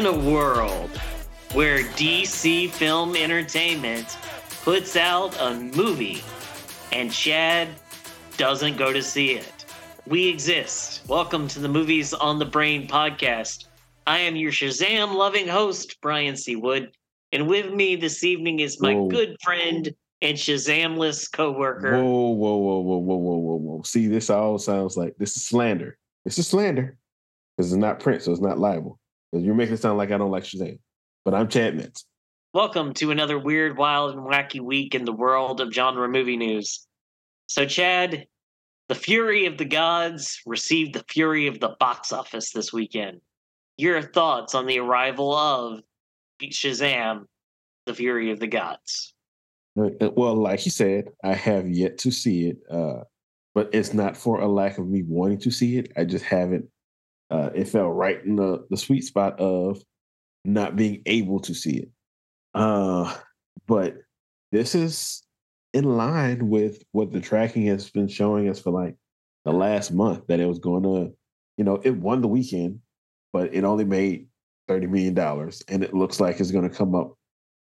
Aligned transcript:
in 0.00 0.06
a 0.06 0.30
world 0.30 0.88
where 1.52 1.80
DC 1.80 2.70
Film 2.70 3.14
Entertainment 3.14 4.16
puts 4.62 4.96
out 4.96 5.38
a 5.38 5.54
movie 5.54 6.22
and 6.90 7.12
Chad 7.12 7.68
doesn't 8.38 8.78
go 8.78 8.94
to 8.94 9.02
see 9.02 9.32
it. 9.32 9.66
We 10.06 10.26
exist. 10.26 11.06
Welcome 11.06 11.48
to 11.48 11.58
the 11.58 11.68
Movies 11.68 12.14
on 12.14 12.38
the 12.38 12.46
Brain 12.46 12.88
podcast. 12.88 13.66
I 14.06 14.20
am 14.20 14.36
your 14.36 14.52
Shazam 14.52 15.12
loving 15.12 15.46
host, 15.46 15.98
Brian 16.00 16.34
C. 16.34 16.56
Wood. 16.56 16.92
And 17.32 17.46
with 17.46 17.70
me 17.70 17.94
this 17.94 18.24
evening 18.24 18.60
is 18.60 18.80
my 18.80 18.94
Whoa. 18.94 19.08
good 19.08 19.36
friend 19.42 19.94
and 20.22 20.38
Shazamless 20.38 21.30
co 21.30 21.52
worker. 21.52 22.02
Whoa, 22.02 22.30
whoa, 22.30 22.56
whoa, 22.56 22.80
whoa, 22.80 22.96
whoa, 22.96 23.16
whoa, 23.16 23.36
whoa, 23.36 23.56
whoa. 23.56 23.82
See, 23.82 24.06
this 24.06 24.30
all 24.30 24.56
sounds 24.56 24.96
like 24.96 25.14
this 25.18 25.36
is 25.36 25.44
slander. 25.44 25.98
This 26.24 26.38
is 26.38 26.46
slander. 26.46 26.96
Because 27.54 27.70
it's 27.70 27.78
not 27.78 28.00
print, 28.00 28.22
so 28.22 28.32
it's 28.32 28.40
not 28.40 28.58
liable. 28.58 28.98
You're 29.32 29.54
making 29.54 29.74
it 29.74 29.80
sound 29.80 29.96
like 29.96 30.10
I 30.10 30.18
don't 30.18 30.30
like 30.30 30.42
Shazam. 30.42 30.78
But 31.24 31.34
I'm 31.34 31.48
Chad 31.48 31.76
Metz. 31.76 32.04
Welcome 32.52 32.92
to 32.94 33.12
another 33.12 33.38
weird, 33.38 33.78
wild, 33.78 34.16
and 34.16 34.26
wacky 34.26 34.60
week 34.60 34.94
in 34.94 35.04
the 35.04 35.12
world 35.12 35.60
of 35.60 35.72
genre 35.72 36.08
movie 36.08 36.36
news. 36.36 36.84
So, 37.46 37.64
Chad, 37.64 38.26
the 38.88 38.94
Fury 38.96 39.46
of 39.46 39.56
the 39.56 39.64
Gods 39.64 40.40
received 40.46 40.94
the 40.94 41.04
Fury 41.08 41.46
of 41.46 41.60
the 41.60 41.76
box 41.78 42.12
office 42.12 42.50
this 42.50 42.72
weekend. 42.72 43.20
Your 43.76 44.02
thoughts 44.02 44.56
on 44.56 44.66
the 44.66 44.80
arrival 44.80 45.32
of 45.32 45.80
Shazam, 46.42 47.26
the 47.86 47.94
Fury 47.94 48.32
of 48.32 48.40
the 48.40 48.48
Gods? 48.48 49.14
Uh, 49.78 50.10
Well, 50.16 50.34
like 50.34 50.64
you 50.64 50.72
said, 50.72 51.04
I 51.22 51.34
have 51.34 51.68
yet 51.68 51.98
to 51.98 52.10
see 52.10 52.48
it. 52.48 52.56
Uh, 52.68 53.04
but 53.54 53.70
it's 53.72 53.94
not 53.94 54.16
for 54.16 54.40
a 54.40 54.48
lack 54.48 54.78
of 54.78 54.88
me 54.88 55.04
wanting 55.06 55.38
to 55.38 55.52
see 55.52 55.78
it. 55.78 55.92
I 55.96 56.04
just 56.04 56.24
haven't. 56.24 56.68
Uh, 57.30 57.50
it 57.54 57.68
fell 57.68 57.88
right 57.88 58.24
in 58.24 58.36
the, 58.36 58.66
the 58.70 58.76
sweet 58.76 59.04
spot 59.04 59.38
of 59.38 59.80
not 60.44 60.76
being 60.76 61.02
able 61.06 61.40
to 61.40 61.54
see 61.54 61.76
it. 61.76 61.88
Uh, 62.54 63.14
but 63.66 63.96
this 64.50 64.74
is 64.74 65.22
in 65.72 65.84
line 65.84 66.48
with 66.48 66.82
what 66.92 67.12
the 67.12 67.20
tracking 67.20 67.66
has 67.66 67.88
been 67.90 68.08
showing 68.08 68.48
us 68.48 68.60
for 68.60 68.72
like 68.72 68.96
the 69.44 69.52
last 69.52 69.92
month 69.92 70.26
that 70.26 70.40
it 70.40 70.46
was 70.46 70.58
going 70.58 70.82
to, 70.82 71.14
you 71.56 71.64
know, 71.64 71.80
it 71.84 71.96
won 71.96 72.20
the 72.20 72.28
weekend, 72.28 72.80
but 73.32 73.54
it 73.54 73.64
only 73.64 73.84
made 73.84 74.26
$30 74.68 74.88
million. 74.88 75.16
And 75.68 75.84
it 75.84 75.94
looks 75.94 76.18
like 76.18 76.40
it's 76.40 76.50
going 76.50 76.68
to 76.68 76.76
come 76.76 76.94
up 76.94 77.14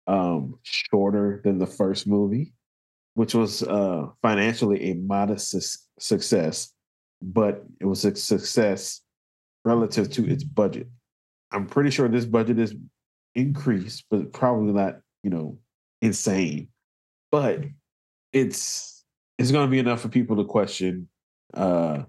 um, 0.07 0.59
shorter 0.63 1.41
than 1.45 1.59
the 1.59 1.67
first 1.67 2.07
movie, 2.07 2.55
which 3.15 3.35
was 3.35 3.63
uh, 3.63 4.07
financially 4.23 4.91
a 4.91 4.95
modest 4.95 5.51
su- 5.51 5.79
success, 5.99 6.73
but 7.21 7.65
it 7.81 7.85
was 7.85 8.05
a 8.05 8.17
success 8.17 9.03
relative 9.65 10.11
to 10.13 10.29
its 10.29 10.45
budget. 10.45 10.89
I'm 11.53 11.67
pretty 11.67 11.91
sure 11.91 12.09
this 12.09 12.25
budget 12.25 12.59
is 12.59 12.75
increased, 13.35 14.05
but 14.11 14.33
probably 14.33 14.73
not, 14.73 14.97
you 15.23 15.31
know, 15.31 15.59
insane. 16.01 16.69
But 17.31 17.65
it's 18.33 19.05
it's 19.39 19.51
going 19.51 19.67
to 19.67 19.71
be 19.71 19.79
enough 19.79 20.01
for 20.01 20.09
people 20.09 20.37
to 20.37 20.45
question: 20.45 21.09
uh, 21.55 22.03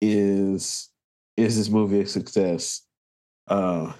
is 0.00 0.90
is 1.36 1.56
this 1.56 1.68
movie 1.68 2.00
a 2.00 2.06
success? 2.06 2.82
Uh, 3.46 3.92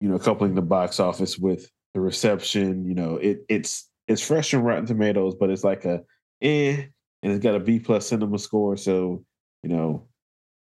you 0.00 0.08
know, 0.08 0.18
coupling 0.18 0.54
the 0.54 0.62
box 0.62 1.00
office 1.00 1.38
with 1.38 1.70
the 1.94 2.00
reception. 2.00 2.86
You 2.86 2.94
know, 2.94 3.16
it 3.16 3.44
it's 3.48 3.88
it's 4.08 4.26
fresh 4.26 4.52
in 4.52 4.62
Rotten 4.62 4.86
Tomatoes, 4.86 5.34
but 5.38 5.50
it's 5.50 5.64
like 5.64 5.84
a 5.84 6.02
eh, 6.40 6.84
and 7.22 7.32
it's 7.32 7.42
got 7.42 7.54
a 7.54 7.60
B 7.60 7.78
plus 7.78 8.06
cinema 8.08 8.38
score. 8.38 8.76
So 8.76 9.24
you 9.62 9.70
know, 9.70 10.08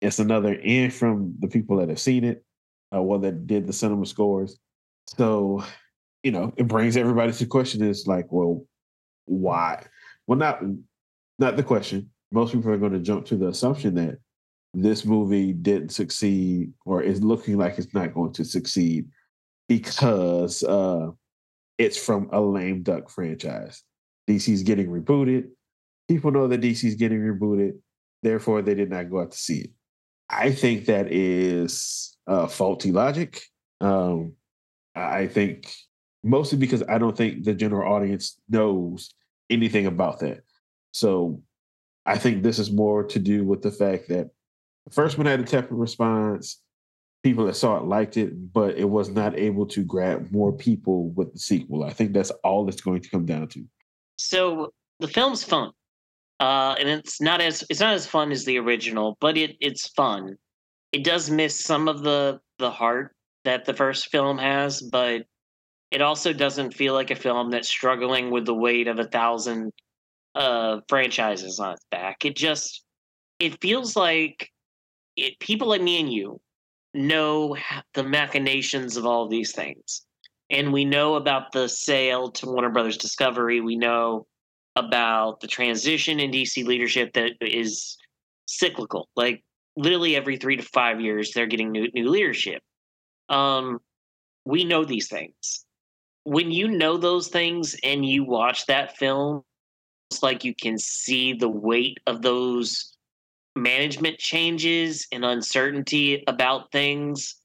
it's 0.02 0.20
another 0.20 0.60
eh 0.64 0.90
from 0.90 1.36
the 1.40 1.48
people 1.48 1.78
that 1.78 1.90
have 1.90 2.00
seen 2.00 2.24
it, 2.24 2.44
uh, 2.96 3.02
well, 3.02 3.20
that 3.20 3.48
did 3.48 3.68
the 3.68 3.74
cinema 3.74 4.06
scores. 4.06 4.60
So 5.08 5.64
you 6.26 6.32
know, 6.32 6.52
it 6.58 6.68
brings 6.68 6.98
everybody 6.98 7.32
to 7.34 7.46
question 7.46 7.84
is 7.84 8.08
like, 8.08 8.26
well, 8.32 8.66
why? 9.26 9.86
Well, 10.26 10.40
not 10.40 10.60
not 11.38 11.56
the 11.56 11.64
question. 11.64 12.10
Most 12.32 12.52
people 12.52 12.72
are 12.72 12.78
going 12.78 12.94
to 12.94 13.00
jump 13.00 13.28
to 13.28 13.38
the 13.38 13.50
assumption 13.50 13.94
that 13.96 14.18
this 14.74 15.06
movie 15.06 15.54
didn't 15.54 15.90
succeed 15.90 16.74
or 16.84 17.04
is 17.04 17.24
looking 17.24 17.58
like 17.58 17.78
it's 17.78 17.94
not 17.94 18.16
going 18.16 18.34
to 18.34 18.44
succeed 18.44 19.06
because 19.70 20.64
uh, 20.64 21.12
it's 21.78 21.98
from 21.98 22.30
a 22.32 22.42
lame 22.42 22.82
duck 22.82 23.10
franchise. 23.10 23.84
DC's 24.28 24.64
getting 24.64 24.88
rebooted. 24.88 25.50
People 26.08 26.32
know 26.32 26.48
that 26.48 26.62
DC's 26.62 26.96
getting 26.96 27.20
rebooted. 27.20 27.74
Therefore, 28.24 28.64
they 28.64 28.74
did 28.74 28.90
not 28.90 29.12
go 29.12 29.22
out 29.22 29.32
to 29.32 29.38
see 29.38 29.60
it. 29.60 29.70
I 30.30 30.52
think 30.52 30.86
that 30.86 31.12
is 31.12 32.16
uh, 32.28 32.48
faulty 32.48 32.92
logic. 32.92 33.44
Um, 33.82 34.34
I 34.96 35.28
think 35.28 35.72
mostly 36.24 36.58
because 36.58 36.84
I 36.84 36.98
don't 36.98 37.16
think 37.16 37.44
the 37.44 37.54
general 37.54 37.92
audience 37.92 38.40
knows 38.50 39.14
anything 39.50 39.86
about 39.86 40.20
that. 40.20 40.42
So 40.92 41.42
I 42.06 42.18
think 42.18 42.42
this 42.42 42.60
is 42.60 42.72
more 42.72 43.04
to 43.04 43.20
do 43.20 43.44
with 43.44 43.62
the 43.62 43.72
fact 43.72 44.10
that 44.10 44.30
the 44.86 44.92
first 44.92 45.18
one 45.18 45.28
had 45.28 45.40
a 45.40 45.44
tepid 45.44 45.72
response. 45.72 46.62
People 47.24 47.46
that 47.46 47.56
saw 47.56 47.78
it 47.78 47.86
liked 47.86 48.18
it, 48.18 48.54
but 48.54 48.78
it 48.78 48.86
was 48.88 49.10
not 49.10 49.38
able 49.38 49.66
to 49.68 49.84
grab 49.84 50.32
more 50.32 50.52
people 50.52 51.10
with 51.10 51.34
the 51.34 51.40
sequel. 51.40 51.84
I 51.84 51.90
think 51.90 52.14
that's 52.14 52.30
all 52.44 52.70
it's 52.70 52.82
going 52.82 53.02
to 53.02 53.10
come 53.10 53.26
down 53.26 53.48
to. 53.50 53.66
So, 54.18 54.72
the 55.00 55.08
film's 55.08 55.44
fun. 55.44 55.72
Uh, 56.40 56.76
and 56.80 56.90
it's 56.90 57.22
not 57.22 57.42
as 57.42 57.64
it's 57.70 57.80
not 57.80 57.94
as 57.94 58.06
fun 58.06 58.32
as 58.32 58.44
the 58.46 58.58
original, 58.58 59.18
but 59.22 59.38
it 59.38 59.56
it's 59.62 59.88
fun. 59.90 60.36
It 60.92 61.04
does 61.04 61.30
miss 61.30 61.64
some 61.64 61.88
of 61.88 62.04
the 62.04 62.40
the 62.60 62.72
heart 62.72 63.16
that 63.46 63.66
the 63.66 63.74
first 63.74 64.12
film 64.12 64.38
has, 64.38 64.82
but 64.82 65.24
it 65.92 66.02
also 66.02 66.34
doesn't 66.34 66.74
feel 66.74 66.94
like 66.94 67.12
a 67.12 67.16
film 67.16 67.52
that's 67.52 67.70
struggling 67.70 68.32
with 68.32 68.46
the 68.46 68.54
weight 68.54 68.88
of 68.88 69.00
a 69.00 69.08
thousand 69.08 69.72
uh 70.36 70.80
franchises 70.90 71.60
on 71.60 71.74
its 71.74 71.86
back. 71.90 72.26
It 72.26 72.36
just 72.36 72.84
it 73.40 73.62
feels 73.62 73.96
like 73.96 74.50
it 75.16 75.40
people 75.40 75.70
like 75.70 75.82
me 75.82 76.02
and 76.02 76.12
you 76.12 76.42
know 76.94 77.56
the 77.94 78.04
machinations 78.04 78.98
of 78.98 79.06
all 79.06 79.28
these 79.30 79.54
things. 79.54 80.06
And 80.50 80.72
we 80.72 80.86
know 80.86 81.16
about 81.16 81.52
the 81.52 81.68
sale 81.68 82.32
to 82.32 82.46
Warner 82.46 82.70
Brothers 82.70 82.98
Discovery. 82.98 83.62
We 83.62 83.78
know 83.78 84.28
about 84.76 85.40
the 85.40 85.48
transition 85.48 86.20
in 86.20 86.32
DC 86.32 86.66
leadership 86.66 87.14
that 87.14 87.34
is 87.42 87.98
cyclical. 88.46 89.10
Like 89.16 89.44
literally 89.76 90.16
every 90.16 90.38
three 90.38 90.58
to 90.58 90.64
five 90.64 91.02
years, 91.02 91.32
they're 91.32 91.48
getting 91.48 91.72
new 91.72 91.90
new 91.94 92.10
leadership. 92.10 92.62
Um, 93.30 93.80
we 94.46 94.64
know 94.64 94.86
these 94.86 95.08
things. 95.08 95.66
When 96.24 96.52
you 96.52 96.68
know 96.68 96.98
those 96.98 97.28
things 97.28 97.76
and 97.84 98.06
you 98.06 98.24
watch 98.24 98.66
that 98.66 98.98
film, 98.98 99.44
it's 100.12 100.24
like 100.24 100.44
you 100.44 100.56
can 100.56 100.78
see 100.78 101.34
the 101.34 101.50
weight 101.50 102.00
of 102.08 102.22
those 102.22 102.96
management 103.56 104.18
changes 104.20 105.08
and 105.12 105.24
uncertainty 105.24 106.24
about 106.28 106.72
things 106.72 107.36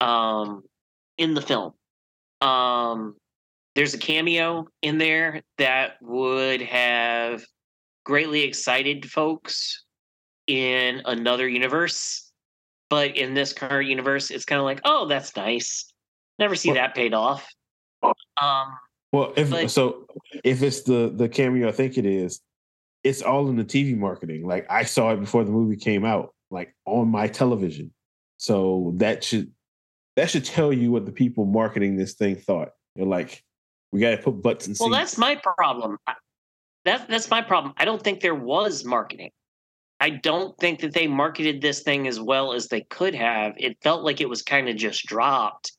um, 0.00 0.62
in 1.18 1.34
the 1.34 1.40
film. 1.40 1.72
Um, 2.40 3.16
there's 3.76 3.92
a 3.94 3.98
cameo 3.98 4.66
in 4.80 4.96
there 4.98 5.42
that 5.58 5.98
would 6.00 6.62
have 6.62 7.44
greatly 8.04 8.42
excited 8.42 9.08
folks 9.08 9.84
in 10.46 11.02
another 11.04 11.46
universe, 11.46 12.32
but 12.88 13.16
in 13.16 13.34
this 13.34 13.52
current 13.52 13.88
universe, 13.88 14.30
it's 14.30 14.46
kind 14.46 14.58
of 14.58 14.64
like, 14.64 14.80
oh, 14.84 15.06
that's 15.06 15.36
nice. 15.36 15.92
Never 16.38 16.54
see 16.56 16.70
Well- 16.70 16.76
that 16.76 16.94
paid 16.94 17.14
off. 17.14 17.48
Um, 18.02 18.78
Well, 19.12 19.32
if 19.36 19.50
But- 19.50 19.70
so, 19.70 20.06
if 20.44 20.62
it's 20.62 20.82
the 20.82 21.10
the 21.14 21.28
cameo, 21.28 21.68
I 21.68 21.72
think 21.72 21.96
it 21.96 22.04
is. 22.04 22.40
It's 23.04 23.22
all 23.22 23.48
in 23.48 23.56
the 23.56 23.64
TV 23.64 23.94
marketing. 23.96 24.46
Like 24.46 24.66
I 24.68 24.82
saw 24.82 25.12
it 25.12 25.20
before 25.20 25.44
the 25.44 25.52
movie 25.52 25.76
came 25.76 26.04
out, 26.04 26.34
like 26.50 26.74
on 26.84 27.08
my 27.08 27.28
television. 27.28 27.94
So 28.36 28.92
that 28.96 29.22
should 29.24 29.52
that 30.16 30.28
should 30.30 30.44
tell 30.44 30.72
you 30.72 30.90
what 30.90 31.06
the 31.06 31.12
people 31.12 31.44
marketing 31.46 31.96
this 31.96 32.14
thing 32.14 32.36
thought. 32.36 32.70
They're 32.96 33.06
like, 33.06 33.42
we 33.92 34.00
got 34.00 34.10
to 34.10 34.18
put 34.18 34.42
butts 34.42 34.66
in 34.66 34.74
well, 34.78 34.90
that's 34.90 35.16
my 35.16 35.36
problem. 35.36 35.98
That 36.84 37.08
that's 37.08 37.30
my 37.30 37.42
problem. 37.42 37.74
I 37.76 37.84
don't 37.84 38.02
think 38.02 38.20
there 38.20 38.34
was 38.34 38.84
marketing. 38.84 39.30
I 39.98 40.10
don't 40.10 40.56
think 40.58 40.80
that 40.80 40.92
they 40.92 41.06
marketed 41.06 41.60
this 41.60 41.82
thing 41.82 42.06
as 42.06 42.20
well 42.20 42.52
as 42.52 42.68
they 42.68 42.82
could 42.82 43.14
have. 43.14 43.54
It 43.56 43.78
felt 43.82 44.04
like 44.04 44.20
it 44.20 44.28
was 44.28 44.42
kind 44.42 44.68
of 44.68 44.76
just 44.76 45.06
dropped, 45.06 45.72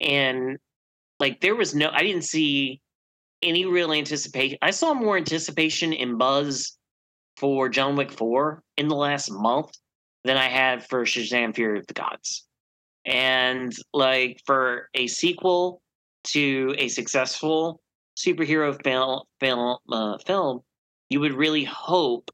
and 0.00 0.58
like 1.18 1.40
there 1.40 1.56
was 1.56 1.74
no. 1.74 1.90
I 1.92 2.02
didn't 2.02 2.22
see 2.22 2.80
any 3.42 3.66
real 3.66 3.92
anticipation. 3.92 4.58
I 4.62 4.70
saw 4.70 4.94
more 4.94 5.16
anticipation 5.16 5.92
and 5.92 6.18
buzz 6.18 6.78
for 7.36 7.68
John 7.68 7.96
Wick 7.96 8.12
Four 8.12 8.62
in 8.76 8.88
the 8.88 8.94
last 8.94 9.30
month 9.30 9.72
than 10.24 10.36
I 10.36 10.48
had 10.48 10.86
for 10.88 11.04
Shazam: 11.04 11.54
Fury 11.54 11.78
of 11.78 11.86
the 11.86 11.94
Gods, 11.94 12.46
and 13.04 13.74
like 13.92 14.40
for 14.46 14.88
a 14.94 15.06
sequel 15.06 15.82
to 16.26 16.74
a 16.78 16.88
successful 16.88 17.80
superhero 18.16 18.76
film 18.82 19.20
film 19.40 19.76
uh, 19.90 20.18
film, 20.26 20.60
you 21.10 21.20
would 21.20 21.34
really 21.34 21.64
hope 21.64 22.30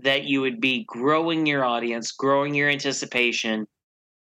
that 0.00 0.24
you 0.24 0.40
would 0.40 0.60
be 0.60 0.84
growing 0.86 1.46
your 1.46 1.64
audience, 1.64 2.12
growing 2.12 2.54
your 2.54 2.68
anticipation, 2.68 3.66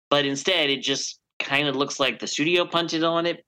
but 0.09 0.25
instead 0.25 0.69
it 0.69 0.83
just 0.83 1.19
kind 1.39 1.67
of 1.67 1.75
looks 1.75 1.99
like 1.99 2.19
the 2.19 2.27
studio 2.27 2.65
punted 2.65 3.03
on 3.03 3.25
it. 3.25 3.43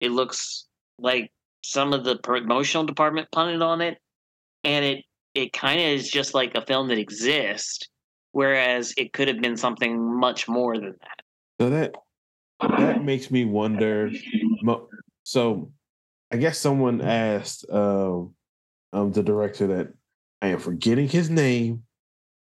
It 0.00 0.10
looks 0.10 0.66
like 0.98 1.30
some 1.62 1.92
of 1.92 2.04
the 2.04 2.16
promotional 2.16 2.84
department 2.84 3.28
punted 3.32 3.62
on 3.62 3.80
it, 3.80 3.98
and 4.64 4.84
it 4.84 5.04
it 5.34 5.52
kind 5.52 5.78
of 5.78 5.86
is 5.86 6.10
just 6.10 6.32
like 6.34 6.54
a 6.54 6.64
film 6.64 6.88
that 6.88 6.98
exists, 6.98 7.86
whereas 8.32 8.94
it 8.96 9.12
could 9.12 9.28
have 9.28 9.40
been 9.40 9.56
something 9.56 10.18
much 10.18 10.48
more 10.48 10.76
than 10.76 10.94
that. 11.00 11.22
So 11.60 11.70
that 11.70 11.94
that 12.78 13.04
makes 13.04 13.30
me 13.30 13.44
wonder. 13.44 14.10
So, 15.26 15.72
I 16.30 16.36
guess 16.36 16.56
someone 16.56 17.00
asked 17.00 17.68
um, 17.68 18.32
um, 18.92 19.10
the 19.10 19.24
director 19.24 19.66
that 19.66 19.92
I 20.40 20.48
am 20.50 20.60
forgetting 20.60 21.08
his 21.08 21.30
name, 21.30 21.82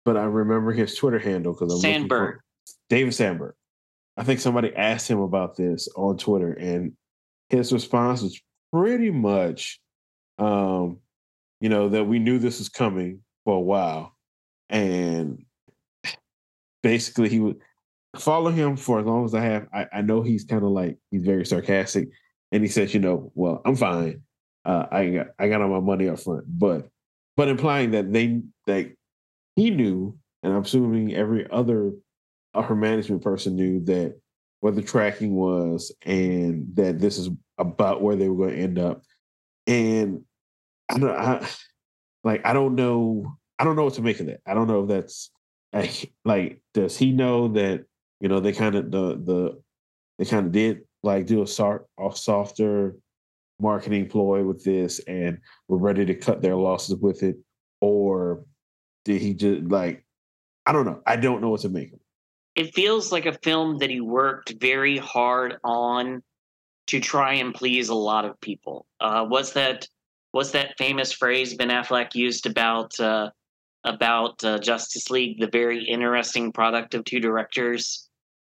but 0.06 0.18
I 0.18 0.26
remember 0.26 0.72
his 0.72 0.94
Twitter 0.94 1.18
handle 1.18 1.54
because 1.54 1.74
I'm 1.74 1.80
Sandberg. 1.80 2.42
David 2.92 3.16
Sandberg. 3.16 3.56
I 4.18 4.24
think 4.24 4.40
somebody 4.40 4.72
asked 4.76 5.10
him 5.10 5.20
about 5.20 5.58
this 5.58 5.90
on 5.96 6.18
Twitter, 6.18 6.54
and 6.54 6.92
his 7.50 7.74
response 7.74 8.22
was 8.22 8.40
pretty 8.72 9.10
much, 9.10 9.80
um, 10.38 11.00
you 11.62 11.70
know, 11.70 11.90
that 11.90 12.04
we 12.04 12.20
knew 12.20 12.38
this 12.38 12.60
was 12.60 12.70
coming 12.70 13.22
for 13.46 13.58
a 13.58 13.62
while, 13.62 14.16
and 14.70 15.44
basically 16.84 17.30
he 17.30 17.40
would 17.40 17.58
follow 18.16 18.52
him 18.52 18.78
for 18.78 19.00
as 19.00 19.08
long 19.08 19.26
as 19.26 19.34
I 19.34 19.42
have. 19.42 19.68
I, 19.74 19.88
I 19.92 20.02
know 20.02 20.22
he's 20.22 20.44
kind 20.44 20.64
of 20.64 20.70
like 20.70 21.00
he's 21.10 21.26
very 21.26 21.48
sarcastic, 21.48 22.10
and 22.52 22.64
he 22.64 22.70
says, 22.70 22.94
you 22.94 23.00
know, 23.00 23.32
well, 23.36 23.62
I'm 23.66 23.76
fine. 23.76 24.22
Uh, 24.64 24.86
I 24.92 25.10
got 25.10 25.28
I 25.38 25.50
got 25.50 25.62
all 25.62 25.70
my 25.70 25.80
money 25.80 26.10
up 26.10 26.20
front, 26.20 26.46
but 26.48 26.88
but 27.38 27.50
implying 27.50 27.92
that 27.92 28.12
they 28.12 28.42
that 28.68 28.92
he 29.56 29.70
knew, 29.70 30.18
and 30.44 30.54
I'm 30.54 30.64
assuming 30.64 31.14
every 31.14 31.50
other 31.50 31.94
her 32.54 32.76
management 32.76 33.22
person 33.22 33.56
knew 33.56 33.82
that 33.86 34.16
what 34.62 34.76
the 34.76 34.82
tracking 34.82 35.36
was 35.36 35.94
and 36.04 36.68
that 36.76 37.00
this 37.00 37.18
is 37.18 37.30
about 37.58 38.02
where 38.02 38.16
they 38.16 38.30
were 38.30 38.48
going 38.48 38.58
to 38.58 38.64
end 38.64 38.80
up. 38.80 39.04
And 39.68 40.24
I 40.90 40.98
don't 40.98 41.16
I, 41.16 41.48
like 42.24 42.46
I 42.46 42.54
don't 42.54 42.76
know 42.76 43.38
I 43.60 43.64
don't 43.64 43.76
know 43.76 43.84
what 43.86 43.96
to 43.96 44.02
make 44.02 44.20
of 44.20 44.28
that. 44.28 44.42
I 44.46 44.54
don't 44.54 44.68
know 44.68 44.84
if 44.84 44.90
that's 44.90 45.30
like 46.26 46.62
does 46.74 46.98
he 46.98 47.12
know 47.12 47.50
that 47.50 47.86
you 48.20 48.30
know 48.30 48.40
they 48.40 48.54
kind 48.54 48.76
of 48.76 48.92
the 48.92 49.22
the 49.24 49.62
they 50.18 50.26
kind 50.26 50.48
of 50.48 50.52
did 50.52 50.82
like 51.06 51.26
do 51.28 51.42
a, 51.44 51.48
soft, 51.48 51.86
a 52.00 52.16
softer 52.16 52.96
marketing 53.60 54.10
ploy 54.10 54.44
with 54.44 54.64
this 54.64 55.00
and 55.08 55.38
were 55.70 55.78
ready 55.78 56.06
to 56.06 56.14
cut 56.14 56.42
their 56.42 56.56
losses 56.56 56.96
with 56.96 57.24
it 57.24 57.38
or 57.80 58.44
did 59.06 59.22
he 59.22 59.34
just 59.34 59.64
like 59.70 60.04
I 60.66 60.72
don't 60.72 60.86
know. 60.86 61.02
I 61.06 61.16
don't 61.16 61.42
know 61.42 61.50
what 61.50 61.62
to 61.62 61.70
make 61.70 61.90
of 61.90 62.00
it. 62.56 62.66
it 62.68 62.74
feels 62.74 63.12
like 63.12 63.28
a 63.28 63.38
film 63.44 63.78
that 63.78 63.90
he 63.90 64.02
worked 64.02 64.56
very 64.60 64.98
hard 64.98 65.58
on 65.64 66.24
to 66.88 67.00
try 67.00 67.34
and 67.34 67.54
please 67.54 67.90
a 67.90 67.96
lot 67.96 68.26
of 68.26 68.40
people. 68.42 68.88
Uh, 69.00 69.26
was 69.30 69.54
that 69.54 69.88
was 70.34 70.52
that 70.52 70.76
famous 70.78 71.12
phrase 71.14 71.54
Ben 71.56 71.70
Affleck 71.70 72.16
used 72.16 72.46
about 72.46 73.00
uh, 73.00 73.30
about 73.84 74.44
uh, 74.44 74.58
Justice 74.58 75.10
League, 75.10 75.40
the 75.40 75.48
very 75.48 75.84
interesting 75.86 76.52
product 76.52 76.96
of 76.96 77.06
two 77.06 77.20
directors? 77.20 78.05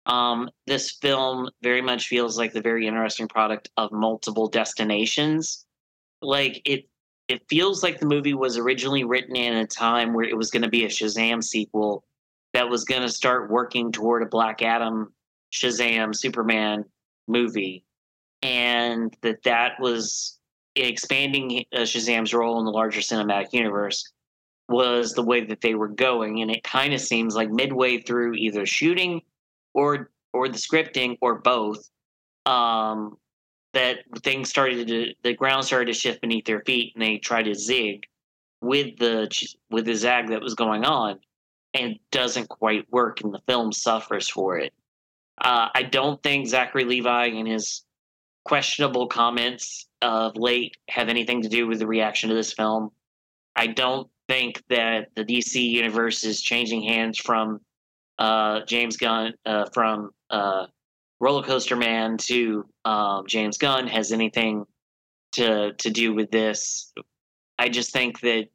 Um, 0.06 0.50
this 0.66 0.92
film 0.92 1.50
very 1.62 1.82
much 1.82 2.08
feels 2.08 2.38
like 2.38 2.54
the 2.54 2.62
very 2.62 2.88
interesting 2.88 3.28
product 3.28 3.70
of 3.78 3.92
multiple 3.92 4.48
destinations. 4.48 5.66
Like 6.22 6.62
it, 6.66 6.88
it 7.28 7.44
feels 7.48 7.84
like 7.84 8.00
the 8.00 8.08
movie 8.08 8.34
was 8.34 8.58
originally 8.58 9.04
written 9.04 9.36
in 9.36 9.58
a 9.58 9.68
time 9.68 10.14
where 10.14 10.26
it 10.26 10.38
was 10.38 10.50
going 10.50 10.64
to 10.64 10.70
be 10.70 10.86
a 10.86 10.90
Shazam 10.90 11.44
sequel 11.44 12.04
that 12.54 12.70
was 12.70 12.86
going 12.86 13.04
to 13.04 13.10
start 13.10 13.52
working 13.52 13.92
toward 13.92 14.24
a 14.24 14.26
Black 14.26 14.62
Adam, 14.62 15.14
Shazam, 15.54 16.16
Superman 16.16 16.86
movie, 17.28 17.86
and 18.42 19.16
that 19.22 19.44
that 19.44 19.80
was 19.80 20.40
expanding 20.76 21.66
uh, 21.74 21.80
Shazam's 21.80 22.34
role 22.34 22.60
in 22.60 22.66
the 22.66 22.72
larger 22.72 23.02
cinematic 23.02 23.54
universe 23.54 24.12
was 24.68 25.14
the 25.14 25.24
way 25.24 25.44
that 25.46 25.62
they 25.62 25.76
were 25.76 25.88
going, 25.88 26.42
and 26.42 26.52
it 26.52 26.64
kind 26.64 26.94
of 26.94 27.02
seems 27.02 27.36
like 27.36 27.50
midway 27.50 28.00
through 28.00 28.34
either 28.34 28.66
shooting 28.66 29.22
or 29.74 30.12
or 30.34 30.48
the 30.48 30.58
scripting 30.58 31.18
or 31.22 31.40
both, 31.40 31.90
um, 32.46 33.18
that 33.74 34.00
things 34.24 34.50
started 34.50 34.88
to 34.88 35.14
the 35.24 35.34
ground 35.34 35.66
started 35.66 35.86
to 35.86 35.94
shift 35.94 36.22
beneath 36.22 36.46
their 36.46 36.62
feet, 36.62 36.94
and 36.96 37.04
they 37.04 37.18
tried 37.18 37.44
to 37.44 37.56
zig 37.56 38.06
with 38.62 38.98
the 38.98 39.30
with 39.70 39.86
the 39.86 39.96
zag 39.96 40.30
that 40.30 40.42
was 40.42 40.56
going 40.56 40.86
on 40.86 41.20
and 41.74 42.00
doesn't 42.12 42.50
quite 42.50 42.92
work, 42.92 43.22
and 43.22 43.34
the 43.34 43.42
film 43.48 43.72
suffers 43.72 44.28
for 44.28 44.58
it. 44.58 44.74
Uh, 45.42 45.70
I 45.74 45.84
don't 45.84 46.22
think 46.22 46.48
Zachary 46.48 46.84
Levi 46.84 47.28
and 47.28 47.48
his 47.48 47.84
questionable 48.46 49.08
comments 49.08 49.88
of 50.02 50.36
late 50.36 50.76
have 50.90 51.10
anything 51.10 51.42
to 51.44 51.50
do 51.50 51.68
with 51.68 51.80
the 51.80 51.88
reaction 51.88 52.30
to 52.30 52.36
this 52.36 52.54
film. 52.54 52.92
I 53.56 53.68
don't 53.68 54.10
think 54.28 54.64
that 54.70 55.10
the 55.16 55.24
DC 55.24 55.62
universe 55.62 56.24
is 56.24 56.42
changing 56.42 56.84
hands 56.84 57.18
from 57.18 57.62
uh, 58.20 58.62
James 58.66 58.98
Gunn 58.98 59.34
uh, 59.46 59.66
from 59.74 60.12
uh, 60.30 60.68
Roller 61.20 61.44
Coaster 61.44 61.76
Man 61.76 62.18
to 62.28 62.66
um, 62.86 63.24
James 63.28 63.58
Gunn 63.58 63.88
has 63.88 64.12
anything 64.12 64.66
to 65.34 65.74
to 65.74 65.90
do 65.90 66.14
with 66.14 66.30
this. 66.30 66.92
I 67.58 67.70
just 67.70 67.92
think 67.92 68.20
that 68.22 68.48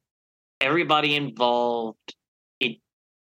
everybody 0.61 1.17
involved 1.17 2.15
it 2.61 2.79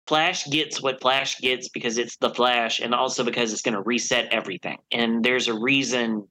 Flash 0.07 0.45
gets 0.47 0.81
what 0.81 1.01
Flash 1.01 1.39
gets 1.39 1.69
because 1.69 1.97
it's 1.97 2.18
the 2.18 2.30
Flash, 2.31 2.80
and 2.80 2.94
also 2.94 3.24
because 3.24 3.53
it's 3.53 3.62
going 3.62 3.75
to 3.75 3.81
reset 3.81 4.33
everything. 4.33 4.80
And 4.91 5.24
there's 5.24 5.47
a 5.47 5.59
reason 5.59 6.27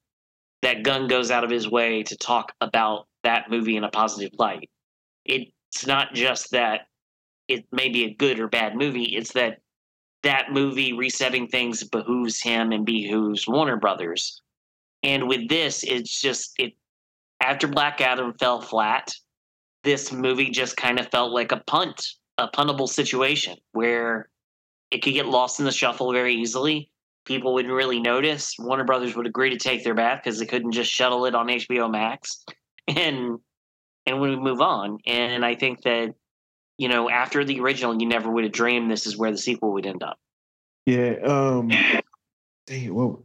that 0.62 0.82
Gunn 0.84 1.08
goes 1.08 1.30
out 1.30 1.44
of 1.44 1.50
his 1.50 1.68
way 1.68 2.02
to 2.04 2.16
talk 2.16 2.52
about 2.60 3.06
that 3.24 3.50
movie 3.50 3.76
in 3.76 3.84
a 3.84 3.90
positive 3.90 4.30
light. 4.38 4.68
It's 5.24 5.86
not 5.86 6.14
just 6.14 6.52
that 6.52 6.82
it 7.48 7.66
may 7.72 7.88
be 7.88 8.04
a 8.04 8.14
good 8.14 8.38
or 8.38 8.48
bad 8.48 8.76
movie, 8.76 9.16
it's 9.16 9.32
that 9.32 9.58
that 10.22 10.52
movie 10.52 10.92
resetting 10.92 11.48
things 11.48 11.84
behooves 11.84 12.40
him 12.40 12.72
and 12.72 12.86
behooves 12.86 13.48
Warner 13.48 13.76
Brothers. 13.76 14.40
And 15.02 15.28
with 15.28 15.48
this, 15.48 15.82
it's 15.82 16.20
just 16.20 16.54
it 16.58 16.74
after 17.40 17.66
Black 17.66 18.00
Adam 18.00 18.34
fell 18.34 18.60
flat, 18.60 19.12
this 19.82 20.12
movie 20.12 20.50
just 20.50 20.76
kind 20.76 21.00
of 21.00 21.10
felt 21.10 21.32
like 21.32 21.52
a 21.52 21.62
punt 21.66 22.00
a 22.38 22.48
puntable 22.48 22.88
situation 22.88 23.56
where 23.72 24.28
it 24.90 25.02
could 25.02 25.12
get 25.12 25.26
lost 25.26 25.58
in 25.58 25.66
the 25.66 25.72
shuffle 25.72 26.12
very 26.12 26.34
easily. 26.34 26.90
People 27.24 27.54
wouldn't 27.54 27.74
really 27.74 28.00
notice. 28.00 28.54
Warner 28.58 28.84
Brothers 28.84 29.14
would 29.14 29.26
agree 29.26 29.50
to 29.50 29.58
take 29.58 29.84
their 29.84 29.94
bath 29.94 30.22
because 30.24 30.38
they 30.38 30.46
couldn't 30.46 30.72
just 30.72 30.90
shuttle 30.90 31.26
it 31.26 31.34
on 31.34 31.46
HBO 31.48 31.90
Max, 31.90 32.44
and 32.88 33.38
and 34.06 34.20
we 34.20 34.36
move 34.36 34.60
on. 34.60 34.98
And 35.06 35.44
I 35.44 35.54
think 35.54 35.82
that 35.82 36.14
you 36.82 36.88
know 36.88 37.08
after 37.08 37.44
the 37.44 37.60
original, 37.60 38.00
you 38.00 38.08
never 38.08 38.28
would 38.28 38.42
have 38.42 38.52
dreamed 38.52 38.90
this 38.90 39.06
is 39.06 39.16
where 39.16 39.30
the 39.30 39.38
sequel 39.38 39.72
would 39.74 39.86
end 39.86 40.02
up. 40.02 40.18
Yeah. 40.84 41.14
Um. 41.24 41.68
Dang. 42.66 42.92
Well. 42.92 43.24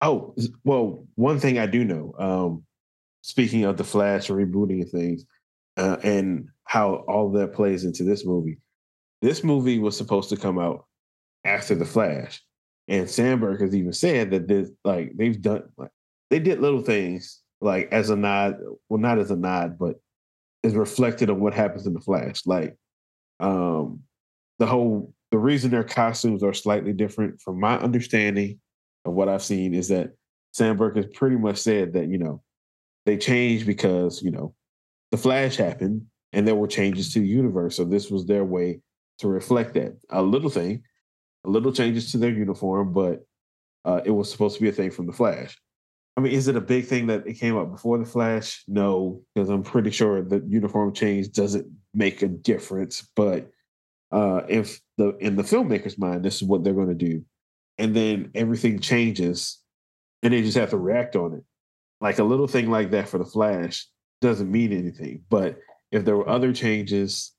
Oh. 0.00 0.34
Well. 0.64 1.06
One 1.14 1.38
thing 1.38 1.60
I 1.60 1.66
do 1.66 1.84
know. 1.84 2.12
Um. 2.18 2.64
Speaking 3.22 3.64
of 3.64 3.76
the 3.76 3.84
Flash 3.84 4.26
rebooting 4.26 4.82
and 4.82 4.90
things, 4.90 5.24
uh, 5.76 5.98
and 6.02 6.48
how 6.64 7.04
all 7.06 7.30
that 7.32 7.52
plays 7.52 7.84
into 7.84 8.02
this 8.02 8.26
movie. 8.26 8.58
This 9.22 9.44
movie 9.44 9.78
was 9.78 9.96
supposed 9.96 10.28
to 10.30 10.36
come 10.36 10.58
out 10.58 10.86
after 11.44 11.76
the 11.76 11.84
Flash, 11.84 12.42
and 12.88 13.08
Sandberg 13.08 13.60
has 13.60 13.76
even 13.76 13.92
said 13.92 14.32
that 14.32 14.48
this, 14.48 14.70
like 14.84 15.12
they've 15.16 15.40
done, 15.40 15.68
like 15.76 15.90
they 16.30 16.40
did 16.40 16.60
little 16.60 16.82
things 16.82 17.42
like 17.60 17.92
as 17.92 18.10
a 18.10 18.16
nod, 18.16 18.56
well, 18.88 19.00
not 19.00 19.18
as 19.18 19.30
a 19.30 19.36
nod, 19.36 19.78
but 19.78 20.00
is 20.64 20.74
reflected 20.74 21.30
on 21.30 21.38
what 21.38 21.54
happens 21.54 21.86
in 21.86 21.94
the 21.94 22.00
Flash. 22.00 22.46
Like, 22.46 22.76
um, 23.40 24.00
the 24.58 24.66
whole 24.66 25.14
the 25.30 25.38
reason 25.38 25.70
their 25.70 25.84
costumes 25.84 26.42
are 26.42 26.54
slightly 26.54 26.92
different, 26.92 27.40
from 27.40 27.60
my 27.60 27.78
understanding 27.78 28.60
of 29.04 29.12
what 29.14 29.28
I've 29.28 29.42
seen, 29.42 29.74
is 29.74 29.88
that 29.88 30.12
Sandberg 30.52 30.96
has 30.96 31.06
pretty 31.14 31.36
much 31.36 31.58
said 31.58 31.92
that 31.92 32.08
you 32.08 32.18
know 32.18 32.42
they 33.06 33.16
changed 33.16 33.66
because 33.66 34.22
you 34.22 34.30
know 34.30 34.54
the 35.10 35.16
Flash 35.16 35.56
happened 35.56 36.06
and 36.32 36.46
there 36.46 36.54
were 36.54 36.66
changes 36.66 37.12
to 37.12 37.20
the 37.20 37.26
universe. 37.26 37.76
So 37.76 37.84
this 37.84 38.10
was 38.10 38.26
their 38.26 38.44
way 38.44 38.80
to 39.18 39.28
reflect 39.28 39.74
that. 39.74 39.96
A 40.10 40.22
little 40.22 40.50
thing, 40.50 40.82
a 41.44 41.50
little 41.50 41.72
changes 41.72 42.12
to 42.12 42.18
their 42.18 42.32
uniform, 42.32 42.92
but 42.92 43.24
uh, 43.84 44.00
it 44.04 44.10
was 44.10 44.30
supposed 44.30 44.56
to 44.56 44.62
be 44.62 44.68
a 44.68 44.72
thing 44.72 44.90
from 44.90 45.06
the 45.06 45.12
Flash. 45.12 45.56
I 46.18 46.20
mean, 46.20 46.32
is 46.32 46.48
it 46.48 46.56
a 46.56 46.60
big 46.60 46.86
thing 46.86 47.06
that 47.06 47.28
it 47.28 47.34
came 47.34 47.56
up 47.56 47.70
before 47.70 47.96
the 47.96 48.04
Flash? 48.04 48.64
No, 48.66 49.22
because 49.32 49.48
I'm 49.48 49.62
pretty 49.62 49.92
sure 49.92 50.20
the 50.20 50.44
uniform 50.48 50.92
change 50.92 51.30
doesn't 51.30 51.64
make 51.94 52.22
a 52.22 52.26
difference. 52.26 53.08
But 53.14 53.52
uh, 54.10 54.40
if 54.48 54.80
the 54.96 55.16
in 55.18 55.36
the 55.36 55.44
filmmaker's 55.44 55.96
mind, 55.96 56.24
this 56.24 56.34
is 56.34 56.42
what 56.42 56.64
they're 56.64 56.74
going 56.74 56.88
to 56.88 56.94
do, 56.94 57.24
and 57.78 57.94
then 57.94 58.32
everything 58.34 58.80
changes, 58.80 59.62
and 60.24 60.34
they 60.34 60.42
just 60.42 60.56
have 60.56 60.70
to 60.70 60.76
react 60.76 61.14
on 61.14 61.34
it. 61.34 61.44
Like 62.00 62.18
a 62.18 62.24
little 62.24 62.48
thing 62.48 62.68
like 62.68 62.90
that 62.90 63.08
for 63.08 63.18
the 63.18 63.24
Flash 63.24 63.86
doesn't 64.20 64.50
mean 64.50 64.72
anything. 64.72 65.22
But 65.30 65.60
if 65.92 66.04
there 66.04 66.16
were 66.16 66.28
other 66.28 66.52
changes, 66.52 67.32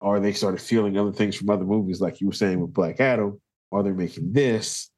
or 0.00 0.18
they 0.18 0.32
started 0.32 0.60
feeling 0.60 0.98
other 0.98 1.12
things 1.12 1.36
from 1.36 1.48
other 1.48 1.64
movies, 1.64 2.00
like 2.00 2.20
you 2.20 2.26
were 2.26 2.32
saying 2.32 2.58
with 2.58 2.74
Black 2.74 2.98
Adam, 2.98 3.40
or 3.70 3.84
they're 3.84 3.94
making 3.94 4.32
this, 4.32 4.90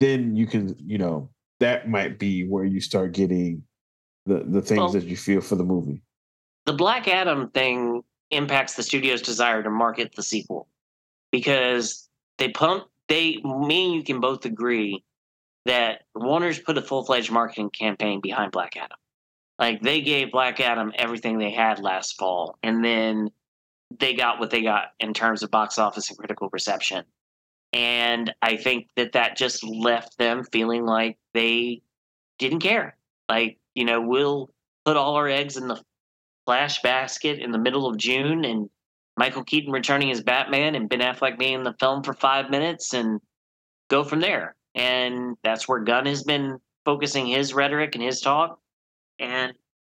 then 0.00 0.34
you 0.34 0.48
can, 0.48 0.74
you 0.78 0.98
know, 0.98 1.30
that 1.62 1.88
might 1.88 2.18
be 2.18 2.44
where 2.44 2.64
you 2.64 2.80
start 2.80 3.12
getting 3.12 3.62
the 4.26 4.44
the 4.46 4.62
things 4.62 4.78
well, 4.78 4.92
that 4.92 5.04
you 5.04 5.16
feel 5.16 5.40
for 5.40 5.56
the 5.56 5.64
movie. 5.64 6.02
The 6.66 6.72
Black 6.72 7.08
Adam 7.08 7.50
thing 7.50 8.02
impacts 8.30 8.74
the 8.74 8.82
studio's 8.82 9.22
desire 9.22 9.62
to 9.62 9.70
market 9.70 10.14
the 10.14 10.22
sequel 10.22 10.68
because 11.30 12.08
they 12.38 12.50
pump 12.50 12.84
they 13.08 13.38
me 13.44 13.86
and 13.86 13.94
you 13.94 14.04
can 14.04 14.20
both 14.20 14.44
agree 14.44 15.04
that 15.64 16.02
Warner's 16.14 16.58
put 16.58 16.78
a 16.78 16.82
full 16.82 17.04
fledged 17.04 17.30
marketing 17.30 17.70
campaign 17.70 18.20
behind 18.20 18.52
Black 18.52 18.76
Adam. 18.76 18.98
Like 19.58 19.82
they 19.82 20.00
gave 20.00 20.32
Black 20.32 20.60
Adam 20.60 20.92
everything 20.96 21.38
they 21.38 21.52
had 21.52 21.78
last 21.78 22.18
fall, 22.18 22.58
and 22.62 22.84
then 22.84 23.30
they 23.98 24.14
got 24.14 24.40
what 24.40 24.50
they 24.50 24.62
got 24.62 24.92
in 24.98 25.14
terms 25.14 25.42
of 25.42 25.50
box 25.50 25.78
office 25.78 26.08
and 26.08 26.18
critical 26.18 26.48
reception. 26.52 27.04
And 27.72 28.34
I 28.42 28.56
think 28.56 28.88
that 28.96 29.12
that 29.12 29.36
just 29.36 29.64
left 29.64 30.18
them 30.18 30.44
feeling 30.52 30.84
like 30.84 31.18
they 31.32 31.82
didn't 32.38 32.60
care. 32.60 32.96
Like, 33.28 33.58
you 33.74 33.84
know, 33.84 34.00
we'll 34.00 34.50
put 34.84 34.96
all 34.96 35.14
our 35.14 35.28
eggs 35.28 35.56
in 35.56 35.68
the 35.68 35.82
flash 36.44 36.82
basket 36.82 37.38
in 37.38 37.50
the 37.50 37.58
middle 37.58 37.86
of 37.86 37.96
June 37.96 38.44
and 38.44 38.68
Michael 39.16 39.44
Keaton 39.44 39.72
returning 39.72 40.10
as 40.10 40.22
Batman 40.22 40.74
and 40.74 40.88
Ben 40.88 41.00
Affleck 41.00 41.38
being 41.38 41.54
in 41.54 41.62
the 41.62 41.74
film 41.78 42.02
for 42.02 42.12
five 42.12 42.50
minutes 42.50 42.94
and 42.94 43.20
go 43.88 44.04
from 44.04 44.20
there. 44.20 44.56
And 44.74 45.36
that's 45.44 45.68
where 45.68 45.80
Gunn 45.80 46.06
has 46.06 46.24
been 46.24 46.58
focusing 46.84 47.26
his 47.26 47.54
rhetoric 47.54 47.94
and 47.94 48.02
his 48.02 48.20
talk. 48.20 48.58
And, 49.18 49.52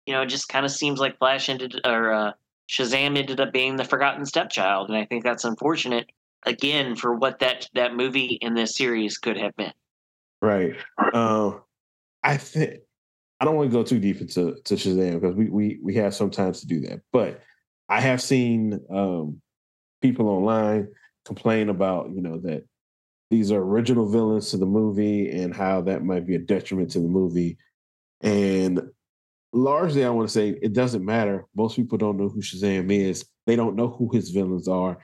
you 0.07 0.15
know, 0.15 0.23
it 0.23 0.27
just 0.27 0.49
kind 0.49 0.65
of 0.65 0.71
seems 0.71 1.01
like 1.01 1.19
Flash 1.19 1.49
ended, 1.49 1.81
or 1.85 2.13
uh, 2.13 2.33
Shazam 2.71 3.19
ended 3.19 3.41
up 3.41 3.53
being 3.53 3.77
the 3.77 3.85
forgotten 3.85 4.25
stepchild. 4.25 4.89
And 4.89 4.97
I 4.97 5.05
think 5.05 5.25
that's 5.25 5.45
unfortunate, 5.45 6.11
again, 6.47 6.97
for 6.97 7.15
what 7.15 7.41
that, 7.41 7.69
that 7.75 7.95
movie 7.95 8.39
in 8.41 8.55
this 8.55 8.77
series 8.77 9.19
could 9.19 9.37
have 9.37 9.55
been. 9.57 9.73
Right. 10.41 10.75
Um, 11.13 11.61
I 12.23 12.37
think 12.37 12.81
I 13.41 13.45
don't 13.45 13.57
want 13.57 13.71
to 13.71 13.77
go 13.77 13.83
too 13.83 13.99
deep 13.99 14.21
into 14.21 14.57
to 14.65 14.75
Shazam 14.75 15.21
because 15.21 15.37
we 15.37 15.49
we 15.49 15.79
we 15.83 15.95
have 15.95 16.15
sometimes 16.15 16.61
to 16.61 16.67
do 16.67 16.81
that. 16.81 17.01
But 17.13 17.43
I 17.89 18.01
have 18.01 18.23
seen 18.23 18.81
um, 18.91 19.41
people 20.01 20.29
online 20.29 20.89
complain 21.25 21.69
about 21.69 22.11
you 22.11 22.23
know 22.23 22.39
that 22.41 22.65
these 23.31 23.53
are 23.53 23.61
original 23.61 24.09
villains 24.09 24.51
to 24.51 24.57
the 24.57 24.67
movie 24.67 25.31
and 25.31 25.55
how 25.55 25.83
that 25.83 26.05
might 26.05 26.27
be 26.27 26.37
a 26.37 26.41
detriment 26.41 26.91
to 26.93 27.01
the 27.01 27.09
movie. 27.09 27.59
And 28.23 28.81
largely, 29.53 30.05
I 30.05 30.11
want 30.11 30.29
to 30.29 30.33
say 30.33 30.51
it 30.63 30.73
doesn't 30.73 31.05
matter. 31.05 31.47
Most 31.55 31.77
people 31.77 31.99
don't 31.99 32.17
know 32.17 32.29
who 32.29 32.41
Shazam 32.41 32.91
is. 32.91 33.25
They 33.47 33.57
don't 33.57 33.77
know 33.77 33.89
who 33.89 34.11
his 34.13 34.31
villains 34.31 34.69
are. 34.69 34.99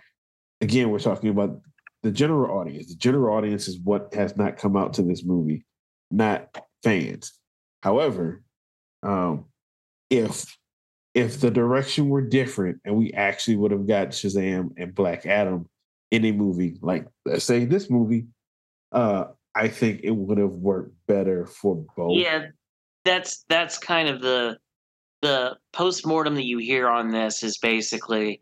Again, 0.62 0.90
we're 0.90 1.00
talking 1.00 1.28
about 1.28 1.60
the 2.02 2.10
general 2.10 2.58
audience. 2.58 2.86
The 2.88 2.94
general 2.94 3.36
audience 3.36 3.68
is 3.68 3.78
what 3.80 4.14
has 4.14 4.36
not 4.36 4.56
come 4.56 4.76
out 4.76 4.94
to 4.94 5.02
this 5.02 5.24
movie, 5.24 5.66
not 6.10 6.56
fans. 6.82 7.38
However, 7.82 8.42
um, 9.02 9.46
if 10.08 10.56
if 11.14 11.40
the 11.40 11.50
direction 11.50 12.08
were 12.08 12.22
different 12.22 12.80
and 12.84 12.96
we 12.96 13.12
actually 13.12 13.56
would 13.56 13.70
have 13.70 13.86
got 13.86 14.08
Shazam 14.08 14.70
and 14.78 14.94
Black 14.94 15.26
Adam 15.26 15.68
in 16.10 16.24
a 16.24 16.32
movie, 16.32 16.78
like 16.80 17.06
let's 17.26 17.44
say 17.44 17.64
this 17.64 17.90
movie, 17.90 18.26
uh, 18.92 19.24
I 19.54 19.68
think 19.68 20.00
it 20.04 20.12
would 20.12 20.38
have 20.38 20.50
worked 20.50 20.94
better 21.06 21.46
for 21.46 21.84
both. 21.96 22.18
Yeah, 22.18 22.46
that's 23.04 23.44
that's 23.48 23.78
kind 23.78 24.08
of 24.08 24.20
the 24.20 24.58
the 25.22 25.56
post 25.72 26.06
mortem 26.06 26.34
that 26.34 26.46
you 26.46 26.58
hear 26.58 26.88
on 26.88 27.10
this 27.10 27.42
is 27.42 27.58
basically, 27.58 28.40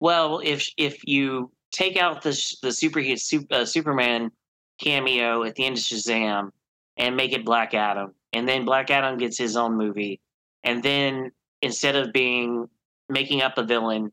well, 0.00 0.40
if 0.42 0.68
if 0.76 1.06
you 1.06 1.50
take 1.72 1.96
out 1.96 2.22
the 2.22 2.30
the 2.62 2.68
superhero 2.68 3.20
super, 3.20 3.54
uh, 3.54 3.64
Superman 3.64 4.32
cameo 4.80 5.44
at 5.44 5.54
the 5.54 5.64
end 5.64 5.76
of 5.76 5.82
Shazam 5.82 6.50
and 6.96 7.16
make 7.16 7.32
it 7.32 7.44
Black 7.44 7.74
Adam, 7.74 8.14
and 8.32 8.48
then 8.48 8.64
Black 8.64 8.90
Adam 8.90 9.18
gets 9.18 9.38
his 9.38 9.56
own 9.56 9.76
movie, 9.76 10.20
and 10.64 10.82
then 10.82 11.30
instead 11.62 11.96
of 11.96 12.12
being 12.12 12.68
making 13.08 13.42
up 13.42 13.58
a 13.58 13.62
villain 13.62 14.10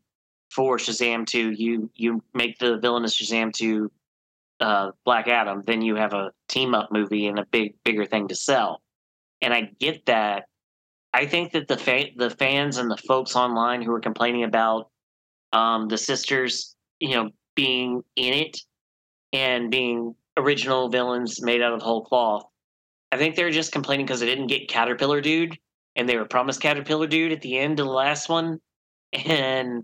for 0.51 0.77
Shazam 0.77 1.25
2, 1.25 1.51
you 1.51 1.89
you 1.95 2.23
make 2.33 2.59
the 2.59 2.77
villain 2.77 3.05
of 3.05 3.11
Shazam 3.11 3.53
2 3.53 3.91
uh, 4.59 4.91
Black 5.05 5.27
Adam, 5.27 5.63
then 5.65 5.81
you 5.81 5.95
have 5.95 6.13
a 6.13 6.31
team 6.47 6.73
up 6.73 6.91
movie 6.91 7.27
and 7.27 7.39
a 7.39 7.45
big 7.45 7.75
bigger 7.83 8.05
thing 8.05 8.27
to 8.27 8.35
sell. 8.35 8.81
And 9.41 9.53
I 9.53 9.71
get 9.79 10.05
that. 10.07 10.45
I 11.13 11.25
think 11.25 11.51
that 11.53 11.67
the 11.67 11.77
fa- 11.77 12.11
the 12.15 12.29
fans 12.31 12.77
and 12.77 12.89
the 12.89 12.97
folks 12.97 13.35
online 13.35 13.81
who 13.81 13.93
are 13.93 13.99
complaining 13.99 14.43
about 14.43 14.89
um, 15.57 15.87
the 15.87 15.97
sisters, 15.97 16.75
you 16.99 17.15
know, 17.15 17.29
being 17.55 18.03
in 18.15 18.33
it 18.33 18.57
and 19.33 19.71
being 19.71 20.15
original 20.37 20.89
villains 20.89 21.41
made 21.41 21.61
out 21.61 21.73
of 21.73 21.81
whole 21.81 22.05
cloth, 22.05 22.45
I 23.11 23.17
think 23.17 23.35
they're 23.35 23.49
just 23.49 23.71
complaining 23.71 24.05
because 24.05 24.19
they 24.19 24.27
didn't 24.27 24.47
get 24.47 24.69
Caterpillar 24.69 25.21
Dude, 25.21 25.57
and 25.95 26.07
they 26.07 26.17
were 26.17 26.25
promised 26.25 26.61
Caterpillar 26.61 27.07
Dude 27.07 27.31
at 27.31 27.41
the 27.41 27.57
end 27.57 27.79
of 27.79 27.87
the 27.87 27.91
last 27.91 28.29
one, 28.29 28.59
and 29.13 29.83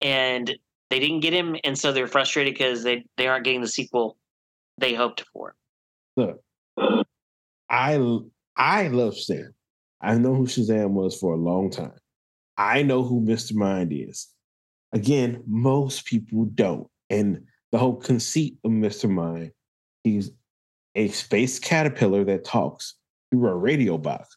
and 0.00 0.58
they 0.90 0.98
didn't 0.98 1.20
get 1.20 1.32
him, 1.32 1.56
and 1.64 1.78
so 1.78 1.92
they're 1.92 2.06
frustrated 2.06 2.54
because 2.54 2.82
they 2.82 3.04
they 3.16 3.28
aren't 3.28 3.44
getting 3.44 3.60
the 3.60 3.68
sequel 3.68 4.16
they 4.78 4.94
hoped 4.94 5.24
for. 5.32 5.54
Look, 6.16 6.40
I 7.70 8.18
I 8.56 8.88
love 8.88 9.16
Sam. 9.16 9.54
I 10.00 10.18
know 10.18 10.34
who 10.34 10.46
Shazam 10.46 10.90
was 10.90 11.18
for 11.18 11.34
a 11.34 11.38
long 11.38 11.70
time. 11.70 11.98
I 12.56 12.82
know 12.82 13.02
who 13.02 13.20
Mr. 13.20 13.54
Mind 13.54 13.92
is. 13.92 14.28
Again, 14.92 15.42
most 15.46 16.06
people 16.06 16.44
don't. 16.46 16.88
And 17.10 17.44
the 17.72 17.78
whole 17.78 17.96
conceit 17.96 18.56
of 18.64 18.70
Mr. 18.70 19.08
Mind, 19.10 19.52
he's 20.04 20.30
a 20.94 21.08
space 21.08 21.58
caterpillar 21.58 22.24
that 22.24 22.44
talks 22.44 22.94
through 23.30 23.48
a 23.48 23.54
radio 23.54 23.98
box. 23.98 24.36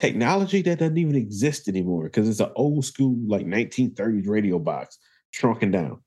Technology 0.00 0.62
that 0.62 0.78
doesn't 0.78 0.96
even 0.96 1.16
exist 1.16 1.68
anymore 1.68 2.04
because 2.04 2.28
it's 2.28 2.40
an 2.40 2.52
old 2.54 2.84
school, 2.84 3.16
like 3.26 3.46
1930s 3.46 4.28
radio 4.28 4.58
box 4.58 4.98
shrunken 5.32 5.70
down. 5.70 6.00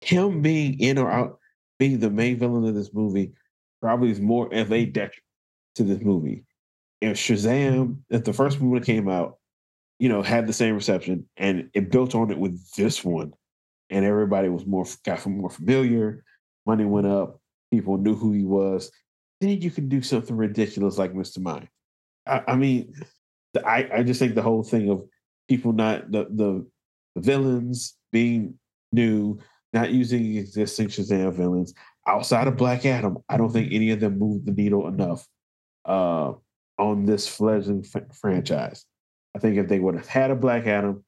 Him 0.00 0.42
being 0.42 0.78
in 0.80 0.98
or 0.98 1.10
out, 1.10 1.38
being 1.78 1.98
the 1.98 2.10
main 2.10 2.38
villain 2.38 2.66
of 2.66 2.74
this 2.74 2.92
movie, 2.94 3.32
probably 3.80 4.10
is 4.10 4.20
more 4.20 4.52
of 4.52 4.72
a 4.72 4.86
detriment 4.86 5.22
to 5.76 5.84
this 5.84 6.00
movie. 6.00 6.44
If 7.00 7.18
Shazam, 7.18 7.98
if 8.08 8.24
the 8.24 8.32
first 8.32 8.60
movie 8.60 8.84
came 8.84 9.08
out, 9.08 9.38
you 9.98 10.08
know, 10.08 10.22
had 10.22 10.46
the 10.46 10.52
same 10.52 10.74
reception 10.74 11.28
and 11.36 11.70
it 11.74 11.90
built 11.90 12.14
on 12.14 12.30
it 12.30 12.38
with 12.38 12.60
this 12.74 13.04
one, 13.04 13.32
and 13.90 14.04
everybody 14.04 14.48
was 14.48 14.66
more 14.66 14.86
got 15.04 15.24
more 15.26 15.50
familiar, 15.50 16.24
money 16.66 16.84
went 16.84 17.06
up, 17.06 17.40
people 17.70 17.96
knew 17.98 18.14
who 18.14 18.32
he 18.32 18.44
was, 18.44 18.90
then 19.40 19.60
you 19.60 19.70
can 19.70 19.88
do 19.88 20.02
something 20.02 20.36
ridiculous 20.36 20.98
like 20.98 21.12
Mr. 21.12 21.38
Mind. 21.38 21.68
I, 22.26 22.42
I 22.48 22.56
mean, 22.56 22.94
I, 23.64 23.88
I 23.92 24.02
just 24.02 24.18
think 24.18 24.34
the 24.34 24.42
whole 24.42 24.62
thing 24.62 24.90
of 24.90 25.04
people 25.48 25.72
not 25.72 26.10
the, 26.10 26.26
the 26.30 26.66
the 27.14 27.20
villains 27.20 27.96
being 28.12 28.58
new, 28.92 29.38
not 29.72 29.90
using 29.90 30.36
existing 30.36 30.88
Shazam 30.88 31.32
villains 31.32 31.74
outside 32.06 32.48
of 32.48 32.56
Black 32.56 32.84
Adam. 32.84 33.18
I 33.28 33.36
don't 33.36 33.52
think 33.52 33.72
any 33.72 33.90
of 33.90 34.00
them 34.00 34.18
moved 34.18 34.46
the 34.46 34.52
needle 34.52 34.88
enough 34.88 35.26
uh, 35.84 36.32
on 36.78 37.06
this 37.06 37.28
fledgling 37.28 37.84
f- 37.94 38.16
franchise. 38.16 38.84
I 39.34 39.38
think 39.38 39.56
if 39.56 39.68
they 39.68 39.78
would 39.78 39.96
have 39.96 40.06
had 40.06 40.30
a 40.30 40.36
Black 40.36 40.66
Adam, 40.66 41.04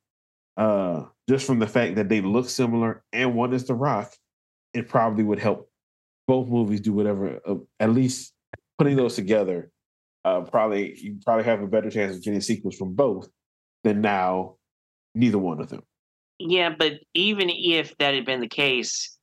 uh, 0.57 1.05
just 1.29 1.47
from 1.47 1.59
the 1.59 1.67
fact 1.67 1.97
that 1.97 2.09
they 2.09 2.21
look 2.21 2.49
similar 2.49 3.05
and 3.13 3.35
one 3.35 3.53
is 3.53 3.65
The 3.65 3.75
Rock, 3.75 4.13
it 4.75 4.89
probably 4.89 5.25
would 5.25 5.39
help 5.39 5.71
both 6.27 6.49
movies 6.49 6.81
do 6.81 6.93
whatever. 6.93 7.41
Uh, 7.47 7.57
at 7.79 7.93
least 7.93 8.33
putting 8.79 8.97
those 8.97 9.15
together, 9.15 9.71
uh, 10.25 10.41
probably 10.41 10.99
you 10.99 11.19
probably 11.25 11.45
have 11.45 11.63
a 11.63 11.67
better 11.67 11.91
chance 11.91 12.17
of 12.17 12.23
getting 12.23 12.41
sequels 12.41 12.77
from 12.77 12.95
both 12.95 13.29
than 13.85 14.01
now 14.01 14.57
neither 15.15 15.39
one 15.39 15.61
of 15.61 15.69
them. 15.69 15.83
Yeah, 16.39 16.75
but 16.77 16.95
even 17.15 17.49
if 17.49 17.97
that 17.99 18.15
had 18.15 18.27
been 18.27 18.41
the 18.41 18.49
case, 18.49 19.17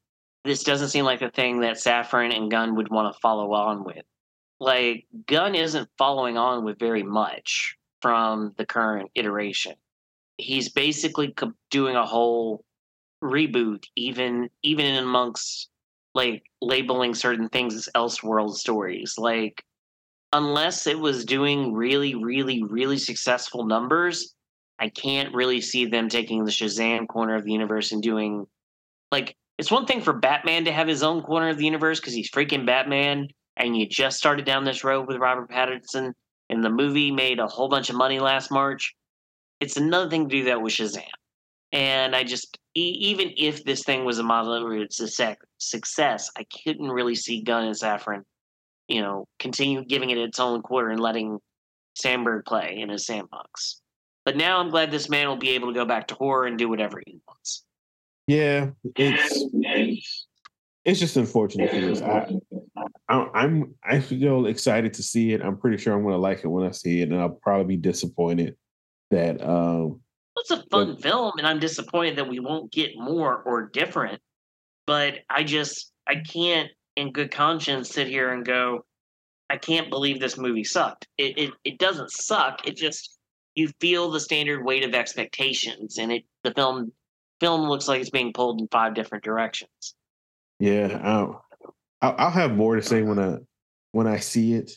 this 0.46 0.64
doesn't 0.64 0.90
seem 0.90 1.06
like 1.06 1.22
a 1.22 1.30
thing 1.30 1.60
that 1.60 1.76
Safran 1.76 2.36
and 2.36 2.50
Gunn 2.50 2.76
would 2.76 2.90
want 2.90 3.14
to 3.14 3.20
follow 3.20 3.54
on 3.54 3.84
with. 3.84 4.04
Like 4.60 5.06
Gunn 5.28 5.56
isn't 5.56 5.90
following 5.98 6.38
on 6.38 6.64
with 6.64 6.80
very 6.80 7.04
much 7.04 7.76
from 8.04 8.54
the 8.58 8.66
current 8.66 9.10
iteration. 9.16 9.76
He's 10.38 10.70
basically 10.70 11.34
doing 11.72 11.96
a 11.96 12.06
whole 12.06 12.66
reboot, 13.24 13.86
even 13.96 14.50
even 14.62 14.86
in 14.86 15.02
amongst 15.02 15.70
like 16.14 16.44
labeling 16.62 17.16
certain 17.16 17.48
things 17.48 17.74
as 17.76 17.90
elseworld 17.96 18.56
stories. 18.56 19.16
Like, 19.18 19.64
unless 20.34 20.86
it 20.86 21.00
was 21.00 21.24
doing 21.24 21.74
really, 21.74 22.14
really, 22.14 22.62
really 22.62 22.98
successful 22.98 23.66
numbers, 23.66 24.36
I 24.80 24.90
can't 24.90 25.34
really 25.34 25.62
see 25.62 25.86
them 25.86 26.10
taking 26.10 26.44
the 26.44 26.52
Shazam 26.52 27.08
corner 27.08 27.36
of 27.36 27.46
the 27.46 27.54
universe 27.54 27.94
and 27.94 28.04
doing 28.04 28.46
like 29.14 29.38
it's 29.58 29.72
one 29.72 29.86
thing 29.86 30.02
for 30.02 30.12
Batman 30.12 30.66
to 30.66 30.74
have 30.74 30.90
his 30.90 31.04
own 31.04 31.22
corner 31.22 31.48
of 31.48 31.58
the 31.58 31.66
universe 31.66 32.02
because 32.02 32.14
he's 32.14 32.30
freaking 32.30 32.66
Batman, 32.66 33.30
and 33.56 33.78
you 33.78 33.88
just 33.88 34.18
started 34.18 34.44
down 34.44 34.66
this 34.66 34.84
road 34.84 35.08
with 35.08 35.16
Robert 35.18 35.50
Pattinson, 35.50 36.14
and 36.54 36.64
the 36.64 36.70
movie 36.70 37.12
made 37.12 37.40
a 37.40 37.48
whole 37.48 37.68
bunch 37.68 37.90
of 37.90 37.96
money 37.96 38.20
last 38.20 38.52
March. 38.52 38.96
It's 39.60 39.78
another 39.78 40.10
thing 40.10 40.30
to 40.30 40.36
do 40.36 40.44
that 40.46 40.62
with 40.62 40.74
Shazam. 40.74 41.04
And 41.72 42.16
I 42.16 42.24
just, 42.24 42.58
e- 42.76 42.98
even 43.00 43.34
if 43.36 43.64
this 43.64 43.84
thing 43.84 44.06
was 44.06 44.20
a 44.20 44.24
model 44.24 44.54
of 44.54 44.72
its 44.80 45.00
moderate 45.00 45.40
success, 45.58 46.32
I 46.38 46.46
couldn't 46.64 46.90
really 46.90 47.16
see 47.16 47.42
Gunn 47.42 47.66
and 47.66 47.76
Safran 47.76 48.24
you 48.88 49.02
know, 49.02 49.28
continue 49.40 49.84
giving 49.84 50.10
it 50.10 50.18
its 50.18 50.40
own 50.40 50.62
quarter 50.62 50.90
and 50.90 51.00
letting 51.00 51.40
Sandberg 51.96 52.46
play 52.46 52.78
in 52.80 52.90
his 52.90 53.06
sandbox. 53.06 53.82
But 54.26 54.38
now 54.38 54.60
I'm 54.60 54.70
glad 54.70 54.92
this 54.92 55.10
man 55.10 55.28
will 55.28 55.38
be 55.38 55.52
able 55.52 55.68
to 55.70 55.74
go 55.74 55.86
back 55.86 56.08
to 56.08 56.16
horror 56.16 56.46
and 56.46 56.58
do 56.58 56.70
whatever 56.70 57.02
he 57.06 57.20
wants. 57.28 57.64
Yeah, 58.28 58.70
it's 58.96 59.46
it's 60.86 61.00
just 61.00 61.16
unfortunate 61.18 61.70
for 61.72 61.80
this. 61.80 62.02
I, 62.02 62.28
I 63.10 63.44
am 63.44 63.76
I 63.84 64.00
feel 64.00 64.48
excited 64.48 64.94
to 64.96 65.04
see 65.04 65.34
it. 65.34 65.42
I'm 65.42 65.58
pretty 65.58 65.78
sure 65.78 65.94
I'm 65.94 66.02
going 66.04 66.14
to 66.14 66.20
like 66.20 66.44
it 66.44 66.48
when 66.48 66.66
I 66.66 66.72
see 66.72 67.02
it, 67.02 67.10
and 67.10 67.20
I'll 67.20 67.30
probably 67.30 67.76
be 67.76 67.82
disappointed 67.82 68.56
that. 69.12 69.42
um 69.42 70.02
It's 70.38 70.52
a 70.52 70.64
fun 70.72 70.94
but, 70.94 71.02
film, 71.02 71.34
and 71.38 71.48
I'm 71.48 71.60
disappointed 71.60 72.18
that 72.18 72.28
we 72.28 72.40
won't 72.40 72.72
get 72.72 72.92
more 72.98 73.42
or 73.44 73.70
different. 73.70 74.22
But 74.86 75.20
I 75.30 75.44
just 75.44 75.92
I 76.08 76.16
can't, 76.16 76.70
in 76.96 77.12
good 77.12 77.32
conscience, 77.32 77.90
sit 77.90 78.08
here 78.08 78.34
and 78.34 78.46
go, 78.46 78.86
I 79.50 79.58
can't 79.58 79.90
believe 79.90 80.20
this 80.20 80.38
movie 80.38 80.66
sucked. 80.66 81.08
It 81.18 81.38
it, 81.38 81.52
it 81.64 81.80
doesn't 81.80 82.12
suck. 82.12 82.68
It 82.68 82.76
just 82.76 83.18
you 83.56 83.70
feel 83.80 84.12
the 84.12 84.20
standard 84.20 84.66
weight 84.66 84.84
of 84.84 84.94
expectations, 84.94 85.98
and 85.98 86.12
it 86.12 86.26
the 86.44 86.52
film 86.52 86.92
film 87.40 87.70
looks 87.70 87.88
like 87.88 88.02
it's 88.02 88.10
being 88.10 88.34
pulled 88.34 88.60
in 88.60 88.68
five 88.68 88.96
different 88.96 89.24
directions. 89.24 89.96
Yeah, 90.64 90.98
I'll, 91.04 91.46
I'll 92.02 92.32
have 92.32 92.56
more 92.56 92.78
to 92.78 92.82
say 92.82 93.02
when 93.02 93.20
I 93.20 93.40
when 93.92 94.08
I 94.08 94.20
see 94.20 94.54
it, 94.54 94.72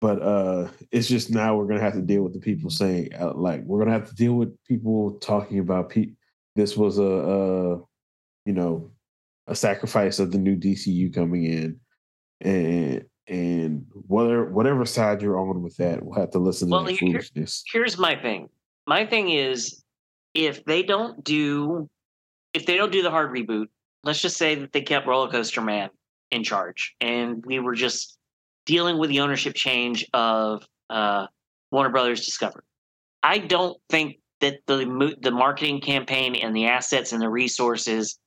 but 0.00 0.20
uh 0.20 0.66
it's 0.90 1.06
just 1.06 1.30
now 1.30 1.54
we're 1.54 1.68
gonna 1.68 1.78
have 1.78 1.92
to 1.92 2.02
deal 2.02 2.22
with 2.22 2.32
the 2.32 2.40
people 2.40 2.68
saying 2.68 3.10
uh, 3.14 3.34
like 3.34 3.62
we're 3.62 3.78
gonna 3.78 3.96
have 3.96 4.08
to 4.08 4.14
deal 4.16 4.32
with 4.34 4.60
people 4.64 5.20
talking 5.20 5.60
about 5.60 5.90
pe- 5.90 6.14
this 6.56 6.76
was 6.76 6.98
a, 6.98 7.04
a 7.04 7.76
you 8.44 8.52
know 8.52 8.90
a 9.46 9.54
sacrifice 9.54 10.18
of 10.18 10.32
the 10.32 10.38
new 10.38 10.56
DCU 10.56 11.14
coming 11.14 11.44
in, 11.44 11.78
and 12.40 13.04
and 13.28 13.86
whether 14.08 14.46
whatever 14.46 14.84
side 14.84 15.22
you're 15.22 15.38
on 15.38 15.62
with 15.62 15.76
that, 15.76 16.02
we'll 16.02 16.18
have 16.18 16.32
to 16.32 16.40
listen 16.40 16.66
to 16.70 16.72
well, 16.72 16.84
that 16.86 16.94
here, 16.94 17.12
foolishness. 17.12 17.62
Here's 17.72 17.96
my 17.96 18.20
thing. 18.20 18.48
My 18.88 19.06
thing 19.06 19.30
is, 19.30 19.84
if 20.34 20.64
they 20.64 20.82
don't 20.82 21.22
do, 21.22 21.88
if 22.52 22.66
they 22.66 22.76
don't 22.76 22.90
do 22.90 23.02
the 23.04 23.12
hard 23.12 23.30
reboot, 23.30 23.68
let's 24.04 24.20
just 24.20 24.36
say 24.36 24.54
that 24.56 24.72
they 24.72 24.82
kept 24.82 25.06
Roller 25.06 25.30
Coaster 25.30 25.60
Man 25.60 25.90
in 26.30 26.44
charge, 26.44 26.94
and 27.00 27.44
we 27.44 27.58
were 27.58 27.74
just 27.74 28.18
dealing 28.66 28.98
with 28.98 29.10
the 29.10 29.20
ownership 29.20 29.54
change 29.54 30.06
of 30.12 30.66
uh, 30.88 31.26
Warner 31.70 31.90
Brothers 31.90 32.24
Discovery. 32.24 32.62
I 33.22 33.38
don't 33.38 33.76
think 33.88 34.18
that 34.40 34.60
the 34.66 35.16
the 35.20 35.30
marketing 35.30 35.80
campaign 35.80 36.34
and 36.34 36.54
the 36.54 36.66
assets 36.66 37.12
and 37.12 37.20
the 37.20 37.28
resources 37.28 38.18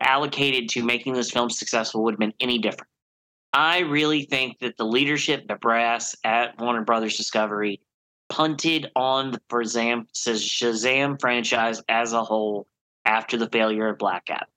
allocated 0.00 0.68
to 0.70 0.82
making 0.82 1.14
this 1.14 1.30
film 1.30 1.50
successful 1.50 2.02
would 2.02 2.14
have 2.14 2.20
been 2.20 2.34
any 2.40 2.58
different. 2.58 2.88
I 3.52 3.80
really 3.80 4.24
think 4.24 4.58
that 4.60 4.76
the 4.76 4.84
leadership, 4.84 5.46
the 5.46 5.56
brass 5.56 6.16
at 6.24 6.58
Warner 6.58 6.82
Brothers 6.82 7.16
Discovery, 7.16 7.80
punted 8.28 8.90
on 8.96 9.30
the 9.30 9.40
Shazam, 9.50 11.20
franchise 11.20 11.82
as 11.88 12.12
a 12.14 12.24
whole 12.24 12.66
after 13.04 13.36
the 13.36 13.48
failure 13.50 13.88
of 13.88 13.98
Black 13.98 14.24
Adam. 14.30 14.48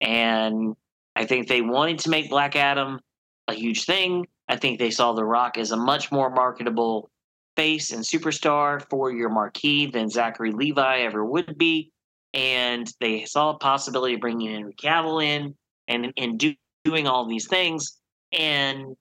And 0.00 0.76
I 1.14 1.24
think 1.24 1.48
they 1.48 1.62
wanted 1.62 1.98
to 2.00 2.10
make 2.10 2.30
Black 2.30 2.56
Adam 2.56 3.00
a 3.48 3.54
huge 3.54 3.84
thing. 3.84 4.26
I 4.48 4.56
think 4.56 4.78
they 4.78 4.90
saw 4.90 5.12
The 5.12 5.24
Rock 5.24 5.58
as 5.58 5.72
a 5.72 5.76
much 5.76 6.12
more 6.12 6.30
marketable 6.30 7.10
face 7.56 7.90
and 7.90 8.04
superstar 8.04 8.86
for 8.90 9.10
your 9.10 9.30
marquee 9.30 9.86
than 9.86 10.10
Zachary 10.10 10.52
Levi 10.52 11.00
ever 11.00 11.24
would 11.24 11.56
be. 11.56 11.90
And 12.34 12.92
they 13.00 13.24
saw 13.24 13.50
a 13.50 13.58
possibility 13.58 14.14
of 14.14 14.20
bringing 14.20 14.52
Henry 14.52 14.74
Cavill 14.74 15.24
in 15.24 15.54
and, 15.88 16.12
and 16.16 16.38
do, 16.38 16.54
doing 16.84 17.06
all 17.06 17.26
these 17.26 17.46
things. 17.48 17.98
And 18.32 18.94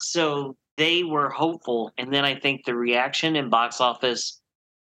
so 0.00 0.56
they 0.76 1.02
were 1.02 1.30
hopeful. 1.30 1.90
And 1.96 2.12
then 2.12 2.24
I 2.24 2.38
think 2.38 2.64
the 2.64 2.74
reaction 2.74 3.36
in 3.36 3.48
box 3.48 3.80
office 3.80 4.40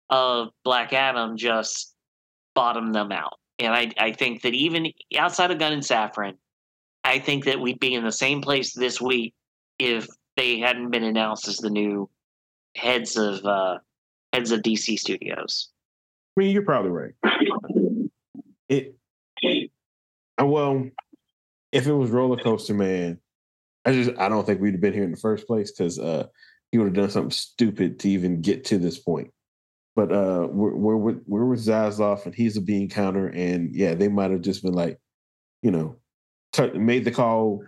of 0.08 0.48
Black 0.64 0.92
Adam 0.92 1.36
just 1.36 1.94
bottomed 2.54 2.94
them 2.94 3.12
out. 3.12 3.39
And 3.60 3.74
I, 3.74 3.90
I 3.98 4.12
think 4.12 4.42
that 4.42 4.54
even 4.54 4.90
outside 5.16 5.50
of 5.50 5.58
Gunn 5.58 5.74
and 5.74 5.82
Safran, 5.82 6.34
I 7.04 7.18
think 7.18 7.44
that 7.44 7.60
we'd 7.60 7.78
be 7.78 7.94
in 7.94 8.04
the 8.04 8.12
same 8.12 8.40
place 8.40 8.72
this 8.72 9.00
week 9.00 9.34
if 9.78 10.08
they 10.36 10.58
hadn't 10.58 10.90
been 10.90 11.04
announced 11.04 11.46
as 11.46 11.58
the 11.58 11.70
new 11.70 12.08
heads 12.74 13.16
of 13.16 13.44
uh, 13.44 13.78
heads 14.32 14.50
of 14.50 14.60
DC 14.60 14.98
Studios. 14.98 15.68
I 16.36 16.40
mean, 16.40 16.52
you're 16.52 16.62
probably 16.62 16.90
right. 16.90 17.12
It, 18.68 18.94
well, 20.38 20.88
if 21.72 21.86
it 21.86 21.92
was 21.92 22.10
Roller 22.10 22.36
Coaster 22.36 22.74
Man, 22.74 23.18
I 23.84 23.92
just 23.92 24.18
I 24.18 24.28
don't 24.28 24.46
think 24.46 24.60
we'd 24.60 24.74
have 24.74 24.80
been 24.80 24.94
here 24.94 25.04
in 25.04 25.10
the 25.10 25.16
first 25.16 25.46
place 25.46 25.70
because 25.70 25.98
uh, 25.98 26.26
he 26.70 26.78
would 26.78 26.86
have 26.86 26.94
done 26.94 27.10
something 27.10 27.30
stupid 27.30 27.98
to 28.00 28.08
even 28.08 28.40
get 28.40 28.64
to 28.66 28.78
this 28.78 28.98
point. 28.98 29.32
But 30.00 30.12
uh, 30.12 30.48
we're 30.50 30.96
with, 30.96 31.26
Zaslav 31.26 32.24
and 32.24 32.34
he's 32.34 32.56
a 32.56 32.62
bean 32.62 32.88
counter, 32.88 33.26
and 33.26 33.76
yeah, 33.76 33.92
they 33.92 34.08
might 34.08 34.30
have 34.30 34.40
just 34.40 34.62
been 34.62 34.72
like, 34.72 34.98
you 35.60 35.70
know, 35.70 35.96
made 36.72 37.04
the 37.04 37.10
call. 37.10 37.62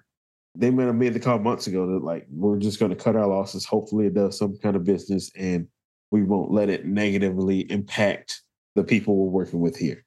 They 0.55 0.71
might 0.71 0.87
have 0.87 0.95
made 0.95 1.13
the 1.13 1.21
call 1.21 1.41
months 1.41 1.67
ago 1.67 1.87
that 1.93 2.03
like 2.03 2.27
we're 2.31 2.59
just 2.59 2.81
going 2.81 2.89
to 2.89 2.97
cut 2.97 3.17
our 3.17 3.27
losses. 3.27 3.67
Hopefully, 3.67 4.07
it 4.07 4.15
does 4.15 4.39
some 4.39 4.57
kind 4.63 4.77
of 4.77 4.85
business, 4.85 5.31
and 5.37 5.69
we 6.11 6.23
won't 6.23 6.51
let 6.51 6.71
it 6.71 6.87
negatively 6.87 7.71
impact 7.71 8.41
the 8.77 8.85
people 8.85 9.15
we're 9.15 9.31
working 9.31 9.61
with 9.61 9.77
here. 9.77 10.03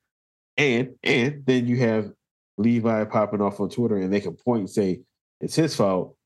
And 0.58 0.96
and 1.04 1.44
then 1.46 1.68
you 1.68 1.78
have 1.82 2.12
Levi 2.58 3.04
popping 3.04 3.42
off 3.42 3.60
on 3.60 3.70
Twitter, 3.70 3.98
and 3.98 4.12
they 4.12 4.20
can 4.20 4.34
point 4.34 4.62
and 4.62 4.70
say, 4.72 5.02
it's 5.42 5.56
his 5.56 5.76
fault, 5.76 6.18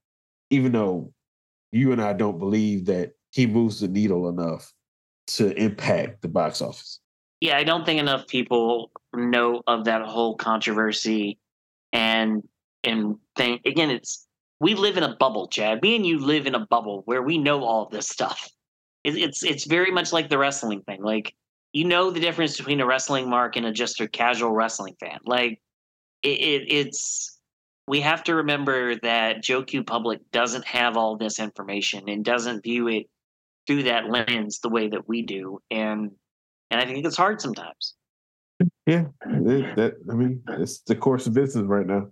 even 0.49 0.71
though 0.71 1.12
you 1.73 1.91
and 1.91 2.01
I 2.01 2.13
don't 2.13 2.39
believe 2.39 2.85
that 2.85 3.12
he 3.31 3.47
moves 3.47 3.81
the 3.81 3.89
needle 3.89 4.29
enough 4.29 4.73
to 5.38 5.52
impact 5.62 6.22
the 6.22 6.28
box 6.28 6.62
office. 6.62 7.00
Yeah, 7.42 7.58
I 7.58 7.63
don't 7.63 7.86
think 7.86 8.00
enough 8.00 8.28
people 8.28 8.92
know 9.13 9.62
of 9.68 9.86
that 9.86 10.02
whole 10.02 10.36
controversy 10.36 11.39
and 11.94 12.44
and 12.84 13.15
think 13.36 13.65
again 13.65 13.89
it's 13.89 14.28
we 14.60 14.76
live 14.76 14.98
in 14.98 15.04
a 15.04 15.15
bubble, 15.15 15.48
Chad. 15.48 15.82
Me 15.82 15.96
and 15.96 16.06
you 16.06 16.20
live 16.20 16.46
in 16.46 16.54
a 16.54 16.65
bubble 16.65 17.04
where 17.06 17.22
we 17.22 17.38
know 17.38 17.63
all 17.63 17.88
this 17.88 18.10
stuff. 18.10 18.50
it's 19.06 19.44
it's 19.44 19.65
very 19.65 19.92
much 19.92 20.12
like 20.12 20.30
the 20.30 20.38
wrestling 20.38 20.82
thing. 20.82 21.02
Like 21.02 21.34
you 21.72 21.86
know 21.86 22.12
the 22.12 22.20
difference 22.20 22.58
between 22.58 22.82
a 22.82 22.86
wrestling 22.86 23.30
mark 23.30 23.56
and 23.56 23.65
a 23.65 23.72
just 23.72 24.02
a 24.02 24.08
casual 24.08 24.52
wrestling 24.52 24.96
fan. 25.00 25.20
Like 25.26 25.62
it, 26.24 26.39
it, 26.39 26.72
it's 26.72 27.39
we 27.88 28.02
have 28.02 28.24
to 28.26 28.36
remember 28.36 28.96
that 28.98 29.42
Joe 29.42 29.63
Q 29.63 29.84
Public 29.84 30.20
doesn't 30.32 30.65
have 30.65 30.98
all 30.98 31.18
this 31.18 31.39
information 31.39 32.10
and 32.10 32.26
doesn't 32.26 32.63
view 32.63 32.88
it 32.88 33.10
through 33.69 33.84
that 33.84 34.10
lens 34.10 34.60
the 34.60 34.69
way 34.69 34.88
that 34.88 35.08
we 35.08 35.21
do, 35.21 35.62
and 35.69 36.10
and 36.71 36.82
I 36.82 36.86
think 36.86 37.05
it's 37.05 37.15
hard 37.15 37.39
sometimes. 37.39 37.93
Yeah, 38.88 39.05
it, 39.27 39.75
that 39.75 39.93
I 40.10 40.15
mean, 40.15 40.41
it's 40.47 40.79
the 40.79 40.95
course 40.95 41.27
of 41.27 41.36
business 41.36 41.65
right 41.65 41.86
now. 41.86 42.08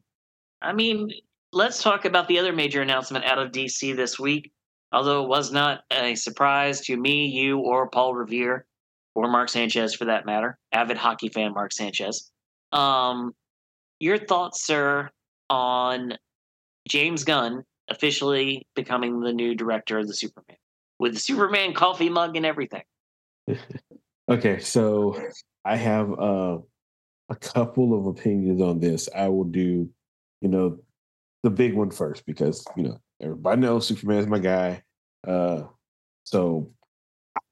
I 0.62 0.74
mean, 0.74 1.10
let's 1.52 1.82
talk 1.82 2.06
about 2.06 2.28
the 2.28 2.38
other 2.38 2.54
major 2.54 2.84
announcement 2.84 3.26
out 3.26 3.40
of 3.40 3.52
DC 3.52 3.96
this 3.96 4.20
week. 4.20 4.52
Although 4.92 5.24
it 5.24 5.30
was 5.30 5.52
not 5.52 5.82
a 5.92 6.14
surprise 6.14 6.82
to 6.82 6.96
me, 6.96 7.26
you, 7.26 7.58
or 7.58 7.90
Paul 7.90 8.14
Revere, 8.14 8.68
or 9.16 9.28
Mark 9.28 9.50
Sanchez 9.50 9.96
for 9.96 10.06
that 10.06 10.28
matter, 10.28 10.60
avid 10.72 10.96
hockey 10.96 11.30
fan 11.30 11.56
Mark 11.56 11.74
Sanchez. 11.74 12.32
Um, 12.72 13.34
your 14.00 14.20
thoughts, 14.20 14.64
sir, 14.64 15.10
on 15.50 16.14
James 16.88 17.24
Gunn 17.24 17.64
officially 17.90 18.68
becoming 18.76 19.22
the 19.22 19.34
new 19.34 19.56
director 19.56 19.98
of 19.98 20.08
the 20.08 20.14
Superman 20.14 20.58
with 21.00 21.14
the 21.14 21.20
Superman 21.20 21.74
coffee 21.74 22.10
mug 22.10 22.36
and 22.36 22.46
everything. 22.46 22.84
okay, 24.30 24.60
so 24.60 25.22
I 25.64 25.76
have 25.76 26.12
uh, 26.12 26.58
a 27.30 27.36
couple 27.36 27.98
of 27.98 28.08
opinions 28.08 28.62
on 28.62 28.80
this. 28.80 29.10
I 29.16 29.28
will 29.30 29.46
do, 29.46 29.90
you 30.42 30.50
know, 30.50 30.80
the 31.44 31.50
big 31.50 31.74
one 31.74 31.92
first 31.92 32.26
because 32.26 32.66
you 32.76 32.84
know 32.84 33.00
everybody 33.22 33.62
knows 33.62 33.88
Superman 33.88 34.20
is 34.20 34.28
my 34.28 34.40
guy. 34.40 34.84
Uh, 35.26 35.64
so 36.24 36.72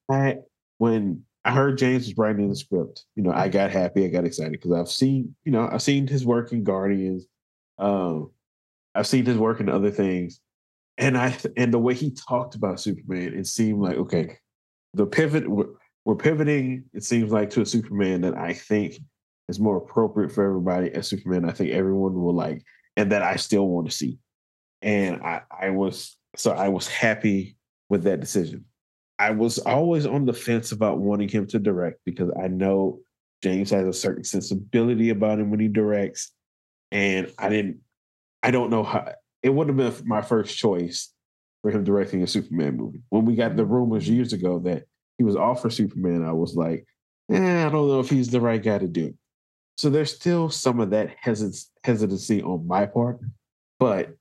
I 0.09 0.37
when 0.77 1.23
I 1.45 1.51
heard 1.51 1.77
James 1.77 2.07
was 2.07 2.17
writing 2.17 2.49
the 2.49 2.55
script, 2.55 3.05
you 3.15 3.23
know, 3.23 3.31
I 3.31 3.49
got 3.49 3.71
happy, 3.71 4.03
I 4.03 4.07
got 4.07 4.25
excited 4.25 4.53
because 4.53 4.71
I've 4.71 4.89
seen, 4.89 5.35
you 5.45 5.51
know, 5.51 5.69
I've 5.71 5.81
seen 5.81 6.07
his 6.07 6.25
work 6.25 6.51
in 6.51 6.63
Guardians. 6.63 7.27
Um, 7.77 8.31
I've 8.95 9.07
seen 9.07 9.25
his 9.25 9.37
work 9.37 9.59
in 9.59 9.69
other 9.69 9.91
things, 9.91 10.39
and 10.97 11.17
I 11.17 11.37
and 11.57 11.73
the 11.73 11.79
way 11.79 11.93
he 11.93 12.11
talked 12.11 12.55
about 12.55 12.79
Superman, 12.79 13.33
it 13.33 13.47
seemed 13.47 13.81
like 13.81 13.97
okay, 13.97 14.37
the 14.93 15.05
pivot 15.05 15.47
we're, 15.47 15.67
we're 16.05 16.15
pivoting. 16.15 16.85
It 16.93 17.03
seems 17.03 17.31
like 17.31 17.49
to 17.51 17.61
a 17.61 17.65
Superman 17.65 18.21
that 18.21 18.37
I 18.37 18.53
think 18.53 18.99
is 19.49 19.59
more 19.59 19.77
appropriate 19.77 20.31
for 20.31 20.45
everybody. 20.45 20.91
As 20.93 21.07
Superman, 21.07 21.47
I 21.47 21.51
think 21.51 21.71
everyone 21.71 22.13
will 22.13 22.35
like, 22.35 22.63
and 22.95 23.11
that 23.11 23.21
I 23.21 23.35
still 23.35 23.67
want 23.67 23.89
to 23.89 23.95
see. 23.95 24.19
And 24.81 25.21
I, 25.21 25.41
I 25.51 25.69
was 25.71 26.17
so 26.35 26.51
I 26.51 26.69
was 26.69 26.87
happy 26.87 27.57
with 27.89 28.03
that 28.03 28.19
decision. 28.19 28.65
I 29.17 29.31
was 29.31 29.59
always 29.59 30.05
on 30.05 30.25
the 30.25 30.33
fence 30.33 30.71
about 30.71 30.99
wanting 30.99 31.29
him 31.29 31.47
to 31.47 31.59
direct 31.59 31.99
because 32.05 32.29
I 32.41 32.47
know 32.49 32.99
James 33.41 33.69
has 33.69 33.87
a 33.87 33.93
certain 33.93 34.23
sensibility 34.23 35.09
about 35.09 35.39
him 35.39 35.51
when 35.51 35.59
he 35.59 35.69
directs 35.69 36.31
and 36.91 37.31
I 37.37 37.49
didn't. 37.49 37.77
I 38.43 38.51
don't 38.51 38.69
know 38.69 38.83
how. 38.83 39.11
It 39.45 39.53
would 39.53 39.67
have 39.67 39.77
been 39.77 39.93
my 40.07 40.23
first 40.23 40.57
choice, 40.57 41.13
for 41.61 41.69
him 41.69 41.83
directing 41.83 42.23
a 42.23 42.27
Superman 42.27 42.77
movie. 42.77 43.01
When 43.09 43.25
we 43.25 43.35
got 43.35 43.55
the 43.55 43.63
rumors 43.63 44.09
years 44.09 44.33
ago 44.33 44.57
that 44.59 44.85
he 45.19 45.23
was 45.23 45.35
off 45.35 45.61
for 45.61 45.69
Superman, 45.69 46.23
I 46.23 46.31
was 46.31 46.55
like, 46.55 46.85
eh, 47.31 47.65
I 47.65 47.69
don't 47.69 47.87
know 47.87 47.99
if 47.99 48.09
he's 48.09 48.29
the 48.29 48.41
right 48.41 48.61
guy 48.61 48.79
to 48.79 48.87
do 48.87 49.05
it. 49.05 49.15
So 49.77 49.91
there's 49.91 50.15
still 50.15 50.49
some 50.49 50.79
of 50.79 50.89
that 50.89 51.15
hesitancy 51.21 52.41
on 52.41 52.65
my 52.67 52.87
part, 52.87 53.19
but 53.79 54.15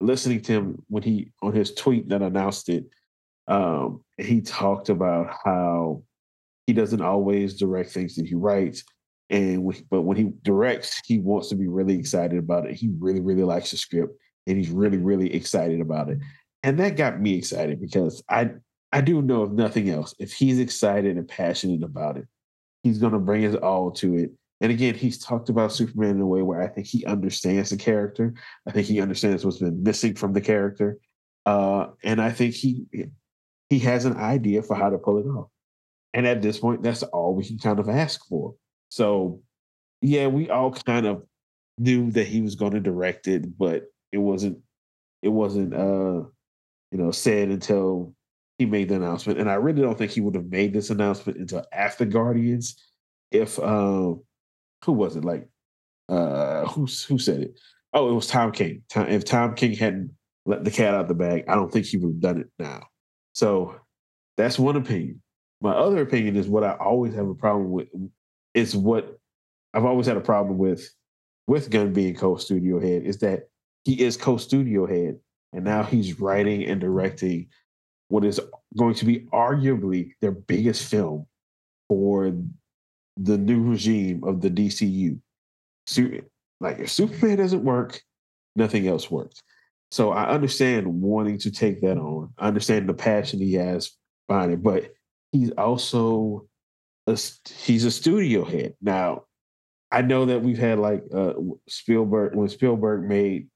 listening 0.00 0.40
to 0.42 0.52
him 0.52 0.82
when 0.88 1.04
he 1.04 1.30
on 1.40 1.52
his 1.52 1.72
tweet 1.72 2.08
that 2.08 2.22
announced 2.22 2.68
it, 2.68 2.84
um, 3.46 4.02
he 4.18 4.40
talked 4.40 4.88
about 4.88 5.36
how 5.44 6.02
he 6.66 6.72
doesn't 6.72 7.00
always 7.02 7.58
direct 7.58 7.90
things 7.90 8.16
that 8.16 8.26
he 8.26 8.34
writes, 8.34 8.82
and 9.30 9.62
when, 9.64 9.76
but 9.90 10.02
when 10.02 10.16
he 10.16 10.30
directs, 10.42 11.00
he 11.06 11.18
wants 11.18 11.48
to 11.48 11.56
be 11.56 11.68
really 11.68 11.98
excited 11.98 12.38
about 12.38 12.66
it. 12.66 12.74
He 12.74 12.90
really, 12.98 13.20
really 13.20 13.44
likes 13.44 13.70
the 13.72 13.76
script, 13.76 14.16
and 14.46 14.56
he's 14.56 14.70
really, 14.70 14.98
really 14.98 15.32
excited 15.34 15.80
about 15.80 16.08
it. 16.08 16.18
And 16.62 16.78
that 16.78 16.96
got 16.96 17.20
me 17.20 17.36
excited 17.36 17.80
because 17.80 18.22
I 18.28 18.50
I 18.92 19.00
do 19.00 19.20
know 19.22 19.42
if 19.42 19.50
nothing 19.50 19.90
else, 19.90 20.14
if 20.18 20.32
he's 20.32 20.58
excited 20.58 21.16
and 21.16 21.28
passionate 21.28 21.82
about 21.82 22.16
it, 22.16 22.26
he's 22.82 22.98
going 22.98 23.12
to 23.12 23.18
bring 23.18 23.42
his 23.42 23.56
all 23.56 23.90
to 23.92 24.16
it. 24.16 24.30
And 24.60 24.70
again, 24.70 24.94
he's 24.94 25.18
talked 25.18 25.48
about 25.48 25.72
Superman 25.72 26.10
in 26.10 26.20
a 26.20 26.26
way 26.26 26.42
where 26.42 26.62
I 26.62 26.68
think 26.68 26.86
he 26.86 27.04
understands 27.04 27.70
the 27.70 27.76
character. 27.76 28.34
I 28.68 28.70
think 28.70 28.86
he 28.86 29.00
understands 29.00 29.44
what's 29.44 29.58
been 29.58 29.82
missing 29.82 30.14
from 30.14 30.32
the 30.32 30.40
character, 30.40 30.98
uh, 31.44 31.88
and 32.02 32.20
I 32.20 32.30
think 32.30 32.54
he 32.54 32.86
he 33.68 33.78
has 33.80 34.04
an 34.04 34.16
idea 34.16 34.62
for 34.62 34.76
how 34.76 34.90
to 34.90 34.98
pull 34.98 35.18
it 35.18 35.26
off. 35.26 35.48
And 36.12 36.26
at 36.26 36.40
this 36.40 36.58
point, 36.58 36.82
that's 36.82 37.02
all 37.02 37.34
we 37.34 37.44
can 37.44 37.58
kind 37.58 37.80
of 37.80 37.88
ask 37.88 38.24
for. 38.28 38.54
So, 38.88 39.42
yeah, 40.00 40.28
we 40.28 40.48
all 40.48 40.70
kind 40.70 41.06
of 41.06 41.24
knew 41.78 42.12
that 42.12 42.28
he 42.28 42.40
was 42.40 42.54
going 42.54 42.72
to 42.72 42.80
direct 42.80 43.26
it, 43.26 43.58
but 43.58 43.86
it 44.14 44.18
wasn't 44.18 44.58
it 45.22 45.28
wasn't 45.28 45.74
uh 45.74 46.22
you 46.92 46.98
know 46.98 47.10
said 47.10 47.48
until 47.48 48.14
he 48.58 48.66
made 48.66 48.88
the 48.88 48.94
announcement. 48.94 49.40
And 49.40 49.50
I 49.50 49.54
really 49.54 49.82
don't 49.82 49.98
think 49.98 50.12
he 50.12 50.20
would 50.20 50.36
have 50.36 50.46
made 50.46 50.72
this 50.72 50.90
announcement 50.90 51.38
until 51.38 51.64
after 51.72 52.04
Guardians. 52.04 52.76
If 53.32 53.58
um 53.58 54.22
who 54.84 54.92
was 54.92 55.16
it 55.16 55.24
like 55.24 55.48
uh 56.08 56.66
who 56.66 56.86
who 57.08 57.18
said 57.18 57.40
it? 57.40 57.60
Oh, 57.92 58.10
it 58.10 58.14
was 58.14 58.28
Tom 58.28 58.52
King. 58.52 58.82
Tom, 58.88 59.08
if 59.08 59.24
Tom 59.24 59.54
King 59.54 59.74
hadn't 59.74 60.12
let 60.46 60.62
the 60.62 60.70
cat 60.70 60.94
out 60.94 61.08
the 61.08 61.14
bag, 61.14 61.44
I 61.48 61.56
don't 61.56 61.72
think 61.72 61.86
he 61.86 61.96
would 61.96 62.14
have 62.14 62.20
done 62.20 62.40
it 62.40 62.50
now. 62.58 62.84
So 63.32 63.74
that's 64.36 64.58
one 64.58 64.76
opinion. 64.76 65.20
My 65.60 65.72
other 65.72 66.02
opinion 66.02 66.36
is 66.36 66.46
what 66.46 66.62
I 66.62 66.72
always 66.72 67.14
have 67.14 67.28
a 67.28 67.34
problem 67.34 67.72
with 67.72 67.88
is 68.52 68.76
what 68.76 69.18
I've 69.72 69.84
always 69.84 70.06
had 70.06 70.16
a 70.16 70.20
problem 70.20 70.58
with 70.58 70.88
with 71.46 71.70
Gunn 71.70 71.92
being 71.92 72.14
co-studio 72.14 72.80
head 72.80 73.02
is 73.02 73.18
that 73.18 73.48
he 73.84 74.00
is 74.00 74.16
co-studio 74.16 74.86
head 74.86 75.18
and 75.52 75.64
now 75.64 75.82
he's 75.82 76.20
writing 76.20 76.64
and 76.64 76.80
directing 76.80 77.48
what 78.08 78.24
is 78.24 78.40
going 78.76 78.94
to 78.94 79.04
be 79.04 79.20
arguably 79.32 80.12
their 80.20 80.32
biggest 80.32 80.88
film 80.90 81.26
for 81.88 82.34
the 83.16 83.38
new 83.38 83.62
regime 83.62 84.22
of 84.24 84.40
the 84.40 84.50
DCU. 84.50 85.18
like 86.60 86.78
if 86.80 86.90
Superman 86.90 87.38
doesn't 87.38 87.64
work, 87.64 88.00
nothing 88.56 88.88
else 88.88 89.10
works. 89.10 89.42
So 89.90 90.10
I 90.10 90.28
understand 90.28 90.86
wanting 90.86 91.38
to 91.38 91.50
take 91.50 91.80
that 91.82 91.98
on. 91.98 92.32
I 92.38 92.48
understand 92.48 92.88
the 92.88 92.94
passion 92.94 93.40
he 93.40 93.54
has 93.54 93.92
behind 94.26 94.52
it, 94.52 94.62
but 94.62 94.92
he's 95.30 95.52
also 95.52 96.46
a, 97.06 97.18
he's 97.48 97.84
a 97.84 97.90
studio 97.90 98.44
head. 98.44 98.74
Now, 98.80 99.24
I 99.92 100.02
know 100.02 100.24
that 100.26 100.42
we've 100.42 100.58
had 100.58 100.80
like 100.80 101.04
uh, 101.14 101.34
Spielberg 101.68 102.34
when 102.34 102.48
Spielberg 102.48 103.08
made 103.08 103.48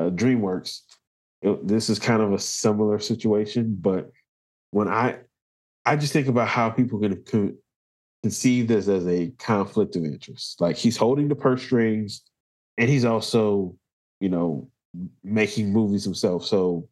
uh, 0.00 0.10
DreamWorks. 0.10 0.80
It, 1.42 1.66
this 1.66 1.88
is 1.88 1.98
kind 1.98 2.22
of 2.22 2.32
a 2.32 2.38
similar 2.38 2.98
situation, 2.98 3.76
but 3.80 4.10
when 4.70 4.88
I 4.88 5.18
I 5.84 5.96
just 5.96 6.12
think 6.12 6.28
about 6.28 6.48
how 6.48 6.70
people 6.70 7.00
can, 7.00 7.58
conceive 8.22 8.68
this 8.68 8.88
as 8.88 9.06
a 9.06 9.30
conflict 9.38 9.96
of 9.96 10.04
interest. 10.04 10.60
Like 10.60 10.76
he's 10.76 10.96
holding 10.96 11.28
the 11.28 11.34
purse 11.34 11.62
strings, 11.62 12.22
and 12.76 12.88
he's 12.88 13.04
also, 13.04 13.74
you 14.20 14.28
know, 14.28 14.70
making 15.24 15.72
movies 15.72 16.04
himself. 16.04 16.44
So 16.44 16.88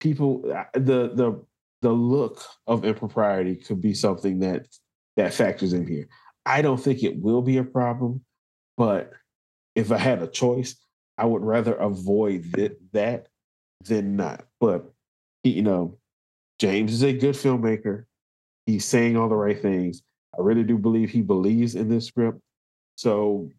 people, 0.00 0.42
the 0.74 1.12
the 1.14 1.44
the 1.82 1.92
look 1.92 2.42
of 2.66 2.84
impropriety 2.84 3.56
could 3.56 3.80
be 3.80 3.94
something 3.94 4.38
that 4.40 4.66
that 5.16 5.34
factors 5.34 5.72
in 5.72 5.86
here. 5.86 6.08
I 6.46 6.62
don't 6.62 6.78
think 6.78 7.02
it 7.02 7.20
will 7.20 7.42
be 7.42 7.58
a 7.58 7.64
problem, 7.64 8.24
but 8.76 9.12
if 9.74 9.92
I 9.92 9.98
had 9.98 10.22
a 10.22 10.26
choice, 10.26 10.76
I 11.18 11.26
would 11.26 11.42
rather 11.42 11.74
avoid 11.74 12.52
th- 12.54 12.78
that 12.92 13.28
than 13.84 14.16
not. 14.16 14.44
But 14.60 14.90
you 15.44 15.62
know, 15.62 15.98
James 16.58 16.92
is 16.92 17.02
a 17.02 17.12
good 17.12 17.34
filmmaker. 17.34 18.04
He's 18.66 18.84
saying 18.84 19.16
all 19.16 19.28
the 19.28 19.34
right 19.34 19.60
things. 19.60 20.02
I 20.38 20.42
really 20.42 20.62
do 20.62 20.78
believe 20.78 21.10
he 21.10 21.22
believes 21.22 21.74
in 21.74 21.88
this 21.88 22.06
script. 22.06 22.40
So, 22.96 23.50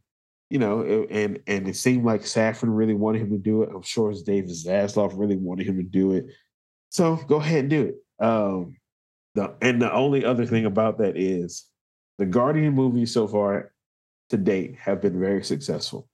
you 0.49 0.59
know, 0.59 1.05
and 1.09 1.39
and 1.47 1.67
it 1.67 1.75
seemed 1.75 2.05
like 2.05 2.21
Safran 2.21 2.75
really 2.75 2.93
wanted 2.93 3.21
him 3.21 3.31
to 3.31 3.37
do 3.37 3.63
it. 3.63 3.69
I'm 3.73 3.81
sure 3.81 4.13
David 4.25 4.49
Zaslav 4.49 5.13
really 5.15 5.35
wanted 5.35 5.67
him 5.67 5.77
to 5.77 5.83
do 5.83 6.13
it. 6.13 6.25
So 6.89 7.17
go 7.27 7.37
ahead 7.37 7.61
and 7.61 7.69
do 7.69 7.81
it. 7.83 8.23
Um, 8.23 8.75
the, 9.35 9.55
and 9.61 9.81
the 9.81 9.91
only 9.91 10.23
other 10.23 10.45
thing 10.45 10.65
about 10.65 10.99
that 10.99 11.17
is 11.17 11.65
the 12.19 12.25
Guardian 12.25 12.73
movies 12.75 13.13
so 13.13 13.27
far 13.27 13.71
to 14.29 14.37
date 14.37 14.75
have 14.77 15.01
been 15.01 15.19
very 15.19 15.43
successful. 15.43 16.07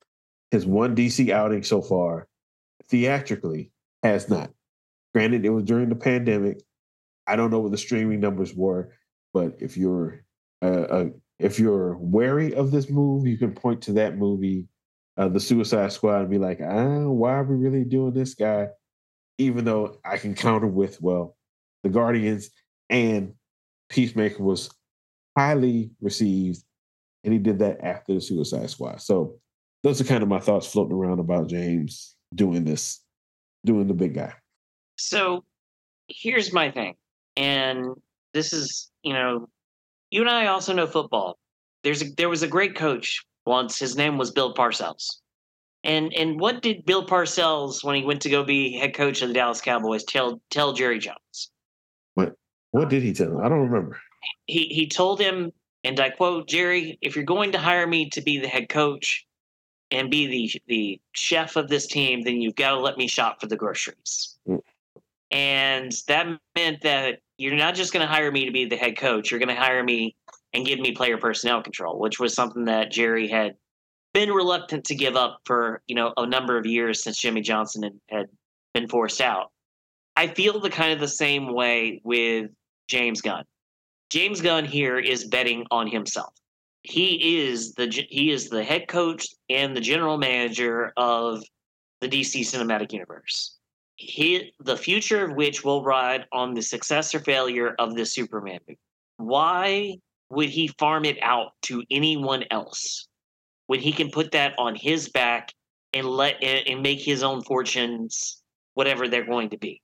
His 0.51 0.65
one 0.65 0.95
DC 0.95 1.29
outing 1.29 1.63
so 1.63 1.81
far, 1.81 2.27
theatrically, 2.85 3.71
has 4.03 4.29
not. 4.29 4.51
Granted, 5.13 5.45
it 5.45 5.49
was 5.49 5.63
during 5.63 5.89
the 5.89 5.95
pandemic. 5.95 6.61
I 7.27 7.35
don't 7.35 7.51
know 7.51 7.59
what 7.59 7.71
the 7.71 7.77
streaming 7.77 8.19
numbers 8.19 8.53
were, 8.55 8.93
but 9.33 9.55
if 9.59 9.77
you're 9.77 10.23
uh, 10.61 10.65
uh, 10.65 11.05
if 11.39 11.59
you're 11.59 11.97
wary 11.97 12.53
of 12.53 12.71
this 12.71 12.89
move, 12.89 13.25
you 13.25 13.37
can 13.37 13.53
point 13.53 13.81
to 13.83 13.93
that 13.93 14.17
movie, 14.17 14.67
uh, 15.17 15.29
The 15.29 15.39
Suicide 15.39 15.91
Squad, 15.91 16.21
and 16.21 16.29
be 16.29 16.37
like, 16.37 16.59
ah, 16.61 17.07
why 17.07 17.33
are 17.35 17.43
we 17.43 17.55
really 17.55 17.85
doing 17.85 18.13
this 18.13 18.35
guy? 18.35 18.67
Even 19.37 19.63
though 19.63 19.97
I 20.03 20.17
can 20.17 20.35
counter 20.35 20.67
with, 20.67 21.01
well, 21.01 21.37
the 21.83 21.89
Guardians 21.89 22.49
and 22.89 23.33
Peacemaker 23.89 24.43
was 24.43 24.69
highly 25.37 25.91
received, 26.01 26.61
and 27.23 27.31
he 27.31 27.39
did 27.39 27.59
that 27.59 27.79
after 27.81 28.13
the 28.13 28.21
Suicide 28.21 28.69
Squad. 28.69 29.01
So 29.01 29.39
those 29.83 30.01
are 30.01 30.05
kind 30.05 30.23
of 30.23 30.29
my 30.29 30.39
thoughts 30.39 30.67
floating 30.67 30.95
around 30.95 31.19
about 31.19 31.47
James 31.47 32.15
doing 32.35 32.63
this, 32.63 33.01
doing 33.65 33.87
the 33.87 33.93
big 33.93 34.13
guy. 34.13 34.33
So 34.97 35.45
here's 36.07 36.51
my 36.51 36.71
thing, 36.71 36.95
and 37.37 37.87
this 38.33 38.53
is 38.53 38.91
you 39.03 39.13
know, 39.13 39.47
you 40.11 40.21
and 40.21 40.29
I 40.29 40.47
also 40.47 40.73
know 40.73 40.87
football. 40.87 41.37
There's 41.83 42.01
a, 42.01 42.05
there 42.17 42.29
was 42.29 42.43
a 42.43 42.47
great 42.47 42.75
coach 42.75 43.23
once. 43.45 43.79
His 43.79 43.95
name 43.95 44.17
was 44.17 44.31
Bill 44.31 44.53
Parcells. 44.53 45.05
And 45.83 46.13
and 46.13 46.39
what 46.39 46.61
did 46.61 46.85
Bill 46.85 47.05
Parcells, 47.05 47.83
when 47.83 47.95
he 47.95 48.03
went 48.03 48.21
to 48.23 48.29
go 48.29 48.43
be 48.43 48.77
head 48.77 48.93
coach 48.93 49.21
of 49.21 49.29
the 49.29 49.33
Dallas 49.33 49.61
Cowboys, 49.61 50.03
tell 50.03 50.41
tell 50.49 50.73
Jerry 50.73 50.99
Jones? 50.99 51.51
What 52.15 52.33
what 52.71 52.89
did 52.89 53.01
he 53.01 53.13
tell 53.13 53.31
him? 53.31 53.37
I 53.37 53.47
don't 53.47 53.69
remember. 53.69 53.97
He 54.45 54.65
he 54.65 54.87
told 54.87 55.21
him, 55.21 55.51
and 55.85 55.97
I 56.01 56.09
quote, 56.09 56.49
Jerry, 56.49 56.99
if 57.01 57.15
you're 57.15 57.23
going 57.23 57.53
to 57.53 57.57
hire 57.57 57.87
me 57.87 58.09
to 58.09 58.21
be 58.21 58.39
the 58.39 58.49
head 58.49 58.67
coach 58.67 59.25
and 59.91 60.09
be 60.09 60.27
the 60.27 60.61
the 60.67 61.01
chef 61.13 61.55
of 61.55 61.67
this 61.67 61.87
team, 61.87 62.21
then 62.21 62.41
you've 62.41 62.55
got 62.55 62.71
to 62.71 62.79
let 62.79 62.97
me 62.97 63.07
shop 63.07 63.41
for 63.41 63.47
the 63.47 63.55
groceries. 63.55 64.37
Mm. 64.47 64.61
And 65.31 65.91
that 66.07 66.27
meant 66.55 66.81
that 66.81 67.19
you're 67.37 67.55
not 67.55 67.75
just 67.75 67.93
going 67.93 68.05
to 68.05 68.11
hire 68.11 68.31
me 68.31 68.45
to 68.45 68.51
be 68.51 68.65
the 68.65 68.75
head 68.75 68.97
coach. 68.97 69.29
You're 69.29 69.39
going 69.39 69.55
to 69.55 69.61
hire 69.61 69.83
me 69.83 70.15
and 70.53 70.65
give 70.65 70.79
me 70.79 70.91
player 70.91 71.17
personnel 71.17 71.61
control, 71.61 71.99
which 71.99 72.19
was 72.19 72.33
something 72.33 72.65
that 72.65 72.91
Jerry 72.91 73.27
had 73.27 73.55
been 74.13 74.31
reluctant 74.31 74.85
to 74.85 74.95
give 74.95 75.15
up 75.15 75.41
for 75.45 75.81
you 75.87 75.95
know 75.95 76.13
a 76.17 76.25
number 76.25 76.57
of 76.57 76.65
years 76.65 77.03
since 77.03 77.17
Jimmy 77.17 77.41
Johnson 77.41 77.83
had, 77.83 77.99
had 78.09 78.25
been 78.73 78.87
forced 78.87 79.21
out. 79.21 79.51
I 80.15 80.27
feel 80.27 80.59
the 80.59 80.69
kind 80.69 80.91
of 80.91 80.99
the 80.99 81.07
same 81.07 81.53
way 81.53 82.01
with 82.03 82.51
James 82.87 83.21
Gunn. 83.21 83.45
James 84.09 84.41
Gunn 84.41 84.65
here 84.65 84.97
is 84.97 85.25
betting 85.25 85.65
on 85.71 85.87
himself. 85.87 86.33
He 86.83 87.41
is 87.47 87.73
the 87.73 87.87
he 88.09 88.31
is 88.31 88.49
the 88.49 88.63
head 88.63 88.87
coach 88.87 89.27
and 89.49 89.75
the 89.75 89.81
general 89.81 90.17
manager 90.17 90.93
of 90.95 91.43
the 92.01 92.07
DC 92.07 92.41
Cinematic 92.41 92.93
Universe 92.93 93.59
he, 93.99 94.53
the 94.61 94.77
future 94.77 95.25
of 95.25 95.35
which 95.35 95.65
will 95.65 95.83
ride 95.83 96.25
on 96.31 96.53
the 96.53 96.61
success 96.61 97.13
or 97.13 97.19
failure 97.19 97.75
of 97.79 97.95
the 97.95 98.05
Superman 98.05 98.59
movie. 98.65 98.79
Why 99.17 99.97
would 100.29 100.49
he 100.49 100.69
farm 100.79 101.03
it 101.03 101.17
out 101.21 101.51
to 101.63 101.83
anyone 101.91 102.45
else 102.49 103.07
when 103.67 103.81
he 103.81 103.91
can 103.91 104.09
put 104.09 104.31
that 104.31 104.53
on 104.57 104.75
his 104.75 105.09
back 105.09 105.53
and 105.91 106.07
let 106.07 106.41
and 106.41 106.81
make 106.81 107.01
his 107.01 107.23
own 107.23 107.43
fortunes 107.43 108.41
whatever 108.75 109.09
they're 109.09 109.25
going 109.25 109.49
to 109.49 109.57
be? 109.57 109.81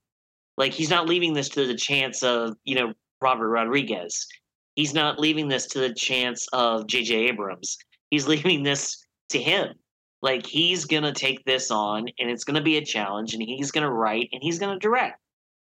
Like 0.57 0.71
he's 0.71 0.89
not 0.89 1.09
leaving 1.09 1.33
this 1.33 1.49
to 1.49 1.67
the 1.67 1.75
chance 1.75 2.23
of 2.23 2.55
you 2.63 2.75
know 2.75 2.93
Robert 3.21 3.49
Rodriguez. 3.49 4.27
He's 4.75 4.93
not 4.93 5.19
leaving 5.19 5.47
this 5.47 5.67
to 5.67 5.79
the 5.79 5.93
chance 5.93 6.47
of 6.53 6.87
J.J. 6.87 7.29
Abrams. 7.29 7.77
He's 8.09 8.27
leaving 8.29 8.63
this 8.63 9.03
to 9.29 9.41
him 9.41 9.75
like 10.21 10.45
he's 10.45 10.85
gonna 10.85 11.13
take 11.13 11.43
this 11.45 11.71
on, 11.71 12.07
and 12.19 12.29
it's 12.29 12.43
gonna 12.43 12.61
be 12.61 12.77
a 12.77 12.85
challenge, 12.85 13.33
and 13.33 13.43
he's 13.43 13.71
gonna 13.71 13.91
write 13.91 14.29
and 14.31 14.41
he's 14.41 14.59
gonna 14.59 14.79
direct. 14.79 15.19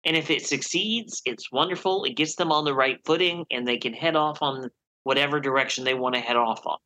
And 0.06 0.16
if 0.16 0.30
it 0.30 0.46
succeeds, 0.46 1.22
it's 1.26 1.52
wonderful. 1.52 2.06
It 2.06 2.16
gets 2.16 2.36
them 2.36 2.52
on 2.52 2.66
the 2.66 2.74
right 2.74 3.00
footing 3.06 3.46
and 3.52 3.68
they 3.68 3.78
can 3.78 3.94
head 3.94 4.16
off 4.16 4.42
on 4.42 4.70
whatever 5.04 5.40
direction 5.40 5.84
they 5.84 5.94
want 5.94 6.16
to 6.16 6.22
head 6.22 6.38
off 6.38 6.66
on. 6.66 6.78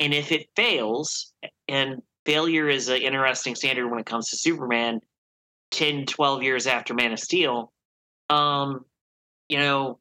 And 0.00 0.12
if 0.12 0.32
it 0.32 0.48
fails, 0.56 1.32
and 1.68 2.02
failure 2.26 2.68
is 2.68 2.88
an 2.88 3.02
interesting 3.02 3.54
standard 3.54 3.88
when 3.88 4.00
it 4.00 4.06
comes 4.06 4.30
to 4.30 4.36
Superman 4.36 5.00
10, 5.70 6.06
12 6.06 6.42
years 6.42 6.66
after 6.66 6.92
Man 6.92 7.12
of 7.12 7.20
Steel, 7.20 7.72
um, 8.30 8.84
you 9.48 9.58
know, 9.58 9.99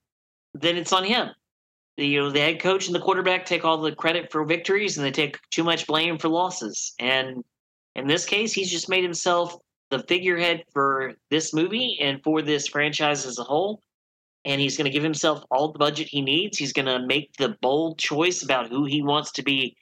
then 0.54 0.78
it's 0.78 0.94
on 0.94 1.04
him. 1.04 1.30
You 1.98 2.22
know, 2.22 2.30
the 2.30 2.40
head 2.40 2.62
coach 2.62 2.88
and 2.88 2.96
the 2.96 3.00
quarterback 3.00 3.46
take 3.46 3.66
all 3.66 3.78
the 3.78 3.92
credit 3.92 4.32
for 4.32 4.46
victories 4.46 4.98
and 4.98 5.06
they 5.06 5.12
take 5.12 5.38
too 5.52 5.64
much 5.64 5.86
blame 5.86 6.18
for 6.18 6.30
losses. 6.30 6.94
And 7.00 7.44
in 7.96 8.08
this 8.08 8.26
case, 8.26 8.54
he's 8.54 8.72
just 8.72 8.90
made 8.90 9.04
himself 9.04 9.58
the 9.90 10.04
figurehead 10.04 10.64
for 10.72 11.14
this 11.30 11.54
movie 11.54 11.98
and 12.00 12.24
for 12.24 12.42
this 12.42 12.68
franchise 12.68 13.26
as 13.26 13.38
a 13.40 13.44
whole. 13.44 13.82
And 14.46 14.62
he's 14.62 14.78
going 14.78 14.86
to 14.86 14.92
give 14.92 15.04
himself 15.04 15.44
all 15.52 15.74
the 15.74 15.80
budget 15.80 16.08
he 16.08 16.22
needs. 16.22 16.58
He's 16.58 16.72
going 16.72 16.86
to 16.86 17.06
make 17.06 17.34
the 17.38 17.58
bold 17.62 18.00
choice 18.00 18.44
about 18.44 18.70
who 18.70 18.86
he 18.86 19.02
wants 19.02 19.32
to 19.34 19.44
be 19.44 19.76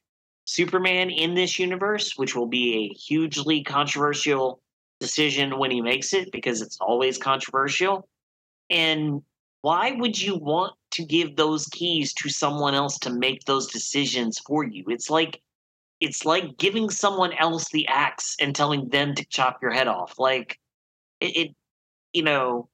Superman 0.45 1.12
in 1.12 1.36
this 1.36 1.60
universe, 1.60 2.13
which 2.15 2.36
will 2.36 2.47
be 2.47 2.73
a 2.73 2.93
hugely 2.95 3.63
controversial 3.63 4.62
decision 4.99 5.60
when 5.60 5.69
he 5.69 5.82
makes 5.82 6.13
it 6.13 6.32
because 6.32 6.62
it's 6.62 6.77
always 6.80 7.17
controversial. 7.17 8.08
And 8.69 9.21
why 9.67 9.91
would 9.91 10.17
you 10.17 10.38
want 10.38 10.73
to 10.91 11.03
give 11.03 11.36
those 11.36 11.65
keys 11.65 12.13
to 12.13 12.30
someone 12.30 12.73
else 12.73 12.97
to 12.99 13.10
make 13.10 13.43
those 13.43 13.67
decisions 13.67 14.39
for 14.39 14.63
you? 14.63 14.86
It's 14.88 15.10
like 15.10 15.41
it's 15.99 16.23
like 16.23 16.58
giving 16.58 16.89
someone 16.89 17.34
else 17.34 17.67
the 17.69 17.86
axe 17.89 18.38
and 18.39 18.56
telling 18.56 18.88
them 18.88 19.13
to 19.15 19.25
chop 19.25 19.62
your 19.62 19.71
head 19.71 19.89
off. 19.89 20.17
Like 20.17 20.58
it, 21.19 21.36
it 21.36 21.56
you 22.13 22.23
know, 22.23 22.69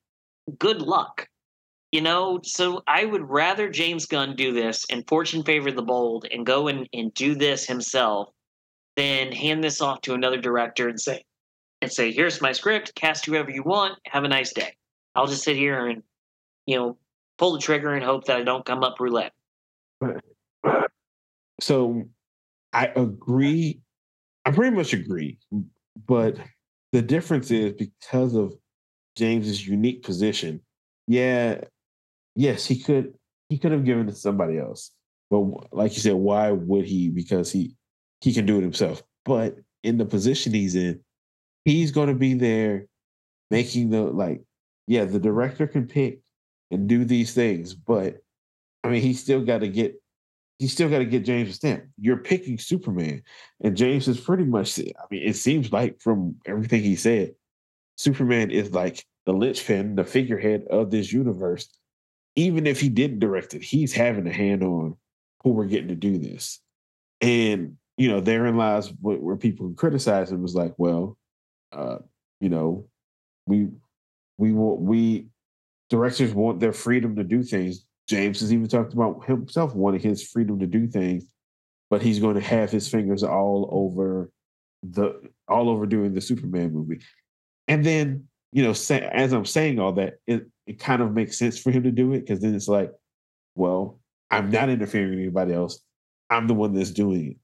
good 0.59 0.83
luck. 0.83 1.27
You 1.91 2.01
know, 2.01 2.41
so 2.43 2.83
I 2.85 3.05
would 3.05 3.27
rather 3.27 3.71
James 3.71 4.05
Gunn 4.05 4.35
do 4.35 4.53
this 4.53 4.85
and 4.91 5.07
fortune 5.07 5.41
favor 5.41 5.71
the 5.71 5.81
bold 5.81 6.27
and 6.31 6.45
go 6.45 6.67
and, 6.67 6.87
and 6.93 7.11
do 7.15 7.33
this 7.33 7.65
himself 7.65 8.29
than 8.97 9.31
hand 9.31 9.63
this 9.63 9.81
off 9.81 10.01
to 10.01 10.13
another 10.13 10.39
director 10.39 10.89
and 10.89 11.01
say 11.01 11.23
and 11.81 11.91
say, 11.91 12.11
here's 12.11 12.39
my 12.39 12.51
script, 12.51 12.93
cast 12.93 13.25
whoever 13.25 13.49
you 13.49 13.63
want, 13.63 13.97
have 14.05 14.25
a 14.25 14.27
nice 14.27 14.53
day. 14.53 14.75
I'll 15.15 15.25
just 15.25 15.43
sit 15.43 15.57
here 15.57 15.87
and, 15.87 16.03
you 16.65 16.77
know, 16.77 16.97
pull 17.37 17.53
the 17.53 17.59
trigger 17.59 17.93
and 17.93 18.03
hope 18.03 18.25
that 18.25 18.37
I 18.37 18.43
don't 18.43 18.65
come 18.65 18.83
up 18.83 18.99
roulette. 18.99 19.33
So 21.59 22.03
I 22.71 22.87
agree. 22.87 23.81
I 24.45 24.51
pretty 24.51 24.75
much 24.75 24.93
agree. 24.93 25.39
But 26.07 26.37
the 26.91 27.01
difference 27.01 27.51
is 27.51 27.73
because 27.73 28.35
of 28.35 28.53
James's 29.15 29.65
unique 29.65 30.03
position, 30.03 30.61
yeah, 31.07 31.61
yes, 32.35 32.65
he 32.65 32.79
could 32.79 33.13
he 33.49 33.57
could 33.57 33.71
have 33.71 33.85
given 33.85 34.07
it 34.07 34.11
to 34.11 34.17
somebody 34.17 34.57
else. 34.57 34.91
But 35.29 35.73
like 35.73 35.93
you 35.93 36.01
said, 36.01 36.15
why 36.15 36.51
would 36.51 36.85
he? 36.85 37.09
Because 37.09 37.51
he 37.51 37.75
he 38.21 38.33
can 38.33 38.45
do 38.45 38.57
it 38.57 38.61
himself. 38.61 39.03
But 39.25 39.57
in 39.83 39.97
the 39.97 40.05
position 40.05 40.53
he's 40.53 40.75
in, 40.75 40.99
he's 41.65 41.91
going 41.91 42.09
to 42.09 42.15
be 42.15 42.33
there 42.33 42.87
making 43.51 43.89
the 43.89 44.01
like 44.01 44.41
yeah 44.87 45.05
the 45.05 45.19
director 45.19 45.67
can 45.67 45.87
pick 45.87 46.19
and 46.73 46.87
do 46.87 47.05
these 47.05 47.33
things 47.33 47.73
but 47.73 48.17
i 48.83 48.89
mean 48.89 49.01
he 49.01 49.13
still 49.13 49.43
got 49.43 49.59
to 49.59 49.67
get 49.67 49.95
he 50.59 50.67
still 50.67 50.89
got 50.89 50.99
to 50.99 51.05
get 51.05 51.25
james 51.25 51.55
stamp. 51.55 51.83
You're 51.99 52.17
picking 52.17 52.57
superman 52.57 53.23
and 53.63 53.77
james 53.77 54.07
is 54.07 54.19
pretty 54.19 54.45
much 54.45 54.79
i 54.79 55.05
mean 55.11 55.23
it 55.23 55.35
seems 55.35 55.71
like 55.71 56.01
from 56.01 56.35
everything 56.45 56.81
he 56.81 56.95
said 56.95 57.33
superman 57.97 58.51
is 58.51 58.71
like 58.71 59.05
the 59.25 59.33
linchpin 59.33 59.95
the 59.95 60.03
figurehead 60.03 60.65
of 60.69 60.91
this 60.91 61.11
universe. 61.11 61.69
Even 62.35 62.65
if 62.65 62.79
he 62.81 62.89
didn't 62.89 63.19
direct 63.19 63.53
it 63.53 63.61
he's 63.61 63.93
having 63.93 64.27
a 64.27 64.33
hand 64.33 64.63
on 64.63 64.97
who 65.43 65.51
we're 65.51 65.65
getting 65.65 65.89
to 65.89 65.95
do 65.95 66.17
this. 66.17 66.59
And 67.21 67.77
you 67.95 68.09
know 68.09 68.19
therein 68.19 68.57
lies 68.57 68.91
what, 68.99 69.21
where 69.21 69.35
people 69.35 69.71
criticize 69.75 70.31
him 70.31 70.41
was 70.41 70.55
like 70.55 70.73
well 70.77 71.17
uh, 71.73 71.97
you 72.39 72.49
know, 72.49 72.85
we 73.45 73.69
we 74.37 74.51
want 74.51 74.81
we 74.81 75.27
directors 75.89 76.33
want 76.33 76.59
their 76.59 76.73
freedom 76.73 77.15
to 77.15 77.23
do 77.23 77.43
things. 77.43 77.85
James 78.07 78.41
has 78.41 78.51
even 78.51 78.67
talked 78.67 78.93
about 78.93 79.25
himself 79.25 79.75
wanting 79.75 80.01
his 80.01 80.27
freedom 80.27 80.59
to 80.59 80.67
do 80.67 80.87
things, 80.87 81.29
but 81.89 82.01
he's 82.01 82.19
going 82.19 82.35
to 82.35 82.41
have 82.41 82.69
his 82.69 82.87
fingers 82.89 83.23
all 83.23 83.69
over 83.71 84.31
the 84.83 85.21
all 85.47 85.69
over 85.69 85.85
doing 85.85 86.13
the 86.13 86.21
Superman 86.21 86.73
movie. 86.73 86.99
And 87.67 87.85
then, 87.85 88.27
you 88.51 88.63
know, 88.63 88.73
say, 88.73 88.99
as 89.13 89.31
I'm 89.31 89.45
saying 89.45 89.79
all 89.79 89.93
that, 89.93 90.15
it, 90.27 90.47
it 90.67 90.79
kind 90.79 91.01
of 91.01 91.13
makes 91.13 91.37
sense 91.37 91.57
for 91.57 91.71
him 91.71 91.83
to 91.83 91.91
do 91.91 92.13
it 92.13 92.21
because 92.21 92.41
then 92.41 92.55
it's 92.55 92.67
like, 92.67 92.91
well, 93.55 93.99
I'm 94.29 94.49
not 94.49 94.69
interfering 94.69 95.11
with 95.11 95.19
anybody 95.19 95.53
else. 95.53 95.79
I'm 96.29 96.47
the 96.47 96.53
one 96.53 96.73
that's 96.73 96.91
doing 96.91 97.31
it. 97.31 97.37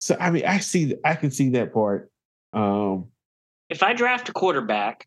So 0.00 0.16
I 0.18 0.30
mean, 0.30 0.44
I 0.44 0.58
see 0.58 0.96
I 1.04 1.14
can 1.14 1.30
see 1.30 1.50
that 1.50 1.72
part. 1.72 2.10
Um, 2.52 3.06
if 3.70 3.82
I 3.82 3.94
draft 3.94 4.28
a 4.28 4.32
quarterback, 4.32 5.06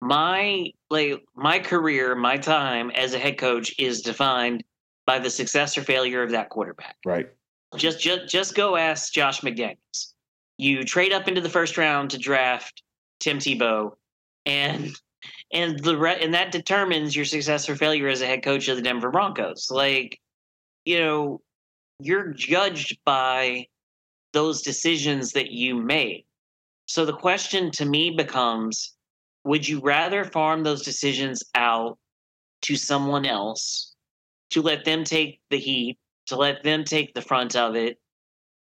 my 0.00 0.70
like 0.88 1.22
my 1.34 1.58
career, 1.58 2.14
my 2.14 2.36
time 2.36 2.90
as 2.90 3.14
a 3.14 3.18
head 3.18 3.38
coach 3.38 3.74
is 3.78 4.02
defined 4.02 4.64
by 5.06 5.18
the 5.18 5.30
success 5.30 5.76
or 5.76 5.82
failure 5.82 6.22
of 6.22 6.30
that 6.30 6.50
quarterback. 6.50 6.96
Right. 7.04 7.28
Just 7.76 8.00
just 8.00 8.28
just 8.28 8.54
go 8.54 8.76
ask 8.76 9.12
Josh 9.12 9.40
McDaniels. 9.40 10.14
You 10.58 10.84
trade 10.84 11.12
up 11.12 11.28
into 11.28 11.40
the 11.40 11.48
first 11.48 11.78
round 11.78 12.10
to 12.10 12.18
draft 12.18 12.82
Tim 13.20 13.38
Tebow, 13.38 13.92
and 14.46 14.94
and 15.52 15.78
the 15.80 15.96
re- 15.96 16.20
and 16.20 16.34
that 16.34 16.52
determines 16.52 17.14
your 17.14 17.24
success 17.24 17.68
or 17.68 17.76
failure 17.76 18.08
as 18.08 18.22
a 18.22 18.26
head 18.26 18.42
coach 18.42 18.68
of 18.68 18.76
the 18.76 18.82
Denver 18.82 19.10
Broncos. 19.10 19.68
Like, 19.70 20.20
you 20.84 20.98
know, 20.98 21.40
you're 22.00 22.32
judged 22.32 22.98
by 23.04 23.66
those 24.32 24.62
decisions 24.62 25.32
that 25.32 25.50
you 25.50 25.76
made. 25.76 26.24
So 26.86 27.04
the 27.04 27.12
question 27.12 27.70
to 27.72 27.84
me 27.84 28.10
becomes 28.10 28.94
would 29.44 29.66
you 29.66 29.80
rather 29.80 30.24
farm 30.24 30.62
those 30.62 30.82
decisions 30.82 31.42
out 31.54 31.98
to 32.62 32.76
someone 32.76 33.26
else 33.26 33.94
to 34.50 34.62
let 34.62 34.84
them 34.84 35.04
take 35.04 35.40
the 35.50 35.58
heat, 35.58 35.98
to 36.26 36.36
let 36.36 36.62
them 36.62 36.84
take 36.84 37.14
the 37.14 37.22
front 37.22 37.56
of 37.56 37.74
it? 37.74 37.98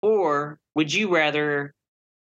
Or 0.01 0.59
would 0.75 0.93
you 0.93 1.13
rather 1.13 1.73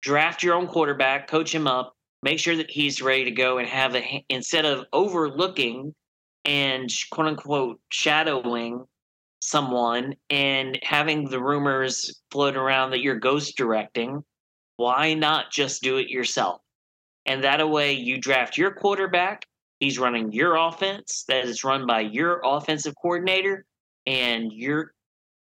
draft 0.02 0.42
your 0.42 0.54
own 0.54 0.68
quarterback, 0.68 1.28
coach 1.28 1.52
him 1.52 1.66
up, 1.66 1.94
make 2.22 2.38
sure 2.38 2.56
that 2.56 2.70
he's 2.70 3.02
ready 3.02 3.24
to 3.24 3.30
go 3.32 3.58
and 3.58 3.68
have 3.68 3.96
a, 3.96 4.24
instead 4.28 4.64
of 4.64 4.86
overlooking 4.92 5.94
and 6.44 6.88
quote 7.10 7.26
unquote 7.26 7.80
shadowing 7.88 8.84
someone 9.40 10.14
and 10.30 10.78
having 10.82 11.28
the 11.28 11.42
rumors 11.42 12.20
float 12.30 12.56
around 12.56 12.90
that 12.90 13.00
you're 13.00 13.18
ghost 13.18 13.56
directing? 13.56 14.22
why 14.76 15.14
not 15.14 15.50
just 15.50 15.82
do 15.82 15.96
it 15.96 16.08
yourself? 16.08 16.60
And 17.26 17.42
that 17.44 17.68
way 17.68 17.92
you 17.92 18.18
draft 18.18 18.56
your 18.56 18.70
quarterback, 18.70 19.46
he's 19.80 19.98
running 19.98 20.32
your 20.32 20.56
offense 20.56 21.24
that 21.28 21.44
is 21.44 21.64
run 21.64 21.86
by 21.86 22.00
your 22.00 22.40
offensive 22.44 22.94
coordinator, 23.00 23.64
and 24.06 24.52
your 24.52 24.92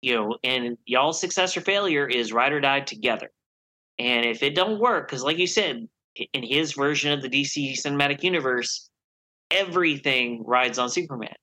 you 0.00 0.14
know, 0.14 0.36
and 0.44 0.76
y'all's 0.84 1.18
success 1.18 1.56
or 1.56 1.62
failure 1.62 2.06
is 2.06 2.30
ride 2.30 2.52
or 2.52 2.60
die 2.60 2.80
together. 2.80 3.30
And 3.98 4.26
if 4.26 4.42
it 4.42 4.54
don't 4.54 4.78
work, 4.78 5.08
because 5.08 5.22
like 5.22 5.38
you 5.38 5.46
said, 5.46 5.88
in 6.34 6.42
his 6.42 6.74
version 6.74 7.12
of 7.12 7.22
the 7.22 7.28
DC 7.30 7.80
cinematic 7.80 8.22
universe, 8.22 8.90
everything 9.50 10.44
rides 10.44 10.78
on 10.78 10.90
Superman. 10.90 11.34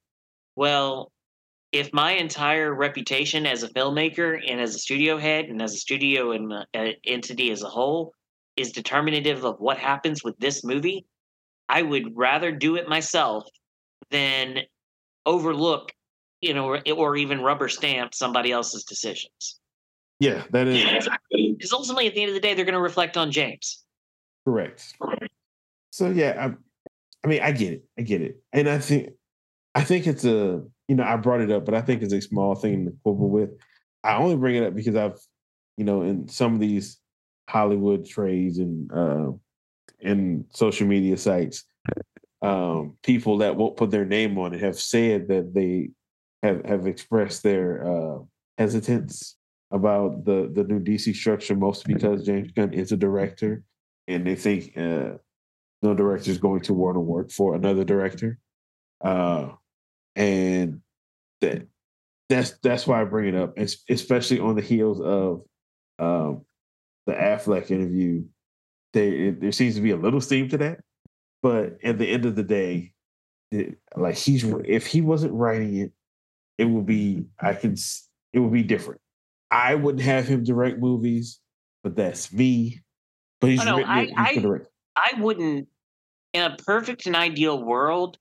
Well, 0.56 1.12
if 1.72 1.92
my 1.92 2.12
entire 2.12 2.74
reputation 2.74 3.48
as 3.48 3.64
a 3.64 3.70
filmmaker 3.70 4.40
and 4.48 4.62
as 4.62 4.76
a 4.76 4.80
studio 4.80 5.18
head 5.18 5.46
and 5.46 5.62
as 5.62 5.74
a 5.74 5.78
studio 5.78 6.32
and 6.32 6.54
uh, 6.54 6.92
entity 7.06 7.52
as 7.52 7.64
a 7.64 7.70
whole 7.70 8.14
is 8.62 8.72
determinative 8.72 9.44
of 9.44 9.60
what 9.60 9.78
happens 9.78 10.24
with 10.24 10.38
this 10.40 10.64
movie, 10.64 11.06
I 11.68 11.82
would 11.82 12.16
rather 12.16 12.52
do 12.52 12.76
it 12.76 12.88
myself 12.88 13.46
than 14.10 14.60
overlook, 15.26 15.92
you 16.42 16.54
know, 16.54 16.66
or, 16.68 16.82
or 16.96 17.16
even 17.16 17.42
rubber 17.42 17.70
stamp 17.70 18.14
somebody 18.14 18.52
else's 18.52 18.84
decisions. 18.84 19.60
Yeah, 20.20 20.44
that 20.52 20.68
is 20.68 21.10
because 21.32 21.74
ultimately, 21.74 22.08
at 22.08 22.14
the 22.14 22.22
end 22.22 22.30
of 22.30 22.36
the 22.36 22.42
day, 22.42 22.54
they're 22.54 22.66
going 22.66 22.76
to 22.76 22.82
reflect 22.82 23.18
on 23.18 23.32
James. 23.32 23.84
Correct. 24.46 24.94
So 25.92 26.10
yeah, 26.10 26.48
I, 26.48 26.56
I 27.24 27.28
mean, 27.28 27.42
I 27.42 27.52
get 27.52 27.74
it, 27.74 27.84
I 27.98 28.04
get 28.04 28.22
it, 28.22 28.42
and 28.54 28.70
I 28.70 28.78
think, 28.78 29.10
I 29.74 29.84
think 29.84 30.06
it's 30.06 30.26
a 30.26 30.62
you 30.92 30.98
know, 30.98 31.04
I 31.04 31.16
brought 31.16 31.40
it 31.40 31.50
up, 31.50 31.64
but 31.64 31.74
I 31.74 31.80
think 31.80 32.02
it's 32.02 32.12
a 32.12 32.20
small 32.20 32.54
thing 32.54 32.84
to 32.84 32.92
quibble 33.04 33.30
with. 33.30 33.52
I 34.04 34.18
only 34.18 34.36
bring 34.36 34.56
it 34.56 34.64
up 34.66 34.76
because 34.76 34.98
I've, 34.98 35.18
you 35.78 35.86
know, 35.86 36.02
in 36.02 36.28
some 36.28 36.54
of 36.54 36.60
these 36.60 36.98
Hollywood 37.50 38.06
trades 38.06 38.58
and 38.60 38.92
uh, 38.92 39.32
and 40.02 40.46
social 40.54 40.88
media 40.88 41.18
sites, 41.18 41.66
um, 42.42 42.98
people 43.04 43.40
that 43.40 43.56
won't 43.56 43.78
put 43.78 43.92
their 43.92 44.06
name 44.06 44.38
on 44.38 44.54
it 44.54 44.62
have 44.62 44.80
said 44.80 45.28
that 45.28 45.54
they 45.54 45.90
have 46.44 46.66
have 46.66 46.88
expressed 46.88 47.44
their 47.44 47.86
uh, 47.86 48.20
hesitance 48.58 49.36
about 49.72 50.26
the 50.26 50.52
the 50.54 50.64
new 50.64 50.80
DC 50.80 51.16
structure, 51.16 51.56
mostly 51.56 51.94
because 51.94 52.26
James 52.26 52.52
Gunn 52.52 52.74
is 52.74 52.92
a 52.92 52.98
director, 52.98 53.64
and 54.08 54.26
they 54.26 54.36
think 54.36 54.78
uh, 54.78 55.14
no 55.82 55.94
director 55.94 56.32
is 56.32 56.38
going 56.38 56.62
to 56.62 56.74
want 56.74 56.96
to 56.96 57.00
work 57.00 57.32
for 57.32 57.56
another 57.56 57.84
director, 57.84 58.40
uh, 59.02 59.50
and 60.16 60.82
that 61.42 61.68
that's 62.28 62.52
that's 62.64 62.88
why 62.88 63.02
I 63.02 63.06
bring 63.06 63.34
it 63.34 63.36
up, 63.36 63.58
especially 63.58 64.40
on 64.40 64.56
the 64.56 64.62
heels 64.62 65.00
of 65.00 65.44
um, 66.00 66.46
the 67.12 67.18
Affleck 67.18 67.72
interview. 67.72 68.24
There, 68.94 69.32
there 69.32 69.52
seems 69.52 69.76
to 69.76 69.82
be 69.82 69.92
a 69.92 69.98
little 69.98 70.22
steam 70.22 70.50
to 70.50 70.58
that, 70.58 70.80
but 71.42 71.78
at 71.84 71.98
the 71.98 72.08
end 72.08 72.26
of 72.26 72.36
the 72.36 72.44
day, 72.44 72.94
it, 73.52 73.78
like 73.96 74.16
he's 74.16 74.44
if 74.66 74.88
he 74.88 75.02
wasn't 75.02 75.34
writing 75.34 75.78
it, 75.78 75.92
it 76.58 76.66
would 76.66 76.86
be 76.86 77.26
I 77.40 77.54
can 77.54 77.76
it 78.34 78.40
would 78.40 78.52
be 78.52 78.64
different. 78.64 79.00
I 79.50 79.76
wouldn't 79.76 80.04
have 80.04 80.28
him 80.28 80.44
direct 80.44 80.80
movies, 80.80 81.40
but 81.84 81.96
that's 81.96 82.32
me. 82.32 82.82
But 83.40 83.50
he's 83.50 83.62
oh, 83.66 83.78
no, 83.78 83.84
I, 83.84 84.02
it, 84.02 84.14
I, 84.16 84.60
I 84.96 85.20
wouldn't. 85.20 85.68
In 86.34 86.44
a 86.44 86.56
perfect 86.56 87.08
and 87.08 87.16
ideal 87.16 87.62
world, 87.62 88.18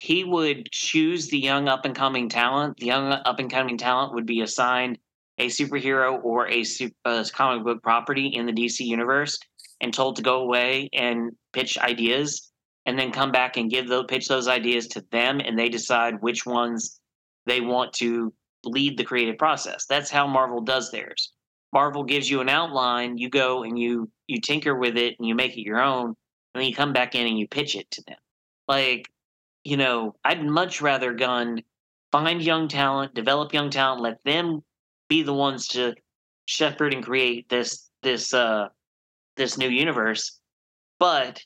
he 0.00 0.24
would 0.24 0.68
choose 0.72 1.28
the 1.28 1.38
young 1.38 1.68
up 1.68 1.84
and 1.84 1.94
coming 1.94 2.28
talent. 2.28 2.78
The 2.78 2.86
young 2.86 3.12
up 3.12 3.38
and 3.38 3.50
coming 3.50 3.78
talent 3.78 4.14
would 4.14 4.26
be 4.26 4.40
assigned 4.40 4.98
a 5.42 5.46
superhero 5.46 6.22
or 6.22 6.48
a, 6.48 6.64
a 6.80 7.08
uh, 7.08 7.24
comic 7.32 7.64
book 7.64 7.82
property 7.82 8.28
in 8.28 8.46
the 8.46 8.52
DC 8.52 8.80
universe 8.80 9.38
and 9.80 9.92
told 9.92 10.16
to 10.16 10.22
go 10.22 10.40
away 10.40 10.88
and 10.92 11.32
pitch 11.52 11.76
ideas 11.78 12.52
and 12.86 12.98
then 12.98 13.10
come 13.10 13.32
back 13.32 13.56
and 13.56 13.70
give 13.70 13.88
those 13.88 14.06
pitch 14.08 14.28
those 14.28 14.48
ideas 14.48 14.86
to 14.88 15.04
them 15.10 15.40
and 15.40 15.58
they 15.58 15.68
decide 15.68 16.20
which 16.20 16.46
ones 16.46 17.00
they 17.46 17.60
want 17.60 17.92
to 17.92 18.32
lead 18.64 18.96
the 18.96 19.04
creative 19.04 19.36
process. 19.38 19.84
That's 19.86 20.10
how 20.10 20.26
Marvel 20.26 20.60
does 20.60 20.90
theirs. 20.90 21.32
Marvel 21.72 22.04
gives 22.04 22.30
you 22.30 22.40
an 22.40 22.48
outline, 22.48 23.18
you 23.18 23.28
go 23.28 23.64
and 23.64 23.78
you 23.78 24.10
you 24.28 24.40
tinker 24.40 24.76
with 24.76 24.96
it 24.96 25.16
and 25.18 25.26
you 25.26 25.34
make 25.34 25.56
it 25.56 25.62
your 25.62 25.80
own, 25.80 26.06
and 26.06 26.16
then 26.60 26.64
you 26.64 26.74
come 26.74 26.92
back 26.92 27.14
in 27.14 27.26
and 27.26 27.38
you 27.38 27.48
pitch 27.48 27.74
it 27.74 27.90
to 27.92 28.02
them. 28.06 28.18
Like 28.68 29.08
you 29.64 29.76
know, 29.76 30.14
I'd 30.24 30.44
much 30.44 30.82
rather 30.82 31.12
Gunn 31.14 31.62
find 32.10 32.42
young 32.42 32.68
talent, 32.68 33.14
develop 33.14 33.52
young 33.52 33.70
talent, 33.70 34.02
let 34.02 34.22
them 34.24 34.62
be 35.12 35.22
the 35.22 35.34
ones 35.34 35.68
to 35.68 35.94
shepherd 36.46 36.94
and 36.94 37.04
create 37.04 37.46
this 37.50 37.90
this 38.02 38.32
uh 38.32 38.68
this 39.36 39.58
new 39.58 39.68
universe. 39.68 40.40
But 40.98 41.44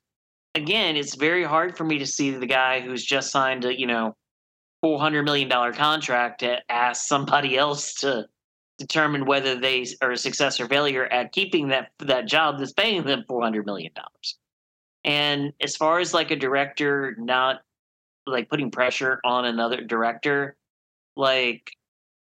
again, 0.55 0.97
it's 0.97 1.17
very 1.17 1.43
hard 1.43 1.77
for 1.77 1.85
me 1.85 1.99
to 1.99 2.07
see 2.07 2.31
the 2.31 2.47
guy 2.47 2.81
who's 2.81 3.05
just 3.05 3.33
signed 3.33 3.65
a, 3.65 3.77
you 3.77 3.89
know, 3.89 4.15
four 4.83 5.01
hundred 5.01 5.25
million 5.25 5.49
dollar 5.49 5.73
contract 5.73 6.41
to 6.41 6.59
ask 6.69 7.09
somebody 7.09 7.59
else 7.59 7.95
to 7.95 8.27
determine 8.79 9.27
whether 9.27 9.59
they 9.59 9.85
are 10.01 10.13
a 10.13 10.17
success 10.17 10.61
or 10.61 10.69
failure 10.69 11.07
at 11.07 11.33
keeping 11.33 11.67
that 11.69 11.91
that 11.99 12.29
job 12.29 12.61
that's 12.61 12.73
paying 12.73 13.03
them 13.03 13.25
four 13.27 13.43
hundred 13.43 13.67
million 13.67 13.91
dollars. 13.97 14.39
And 15.03 15.53
as 15.61 15.75
far 15.75 15.99
as 15.99 16.15
like 16.15 16.31
a 16.31 16.37
director 16.37 17.17
not 17.19 17.63
like 18.29 18.49
putting 18.49 18.71
pressure 18.71 19.21
on 19.25 19.45
another 19.45 19.81
director 19.81 20.57
like 21.17 21.76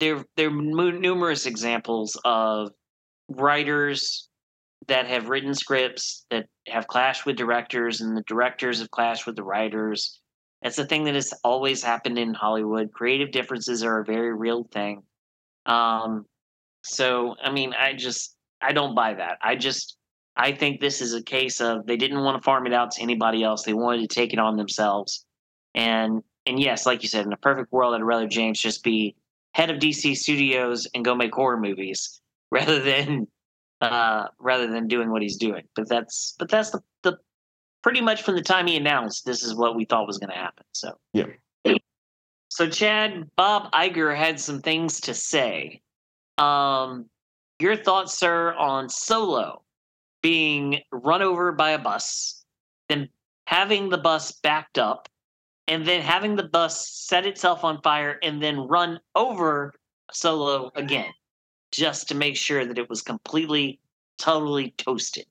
there 0.02 0.26
there 0.36 0.50
are 0.50 0.92
numerous 0.92 1.46
examples 1.46 2.20
of 2.26 2.72
writers 3.30 4.28
that 4.88 5.06
have 5.06 5.30
written 5.30 5.54
scripts 5.54 6.26
that 6.32 6.48
have 6.68 6.88
clashed 6.88 7.26
with 7.26 7.38
directors 7.38 8.02
and 8.02 8.18
the 8.18 8.24
directors 8.24 8.80
have 8.80 8.90
clashed 8.90 9.28
with 9.28 9.36
the 9.36 9.44
writers. 9.44 10.20
It's 10.64 10.80
a 10.80 10.86
thing 10.86 11.06
that 11.06 11.14
has 11.14 11.34
always 11.44 11.84
happened 11.84 12.18
in 12.18 12.34
hollywood. 12.34 12.92
Creative 12.92 13.32
differences 13.32 13.84
are 13.84 14.00
a 14.00 14.06
very 14.06 14.34
real 14.36 14.66
thing. 14.74 15.04
Um 15.66 16.26
so 16.84 17.36
i 17.42 17.52
mean 17.52 17.74
i 17.80 17.94
just 17.94 18.36
i 18.60 18.74
don't 18.74 18.96
buy 18.96 19.14
that. 19.14 19.38
I 19.42 19.56
just 19.56 19.98
i 20.36 20.52
think 20.52 20.82
this 20.82 21.00
is 21.00 21.14
a 21.14 21.24
case 21.24 21.62
of 21.62 21.86
they 21.86 21.98
didn't 21.98 22.24
want 22.24 22.42
to 22.42 22.44
farm 22.44 22.66
it 22.66 22.74
out 22.74 22.90
to 22.92 23.04
anybody 23.04 23.44
else. 23.44 23.64
They 23.64 23.76
wanted 23.76 24.02
to 24.02 24.16
take 24.16 24.34
it 24.34 24.40
on 24.40 24.58
themselves. 24.58 25.26
And 25.76 26.24
and 26.48 26.60
yes, 26.60 26.88
like 26.88 27.04
you 27.04 27.10
said, 27.10 27.28
in 27.28 27.34
a 27.34 27.38
perfect 27.38 27.72
world, 27.72 27.94
I'd 27.94 28.02
rather 28.02 28.28
James 28.28 28.60
just 28.60 28.84
be 28.84 29.16
head 29.54 29.70
of 29.70 29.78
DC 29.78 30.16
Studios 30.16 30.88
and 30.94 31.04
go 31.04 31.16
make 31.16 31.34
horror 31.34 31.60
movies 31.60 32.22
rather 32.52 32.80
than 32.80 33.28
uh, 33.82 34.28
rather 34.40 34.68
than 34.68 34.88
doing 34.88 35.12
what 35.12 35.22
he's 35.22 35.38
doing. 35.38 35.64
But 35.76 35.90
that's 35.90 36.36
but 36.38 36.50
that's 36.50 36.72
the, 36.72 36.82
the 37.04 37.18
pretty 37.82 38.02
much 38.02 38.22
from 38.24 38.36
the 38.36 38.42
time 38.42 38.68
he 38.68 38.78
announced 38.78 39.26
this 39.26 39.44
is 39.44 39.56
what 39.56 39.76
we 39.76 39.86
thought 39.86 40.08
was 40.08 40.18
going 40.18 40.32
to 40.32 40.36
happen. 40.36 40.66
So 40.74 40.98
yeah. 41.14 41.26
So 42.50 42.68
Chad, 42.68 43.30
Bob 43.38 43.72
Iger 43.72 44.16
had 44.16 44.40
some 44.40 44.62
things 44.62 45.00
to 45.02 45.14
say. 45.14 45.82
Um, 46.38 47.06
your 47.60 47.78
thoughts, 47.78 48.18
sir, 48.18 48.54
on 48.56 48.90
Solo 48.90 49.62
being 50.22 50.82
run 50.92 51.22
over 51.22 51.54
by 51.54 51.72
a 51.72 51.80
bus, 51.80 52.44
then 52.90 53.08
having 53.48 53.90
the 53.90 53.98
bus 53.98 54.34
backed 54.34 54.78
up, 54.78 55.08
and 55.68 55.86
then 55.86 56.02
having 56.02 56.36
the 56.36 56.44
bus 56.44 56.90
set 56.90 57.26
itself 57.26 57.64
on 57.64 57.82
fire 57.82 58.18
and 58.24 58.42
then 58.42 58.60
run 58.60 59.00
over 59.16 59.74
Solo 60.12 60.72
again, 60.76 61.12
just 61.72 62.08
to 62.10 62.16
make 62.16 62.36
sure 62.36 62.66
that 62.66 62.78
it 62.78 62.90
was 62.90 63.02
completely, 63.02 63.80
totally 64.18 64.72
toasted. 64.78 65.26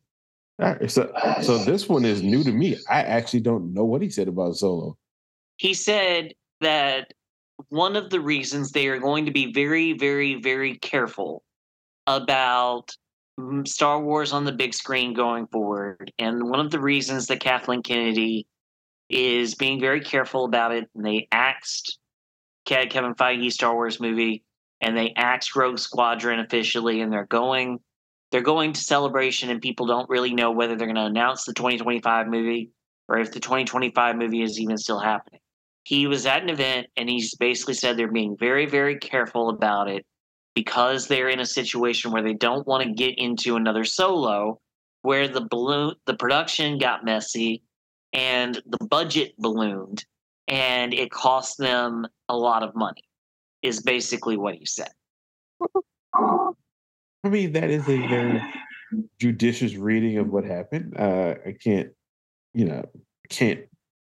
So, 0.88 1.12
so 1.43 1.59
this 1.59 1.88
one 1.88 2.05
is 2.05 2.23
new 2.23 2.45
to 2.45 2.53
me. 2.53 2.77
I 2.88 3.03
actually 3.03 3.40
don't 3.40 3.73
know 3.73 3.85
what 3.85 4.03
he 4.03 4.11
said 4.11 4.29
about 4.29 4.57
Solo. 4.57 4.97
He 5.57 5.75
said 5.75 6.35
that 6.61 7.12
one 7.69 7.97
of 7.97 8.11
the 8.11 8.21
reasons 8.21 8.71
they 8.71 8.88
are 8.88 8.99
going 8.99 9.27
to 9.27 9.31
be 9.31 9.53
very, 9.53 9.95
very, 9.95 10.40
very 10.40 10.77
careful 10.79 11.43
about 12.07 12.95
Star 13.64 14.03
Wars 14.03 14.33
on 14.33 14.45
the 14.45 14.53
big 14.53 14.75
screen 14.75 15.14
going 15.14 15.47
forward, 15.47 16.12
and 16.19 16.51
one 16.51 16.61
of 16.61 16.71
the 16.71 16.81
reasons 16.81 17.27
that 17.29 17.40
Kathleen 17.40 17.83
Kennedy 17.83 18.47
is 19.11 19.55
being 19.55 19.81
very 19.81 20.01
careful 20.01 20.44
about 20.44 20.73
it. 20.73 20.88
And 20.94 21.05
they 21.05 21.29
axed 21.33 21.99
Kevin 22.64 23.14
Feige 23.14 23.53
Star 23.53 23.75
Wars 23.75 24.01
movie, 24.01 24.44
and 24.81 24.96
they 24.96 25.12
axed 25.16 25.57
Rogue 25.57 25.79
Squadron 25.79 26.40
officially, 26.40 27.01
and 27.01 27.12
they're 27.12 27.27
going 27.27 27.81
they're 28.31 28.42
going 28.42 28.73
to 28.73 28.81
celebration, 28.81 29.51
and 29.51 29.61
people 29.61 29.87
don't 29.87 30.09
really 30.09 30.33
know 30.33 30.53
whether 30.53 30.77
they're 30.77 30.87
going 30.87 30.94
to 30.94 31.05
announce 31.05 31.44
the 31.44 31.53
2025 31.53 32.29
movie 32.29 32.70
or 33.09 33.18
if 33.18 33.33
the 33.33 33.40
2025 33.40 34.16
movie 34.16 34.42
is 34.42 34.61
even 34.61 34.79
still 34.79 35.01
happening. 35.01 35.40
He 35.83 36.07
was 36.07 36.27
at 36.27 36.42
an 36.42 36.49
event, 36.49 36.87
and 36.96 37.09
he's 37.11 37.35
basically 37.35 37.75
said 37.75 37.96
they're 37.96 38.12
being 38.12 38.37
very, 38.38 38.66
very 38.66 38.99
careful 38.99 39.49
about 39.49 39.88
it 39.88 40.07
because 40.55 41.09
they're 41.09 41.29
in 41.29 41.40
a 41.40 41.46
situation 41.46 42.12
where 42.12 42.23
they 42.23 42.35
don't 42.35 42.66
want 42.66 42.85
to 42.85 42.92
get 42.92 43.18
into 43.18 43.57
another 43.57 43.85
solo 43.85 44.61
where 45.03 45.27
the 45.27 45.40
balloon 45.40 45.94
the 46.07 46.14
production 46.14 46.79
got 46.79 47.05
messy 47.05 47.62
and 48.12 48.61
the 48.66 48.85
budget 48.87 49.35
ballooned 49.38 50.05
and 50.49 50.92
it 50.92 51.11
cost 51.11 51.59
them 51.59 52.07
a 52.29 52.37
lot 52.37 52.62
of 52.62 52.75
money 52.75 53.03
is 53.62 53.81
basically 53.81 54.37
what 54.37 54.55
he 54.55 54.66
said. 54.66 54.90
I 56.14 57.29
mean 57.29 57.53
that 57.53 57.70
is 57.70 57.83
a 57.88 58.07
very 58.09 58.42
judicious 59.20 59.77
reading 59.77 60.18
of 60.18 60.29
what 60.29 60.44
happened. 60.44 60.96
Uh, 60.99 61.35
i 61.46 61.53
can't 61.53 61.90
you 62.55 62.64
know 62.64 62.85
can't 63.29 63.61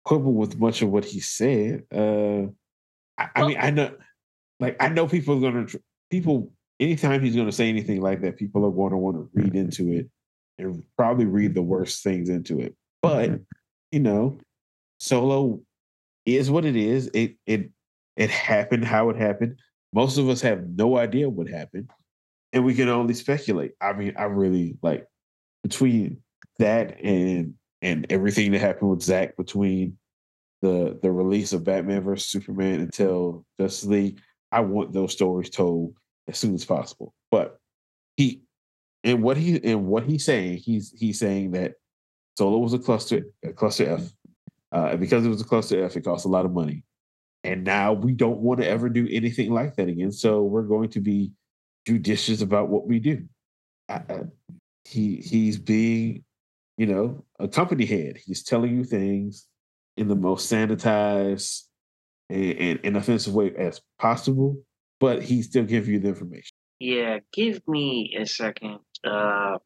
quibble 0.05 0.35
with 0.35 0.59
much 0.59 0.83
of 0.83 0.91
what 0.91 1.05
he 1.05 1.21
said. 1.21 1.83
Uh, 1.93 2.47
I, 3.19 3.29
I 3.35 3.47
mean 3.47 3.57
i 3.61 3.71
know 3.71 3.93
like 4.61 4.77
i 4.81 4.89
know 4.89 5.09
people 5.09 5.37
are 5.37 5.51
gonna 5.51 5.67
people 6.11 6.53
anytime 6.79 7.23
he's 7.23 7.37
gonna 7.37 7.53
say 7.53 7.69
anything 7.69 8.01
like 8.01 8.21
that 8.23 8.37
people 8.37 8.65
are 8.65 8.71
going 8.71 8.93
to 8.93 8.97
want 8.97 9.17
to 9.17 9.29
read 9.35 9.55
into 9.55 9.93
it 9.93 10.09
and 10.59 10.83
probably 10.97 11.25
read 11.25 11.55
the 11.55 11.63
worst 11.63 12.03
things 12.03 12.29
into 12.29 12.61
it. 12.61 12.75
But 13.03 13.41
you 13.93 14.01
know, 14.01 14.39
solo 14.99 15.61
is 16.27 16.51
what 16.51 16.65
it 16.65 16.77
is. 16.77 17.11
It 17.15 17.37
it 17.47 17.71
it 18.17 18.31
happened 18.31 18.85
how 18.85 19.11
it 19.11 19.17
happened. 19.17 19.59
Most 19.93 20.19
of 20.19 20.29
us 20.29 20.41
have 20.43 20.69
no 20.69 20.97
idea 20.97 21.29
what 21.29 21.49
happened, 21.49 21.91
and 22.53 22.65
we 22.65 22.75
can 22.75 22.89
only 22.89 23.15
speculate. 23.15 23.73
I 23.81 23.93
mean, 23.93 24.15
I 24.17 24.25
really 24.25 24.77
like 24.83 25.07
between 25.63 26.23
that 26.59 27.01
and 27.03 27.55
and 27.83 28.07
everything 28.11 28.53
that 28.53 28.61
happened 28.61 28.91
with 28.91 29.03
Zach 29.03 29.37
between 29.37 29.99
the 30.63 30.99
the 31.03 31.11
release 31.11 31.53
of 31.53 31.65
Batman 31.65 32.03
versus 32.03 32.29
Superman 32.29 32.81
until 32.81 33.45
Justice 33.59 33.89
League. 33.89 34.21
I 34.53 34.61
want 34.61 34.93
those 34.93 35.13
stories 35.13 35.51
told 35.51 35.95
as 36.29 36.39
soon 36.39 36.55
as 36.55 36.65
possible. 36.65 37.15
But 37.31 37.59
he 38.17 38.43
and 39.05 39.23
what 39.23 39.37
he 39.37 39.63
and 39.65 39.87
what 39.87 40.05
he's 40.05 40.25
saying, 40.25 40.59
he's 40.59 40.93
he's 40.97 41.19
saying 41.19 41.53
that 41.53 41.75
Solo 42.41 42.57
was 42.57 42.73
a 42.73 42.79
cluster, 42.79 43.27
a 43.45 43.53
cluster 43.53 43.99
F. 43.99 44.13
Uh, 44.73 44.97
because 44.97 45.27
it 45.27 45.29
was 45.29 45.43
a 45.43 45.45
cluster 45.45 45.85
F, 45.85 45.95
it 45.95 46.05
cost 46.05 46.25
a 46.25 46.29
lot 46.29 46.47
of 46.47 46.53
money. 46.53 46.85
And 47.45 47.65
now 47.65 47.93
we 47.93 48.13
don't 48.13 48.39
want 48.39 48.63
to 48.63 48.67
ever 48.67 48.89
do 48.89 49.07
anything 49.11 49.51
like 49.53 49.77
that 49.77 49.89
again. 49.89 50.11
So 50.11 50.43
we're 50.45 50.63
going 50.63 50.89
to 50.91 51.01
be 51.01 51.33
judicious 51.87 52.41
about 52.41 52.71
what 52.71 52.87
we 52.87 52.99
do. 52.99 53.27
He 54.89 55.17
he's 55.17 55.59
being, 55.59 56.25
you 56.79 56.87
know, 56.87 57.27
a 57.39 57.47
company 57.47 57.85
head. 57.85 58.17
He's 58.17 58.43
telling 58.43 58.75
you 58.75 58.85
things 58.85 59.47
in 59.99 60.09
the 60.09 60.17
most 60.17 60.51
sanitized 60.51 61.65
and, 62.31 62.57
and 62.57 62.81
inoffensive 62.85 63.35
way 63.35 63.55
as 63.55 63.83
possible, 63.99 64.57
but 64.99 65.23
he 65.23 65.43
still 65.43 65.65
gives 65.65 65.87
you 65.89 65.99
the 65.99 66.09
information. 66.09 66.57
Yeah, 66.79 67.19
give 67.35 67.61
me 67.69 68.17
a 68.19 68.25
second. 68.25 68.79
Uh, 69.05 69.59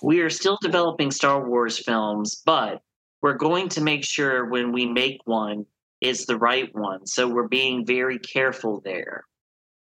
we 0.00 0.20
are 0.20 0.30
still 0.30 0.58
developing 0.62 1.10
Star 1.10 1.46
Wars 1.46 1.78
films, 1.78 2.42
but 2.46 2.80
we're 3.20 3.34
going 3.34 3.68
to 3.70 3.80
make 3.80 4.04
sure 4.04 4.46
when 4.46 4.72
we 4.72 4.86
make 4.86 5.18
one, 5.24 5.66
it's 6.00 6.26
the 6.26 6.38
right 6.38 6.74
one. 6.74 7.06
So 7.06 7.28
we're 7.28 7.48
being 7.48 7.84
very 7.84 8.18
careful 8.18 8.80
there. 8.84 9.24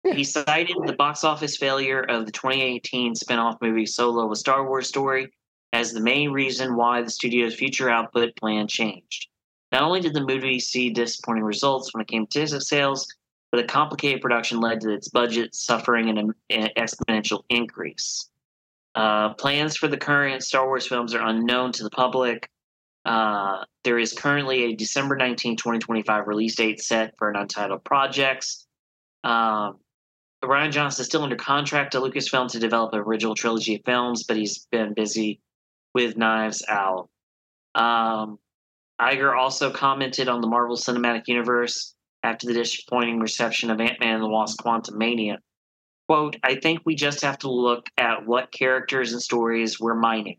He 0.03 0.23
cited 0.23 0.75
the 0.85 0.93
box 0.93 1.23
office 1.23 1.57
failure 1.57 2.01
of 2.01 2.27
the 2.27 2.31
2018 2.31 3.15
spin-off 3.15 3.57
movie 3.59 3.87
Solo: 3.87 4.31
A 4.31 4.35
Star 4.35 4.67
Wars 4.67 4.87
Story 4.87 5.31
as 5.73 5.91
the 5.91 5.99
main 5.99 6.31
reason 6.31 6.75
why 6.75 7.01
the 7.01 7.09
studio's 7.09 7.55
future 7.55 7.89
output 7.89 8.35
plan 8.35 8.67
changed. 8.67 9.27
Not 9.71 9.81
only 9.81 9.99
did 9.99 10.13
the 10.13 10.23
movie 10.23 10.59
see 10.59 10.91
disappointing 10.91 11.43
results 11.43 11.93
when 11.93 12.01
it 12.01 12.07
came 12.07 12.27
to 12.27 12.61
sales, 12.61 13.07
but 13.51 13.59
a 13.59 13.67
complicated 13.67 14.21
production 14.21 14.61
led 14.61 14.79
to 14.81 14.91
its 14.91 15.09
budget 15.09 15.55
suffering 15.55 16.09
an, 16.09 16.33
an 16.49 16.69
exponential 16.77 17.43
increase. 17.49 18.29
Uh, 18.95 19.33
plans 19.33 19.75
for 19.75 19.87
the 19.87 19.97
current 19.97 20.41
Star 20.41 20.65
Wars 20.65 20.87
films 20.87 21.13
are 21.13 21.27
unknown 21.27 21.71
to 21.73 21.83
the 21.83 21.89
public. 21.89 22.49
Uh, 23.03 23.63
there 23.83 23.99
is 23.99 24.13
currently 24.13 24.63
a 24.63 24.75
December 24.75 25.15
19, 25.15 25.57
2025 25.57 26.27
release 26.27 26.55
date 26.55 26.81
set 26.81 27.13
for 27.17 27.29
an 27.29 27.35
untitled 27.35 27.83
projects. 27.83 28.65
Um, 29.23 29.79
Rian 30.43 30.71
Johnson 30.71 31.01
is 31.01 31.07
still 31.07 31.23
under 31.23 31.35
contract 31.35 31.91
to 31.91 31.99
Lucasfilm 31.99 32.49
to 32.51 32.59
develop 32.59 32.93
an 32.93 32.99
original 32.99 33.35
trilogy 33.35 33.75
of 33.75 33.81
films, 33.85 34.23
but 34.23 34.37
he's 34.37 34.65
been 34.71 34.93
busy 34.93 35.39
with 35.93 36.17
Knives 36.17 36.63
Out. 36.69 37.09
Um, 37.73 38.39
Iger 38.99 39.37
also 39.37 39.71
commented 39.71 40.29
on 40.29 40.41
the 40.41 40.47
Marvel 40.47 40.77
Cinematic 40.77 41.27
Universe 41.27 41.95
after 42.23 42.47
the 42.47 42.53
disappointing 42.53 43.19
reception 43.19 43.69
of 43.69 43.81
Ant 43.81 43.99
Man 43.99 44.15
and 44.15 44.23
the 44.23 44.27
Wasp 44.27 44.61
Quantumania. 44.61 45.37
Quote, 46.07 46.37
I 46.43 46.55
think 46.55 46.81
we 46.85 46.95
just 46.95 47.21
have 47.21 47.39
to 47.39 47.49
look 47.49 47.89
at 47.97 48.25
what 48.25 48.51
characters 48.51 49.13
and 49.13 49.21
stories 49.21 49.79
we're 49.79 49.95
mining. 49.95 50.37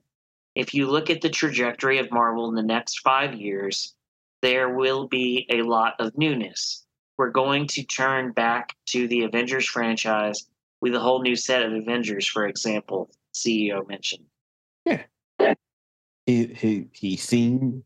If 0.54 0.74
you 0.74 0.86
look 0.86 1.10
at 1.10 1.20
the 1.20 1.28
trajectory 1.28 1.98
of 1.98 2.10
Marvel 2.10 2.48
in 2.48 2.54
the 2.54 2.62
next 2.62 3.00
five 3.00 3.34
years, 3.34 3.94
there 4.42 4.74
will 4.74 5.08
be 5.08 5.46
a 5.50 5.62
lot 5.62 5.94
of 5.98 6.16
newness 6.16 6.86
we're 7.18 7.30
going 7.30 7.66
to 7.68 7.82
turn 7.82 8.32
back 8.32 8.74
to 8.86 9.08
the 9.08 9.22
Avengers 9.22 9.66
franchise 9.66 10.48
with 10.80 10.94
a 10.94 11.00
whole 11.00 11.22
new 11.22 11.36
set 11.36 11.62
of 11.62 11.72
Avengers, 11.72 12.26
for 12.26 12.46
example, 12.46 13.10
CEO 13.34 13.86
mentioned. 13.88 14.24
Yeah. 14.84 15.02
He 16.26 16.46
he 16.46 16.88
he's 16.92 17.22
seen 17.22 17.84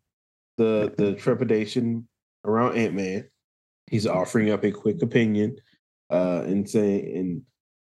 the 0.57 0.95
the 0.97 1.15
trepidation 1.15 2.09
around 2.45 2.77
Ant 2.77 2.95
Man. 2.95 3.29
He's 3.87 4.07
offering 4.07 4.51
up 4.51 4.65
a 4.65 4.71
quick 4.71 5.03
opinion, 5.03 5.57
uh, 6.11 6.43
and 6.47 6.69
saying 6.69 7.17
and 7.17 7.43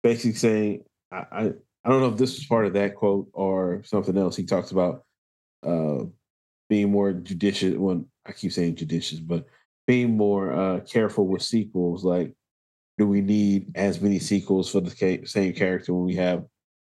basically 0.02 0.34
saying, 0.34 0.84
I, 1.10 1.24
I 1.32 1.52
I 1.84 1.90
don't 1.90 2.00
know 2.00 2.10
if 2.10 2.18
this 2.18 2.36
was 2.36 2.46
part 2.46 2.66
of 2.66 2.74
that 2.74 2.94
quote 2.94 3.28
or 3.32 3.82
something 3.84 4.16
else. 4.16 4.36
He 4.36 4.44
talks 4.44 4.70
about 4.70 5.04
uh 5.66 6.04
being 6.68 6.90
more 6.90 7.12
judicious. 7.12 7.76
Well, 7.76 8.06
I 8.26 8.32
keep 8.32 8.52
saying 8.52 8.76
judicious, 8.76 9.18
but 9.20 9.46
being 9.86 10.16
more 10.16 10.52
uh, 10.52 10.80
careful 10.80 11.26
with 11.26 11.42
sequels. 11.42 12.04
Like, 12.04 12.32
do 12.98 13.06
we 13.06 13.20
need 13.20 13.72
as 13.74 14.00
many 14.00 14.18
sequels 14.18 14.70
for 14.70 14.80
the 14.80 15.20
same 15.24 15.52
character 15.52 15.92
when 15.92 16.04
we 16.04 16.14
have 16.16 16.44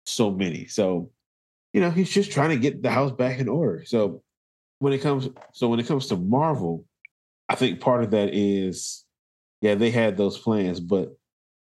so 0.07 0.31
many? 0.31 0.67
So, 0.67 1.11
you 1.73 1.81
know, 1.81 1.91
he's 1.91 2.11
just 2.11 2.33
trying 2.33 2.51
to 2.51 2.59
get 2.59 2.83
the 2.83 2.91
house 2.91 3.13
back 3.13 3.39
in 3.39 3.49
order. 3.49 3.85
So, 3.85 4.23
when 4.79 4.93
it 4.93 4.99
comes, 4.99 5.29
so 5.53 5.69
when 5.69 5.81
it 5.81 5.87
comes 5.87 6.07
to 6.09 6.17
Marvel, 6.17 6.85
I 7.49 7.55
think 7.55 7.81
part 7.81 8.05
of 8.05 8.11
that 8.13 8.31
is, 8.33 9.05
yeah, 9.61 9.75
they 9.75 9.91
had 9.91 10.17
those 10.17 10.39
plans, 10.39 10.81
but 10.81 11.17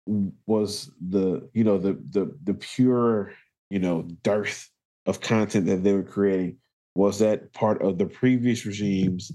was 0.07 0.91
the 1.09 1.49
you 1.55 1.63
know 1.65 1.79
the 1.79 1.93
the 2.11 2.37
the 2.43 2.55
pure 2.55 3.33
you 3.71 3.79
know 3.79 4.03
dearth 4.23 4.69
of 5.07 5.21
content 5.21 5.67
that 5.67 5.85
they 5.85 5.93
were 5.93 6.03
creating 6.03 6.57
was 6.95 7.21
that 7.21 7.53
part 7.53 7.81
of 7.83 7.99
the 7.99 8.07
previous 8.07 8.67
regimes 8.67 9.33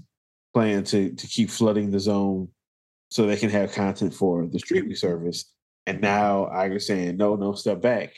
plan 0.54 0.84
to 0.84 1.12
to 1.12 1.26
keep 1.26 1.50
flooding 1.50 1.90
the 1.90 2.00
zone 2.00 2.48
so 3.10 3.26
they 3.26 3.36
can 3.36 3.50
have 3.50 3.72
content 3.72 4.14
for 4.14 4.46
the 4.46 4.58
streaming 4.58 4.94
service. 4.94 5.52
And 5.86 6.00
now 6.00 6.46
I 6.46 6.76
saying, 6.78 7.16
no, 7.16 7.36
no, 7.36 7.54
step 7.54 7.80
back 7.80 8.12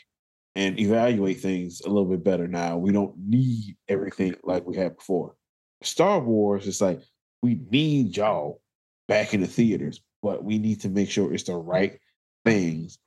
and 0.55 0.77
evaluate 0.79 1.39
things 1.39 1.81
a 1.81 1.87
little 1.87 2.09
bit 2.09 2.23
better 2.23 2.47
now. 2.47 2.77
We 2.77 2.91
don't 2.91 3.15
need 3.17 3.77
everything 3.87 4.35
like 4.43 4.65
we 4.65 4.75
had 4.75 4.97
before. 4.97 5.35
Star 5.81 6.19
Wars 6.19 6.67
is 6.67 6.81
like, 6.81 7.01
we 7.41 7.61
need 7.71 8.17
y'all 8.17 8.61
back 9.07 9.33
in 9.33 9.41
the 9.41 9.47
theaters, 9.47 10.01
but 10.21 10.43
we 10.43 10.59
need 10.59 10.81
to 10.81 10.89
make 10.89 11.09
sure 11.09 11.33
it's 11.33 11.43
the 11.43 11.55
right 11.55 11.97
things. 12.45 12.97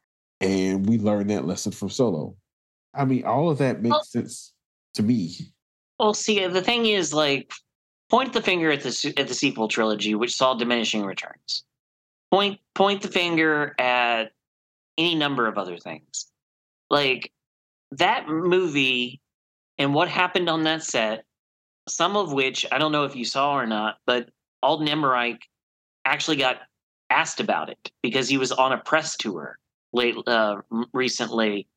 And 0.40 0.86
we 0.88 0.98
learned 0.98 1.30
that 1.30 1.46
lesson 1.46 1.72
from 1.72 1.90
Solo. 1.90 2.36
I 2.94 3.04
mean, 3.04 3.24
all 3.24 3.50
of 3.50 3.58
that 3.58 3.82
makes 3.82 3.92
well, 3.92 4.04
sense 4.04 4.52
to 4.94 5.02
me. 5.02 5.36
Well, 5.98 6.14
see, 6.14 6.46
the 6.46 6.62
thing 6.62 6.86
is, 6.86 7.12
like, 7.12 7.52
point 8.10 8.32
the 8.32 8.42
finger 8.42 8.70
at 8.70 8.82
the 8.82 9.14
at 9.16 9.28
the 9.28 9.34
sequel 9.34 9.68
trilogy, 9.68 10.14
which 10.14 10.36
saw 10.36 10.54
diminishing 10.54 11.04
returns. 11.04 11.64
Point 12.30 12.60
point 12.74 13.02
the 13.02 13.08
finger 13.08 13.74
at 13.78 14.32
any 14.98 15.14
number 15.14 15.46
of 15.46 15.58
other 15.58 15.78
things, 15.78 16.26
like 16.90 17.32
that 17.92 18.28
movie 18.28 19.20
and 19.78 19.94
what 19.94 20.08
happened 20.08 20.48
on 20.48 20.64
that 20.64 20.82
set. 20.82 21.24
Some 21.86 22.16
of 22.16 22.32
which 22.32 22.64
I 22.72 22.78
don't 22.78 22.92
know 22.92 23.04
if 23.04 23.14
you 23.14 23.24
saw 23.24 23.54
or 23.54 23.66
not, 23.66 23.98
but 24.06 24.30
Alden 24.62 24.88
Ehrenreich 24.88 25.40
actually 26.04 26.36
got 26.36 26.56
asked 27.14 27.40
about 27.40 27.70
it 27.70 27.90
because 28.02 28.28
he 28.28 28.38
was 28.38 28.52
on 28.52 28.72
a 28.72 28.78
press 28.78 29.16
tour 29.16 29.58
late 29.92 30.16
uh, 30.26 30.56
recently 30.92 31.68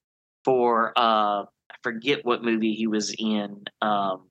for 0.43 0.93
uh, 0.97 1.43
I 1.43 1.75
forget 1.83 2.25
what 2.25 2.43
movie 2.43 2.73
he 2.73 2.87
was 2.87 3.13
in. 3.17 3.63
Um, 3.81 4.29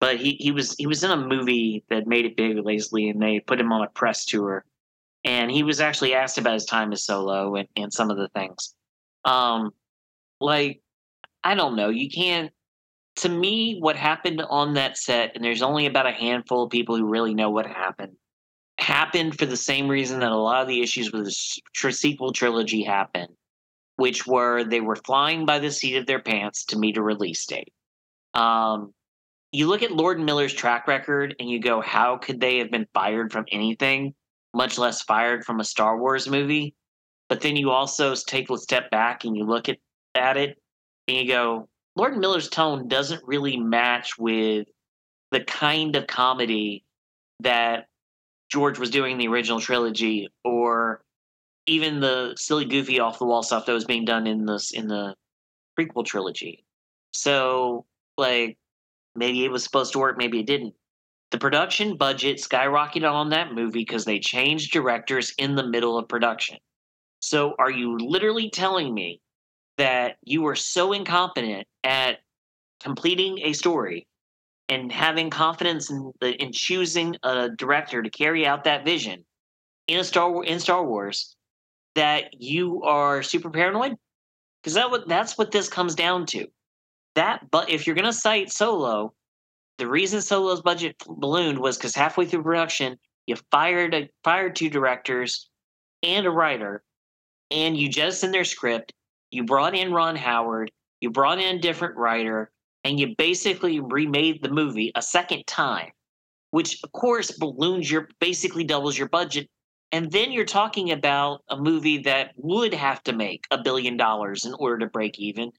but 0.00 0.16
he, 0.16 0.32
he 0.40 0.50
was 0.50 0.74
he 0.76 0.86
was 0.86 1.04
in 1.04 1.10
a 1.10 1.16
movie 1.16 1.84
that 1.90 2.06
made 2.06 2.24
it 2.24 2.36
big 2.36 2.56
lazily 2.64 3.08
and 3.10 3.22
they 3.22 3.38
put 3.40 3.60
him 3.60 3.72
on 3.72 3.82
a 3.82 3.90
press 3.90 4.24
tour 4.24 4.64
and 5.24 5.50
he 5.50 5.62
was 5.62 5.80
actually 5.80 6.14
asked 6.14 6.38
about 6.38 6.54
his 6.54 6.64
time 6.64 6.92
as 6.92 7.04
solo 7.04 7.54
and, 7.56 7.68
and 7.76 7.92
some 7.92 8.10
of 8.10 8.16
the 8.16 8.28
things 8.28 8.74
um 9.26 9.70
like 10.40 10.80
i 11.44 11.54
don't 11.54 11.76
know 11.76 11.90
you 11.90 12.08
can't 12.08 12.50
to 13.16 13.28
me 13.28 13.78
what 13.80 13.96
happened 13.96 14.42
on 14.48 14.74
that 14.74 14.96
set 14.96 15.32
and 15.34 15.44
there's 15.44 15.62
only 15.62 15.86
about 15.86 16.06
a 16.06 16.12
handful 16.12 16.64
of 16.64 16.70
people 16.70 16.96
who 16.96 17.06
really 17.06 17.34
know 17.34 17.50
what 17.50 17.66
happened 17.66 18.16
happened 18.80 19.38
for 19.38 19.46
the 19.46 19.56
same 19.56 19.88
reason 19.88 20.20
that 20.20 20.32
a 20.32 20.36
lot 20.36 20.62
of 20.62 20.68
the 20.68 20.82
issues 20.82 21.12
with 21.12 21.24
the 21.24 21.92
sequel 21.92 22.32
trilogy 22.32 22.82
happened 22.82 23.28
which 23.96 24.26
were 24.26 24.64
they 24.64 24.80
were 24.80 24.96
flying 24.96 25.44
by 25.44 25.58
the 25.58 25.70
seat 25.70 25.96
of 25.96 26.06
their 26.06 26.20
pants 26.20 26.64
to 26.64 26.78
meet 26.78 26.96
a 26.96 27.02
release 27.02 27.44
date 27.46 27.72
um 28.34 28.92
you 29.52 29.66
look 29.66 29.82
at 29.82 29.90
Lord 29.90 30.18
and 30.18 30.26
Miller's 30.26 30.52
track 30.52 30.86
record 30.86 31.34
and 31.40 31.50
you 31.50 31.60
go, 31.60 31.80
how 31.80 32.16
could 32.16 32.40
they 32.40 32.58
have 32.58 32.70
been 32.70 32.86
fired 32.94 33.32
from 33.32 33.46
anything, 33.50 34.14
much 34.54 34.78
less 34.78 35.02
fired 35.02 35.44
from 35.44 35.60
a 35.60 35.64
Star 35.64 35.98
Wars 35.98 36.28
movie? 36.28 36.74
But 37.28 37.40
then 37.40 37.56
you 37.56 37.70
also 37.70 38.14
take 38.14 38.50
a 38.50 38.58
step 38.58 38.90
back 38.90 39.24
and 39.24 39.36
you 39.36 39.44
look 39.44 39.68
at, 39.68 39.78
at 40.14 40.36
it 40.36 40.58
and 41.08 41.16
you 41.16 41.28
go, 41.28 41.68
Lord 41.96 42.12
and 42.12 42.20
Miller's 42.20 42.48
tone 42.48 42.86
doesn't 42.86 43.22
really 43.24 43.56
match 43.56 44.18
with 44.18 44.68
the 45.32 45.40
kind 45.40 45.96
of 45.96 46.06
comedy 46.06 46.84
that 47.40 47.86
George 48.50 48.78
was 48.78 48.90
doing 48.90 49.12
in 49.12 49.18
the 49.18 49.28
original 49.28 49.60
trilogy 49.60 50.28
or 50.44 51.02
even 51.66 52.00
the 52.00 52.34
silly 52.36 52.64
goofy 52.64 53.00
off 53.00 53.18
the 53.18 53.26
wall 53.26 53.42
stuff 53.42 53.66
that 53.66 53.72
was 53.72 53.84
being 53.84 54.04
done 54.04 54.26
in 54.26 54.44
this 54.44 54.72
in 54.72 54.88
the 54.88 55.14
prequel 55.78 56.04
trilogy. 56.04 56.64
So 57.12 57.86
like 58.18 58.58
Maybe 59.14 59.44
it 59.44 59.50
was 59.50 59.64
supposed 59.64 59.92
to 59.92 59.98
work, 59.98 60.16
maybe 60.16 60.40
it 60.40 60.46
didn't. 60.46 60.74
The 61.30 61.38
production 61.38 61.96
budget 61.96 62.38
skyrocketed 62.38 63.10
on 63.10 63.30
that 63.30 63.52
movie 63.52 63.80
because 63.80 64.04
they 64.04 64.18
changed 64.18 64.72
directors 64.72 65.32
in 65.38 65.54
the 65.54 65.66
middle 65.66 65.98
of 65.98 66.08
production. 66.08 66.58
So, 67.20 67.54
are 67.58 67.70
you 67.70 67.98
literally 67.98 68.50
telling 68.50 68.94
me 68.94 69.20
that 69.76 70.16
you 70.22 70.42
were 70.42 70.56
so 70.56 70.92
incompetent 70.92 71.66
at 71.84 72.18
completing 72.80 73.40
a 73.40 73.52
story 73.52 74.06
and 74.70 74.90
having 74.90 75.28
confidence 75.28 75.90
in, 75.90 76.12
the, 76.20 76.42
in 76.42 76.52
choosing 76.52 77.16
a 77.22 77.50
director 77.50 78.02
to 78.02 78.08
carry 78.08 78.46
out 78.46 78.64
that 78.64 78.84
vision 78.84 79.24
in 79.86 79.98
a 79.98 80.04
Star 80.04 80.42
in 80.44 80.60
Star 80.60 80.86
Wars 80.86 81.36
that 81.94 82.40
you 82.40 82.82
are 82.84 83.22
super 83.22 83.50
paranoid? 83.50 83.96
Because 84.62 84.74
that 84.74 84.90
what 84.90 85.06
that's 85.06 85.36
what 85.36 85.50
this 85.50 85.68
comes 85.68 85.94
down 85.94 86.24
to 86.26 86.46
that 87.14 87.50
but 87.50 87.70
if 87.70 87.86
you're 87.86 87.96
to 87.96 88.12
cite 88.12 88.50
solo 88.52 89.12
the 89.78 89.86
reason 89.86 90.20
solo's 90.20 90.62
budget 90.62 90.96
ballooned 91.06 91.58
was 91.58 91.76
because 91.76 91.94
halfway 91.94 92.24
through 92.24 92.42
production 92.42 92.96
you 93.26 93.36
fired 93.50 93.94
a, 93.94 94.08
fired 94.24 94.54
two 94.54 94.70
directors 94.70 95.48
and 96.02 96.26
a 96.26 96.30
writer 96.30 96.82
and 97.50 97.76
you 97.76 97.88
jettisoned 97.88 98.32
their 98.32 98.44
script 98.44 98.92
you 99.30 99.44
brought 99.44 99.74
in 99.74 99.92
ron 99.92 100.16
howard 100.16 100.70
you 101.00 101.10
brought 101.10 101.40
in 101.40 101.56
a 101.56 101.60
different 101.60 101.96
writer 101.96 102.50
and 102.84 102.98
you 102.98 103.14
basically 103.16 103.80
remade 103.80 104.42
the 104.42 104.50
movie 104.50 104.92
a 104.94 105.02
second 105.02 105.46
time 105.46 105.90
which 106.50 106.80
of 106.82 106.92
course 106.92 107.32
balloons 107.38 107.90
your 107.90 108.08
basically 108.20 108.64
doubles 108.64 108.98
your 108.98 109.08
budget 109.08 109.48
and 109.92 110.10
then 110.12 110.30
you're 110.30 110.44
talking 110.44 110.92
about 110.92 111.42
a 111.48 111.56
movie 111.56 111.98
that 111.98 112.32
would 112.36 112.72
have 112.72 113.02
to 113.02 113.12
make 113.12 113.44
a 113.50 113.62
billion 113.62 113.96
dollars 113.96 114.44
in 114.44 114.54
order 114.54 114.78
to 114.78 114.86
break 114.86 115.18
even 115.18 115.50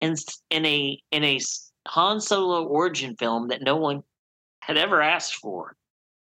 in 0.00 0.14
in 0.50 0.66
a 0.66 1.00
in 1.10 1.24
a 1.24 1.40
Han 1.88 2.20
Solo 2.20 2.64
origin 2.64 3.16
film 3.16 3.48
that 3.48 3.62
no 3.62 3.76
one 3.76 4.02
had 4.60 4.76
ever 4.76 5.02
asked 5.02 5.34
for 5.36 5.74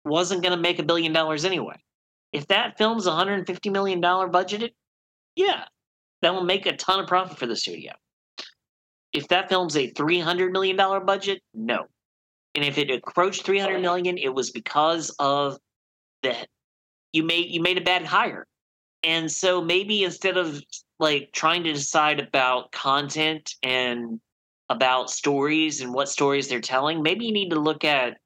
wasn't 0.05 0.43
going 0.43 0.57
to 0.57 0.61
make 0.61 0.79
a 0.79 0.83
billion 0.83 1.13
dollars 1.13 1.45
anyway. 1.45 1.77
If 2.33 2.47
that 2.49 2.79
film's 2.79 3.07
150 3.07 3.71
million 3.71 4.01
dollar 4.01 4.29
budgeted, 4.29 4.71
yeah, 5.37 5.65
that 6.23 6.35
will 6.35 6.45
make 6.45 6.67
a 6.67 6.77
ton 6.77 7.01
of 7.01 7.07
profit 7.07 7.39
for 7.39 7.47
the 7.47 7.57
studio. 7.57 7.93
If 9.13 9.29
that 9.29 9.49
film's 9.49 9.77
a 9.77 9.91
300 9.91 10.53
million 10.53 10.77
dollar 10.77 11.01
budget, 11.01 11.43
no. 11.55 11.87
And 12.55 12.65
if 12.65 12.79
it 12.79 12.91
approached 12.91 13.45
300 13.45 13.81
million, 13.81 14.19
it 14.19 14.33
was 14.35 14.51
because 14.51 15.15
of 15.19 15.59
the 16.23 16.37
you 17.13 17.23
made 17.23 17.51
you 17.51 17.61
made 17.61 17.79
a 17.79 17.83
bad 17.83 18.05
hire. 18.05 18.47
And 19.03 19.31
so 19.31 19.61
maybe 19.61 20.05
instead 20.05 20.37
of 20.37 20.63
like 20.99 21.31
trying 21.33 21.65
to 21.65 21.73
decide 21.73 22.21
about 22.21 22.73
content 22.73 23.55
and 23.63 24.21
about 24.69 25.11
stories 25.11 25.81
and 25.81 25.93
what 25.93 26.09
stories 26.09 26.49
they're 26.49 26.61
telling, 26.61 27.03
maybe 27.03 27.27
you 27.27 27.33
need 27.33 27.51
to 27.51 27.61
look 27.61 27.85
at 27.85 28.17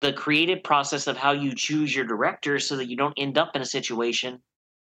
the 0.00 0.12
creative 0.12 0.62
process 0.62 1.06
of 1.06 1.16
how 1.16 1.32
you 1.32 1.54
choose 1.54 1.94
your 1.94 2.04
director 2.04 2.58
so 2.58 2.76
that 2.76 2.88
you 2.88 2.96
don't 2.96 3.14
end 3.16 3.38
up 3.38 3.54
in 3.54 3.62
a 3.62 3.66
situation 3.66 4.38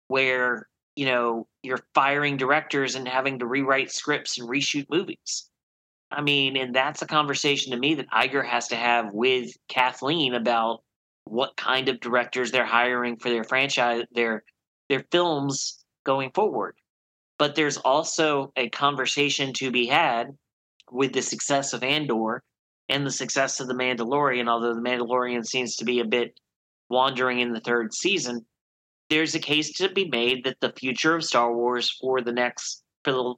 where 0.08 0.68
you 0.96 1.06
know 1.06 1.46
you're 1.62 1.80
firing 1.94 2.36
directors 2.36 2.94
and 2.94 3.06
having 3.06 3.38
to 3.38 3.46
rewrite 3.46 3.90
scripts 3.90 4.38
and 4.38 4.48
reshoot 4.48 4.86
movies. 4.90 5.48
I 6.10 6.22
mean 6.22 6.56
and 6.56 6.74
that's 6.74 7.02
a 7.02 7.06
conversation 7.06 7.72
to 7.72 7.78
me 7.78 7.94
that 7.94 8.10
iger 8.10 8.44
has 8.44 8.68
to 8.68 8.76
have 8.76 9.12
with 9.12 9.50
kathleen 9.68 10.34
about 10.34 10.82
what 11.24 11.56
kind 11.56 11.88
of 11.88 12.00
directors 12.00 12.50
they're 12.50 12.66
hiring 12.66 13.16
for 13.16 13.30
their 13.30 13.44
franchise 13.44 14.04
their 14.12 14.42
their 14.88 15.04
films 15.12 15.84
going 16.04 16.30
forward. 16.32 16.74
But 17.38 17.54
there's 17.54 17.76
also 17.78 18.52
a 18.56 18.68
conversation 18.68 19.52
to 19.54 19.70
be 19.70 19.86
had 19.86 20.36
with 20.90 21.12
the 21.12 21.22
success 21.22 21.72
of 21.72 21.82
andor 21.84 22.42
and 22.88 23.06
the 23.06 23.12
success 23.12 23.60
of 23.60 23.68
the 23.68 23.74
mandalorian 23.74 24.48
although 24.48 24.74
the 24.74 24.80
mandalorian 24.80 25.46
seems 25.46 25.76
to 25.76 25.84
be 25.84 26.00
a 26.00 26.04
bit 26.04 26.38
wandering 26.88 27.38
in 27.38 27.52
the 27.52 27.60
third 27.60 27.94
season 27.94 28.44
there's 29.10 29.34
a 29.34 29.40
case 29.40 29.72
to 29.74 29.88
be 29.88 30.08
made 30.08 30.44
that 30.44 30.56
the 30.60 30.72
future 30.72 31.14
of 31.14 31.24
star 31.24 31.54
wars 31.54 31.90
for 32.00 32.20
the 32.20 32.32
next 32.32 32.82
for 33.04 33.12
the, 33.12 33.34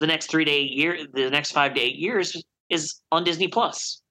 the 0.00 0.06
next 0.06 0.30
three 0.30 0.44
to 0.44 0.50
eight 0.50 0.72
years 0.72 1.06
the 1.14 1.30
next 1.30 1.52
five 1.52 1.74
to 1.74 1.80
eight 1.80 1.96
years 1.96 2.42
is 2.70 3.00
on 3.10 3.24
disney 3.24 3.48
plus 3.48 4.02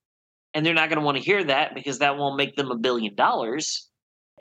and 0.56 0.66
they're 0.66 0.74
not 0.74 0.90
going 0.90 1.00
to 1.00 1.06
want 1.06 1.18
to 1.18 1.24
hear 1.24 1.44
that 1.44 1.76
because 1.76 2.00
that 2.00 2.18
won't 2.18 2.38
make 2.38 2.56
them 2.56 2.72
a 2.72 2.78
billion 2.78 3.14
dollars. 3.14 3.90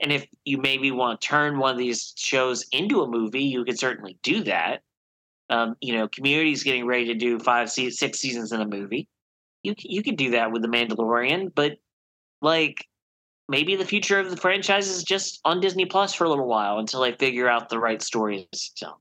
And 0.00 0.12
if 0.12 0.24
you 0.44 0.58
maybe 0.58 0.92
want 0.92 1.20
to 1.20 1.26
turn 1.26 1.58
one 1.58 1.72
of 1.72 1.78
these 1.78 2.14
shows 2.16 2.64
into 2.70 3.02
a 3.02 3.08
movie, 3.08 3.42
you 3.42 3.64
could 3.64 3.78
certainly 3.78 4.16
do 4.22 4.44
that. 4.44 4.82
Um, 5.50 5.74
you 5.80 5.92
know, 5.92 6.08
Community's 6.08 6.62
getting 6.62 6.86
ready 6.86 7.06
to 7.06 7.14
do 7.14 7.38
five, 7.38 7.70
six 7.70 8.18
seasons 8.18 8.52
in 8.52 8.60
a 8.60 8.66
movie. 8.66 9.08
You 9.62 9.74
you 9.78 10.02
could 10.02 10.16
do 10.16 10.30
that 10.30 10.52
with 10.52 10.62
The 10.62 10.68
Mandalorian, 10.68 11.52
but 11.54 11.72
like 12.40 12.86
maybe 13.48 13.76
the 13.76 13.84
future 13.84 14.18
of 14.18 14.30
the 14.30 14.36
franchise 14.36 14.88
is 14.88 15.02
just 15.02 15.40
on 15.44 15.60
Disney 15.60 15.84
Plus 15.84 16.14
for 16.14 16.24
a 16.24 16.28
little 16.28 16.46
while 16.46 16.78
until 16.78 17.00
they 17.00 17.12
figure 17.12 17.48
out 17.48 17.68
the 17.68 17.78
right 17.78 18.02
stories 18.02 18.46
to 18.50 18.70
tell. 18.76 19.00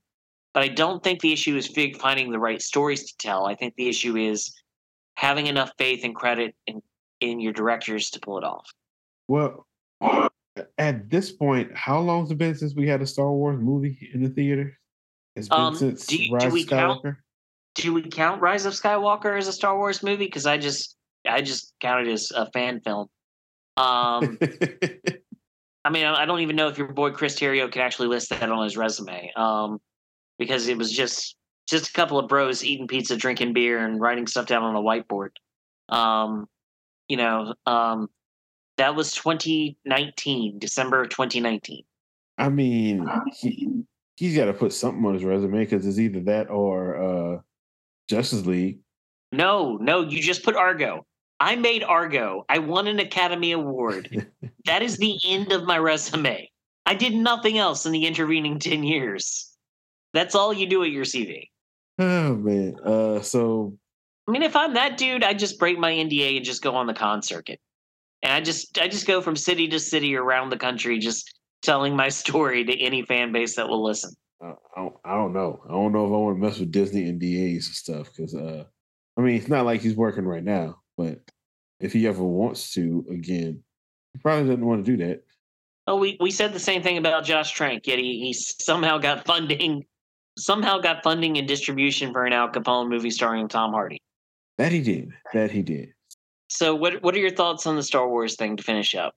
But 0.52 0.62
I 0.62 0.68
don't 0.68 1.02
think 1.02 1.20
the 1.20 1.32
issue 1.32 1.56
is 1.56 1.66
finding 1.98 2.30
the 2.30 2.38
right 2.38 2.62
stories 2.62 3.04
to 3.04 3.16
tell. 3.18 3.46
I 3.46 3.54
think 3.54 3.74
the 3.76 3.88
issue 3.88 4.16
is 4.16 4.54
having 5.16 5.46
enough 5.46 5.72
faith 5.78 6.04
and 6.04 6.14
credit 6.14 6.54
and 6.66 6.82
in 7.20 7.40
your 7.40 7.52
directors 7.52 8.10
to 8.10 8.20
pull 8.20 8.38
it 8.38 8.44
off. 8.44 8.68
Well, 9.28 9.66
at 10.78 11.10
this 11.10 11.32
point, 11.32 11.74
how 11.74 11.98
long's 12.00 12.30
it 12.30 12.38
been 12.38 12.54
since 12.54 12.74
we 12.74 12.86
had 12.86 13.02
a 13.02 13.06
Star 13.06 13.32
Wars 13.32 13.58
movie 13.60 14.10
in 14.12 14.22
the 14.22 14.28
theater? 14.28 14.78
It's 15.34 15.48
been 15.48 15.58
um, 15.58 15.74
since 15.74 16.06
do, 16.06 16.18
Rise 16.30 16.42
do 16.42 16.50
we 16.50 16.62
of 16.62 16.68
Skywalker. 16.68 17.02
Count, 17.02 17.16
do 17.74 17.94
we 17.94 18.02
count 18.02 18.40
Rise 18.40 18.66
of 18.66 18.74
Skywalker 18.74 19.36
as 19.36 19.48
a 19.48 19.52
Star 19.52 19.76
Wars 19.76 20.02
movie? 20.02 20.26
Because 20.26 20.46
I 20.46 20.58
just 20.58 20.96
I 21.26 21.40
just 21.40 21.74
counted 21.80 22.08
as 22.08 22.30
a 22.30 22.50
fan 22.52 22.80
film. 22.80 23.08
Um, 23.76 24.38
I 25.84 25.90
mean, 25.90 26.06
I 26.06 26.24
don't 26.24 26.40
even 26.40 26.56
know 26.56 26.68
if 26.68 26.78
your 26.78 26.92
boy 26.92 27.10
Chris 27.10 27.38
Terrio 27.38 27.70
can 27.70 27.82
actually 27.82 28.08
list 28.08 28.30
that 28.30 28.48
on 28.50 28.64
his 28.64 28.76
resume. 28.76 29.32
Um, 29.36 29.80
because 30.38 30.68
it 30.68 30.76
was 30.76 30.90
just 30.90 31.36
just 31.68 31.90
a 31.90 31.92
couple 31.92 32.18
of 32.18 32.28
bros 32.28 32.64
eating 32.64 32.86
pizza, 32.86 33.16
drinking 33.16 33.52
beer, 33.52 33.84
and 33.84 34.00
writing 34.00 34.26
stuff 34.26 34.46
down 34.46 34.62
on 34.62 34.76
a 34.76 34.80
whiteboard. 34.80 35.30
Um, 35.88 36.46
you 37.08 37.16
know, 37.16 37.54
um, 37.66 38.08
that 38.76 38.94
was 38.94 39.12
2019, 39.12 40.58
December 40.58 41.02
of 41.02 41.08
2019. 41.10 41.84
I 42.36 42.48
mean, 42.48 43.08
he, 43.34 43.84
he's 44.16 44.36
got 44.36 44.46
to 44.46 44.52
put 44.52 44.72
something 44.72 45.04
on 45.04 45.14
his 45.14 45.24
resume 45.24 45.60
because 45.60 45.86
it's 45.86 45.98
either 45.98 46.20
that 46.20 46.50
or 46.50 46.96
uh, 47.36 47.40
Justice 48.08 48.44
League. 48.44 48.80
No, 49.32 49.76
no, 49.76 50.02
you 50.02 50.20
just 50.20 50.42
put 50.42 50.56
Argo. 50.56 51.06
I 51.40 51.56
made 51.56 51.82
Argo. 51.82 52.44
I 52.48 52.58
won 52.58 52.86
an 52.86 53.00
Academy 53.00 53.52
Award. 53.52 54.30
that 54.64 54.82
is 54.82 54.98
the 54.98 55.18
end 55.24 55.52
of 55.52 55.64
my 55.64 55.78
resume. 55.78 56.50
I 56.86 56.94
did 56.94 57.14
nothing 57.14 57.58
else 57.58 57.86
in 57.86 57.92
the 57.92 58.06
intervening 58.06 58.58
10 58.58 58.82
years. 58.82 59.50
That's 60.12 60.34
all 60.34 60.52
you 60.52 60.66
do 60.66 60.84
at 60.84 60.90
your 60.90 61.04
CV. 61.04 61.48
Oh 61.98 62.34
man. 62.34 62.78
Uh 62.84 63.20
so 63.22 63.76
I 64.26 64.30
mean, 64.30 64.42
if 64.42 64.56
I'm 64.56 64.74
that 64.74 64.96
dude, 64.96 65.22
I 65.22 65.34
just 65.34 65.58
break 65.58 65.78
my 65.78 65.92
NDA 65.92 66.36
and 66.36 66.44
just 66.44 66.62
go 66.62 66.74
on 66.76 66.86
the 66.86 66.94
con 66.94 67.22
circuit. 67.22 67.60
And 68.22 68.32
I 68.32 68.40
just 68.40 68.78
I 68.78 68.88
just 68.88 69.06
go 69.06 69.20
from 69.20 69.36
city 69.36 69.68
to 69.68 69.78
city 69.78 70.16
around 70.16 70.50
the 70.50 70.56
country, 70.56 70.98
just 70.98 71.34
telling 71.62 71.96
my 71.96 72.08
story 72.22 72.64
to 72.64 72.80
any 72.80 73.02
fan 73.02 73.32
base 73.32 73.56
that 73.56 73.68
will 73.68 73.84
listen. 73.84 74.14
Uh, 74.42 74.54
I, 74.76 74.80
don't, 74.80 74.94
I 75.04 75.14
don't 75.14 75.32
know. 75.32 75.62
I 75.66 75.72
don't 75.72 75.92
know 75.92 76.06
if 76.06 76.12
I 76.12 76.16
want 76.16 76.36
to 76.36 76.46
mess 76.46 76.58
with 76.58 76.72
Disney 76.72 77.10
NDAs 77.10 77.54
and 77.54 77.62
stuff 77.62 78.10
because, 78.14 78.34
uh, 78.34 78.64
I 79.16 79.20
mean, 79.20 79.36
it's 79.36 79.48
not 79.48 79.64
like 79.64 79.80
he's 79.80 79.96
working 79.96 80.24
right 80.24 80.42
now, 80.42 80.80
but 80.96 81.20
if 81.80 81.92
he 81.92 82.06
ever 82.06 82.22
wants 82.22 82.72
to 82.74 83.04
again, 83.10 83.62
he 84.12 84.18
probably 84.20 84.48
doesn't 84.48 84.64
want 84.64 84.84
to 84.84 84.96
do 84.96 85.04
that. 85.04 85.24
Oh, 85.86 85.96
we, 85.96 86.16
we 86.18 86.30
said 86.30 86.54
the 86.54 86.60
same 86.60 86.82
thing 86.82 86.96
about 86.96 87.24
Josh 87.24 87.52
Trank, 87.52 87.86
yet 87.86 87.98
he, 87.98 88.18
he 88.18 88.32
somehow 88.32 88.96
got 88.96 89.26
funding, 89.26 89.84
somehow 90.38 90.78
got 90.78 91.02
funding 91.02 91.36
and 91.36 91.46
distribution 91.46 92.10
for 92.10 92.24
an 92.24 92.32
Al 92.32 92.48
Capone 92.48 92.88
movie 92.88 93.10
starring 93.10 93.48
Tom 93.48 93.72
Hardy. 93.72 94.00
That 94.56 94.72
he 94.72 94.80
did. 94.80 95.10
That 95.34 95.50
he 95.50 95.62
did. 95.62 95.92
So 96.48 96.74
what 96.74 97.02
what 97.02 97.14
are 97.14 97.18
your 97.18 97.30
thoughts 97.30 97.66
on 97.66 97.76
the 97.76 97.82
Star 97.82 98.08
Wars 98.08 98.36
thing 98.36 98.56
to 98.56 98.62
finish 98.62 98.94
up? 98.94 99.14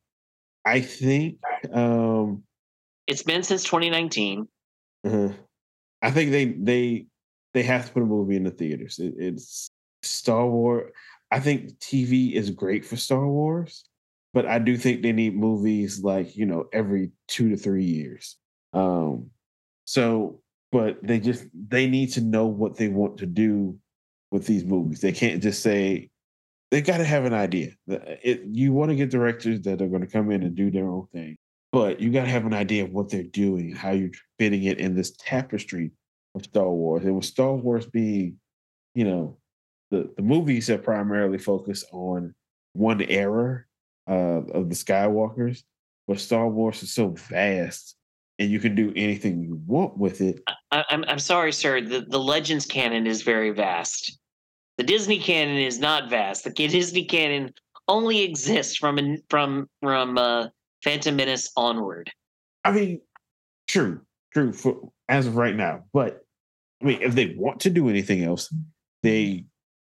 I 0.66 0.82
think 0.82 1.38
um 1.72 2.44
it's 3.06 3.24
been 3.24 3.44
since 3.44 3.64
2019. 3.64 4.48
Uh-huh. 5.06 5.30
I 6.02 6.12
think 6.12 6.32
they 6.32 6.46
they 6.46 7.06
they 7.54 7.64
have 7.64 7.86
to 7.88 7.92
put 7.92 8.04
a 8.04 8.06
movie 8.06 8.36
in 8.36 8.44
the 8.44 8.52
theaters. 8.52 9.00
It, 9.00 9.14
it's 9.18 9.70
Star 10.04 10.48
Wars. 10.48 10.92
I 11.32 11.40
think 11.40 11.80
TV 11.80 12.34
is 12.34 12.50
great 12.50 12.86
for 12.86 12.96
Star 12.96 13.28
Wars, 13.28 13.86
but 14.34 14.46
I 14.46 14.60
do 14.60 14.78
think 14.78 15.02
they 15.02 15.12
need 15.12 15.36
movies 15.36 16.04
like 16.04 16.36
you 16.36 16.46
know 16.46 16.66
every 16.74 17.12
two 17.28 17.50
to 17.50 17.58
three 17.58 17.86
years. 17.86 18.38
Um, 18.74 19.32
so, 19.86 20.42
but 20.72 21.00
they 21.04 21.20
just 21.20 21.46
they 21.54 21.88
need 21.88 22.14
to 22.14 22.22
know 22.22 22.48
what 22.48 22.78
they 22.78 22.88
want 22.88 23.18
to 23.18 23.26
do 23.26 23.78
with 24.32 24.46
these 24.46 24.64
movies. 24.64 25.02
They 25.02 25.12
can't 25.12 25.42
just 25.42 25.62
say 25.62 26.10
they 26.72 26.82
got 26.82 26.98
to 26.98 27.06
have 27.06 27.26
an 27.26 27.34
idea. 27.34 27.72
It, 27.88 28.42
you 28.46 28.74
want 28.74 28.90
to 28.90 28.96
get 28.96 29.10
directors 29.10 29.62
that 29.62 29.82
are 29.82 29.88
going 29.88 30.02
to 30.02 30.08
come 30.08 30.32
in 30.32 30.44
and 30.44 30.56
do 30.56 30.70
their 30.70 30.88
own 30.88 31.08
thing, 31.14 31.38
but 31.72 32.00
you 32.00 32.12
got 32.12 32.24
to 32.24 32.32
have 32.32 32.46
an 32.46 32.54
idea 32.54 32.84
of 32.84 32.92
what 32.92 33.10
they're 33.10 33.24
doing, 33.24 33.74
how 33.74 33.92
you're 33.92 34.12
fitting 34.40 34.64
it 34.64 34.80
in 34.80 34.96
this 34.96 35.12
tapestry 35.18 35.92
of 36.36 36.44
Star 36.44 36.70
Wars. 36.70 37.06
It 37.06 37.12
was 37.12 37.28
Star 37.28 37.54
Wars 37.54 37.86
being, 37.86 38.38
you 38.96 39.06
know, 39.06 39.38
the 39.92 40.12
the 40.16 40.24
movies 40.24 40.68
have 40.68 40.84
primarily 40.84 41.38
focused 41.38 41.86
on 41.92 42.34
one 42.74 43.02
era 43.02 43.64
uh, 44.08 44.42
of 44.54 44.70
the 44.70 44.76
Skywalkers, 44.76 45.64
but 46.08 46.20
Star 46.20 46.48
Wars 46.48 46.84
is 46.84 46.94
so 46.94 47.10
vast 47.30 47.98
and 48.40 48.52
you 48.52 48.60
can 48.60 48.76
do 48.76 48.94
anything 48.96 49.42
you 49.42 49.60
want 49.66 49.98
with 49.98 50.22
it. 50.22 50.42
I, 50.48 50.80
am 50.80 50.84
I'm, 50.90 51.06
I'm 51.08 51.20
sorry, 51.20 51.52
sir. 51.52 51.82
The 51.82 52.02
the 52.02 52.20
Legends 52.20 52.66
canon 52.66 53.08
is 53.08 53.22
very 53.22 53.52
vast. 53.52 54.18
The 54.78 54.84
Disney 54.84 55.20
canon 55.20 55.58
is 55.58 55.80
not 55.80 56.10
vast. 56.10 56.44
The 56.44 56.52
Disney 56.52 57.06
canon 57.06 57.54
only 57.88 58.22
exists 58.22 58.76
from 58.76 59.18
from 59.30 59.70
from 59.82 60.18
uh, 60.18 60.48
Phantom 60.84 61.16
Menace 61.16 61.52
onward. 61.58 62.12
I 62.64 62.72
mean, 62.72 63.02
true, 63.68 64.02
true 64.34 64.54
for 64.54 64.92
as 65.10 65.26
of 65.26 65.36
right 65.36 65.56
now. 65.56 65.86
But 65.94 66.22
I 66.82 66.86
mean, 66.86 67.02
if 67.02 67.16
they 67.16 67.34
want 67.38 67.62
to 67.62 67.70
do 67.70 67.90
anything 67.90 68.24
else, 68.24 68.54
they 69.02 69.46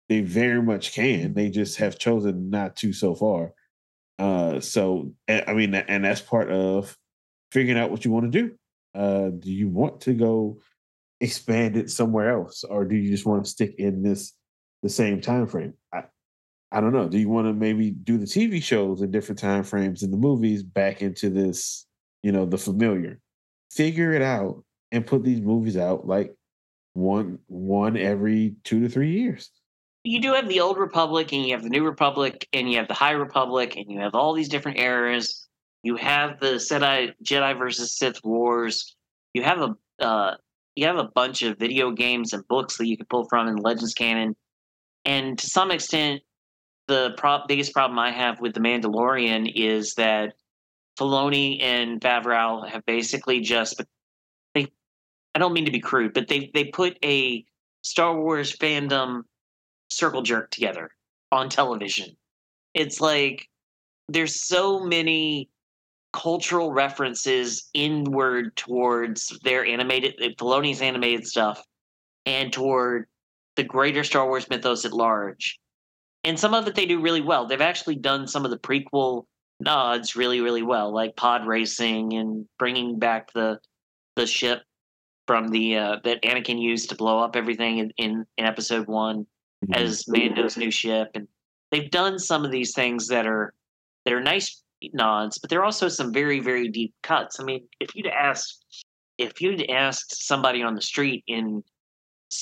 they 0.09 0.20
very 0.20 0.62
much 0.62 0.92
can. 0.92 1.34
They 1.34 1.50
just 1.50 1.78
have 1.78 1.98
chosen 1.98 2.50
not 2.50 2.76
to 2.76 2.92
so 2.92 3.14
far. 3.14 3.52
Uh, 4.18 4.61
so 4.61 5.12
I 5.28 5.55
mean, 5.55 5.74
and 5.74 6.05
that's 6.05 6.20
part 6.20 6.50
of 6.50 6.96
figuring 7.50 7.78
out 7.78 7.90
what 7.90 8.05
you 8.05 8.11
want 8.11 8.30
to 8.30 8.42
do. 8.42 8.55
Uh, 8.94 9.30
do 9.30 9.50
you 9.50 9.68
want 9.68 10.02
to 10.02 10.14
go 10.14 10.59
expand 11.20 11.76
it 11.76 11.90
somewhere 11.90 12.30
else, 12.30 12.64
or 12.64 12.84
do 12.84 12.94
you 12.94 13.11
just 13.11 13.26
want 13.26 13.44
to 13.44 13.50
stick 13.50 13.74
in 13.78 14.02
this 14.02 14.32
the 14.82 14.88
same 14.88 15.20
time 15.20 15.46
frame? 15.46 15.74
I, 15.92 16.05
I 16.70 16.80
don't 16.80 16.92
know. 16.92 17.09
Do 17.09 17.18
you 17.18 17.28
want 17.28 17.46
to 17.46 17.52
maybe 17.52 17.90
do 17.90 18.18
the 18.18 18.26
TV 18.26 18.62
shows 18.62 19.02
in 19.02 19.11
different 19.11 19.38
time 19.38 19.64
frames 19.64 20.02
and 20.02 20.12
the 20.12 20.18
movies 20.18 20.62
back 20.62 21.02
into 21.02 21.30
this, 21.30 21.86
you 22.22 22.32
know, 22.32 22.46
the 22.46 22.59
familiar? 22.59 23.20
Figure 23.70 24.12
it 24.12 24.22
out 24.22 24.64
and 24.92 25.07
put 25.07 25.24
these 25.24 25.40
movies 25.40 25.76
out 25.76 26.07
like 26.07 26.34
one 26.92 27.38
one 27.46 27.96
every 27.96 28.55
two 28.62 28.80
to 28.80 28.88
three 28.88 29.11
years. 29.11 29.50
You 30.05 30.20
do 30.20 30.34
have 30.34 30.48
the 30.48 30.61
old 30.61 30.76
republic 30.76 31.32
and 31.32 31.46
you 31.46 31.55
have 31.55 31.62
the 31.62 31.70
new 31.70 31.82
republic 31.82 32.46
and 32.52 32.70
you 32.70 32.76
have 32.76 32.88
the 32.88 32.94
high 32.94 33.12
republic 33.12 33.76
and 33.76 33.90
you 33.90 33.98
have 34.00 34.14
all 34.14 34.34
these 34.34 34.50
different 34.50 34.78
eras. 34.78 35.48
You 35.82 35.96
have 35.96 36.38
the 36.40 36.55
jedi 36.55 37.12
jedi 37.24 37.59
versus 37.59 37.96
sith 37.96 38.22
wars. 38.22 38.94
You 39.32 39.42
have 39.42 39.61
a 39.61 40.05
uh, 40.05 40.36
you 40.76 40.86
have 40.86 40.98
a 40.98 41.09
bunch 41.14 41.42
of 41.42 41.59
video 41.59 41.90
games 41.90 42.32
and 42.34 42.46
books 42.48 42.76
that 42.76 42.86
you 42.86 42.96
can 42.96 43.07
pull 43.07 43.26
from 43.28 43.48
in 43.48 43.57
legends 43.57 43.94
canon. 43.94 44.36
And 45.07 45.38
to 45.38 45.46
some 45.46 45.70
extent 45.70 46.22
the 46.86 47.14
pro- 47.16 47.46
biggest 47.48 47.72
problem 47.72 47.98
i 47.98 48.11
have 48.11 48.40
with 48.40 48.52
the 48.52 48.61
mandalorian 48.61 49.50
is 49.55 49.94
that 49.94 50.34
Filoni 51.00 51.62
and 51.62 51.98
Favreau 51.98 52.68
have 52.68 52.84
basically 52.84 53.40
just 53.40 53.82
they 54.55 54.68
I 55.34 55.38
don't 55.38 55.55
mean 55.55 55.64
to 55.64 55.72
be 55.72 55.80
crude, 55.80 56.12
but 56.12 56.28
they 56.28 56.50
they 56.52 56.64
put 56.66 56.98
a 57.02 57.44
Star 57.80 58.14
Wars 58.14 58.55
fandom 58.55 59.22
circle 59.97 60.22
jerk 60.22 60.51
together 60.51 60.90
on 61.32 61.49
television. 61.49 62.16
It's 62.74 63.01
like 63.01 63.49
there's 64.09 64.42
so 64.42 64.80
many 64.80 65.49
cultural 66.12 66.72
references 66.72 67.68
inward 67.74 68.55
towards 68.57 69.36
their 69.42 69.64
animated 69.64 70.14
Filoni's 70.38 70.80
animated 70.80 71.26
stuff 71.26 71.62
and 72.24 72.53
toward 72.53 73.07
the 73.57 73.64
greater 73.64 74.05
Star 74.05 74.26
Wars 74.26 74.49
mythos 74.49 74.84
at 74.84 74.92
large. 74.92 75.59
And 76.22 76.38
some 76.38 76.55
of 76.55 76.66
it 76.66 76.74
they 76.74 76.86
do 76.86 77.01
really 77.01 77.20
well. 77.20 77.47
They've 77.47 77.61
actually 77.61 77.97
done 77.97 78.26
some 78.26 78.45
of 78.45 78.51
the 78.51 78.59
prequel 78.59 79.24
nods 79.61 80.16
really, 80.16 80.40
really 80.40 80.62
well, 80.62 80.92
like 80.92 81.16
pod 81.16 81.47
racing 81.47 82.14
and 82.14 82.47
bringing 82.59 82.99
back 82.99 83.32
the 83.32 83.59
the 84.16 84.26
ship 84.26 84.62
from 85.26 85.49
the 85.49 85.76
uh, 85.76 85.97
that 86.05 86.22
Anakin 86.22 86.61
used 86.61 86.90
to 86.90 86.95
blow 86.95 87.18
up 87.18 87.36
everything 87.36 87.78
in, 87.78 87.92
in, 87.97 88.26
in 88.36 88.45
episode 88.45 88.86
one. 88.86 89.26
As 89.73 90.07
Mando's 90.09 90.57
new 90.57 90.71
ship, 90.71 91.11
and 91.15 91.29
they've 91.71 91.91
done 91.91 92.19
some 92.19 92.45
of 92.45 92.51
these 92.51 92.75
things 92.75 93.09
that 93.09 93.27
are 93.27 93.55
that 94.05 94.12
are 94.12 94.21
nice 94.21 94.62
nods, 94.93 95.39
but 95.39 95.49
there 95.49 95.61
are 95.61 95.65
also 95.65 95.89
some 95.89 96.12
very 96.12 96.41
very 96.41 96.69
deep 96.69 96.95
cuts. 97.03 97.41
I 97.41 97.45
mean, 97.45 97.67
if 97.81 97.95
you'd 97.95 98.07
asked 98.07 98.85
if 99.19 99.41
you'd 99.41 99.71
asked 99.71 100.27
somebody 100.27 100.62
on 100.62 100.75
the 100.75 100.83
street 100.83 101.25
in 101.27 101.62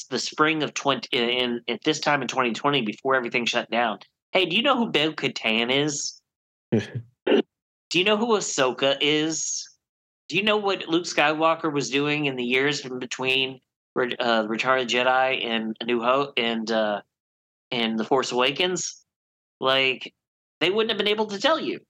the 0.09 0.19
spring 0.19 0.63
of 0.63 0.73
20 0.73 1.09
in 1.13 1.61
at 1.69 1.85
this 1.85 2.01
time 2.01 2.23
in 2.23 2.29
2020 2.29 2.81
before 2.81 3.15
everything 3.15 3.45
shut 3.45 3.71
down 3.71 3.99
hey 4.33 4.47
do 4.47 4.57
you 4.57 4.63
know 4.63 4.77
who 4.77 4.91
Bo 4.91 5.13
Katan 5.13 5.71
is? 5.71 6.21
Do 7.93 7.99
you 7.99 8.07
know 8.07 8.17
who 8.17 8.39
Ahsoka 8.39 8.97
is? 9.03 9.69
Do 10.31 10.37
you 10.39 10.43
know 10.43 10.57
what 10.57 10.89
Luke 10.89 11.05
Skywalker 11.05 11.71
was 11.71 11.91
doing 11.91 12.25
in 12.25 12.37
the 12.37 12.45
years 12.45 12.87
in 12.87 12.99
between 12.99 13.61
uh, 13.95 14.47
Return 14.49 14.81
of 14.81 14.89
the 14.89 14.95
Jedi 14.95 15.45
and 15.45 15.77
A 15.79 15.85
New 15.85 16.01
Hope 16.01 16.33
and 16.39 16.71
uh, 16.71 17.03
and 17.73 17.99
The 17.99 18.05
Force 18.05 18.31
Awakens? 18.31 19.05
Like 19.61 20.15
they 20.61 20.71
wouldn't 20.71 20.91
have 20.91 20.99
been 20.99 21.09
able 21.09 21.27
to 21.27 21.41
tell 21.41 21.59
you 21.59 21.81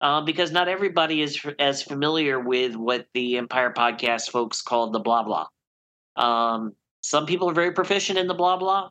uh, 0.00 0.22
because 0.22 0.52
not 0.52 0.68
everybody 0.68 1.20
is 1.20 1.44
as 1.58 1.82
familiar 1.82 2.40
with 2.40 2.76
what 2.76 3.06
the 3.12 3.36
Empire 3.36 3.72
podcast 3.76 4.30
folks 4.30 4.62
call 4.62 4.90
the 4.90 5.00
blah 5.00 5.22
blah. 5.22 5.46
Um, 6.16 6.72
some 7.02 7.26
people 7.26 7.50
are 7.50 7.54
very 7.54 7.72
proficient 7.72 8.18
in 8.18 8.26
the 8.26 8.34
blah 8.34 8.56
blah. 8.56 8.88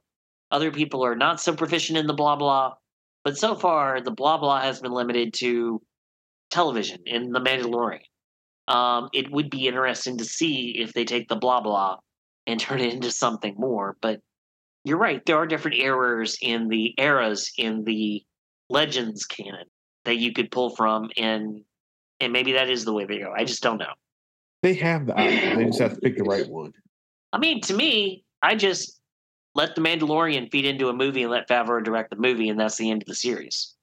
Other 0.51 0.71
people 0.71 1.03
are 1.03 1.15
not 1.15 1.41
so 1.41 1.55
proficient 1.55 1.97
in 1.97 2.07
the 2.07 2.13
blah 2.13 2.35
blah. 2.35 2.75
But 3.23 3.37
so 3.37 3.55
far, 3.55 4.01
the 4.01 4.11
blah 4.11 4.37
blah 4.37 4.61
has 4.61 4.79
been 4.79 4.91
limited 4.91 5.33
to 5.35 5.81
television 6.51 6.99
in 7.05 7.31
The 7.31 7.41
Mandalorian. 7.41 8.01
Um, 8.67 9.09
it 9.13 9.31
would 9.31 9.49
be 9.49 9.67
interesting 9.67 10.17
to 10.19 10.25
see 10.25 10.77
if 10.79 10.93
they 10.93 11.05
take 11.05 11.27
the 11.27 11.35
blah 11.35 11.61
blah 11.61 11.97
and 12.47 12.59
turn 12.59 12.79
it 12.79 12.93
into 12.93 13.11
something 13.11 13.55
more. 13.57 13.97
But 14.01 14.21
you're 14.85 14.97
right, 14.97 15.25
there 15.25 15.37
are 15.37 15.47
different 15.47 15.77
errors 15.79 16.37
in 16.41 16.69
the 16.69 16.93
eras 16.97 17.51
in 17.57 17.83
the 17.83 18.23
Legends 18.69 19.25
canon 19.25 19.65
that 20.05 20.17
you 20.17 20.31
could 20.31 20.51
pull 20.51 20.75
from, 20.75 21.09
and 21.17 21.61
and 22.19 22.31
maybe 22.31 22.53
that 22.53 22.69
is 22.69 22.85
the 22.85 22.93
way 22.93 23.05
they 23.05 23.19
go. 23.19 23.33
I 23.35 23.43
just 23.43 23.61
don't 23.61 23.77
know. 23.77 23.93
They 24.63 24.73
have 24.75 25.05
the 25.05 25.13
option. 25.13 25.57
They 25.57 25.65
just 25.65 25.79
have 25.79 25.95
to 25.95 26.01
pick 26.01 26.17
the 26.17 26.23
right 26.23 26.47
one. 26.49 26.73
I 27.33 27.37
mean, 27.37 27.61
to 27.61 27.73
me, 27.73 28.23
I 28.41 28.55
just 28.55 29.01
let 29.53 29.75
the 29.75 29.81
Mandalorian 29.81 30.51
feed 30.51 30.65
into 30.65 30.89
a 30.89 30.93
movie 30.93 31.23
and 31.23 31.31
let 31.31 31.49
Favreau 31.49 31.83
direct 31.83 32.11
the 32.11 32.15
movie, 32.15 32.49
and 32.49 32.59
that's 32.59 32.77
the 32.77 32.89
end 32.89 33.01
of 33.01 33.07
the 33.07 33.15
series 33.15 33.75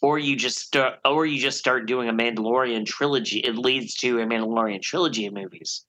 or 0.00 0.18
you 0.18 0.36
just 0.36 0.58
start, 0.58 0.94
or 1.04 1.26
you 1.26 1.40
just 1.40 1.58
start 1.58 1.86
doing 1.86 2.08
a 2.08 2.12
Mandalorian 2.12 2.86
trilogy. 2.86 3.38
It 3.38 3.56
leads 3.56 3.94
to 3.96 4.20
a 4.20 4.26
Mandalorian 4.26 4.82
trilogy 4.82 5.26
of 5.26 5.34
movies, 5.34 5.84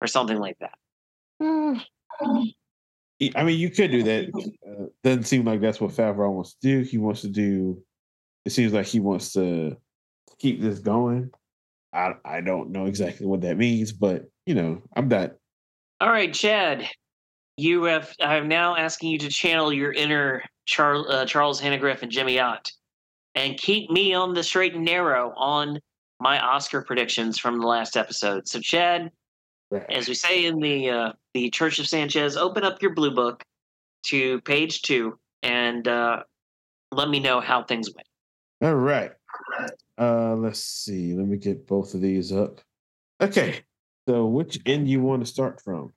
or 0.00 0.06
something 0.06 0.38
like 0.38 0.58
that. 0.60 0.78
Mm. 1.42 1.82
I 3.36 3.44
mean, 3.44 3.58
you 3.58 3.70
could 3.70 3.90
do 3.90 4.02
that. 4.02 4.28
Uh, 4.66 4.86
doesn't 5.04 5.24
seem 5.24 5.44
like 5.44 5.60
that's 5.60 5.80
what 5.80 5.92
Favreau 5.92 6.32
wants 6.32 6.54
to 6.54 6.58
do. 6.60 6.80
He 6.82 6.98
wants 6.98 7.20
to 7.22 7.28
do. 7.28 7.82
It 8.44 8.50
seems 8.50 8.72
like 8.72 8.86
he 8.86 9.00
wants 9.00 9.32
to 9.32 9.76
keep 10.38 10.60
this 10.60 10.78
going. 10.78 11.30
I 11.92 12.14
I 12.24 12.40
don't 12.40 12.70
know 12.70 12.86
exactly 12.86 13.26
what 13.26 13.42
that 13.42 13.56
means, 13.56 13.92
but 13.92 14.24
you 14.46 14.54
know, 14.54 14.82
I'm 14.96 15.08
not. 15.08 15.32
All 16.00 16.10
right, 16.10 16.32
Chad. 16.32 16.88
You 17.56 17.84
have. 17.84 18.12
I'm 18.20 18.48
now 18.48 18.76
asking 18.76 19.10
you 19.10 19.18
to 19.20 19.28
channel 19.28 19.72
your 19.72 19.92
inner 19.92 20.42
Char, 20.66 21.08
uh, 21.08 21.24
Charles 21.24 21.60
Hannegriff 21.60 22.02
and 22.02 22.10
Jimmy 22.10 22.40
Ott 22.40 22.70
and 23.34 23.58
keep 23.58 23.90
me 23.90 24.14
on 24.14 24.34
the 24.34 24.42
straight 24.42 24.74
and 24.74 24.84
narrow 24.84 25.32
on 25.36 25.78
my 26.20 26.38
Oscar 26.38 26.82
predictions 26.82 27.38
from 27.38 27.60
the 27.60 27.66
last 27.66 27.96
episode. 27.96 28.48
So, 28.48 28.60
Chad, 28.60 29.10
as 29.90 30.08
we 30.08 30.14
say 30.14 30.46
in 30.46 30.58
the 30.60 30.90
uh, 30.90 31.12
the 31.34 31.50
Church 31.50 31.78
of 31.78 31.86
Sanchez, 31.86 32.36
open 32.36 32.64
up 32.64 32.80
your 32.80 32.94
blue 32.94 33.10
book 33.14 33.44
to 34.04 34.40
page 34.42 34.82
two 34.82 35.18
and 35.42 35.86
uh, 35.86 36.22
let 36.92 37.08
me 37.08 37.20
know 37.20 37.40
how 37.40 37.62
things 37.62 37.90
went. 37.94 38.06
All 38.62 38.74
right. 38.74 39.12
Uh, 39.98 40.34
let's 40.36 40.60
see. 40.60 41.12
Let 41.12 41.26
me 41.26 41.36
get 41.36 41.66
both 41.66 41.94
of 41.94 42.00
these 42.00 42.32
up. 42.32 42.60
Okay. 43.20 43.60
So, 44.08 44.26
which 44.26 44.58
end 44.66 44.88
you 44.88 45.00
want 45.00 45.24
to 45.24 45.30
start 45.30 45.60
from? 45.60 45.92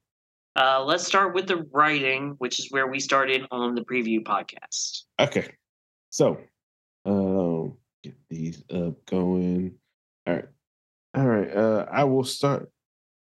Uh, 0.56 0.84
let's 0.84 1.06
start 1.06 1.36
with 1.36 1.48
the 1.48 1.68
writing, 1.72 2.36
which 2.40 2.60
is 2.60 2.72
where 2.72 2.88
we 2.88 3.00
started 3.00 3.46
on 3.52 3.76
the 3.76 3.82
preview 3.82 4.24
podcast. 4.24 5.04
Okay. 5.20 5.54
So, 6.10 6.38
um, 7.06 7.78
get 8.04 8.16
these 8.30 8.64
up 8.74 9.06
going. 9.06 9.76
All 10.26 10.36
right. 10.36 10.46
All 11.16 11.28
right. 11.28 11.56
Uh, 11.56 11.86
I 11.92 12.04
will 12.06 12.24
start. 12.24 12.72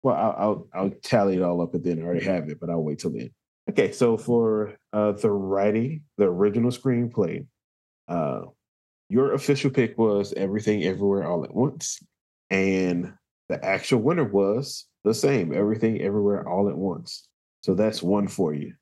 Well, 0.02 0.16
I'll, 0.16 0.36
I'll, 0.38 0.68
I'll 0.74 0.90
tally 1.04 1.36
it 1.36 1.42
all 1.42 1.62
up 1.62 1.74
and 1.74 1.84
then 1.84 2.00
I 2.00 2.04
already 2.04 2.26
have 2.26 2.50
it, 2.50 2.60
but 2.60 2.70
I'll 2.70 2.84
wait 2.84 3.00
till 3.00 3.12
then. 3.12 3.32
Okay, 3.70 3.92
so 3.92 4.18
for 4.18 4.76
uh, 4.94 5.12
the 5.12 5.30
writing, 5.30 6.04
the 6.18 6.26
original 6.26 6.72
screenplay, 6.72 7.46
uh, 8.08 8.42
your 9.10 9.34
official 9.34 9.70
pick 9.70 9.98
was 9.98 10.34
Everything 10.34 10.84
Everywhere 10.84 11.28
All 11.28 11.44
at 11.44 11.54
Once, 11.54 12.00
and 12.50 13.14
the 13.48 13.64
actual 13.64 14.00
winner 14.00 14.24
was 14.24 14.86
the 15.04 15.14
same, 15.14 15.54
Everything 15.54 16.02
Everywhere 16.02 16.48
All 16.48 16.70
at 16.70 16.78
Once. 16.78 17.28
So 17.62 17.74
that's 17.76 18.02
one 18.02 18.28
for 18.28 18.54
you. 18.54 18.74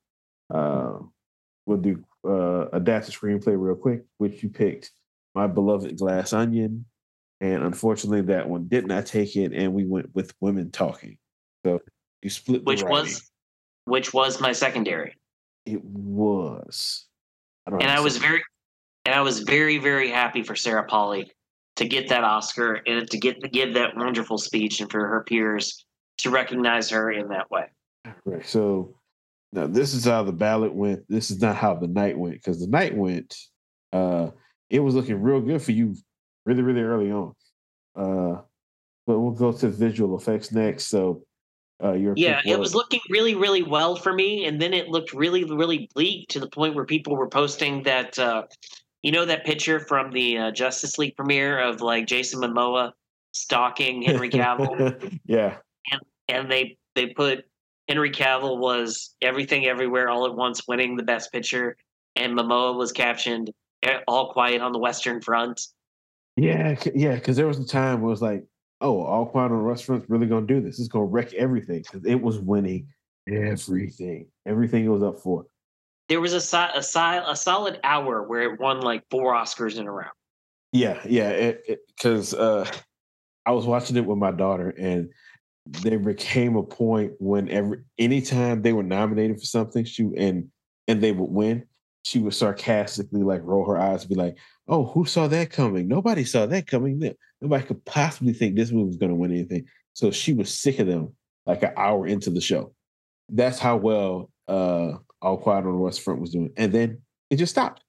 Uh, 0.53 0.99
we'll 1.65 1.77
do 1.77 2.03
uh, 2.25 2.67
adapt 2.73 3.07
the 3.07 3.11
screenplay 3.11 3.55
real 3.57 3.75
quick, 3.75 4.03
which 4.17 4.43
you 4.43 4.49
picked 4.49 4.91
My 5.35 5.47
Beloved 5.47 5.97
Glass 5.97 6.33
Onion. 6.33 6.85
And 7.39 7.63
unfortunately, 7.63 8.21
that 8.33 8.49
one 8.49 8.67
did 8.67 8.87
not 8.87 9.05
take 9.05 9.35
it, 9.35 9.53
and 9.53 9.73
we 9.73 9.85
went 9.85 10.13
with 10.15 10.33
Women 10.41 10.71
Talking. 10.71 11.17
So 11.65 11.79
you 12.21 12.29
split 12.29 12.65
Which 12.65 12.83
was 12.83 13.29
which 13.85 14.13
was 14.13 14.41
my 14.41 14.51
secondary. 14.51 15.15
It 15.65 15.83
was. 15.83 17.05
I 17.67 17.71
and 17.71 17.91
I 17.91 17.99
was 17.99 18.17
very 18.17 18.41
and 19.07 19.15
I 19.15 19.21
was 19.21 19.39
very, 19.39 19.77
very 19.77 20.09
happy 20.09 20.43
for 20.43 20.53
Sarah 20.53 20.83
Polley 20.83 21.31
to 21.77 21.87
get 21.87 22.09
that 22.09 22.25
Oscar 22.25 22.81
and 22.85 23.09
to 23.09 23.17
get 23.17 23.41
to 23.41 23.47
give 23.47 23.73
that 23.75 23.95
wonderful 23.95 24.37
speech 24.37 24.81
and 24.81 24.91
for 24.91 25.07
her 25.07 25.23
peers 25.23 25.85
to 26.17 26.29
recognize 26.29 26.89
her 26.89 27.09
in 27.11 27.29
that 27.29 27.49
way. 27.49 27.67
Right. 28.25 28.45
So 28.45 28.95
now 29.53 29.67
this 29.67 29.93
is 29.93 30.03
how 30.03 30.23
the 30.23 30.33
ballot 30.33 30.73
went. 30.73 31.05
This 31.07 31.31
is 31.31 31.41
not 31.41 31.55
how 31.55 31.75
the 31.75 31.87
night 31.87 32.17
went 32.17 32.33
because 32.33 32.59
the 32.59 32.67
night 32.67 32.97
went. 32.97 33.33
Uh, 33.93 34.31
it 34.69 34.81
was 34.81 34.93
looking 34.93 35.21
real 35.21 35.39
good 35.39 35.61
for 35.61 35.71
you, 35.71 35.95
really, 36.47 36.63
really 36.63 36.81
early 36.81 37.11
on. 37.11 37.33
Uh, 37.95 38.41
but 39.05 39.19
we'll 39.19 39.31
go 39.31 39.51
to 39.51 39.69
visual 39.69 40.17
effects 40.17 40.51
next. 40.51 40.85
So, 40.85 41.23
uh, 41.83 41.93
your 41.93 42.13
yeah, 42.17 42.41
it 42.45 42.57
was 42.57 42.73
looking 42.73 43.01
really, 43.09 43.35
really 43.35 43.63
well 43.63 43.95
for 43.95 44.13
me, 44.13 44.45
and 44.45 44.59
then 44.59 44.73
it 44.73 44.87
looked 44.87 45.13
really, 45.13 45.43
really 45.43 45.89
bleak 45.93 46.29
to 46.29 46.39
the 46.39 46.49
point 46.49 46.73
where 46.73 46.85
people 46.85 47.15
were 47.15 47.29
posting 47.29 47.83
that. 47.83 48.17
Uh, 48.17 48.43
you 49.03 49.11
know 49.11 49.25
that 49.25 49.45
picture 49.45 49.79
from 49.79 50.11
the 50.11 50.37
uh, 50.37 50.51
Justice 50.51 50.97
League 50.97 51.15
premiere 51.15 51.59
of 51.59 51.81
like 51.81 52.07
Jason 52.07 52.41
Momoa 52.41 52.93
stalking 53.31 54.01
Henry 54.01 54.29
Cavill. 54.29 55.19
yeah, 55.25 55.57
and 55.91 56.01
and 56.27 56.51
they 56.51 56.77
they 56.95 57.07
put 57.07 57.45
Henry 57.87 58.09
Cavill 58.09 58.57
was 58.57 59.15
everything 59.21 59.67
everywhere 59.67 60.09
all 60.09 60.25
at 60.25 60.35
once 60.35 60.67
winning 60.67 60.97
the 60.97 61.03
best 61.03 61.31
picture 61.31 61.77
and 62.17 62.33
Momoa 62.33 62.75
was 62.75 62.91
captioned 62.91 63.51
all 64.07 64.33
quiet 64.33 64.61
on 64.61 64.71
the 64.71 64.79
western 64.79 65.21
front. 65.21 65.61
Yeah, 66.37 66.79
yeah, 66.95 67.15
because 67.15 67.35
there 67.35 67.47
was 67.47 67.59
a 67.59 67.65
time 67.65 68.01
where 68.01 68.09
it 68.09 68.11
was 68.11 68.21
like, 68.21 68.45
oh, 68.79 69.01
all 69.01 69.25
quiet 69.25 69.51
on 69.51 69.57
restaurant's 69.57 70.09
really 70.09 70.27
gonna 70.27 70.45
do 70.45 70.61
this. 70.61 70.79
It's 70.79 70.87
gonna 70.87 71.05
wreck 71.05 71.33
everything 71.33 71.81
because 71.81 72.05
it 72.05 72.21
was 72.21 72.39
winning 72.39 72.87
everything, 73.27 74.27
everything 74.45 74.85
it 74.85 74.89
was 74.89 75.03
up 75.03 75.19
for. 75.19 75.45
there 76.09 76.21
was 76.21 76.33
a, 76.33 76.39
si- 76.39 76.57
a, 76.75 76.81
si- 76.83 76.99
a 76.99 77.35
solid 77.35 77.79
hour 77.83 78.23
where 78.23 78.43
it 78.43 78.59
won 78.59 78.79
like 78.81 79.03
four 79.11 79.33
Oscars 79.33 79.77
in 79.77 79.87
a 79.87 79.91
row. 79.91 80.05
Yeah, 80.71 81.01
yeah, 81.05 81.53
because 81.97 82.33
uh, 82.33 82.69
I 83.45 83.51
was 83.51 83.65
watching 83.65 83.97
it 83.97 84.05
with 84.05 84.17
my 84.17 84.31
daughter, 84.31 84.69
and 84.77 85.09
there 85.65 85.99
became 85.99 86.55
a 86.55 86.63
point 86.63 87.13
when 87.19 87.49
every 87.49 87.79
anytime 87.97 88.61
they 88.61 88.73
were 88.73 88.83
nominated 88.83 89.39
for 89.39 89.45
something, 89.45 89.83
she 89.85 90.09
and 90.17 90.49
and 90.87 91.01
they 91.01 91.11
would 91.11 91.29
win, 91.31 91.65
she 92.03 92.19
would 92.19 92.33
sarcastically 92.33 93.23
like 93.23 93.41
roll 93.43 93.65
her 93.65 93.77
eyes, 93.77 94.01
and 94.01 94.09
be 94.09 94.15
like, 94.15 94.37
"Oh, 94.67 94.85
who 94.85 95.05
saw 95.05 95.27
that 95.27 95.49
coming? 95.49 95.87
Nobody 95.87 96.23
saw 96.23 96.45
that 96.45 96.67
coming. 96.67 97.13
Nobody 97.41 97.65
could 97.65 97.83
possibly 97.85 98.33
think 98.33 98.55
this 98.55 98.71
movie 98.71 98.87
was 98.87 98.97
going 98.97 99.11
to 99.11 99.15
win 99.15 99.31
anything." 99.31 99.65
So 99.93 100.11
she 100.11 100.33
was 100.33 100.53
sick 100.53 100.79
of 100.79 100.87
them 100.87 101.15
like 101.45 101.63
an 101.63 101.71
hour 101.75 102.07
into 102.07 102.29
the 102.29 102.41
show. 102.41 102.73
That's 103.29 103.59
how 103.59 103.77
well 103.77 104.29
uh, 104.47 104.93
All 105.21 105.37
Quiet 105.37 105.65
on 105.65 105.71
the 105.71 105.77
West 105.77 106.01
Front 106.01 106.21
was 106.21 106.31
doing, 106.31 106.51
and 106.57 106.71
then 106.71 107.01
it 107.29 107.37
just 107.37 107.51
stopped. 107.51 107.83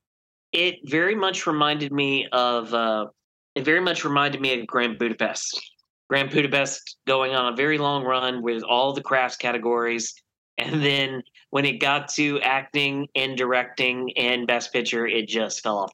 It 0.53 0.77
very 0.85 1.15
much 1.15 1.47
reminded 1.47 1.93
me 1.93 2.29
of. 2.33 2.73
Uh, 2.75 3.07
it 3.55 3.65
very 3.65 3.81
much 3.81 4.05
reminded 4.05 4.41
me 4.41 4.61
of 4.61 4.67
Grand 4.67 4.99
Budapest. 4.99 5.61
Grand 6.09 6.31
Budapest 6.31 6.97
going 7.07 7.35
on 7.35 7.53
a 7.53 7.57
very 7.57 7.77
long 7.77 8.05
run 8.05 8.43
with 8.43 8.63
all 8.63 8.93
the 8.93 9.03
crafts 9.03 9.37
categories. 9.37 10.15
And 10.57 10.83
then 10.83 11.23
when 11.51 11.65
it 11.65 11.81
got 11.81 12.09
to 12.09 12.41
acting 12.41 13.09
and 13.15 13.37
directing 13.37 14.17
and 14.17 14.47
best 14.47 14.73
picture, 14.73 15.07
it 15.07 15.29
just 15.29 15.63
fell 15.63 15.79
off. 15.79 15.93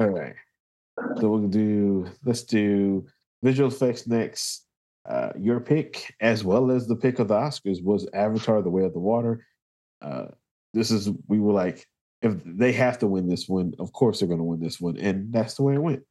All 0.00 0.08
right. 0.08 0.34
So 1.20 1.28
we'll 1.28 1.48
do, 1.48 2.06
let's 2.24 2.42
do 2.42 3.06
visual 3.42 3.70
effects 3.70 4.06
next. 4.06 4.64
Uh, 5.08 5.32
your 5.38 5.60
pick, 5.60 6.14
as 6.20 6.44
well 6.44 6.70
as 6.70 6.86
the 6.86 6.96
pick 6.96 7.18
of 7.18 7.28
the 7.28 7.34
Oscars, 7.34 7.82
was 7.82 8.06
Avatar: 8.12 8.60
The 8.60 8.68
Way 8.68 8.84
of 8.84 8.92
the 8.92 8.98
Water. 8.98 9.46
Uh, 10.02 10.26
this 10.74 10.90
is 10.90 11.10
we 11.28 11.40
were 11.40 11.52
like, 11.52 11.86
if 12.20 12.34
they 12.44 12.72
have 12.72 12.98
to 12.98 13.06
win 13.06 13.26
this 13.26 13.48
one, 13.48 13.72
of 13.78 13.92
course 13.92 14.18
they're 14.18 14.28
going 14.28 14.38
to 14.38 14.44
win 14.44 14.60
this 14.60 14.80
one, 14.80 14.98
and 14.98 15.32
that's 15.32 15.54
the 15.54 15.62
way 15.62 15.74
it 15.74 15.82
went. 15.82 16.02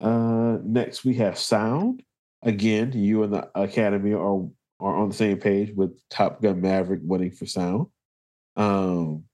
Uh, 0.00 0.58
next 0.64 1.04
we 1.04 1.14
have 1.14 1.38
sound. 1.38 2.02
Again, 2.42 2.92
you 2.92 3.22
and 3.22 3.32
the 3.32 3.48
Academy 3.54 4.12
are 4.12 4.48
are 4.80 4.96
on 4.96 5.10
the 5.10 5.14
same 5.14 5.38
page 5.38 5.72
with 5.76 5.96
Top 6.08 6.42
Gun 6.42 6.60
Maverick 6.60 7.00
winning 7.04 7.30
for 7.30 7.46
sound. 7.46 7.86
Um, 8.56 9.24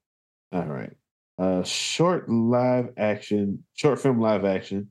all 0.53 0.67
right. 0.67 0.93
Uh, 1.39 1.63
short 1.63 2.29
live 2.29 2.91
action, 2.97 3.65
short 3.75 4.01
film 4.01 4.21
live 4.21 4.45
action. 4.45 4.91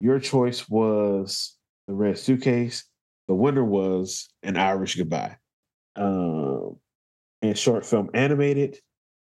Your 0.00 0.20
choice 0.20 0.68
was 0.68 1.56
The 1.86 1.94
Red 1.94 2.18
Suitcase. 2.18 2.84
The 3.26 3.34
winner 3.34 3.64
was 3.64 4.28
An 4.42 4.56
Irish 4.56 4.96
Goodbye. 4.96 5.36
Um, 5.96 6.76
and 7.42 7.56
short 7.56 7.86
film 7.86 8.10
animated. 8.14 8.78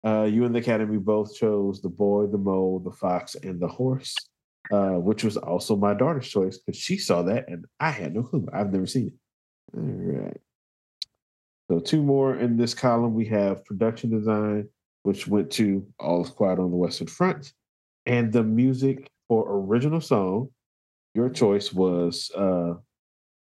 Uh, 0.05 0.25
you 0.25 0.45
and 0.45 0.55
the 0.55 0.59
Academy 0.59 0.99
both 0.99 1.35
chose 1.35 1.81
The 1.81 1.89
Boy, 1.89 2.27
the 2.27 2.39
Mole, 2.39 2.81
the 2.81 2.91
Fox, 2.91 3.35
and 3.37 3.61
the 3.61 3.69
Horse 3.69 4.15
uh, 4.71 4.93
which 4.93 5.25
was 5.25 5.37
also 5.37 5.77
my 5.77 5.95
daughter's 5.95 6.29
choice 6.29 6.59
because 6.59 6.79
she 6.79 6.97
saw 6.97 7.23
that 7.23 7.49
and 7.49 7.65
I 7.81 7.91
had 7.91 8.15
no 8.15 8.23
clue. 8.23 8.47
I've 8.53 8.73
never 8.73 8.87
seen 8.87 9.09
it. 9.09 9.77
All 9.77 9.83
right. 9.83 10.41
So 11.73 11.81
two 11.81 12.03
more 12.03 12.37
in 12.37 12.59
this 12.59 12.75
column. 12.75 13.15
We 13.15 13.25
have 13.29 13.65
production 13.65 14.11
design, 14.11 14.69
which 15.05 15.27
went 15.27 15.51
to 15.53 15.87
All 15.99 16.23
is 16.23 16.29
Quiet 16.29 16.59
on 16.59 16.71
the 16.71 16.77
Western 16.77 17.07
Front, 17.07 17.55
and 18.05 18.31
the 18.31 18.43
music 18.43 19.09
for 19.27 19.47
original 19.49 20.03
song. 20.03 20.51
Your 21.15 21.31
choice 21.31 21.73
was 21.73 22.31
uh, 22.37 22.75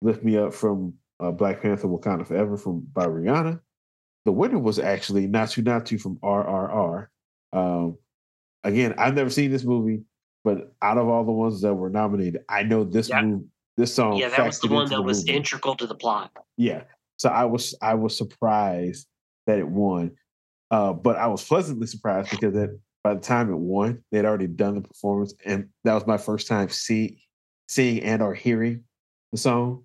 "Lift 0.02 0.24
Me 0.24 0.38
Up" 0.38 0.54
from 0.54 0.94
uh, 1.20 1.32
Black 1.32 1.62
Panther: 1.62 1.90
Wakanda 1.90 2.26
Forever 2.26 2.56
from 2.56 2.88
by 2.94 3.06
Rihanna. 3.06 3.60
The 4.24 4.32
winner 4.32 4.60
was 4.60 4.80
actually 4.80 5.28
"Naatu 5.28 5.62
Naatu" 5.62 6.00
from 6.00 6.16
RRR. 6.24 7.08
Um, 7.52 7.98
again, 8.64 8.96
I've 8.98 9.16
never 9.16 9.30
seen 9.30 9.52
this 9.52 9.66
movie. 9.66 10.04
But 10.46 10.74
out 10.82 10.98
of 10.98 11.10
all 11.10 11.26
the 11.26 11.34
ones 11.34 11.60
that 11.64 11.74
were 11.74 11.90
nominated, 11.90 12.46
I 12.48 12.64
know 12.64 12.86
this 12.86 13.10
yep. 13.10 13.26
move, 13.26 13.44
this 13.76 13.94
song. 13.94 14.16
Yeah, 14.16 14.30
that 14.30 14.46
was 14.46 14.62
the 14.62 14.70
one 14.70 14.90
that 14.90 15.02
was 15.02 15.26
movie. 15.26 15.38
integral 15.38 15.76
to 15.76 15.86
the 15.86 15.96
plot. 15.96 16.32
Yeah, 16.56 16.84
so 17.22 17.30
I 17.30 17.46
was 17.46 17.76
I 17.84 17.94
was 17.94 18.18
surprised 18.18 19.08
that 19.46 19.60
it 19.60 19.68
won, 19.68 20.12
uh, 20.72 20.92
but 20.94 21.18
I 21.18 21.28
was 21.28 21.44
pleasantly 21.44 21.86
surprised 21.86 22.32
because 22.32 22.54
that 22.56 22.80
by 23.04 23.14
the 23.14 23.20
time 23.20 23.52
it 23.52 23.58
won, 23.58 24.04
they'd 24.12 24.26
already 24.26 24.48
done 24.48 24.74
the 24.74 24.82
performance, 24.82 25.36
and 25.46 25.70
that 25.84 25.94
was 25.94 26.08
my 26.08 26.18
first 26.18 26.48
time 26.48 26.70
see, 26.70 27.22
seeing 27.68 28.02
and 28.02 28.24
or 28.24 28.34
hearing 28.34 28.86
the 29.32 29.38
song, 29.38 29.84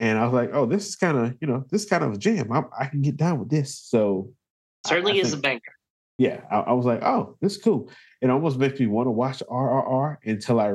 and 0.00 0.18
I 0.18 0.24
was 0.24 0.34
like, 0.34 0.50
oh, 0.52 0.66
this 0.66 0.86
is 0.86 0.96
kind 0.96 1.16
of 1.16 1.34
you 1.40 1.48
know 1.48 1.64
this 1.70 1.84
is 1.84 1.88
kind 1.88 2.04
of 2.04 2.12
a 2.12 2.18
jam. 2.18 2.52
I, 2.52 2.64
I, 2.78 2.86
can 2.88 3.00
get 3.00 3.16
down 3.16 3.38
with 3.38 3.48
this. 3.48 3.78
So 3.78 4.32
certainly 4.86 5.12
I, 5.12 5.16
I 5.16 5.18
is 5.20 5.30
think, 5.30 5.38
a 5.38 5.42
banger 5.42 5.60
yeah, 6.18 6.40
I, 6.50 6.56
I, 6.56 6.72
was 6.72 6.86
like, 6.86 7.02
oh, 7.02 7.36
this 7.40 7.56
is 7.56 7.62
cool. 7.62 7.90
It 8.22 8.30
almost 8.30 8.58
makes 8.58 8.80
me 8.80 8.86
want 8.86 9.06
to 9.06 9.10
watch 9.10 9.42
RRR 9.50 10.16
until 10.24 10.60
I, 10.60 10.74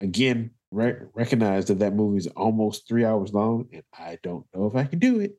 again, 0.00 0.52
re- 0.72 0.96
recognize 1.14 1.66
that 1.66 1.78
that 1.80 1.94
movie 1.94 2.18
is 2.18 2.26
almost 2.28 2.88
three 2.88 3.04
hours 3.04 3.32
long, 3.32 3.68
and 3.72 3.82
I 3.96 4.18
don't 4.22 4.46
know 4.54 4.66
if 4.66 4.74
I 4.74 4.84
can 4.84 4.98
do 4.98 5.20
it. 5.20 5.36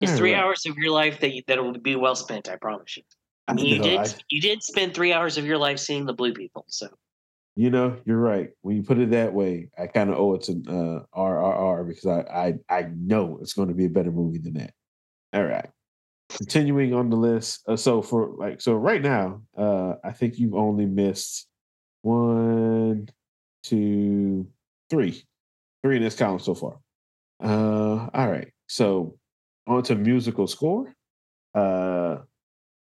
It's 0.00 0.16
three 0.16 0.34
right. 0.34 0.42
hours 0.42 0.66
of 0.66 0.76
your 0.76 0.92
life 0.92 1.20
that 1.20 1.34
you, 1.34 1.42
that 1.46 1.62
will 1.62 1.72
be 1.78 1.96
well 1.96 2.16
spent. 2.16 2.48
I 2.48 2.56
promise 2.56 2.96
you. 2.96 3.02
I 3.48 3.54
mean, 3.54 3.66
you 3.66 3.82
did 3.82 4.00
I, 4.00 4.08
you 4.30 4.40
did 4.40 4.62
spend 4.62 4.94
three 4.94 5.12
hours 5.12 5.38
of 5.38 5.46
your 5.46 5.58
life 5.58 5.78
seeing 5.78 6.04
the 6.06 6.12
Blue 6.12 6.32
People, 6.32 6.64
so. 6.68 6.88
You 7.58 7.70
know, 7.70 7.96
you're 8.04 8.18
right. 8.18 8.50
When 8.60 8.76
you 8.76 8.82
put 8.82 8.98
it 8.98 9.12
that 9.12 9.32
way, 9.32 9.70
I 9.78 9.86
kind 9.86 10.10
of 10.10 10.18
owe 10.18 10.34
it 10.34 10.42
to 10.42 10.52
uh, 10.68 11.18
RRR 11.18 11.88
because 11.88 12.06
I, 12.06 12.20
I 12.20 12.54
I 12.78 12.90
know 12.94 13.38
it's 13.40 13.54
going 13.54 13.68
to 13.68 13.74
be 13.74 13.86
a 13.86 13.90
better 13.90 14.10
movie 14.10 14.38
than 14.38 14.54
that. 14.54 14.72
All 15.32 15.44
right 15.44 15.70
continuing 16.30 16.94
on 16.94 17.10
the 17.10 17.16
list. 17.16 17.62
Uh, 17.68 17.76
so 17.76 18.02
for 18.02 18.34
like 18.36 18.60
so 18.60 18.74
right 18.74 19.02
now, 19.02 19.42
uh, 19.56 19.94
I 20.04 20.12
think 20.12 20.38
you've 20.38 20.54
only 20.54 20.86
missed 20.86 21.46
one, 22.02 23.08
two, 23.62 24.46
three, 24.90 25.24
three 25.82 25.96
in 25.96 26.02
this 26.02 26.16
column 26.16 26.38
so 26.38 26.54
far. 26.54 26.78
Uh, 27.42 28.08
all 28.12 28.30
right. 28.30 28.48
So 28.68 29.16
on 29.66 29.82
to 29.84 29.94
musical 29.94 30.46
score. 30.46 30.94
Uh, 31.54 32.18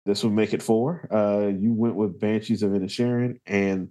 this 0.05 0.23
will 0.23 0.31
make 0.31 0.53
it 0.53 0.61
four. 0.61 1.07
Uh, 1.11 1.47
you 1.47 1.73
went 1.73 1.95
with 1.95 2.19
Banshees 2.19 2.61
of 2.61 2.71
Inisherin, 2.71 3.39
and 3.47 3.89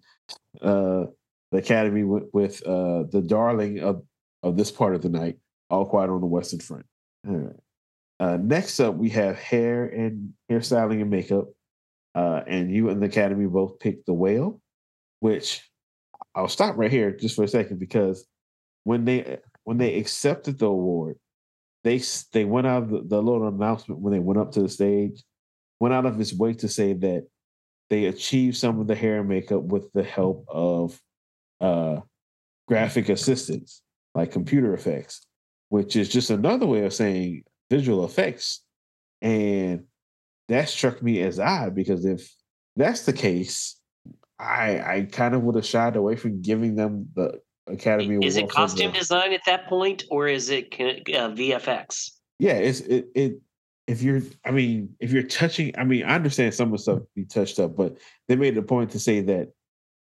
uh, 0.62 1.06
the 1.50 1.58
Academy 1.58 2.04
went 2.04 2.32
with 2.32 2.64
uh, 2.66 3.04
the 3.10 3.22
darling 3.26 3.80
of 3.80 4.02
of 4.42 4.56
this 4.56 4.70
part 4.70 4.94
of 4.94 5.02
the 5.02 5.08
night, 5.08 5.38
All 5.70 5.86
Quiet 5.86 6.10
on 6.10 6.20
the 6.20 6.26
Western 6.26 6.60
Front. 6.60 6.86
All 7.26 7.34
right. 7.34 7.56
Uh, 8.20 8.36
next 8.40 8.78
up, 8.78 8.94
we 8.94 9.08
have 9.10 9.38
hair 9.38 9.86
and 9.86 10.34
hairstyling 10.50 11.00
and 11.00 11.10
makeup. 11.10 11.46
Uh, 12.14 12.42
and 12.46 12.70
you 12.70 12.90
and 12.90 13.02
the 13.02 13.06
Academy 13.06 13.46
both 13.46 13.80
picked 13.80 14.06
The 14.06 14.12
Whale, 14.12 14.60
which 15.18 15.68
I'll 16.34 16.48
stop 16.48 16.76
right 16.76 16.90
here 16.90 17.12
just 17.12 17.36
for 17.36 17.44
a 17.44 17.48
second 17.48 17.78
because 17.78 18.26
when 18.84 19.04
they 19.04 19.38
when 19.64 19.78
they 19.78 19.98
accepted 19.98 20.58
the 20.58 20.66
award, 20.66 21.16
they 21.84 22.02
they 22.32 22.44
went 22.44 22.66
out 22.66 22.84
of 22.84 22.90
the, 22.90 23.02
the 23.02 23.22
little 23.22 23.48
announcement 23.48 24.00
when 24.00 24.12
they 24.12 24.18
went 24.18 24.40
up 24.40 24.52
to 24.52 24.62
the 24.62 24.68
stage, 24.68 25.22
went 25.80 25.94
out 25.94 26.06
of 26.06 26.16
his 26.16 26.34
way 26.34 26.54
to 26.54 26.68
say 26.68 26.92
that 26.92 27.26
they 27.90 28.06
achieved 28.06 28.56
some 28.56 28.80
of 28.80 28.86
the 28.86 28.94
hair 28.94 29.20
and 29.20 29.28
makeup 29.28 29.62
with 29.62 29.92
the 29.92 30.02
help 30.02 30.44
of 30.48 31.00
uh, 31.60 32.00
graphic 32.66 33.08
assistants 33.08 33.82
like 34.14 34.32
computer 34.32 34.74
effects, 34.74 35.26
which 35.68 35.96
is 35.96 36.08
just 36.08 36.30
another 36.30 36.66
way 36.66 36.84
of 36.84 36.94
saying 36.94 37.44
visual 37.70 38.04
effects. 38.04 38.62
And 39.20 39.84
that 40.48 40.68
struck 40.68 41.02
me 41.02 41.22
as 41.22 41.38
odd 41.38 41.74
because 41.74 42.04
if 42.04 42.32
that's 42.76 43.06
the 43.06 43.12
case, 43.12 43.80
I 44.38 44.96
I 44.96 45.08
kind 45.10 45.34
of 45.34 45.42
would 45.42 45.54
have 45.56 45.66
shied 45.66 45.96
away 45.96 46.16
from 46.16 46.42
giving 46.42 46.74
them 46.76 47.08
the 47.14 47.40
Academy 47.66 48.24
Is 48.24 48.36
it 48.36 48.50
costume 48.50 48.92
the, 48.92 48.98
design 48.98 49.32
at 49.32 49.40
that 49.46 49.68
point, 49.68 50.04
or 50.10 50.28
is 50.28 50.50
it 50.50 50.74
uh, 50.74 51.30
VFX? 51.30 52.10
Yeah, 52.38 52.54
it's 52.54 52.80
it, 52.80 53.06
it. 53.14 53.40
If 53.86 54.00
you're, 54.00 54.22
I 54.46 54.50
mean, 54.50 54.96
if 54.98 55.12
you're 55.12 55.24
touching, 55.24 55.74
I 55.76 55.84
mean, 55.84 56.04
I 56.04 56.14
understand 56.14 56.54
some 56.54 56.68
of 56.68 56.72
the 56.72 56.78
stuff 56.78 57.00
be 57.14 57.26
touched 57.26 57.60
up, 57.60 57.76
but 57.76 57.98
they 58.28 58.36
made 58.36 58.56
a 58.56 58.62
point 58.62 58.90
to 58.92 58.98
say 58.98 59.20
that 59.20 59.50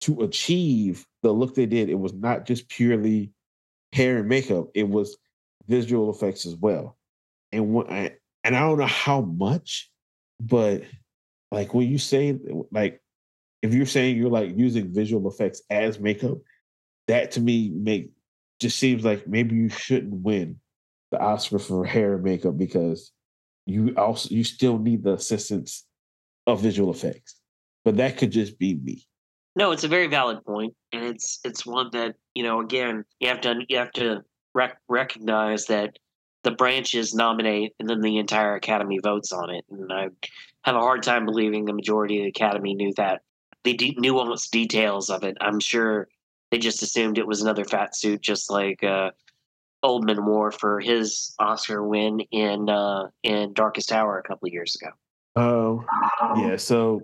to 0.01 0.21
achieve 0.21 1.05
the 1.21 1.31
look 1.31 1.53
they 1.53 1.67
did, 1.67 1.89
it 1.89 1.99
was 1.99 2.13
not 2.13 2.45
just 2.45 2.69
purely 2.69 3.31
hair 3.93 4.17
and 4.17 4.27
makeup; 4.27 4.67
it 4.73 4.89
was 4.89 5.15
visual 5.67 6.09
effects 6.09 6.45
as 6.45 6.55
well 6.55 6.97
and 7.51 7.73
when 7.73 7.87
I, 7.87 8.11
and 8.43 8.55
I 8.55 8.59
don't 8.61 8.77
know 8.77 8.85
how 8.85 9.21
much, 9.21 9.89
but 10.39 10.83
like 11.51 11.73
when 11.73 11.87
you 11.87 11.97
say 11.97 12.37
like 12.71 13.01
if 13.61 13.73
you're 13.73 13.85
saying 13.85 14.17
you're 14.17 14.29
like 14.29 14.57
using 14.57 14.93
visual 14.93 15.29
effects 15.29 15.61
as 15.69 15.99
makeup, 15.99 16.37
that 17.07 17.31
to 17.31 17.41
me 17.41 17.69
make 17.69 18.11
just 18.59 18.77
seems 18.79 19.03
like 19.03 19.27
maybe 19.27 19.55
you 19.55 19.69
shouldn't 19.69 20.13
win 20.13 20.59
the 21.11 21.19
Oscar 21.19 21.59
for 21.59 21.85
hair 21.85 22.15
and 22.15 22.23
makeup 22.23 22.57
because 22.57 23.11
you 23.65 23.93
also 23.97 24.29
you 24.33 24.43
still 24.43 24.77
need 24.77 25.03
the 25.03 25.13
assistance 25.13 25.85
of 26.45 26.61
visual 26.61 26.91
effects. 26.91 27.39
But 27.85 27.97
that 27.97 28.17
could 28.17 28.31
just 28.31 28.59
be 28.59 28.75
me. 28.75 29.05
No, 29.55 29.71
it's 29.71 29.83
a 29.83 29.87
very 29.87 30.07
valid 30.07 30.43
point, 30.45 30.75
and 30.91 31.03
it's 31.03 31.39
it's 31.43 31.65
one 31.65 31.89
that 31.93 32.15
you 32.35 32.43
know 32.43 32.61
again 32.61 33.05
you 33.19 33.29
have 33.29 33.41
to 33.41 33.61
you 33.67 33.77
have 33.77 33.91
to 33.93 34.23
rec- 34.53 34.81
recognize 34.87 35.65
that 35.67 35.97
the 36.43 36.51
branches 36.51 37.13
nominate 37.13 37.73
and 37.79 37.89
then 37.89 38.01
the 38.01 38.17
entire 38.17 38.55
academy 38.55 38.99
votes 39.03 39.31
on 39.31 39.49
it. 39.49 39.65
And 39.69 39.91
I 39.91 40.07
have 40.63 40.75
a 40.75 40.79
hard 40.79 41.03
time 41.03 41.25
believing 41.25 41.65
the 41.65 41.73
majority 41.73 42.19
of 42.19 42.23
the 42.23 42.29
academy 42.29 42.73
knew 42.73 42.93
that 42.97 43.21
the 43.67 43.73
de- 43.73 43.95
nuanced 43.95 44.51
details 44.51 45.09
of 45.09 45.23
it. 45.23 45.37
I'm 45.41 45.59
sure 45.59 46.07
they 46.51 46.57
just 46.57 46.81
assumed 46.81 47.17
it 47.17 47.27
was 47.27 47.41
another 47.41 47.65
fat 47.65 47.95
suit, 47.95 48.21
just 48.21 48.49
like 48.49 48.83
uh, 48.83 49.11
Oldman 49.83 50.25
wore 50.25 50.51
for 50.51 50.79
his 50.79 51.35
Oscar 51.39 51.83
win 51.85 52.21
in 52.31 52.69
uh, 52.69 53.09
in 53.23 53.53
Darkest 53.53 53.91
Hour 53.91 54.17
a 54.17 54.23
couple 54.23 54.47
of 54.47 54.53
years 54.53 54.75
ago. 54.75 54.91
Oh, 55.35 55.85
yeah. 56.37 56.55
So 56.55 57.01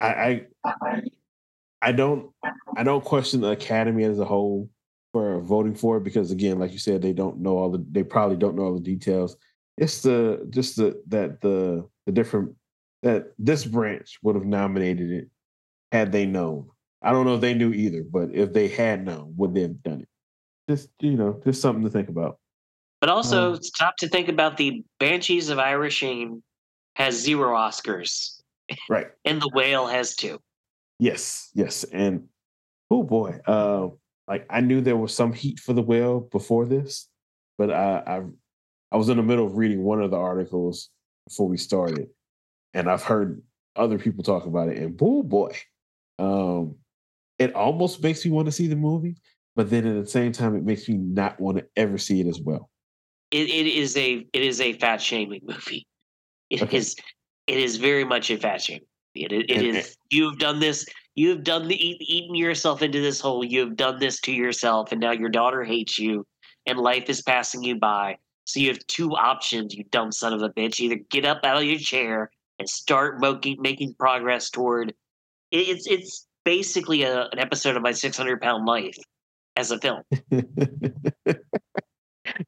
I, 0.00 0.46
I 0.82 1.02
I 1.80 1.92
don't 1.92 2.30
I 2.76 2.84
don't 2.84 3.04
question 3.04 3.40
the 3.40 3.50
Academy 3.50 4.04
as 4.04 4.18
a 4.18 4.24
whole 4.24 4.68
for 5.12 5.40
voting 5.40 5.74
for 5.74 5.96
it 5.96 6.04
because 6.04 6.30
again, 6.30 6.58
like 6.58 6.72
you 6.72 6.78
said, 6.78 7.00
they 7.00 7.12
don't 7.14 7.38
know 7.38 7.56
all 7.56 7.70
the 7.70 7.84
they 7.90 8.04
probably 8.04 8.36
don't 8.36 8.54
know 8.54 8.64
all 8.64 8.74
the 8.74 8.80
details. 8.80 9.36
It's 9.78 10.02
the 10.02 10.46
just 10.50 10.76
the 10.76 11.02
that 11.08 11.40
the 11.40 11.88
the 12.04 12.12
different 12.12 12.54
that 13.02 13.32
this 13.38 13.64
branch 13.64 14.18
would 14.22 14.36
have 14.36 14.44
nominated 14.44 15.10
it 15.10 15.28
had 15.90 16.12
they 16.12 16.26
known. 16.26 16.68
I 17.02 17.10
don't 17.12 17.26
know 17.26 17.34
if 17.34 17.40
they 17.40 17.54
knew 17.54 17.72
either, 17.72 18.04
but 18.08 18.30
if 18.32 18.52
they 18.52 18.68
had 18.68 19.04
known, 19.04 19.34
would 19.36 19.54
they 19.54 19.62
have 19.62 19.82
done 19.82 20.02
it? 20.02 20.08
Just 20.68 20.88
you 21.00 21.16
know, 21.16 21.40
just 21.44 21.60
something 21.60 21.82
to 21.84 21.90
think 21.90 22.08
about. 22.08 22.38
But 23.00 23.10
also, 23.10 23.54
um, 23.54 23.62
stop 23.62 23.96
to 23.98 24.08
think 24.08 24.28
about 24.28 24.56
the 24.56 24.84
Banshees 25.00 25.48
of 25.48 25.58
Inisherin 25.58 26.40
has 26.94 27.20
zero 27.20 27.56
Oscars, 27.56 28.40
right? 28.88 29.08
and 29.24 29.42
The 29.42 29.50
Whale 29.52 29.88
has 29.88 30.14
two. 30.14 30.38
Yes, 31.00 31.50
yes, 31.54 31.82
and 31.84 32.28
oh 32.90 33.02
boy, 33.02 33.40
uh, 33.46 33.88
like 34.28 34.46
I 34.48 34.60
knew 34.60 34.80
there 34.80 34.96
was 34.96 35.12
some 35.12 35.32
heat 35.32 35.58
for 35.58 35.72
The 35.72 35.82
Whale 35.82 36.20
before 36.20 36.64
this, 36.64 37.08
but 37.58 37.72
I, 37.72 38.02
I 38.06 38.22
I 38.92 38.96
was 38.96 39.08
in 39.08 39.16
the 39.16 39.22
middle 39.24 39.46
of 39.46 39.56
reading 39.56 39.82
one 39.82 40.00
of 40.00 40.12
the 40.12 40.18
articles 40.18 40.90
before 41.26 41.48
we 41.48 41.56
started, 41.56 42.08
and 42.74 42.88
I've 42.90 43.02
heard 43.02 43.42
other 43.76 43.98
people 43.98 44.24
talk 44.24 44.46
about 44.46 44.68
it, 44.68 44.78
and 44.78 44.98
oh 45.00 45.22
boy, 45.22 45.56
um, 46.18 46.76
it 47.38 47.54
almost 47.54 48.02
makes 48.02 48.24
me 48.24 48.30
want 48.30 48.46
to 48.46 48.52
see 48.52 48.66
the 48.66 48.76
movie, 48.76 49.16
but 49.56 49.70
then 49.70 49.86
at 49.86 50.04
the 50.04 50.10
same 50.10 50.32
time, 50.32 50.54
it 50.54 50.64
makes 50.64 50.88
me 50.88 50.96
not 50.96 51.40
want 51.40 51.58
to 51.58 51.66
ever 51.76 51.98
see 51.98 52.20
it 52.20 52.26
as 52.26 52.40
well. 52.40 52.70
It, 53.30 53.48
it 53.48 53.66
is 53.66 53.96
a 53.96 54.26
it 54.32 54.42
is 54.42 54.60
a 54.60 54.74
fat 54.74 55.00
shaming 55.00 55.40
movie. 55.46 55.86
It 56.50 56.62
okay. 56.62 56.76
is 56.76 56.96
it 57.46 57.58
is 57.58 57.76
very 57.76 58.04
much 58.04 58.30
a 58.30 58.36
fat 58.36 58.62
shaming. 58.62 58.86
It, 59.14 59.32
it, 59.32 59.50
it 59.50 59.56
and, 59.58 59.76
is 59.76 59.96
you've 60.10 60.38
done 60.38 60.60
this. 60.60 60.86
You've 61.14 61.44
done 61.44 61.68
the 61.68 61.74
eat, 61.74 61.98
eaten 62.00 62.34
yourself 62.34 62.80
into 62.80 63.00
this 63.00 63.20
hole. 63.20 63.44
You've 63.44 63.76
done 63.76 63.98
this 63.98 64.20
to 64.22 64.32
yourself, 64.32 64.92
and 64.92 65.00
now 65.00 65.12
your 65.12 65.28
daughter 65.28 65.62
hates 65.62 65.98
you, 65.98 66.26
and 66.66 66.78
life 66.78 67.10
is 67.10 67.20
passing 67.20 67.62
you 67.62 67.76
by. 67.76 68.16
So 68.44 68.60
you 68.60 68.68
have 68.68 68.84
two 68.86 69.14
options, 69.14 69.74
you 69.74 69.84
dumb 69.84 70.10
son 70.10 70.32
of 70.32 70.42
a 70.42 70.48
bitch. 70.48 70.80
Either 70.80 70.96
get 71.10 71.24
up 71.24 71.40
out 71.44 71.58
of 71.58 71.64
your 71.64 71.78
chair 71.78 72.30
and 72.62 72.68
start 72.68 73.20
making 73.20 73.60
making 73.60 73.92
progress 73.98 74.48
toward. 74.48 74.94
It's 75.50 75.84
it's 75.88 76.28
basically 76.44 77.02
a, 77.02 77.22
an 77.32 77.40
episode 77.40 77.76
of 77.76 77.82
my 77.82 77.90
600 77.90 78.40
pound 78.40 78.66
life 78.66 78.96
as 79.56 79.72
a 79.72 79.78
film. 79.78 80.02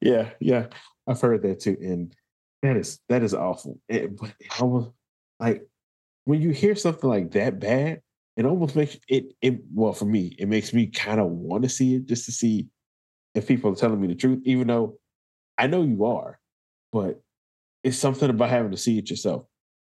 yeah, 0.01 0.29
yeah, 0.39 0.67
I've 1.05 1.19
heard 1.19 1.43
that 1.43 1.59
too, 1.59 1.75
and 1.81 2.15
that 2.63 2.77
is 2.77 2.99
that 3.09 3.23
is 3.23 3.33
awful. 3.33 3.77
It, 3.89 4.15
but 4.17 4.33
it 4.39 4.61
almost 4.61 4.91
like 5.37 5.67
when 6.23 6.41
you 6.41 6.51
hear 6.51 6.75
something 6.75 7.09
like 7.09 7.31
that 7.31 7.59
bad, 7.59 7.99
it 8.37 8.45
almost 8.45 8.77
makes 8.77 8.97
it. 9.09 9.33
It 9.41 9.59
well 9.73 9.91
for 9.91 10.05
me, 10.05 10.33
it 10.39 10.47
makes 10.47 10.73
me 10.73 10.87
kind 10.87 11.19
of 11.19 11.27
want 11.27 11.63
to 11.63 11.69
see 11.69 11.95
it 11.95 12.05
just 12.05 12.23
to 12.25 12.31
see 12.31 12.67
if 13.33 13.49
people 13.49 13.73
are 13.73 13.75
telling 13.75 13.99
me 13.99 14.07
the 14.07 14.15
truth, 14.15 14.39
even 14.45 14.67
though 14.67 14.97
I 15.57 15.67
know 15.67 15.83
you 15.83 16.05
are. 16.05 16.39
But 16.93 17.21
it's 17.83 17.97
something 17.97 18.29
about 18.29 18.49
having 18.49 18.71
to 18.71 18.77
see 18.77 18.97
it 18.97 19.09
yourself. 19.09 19.45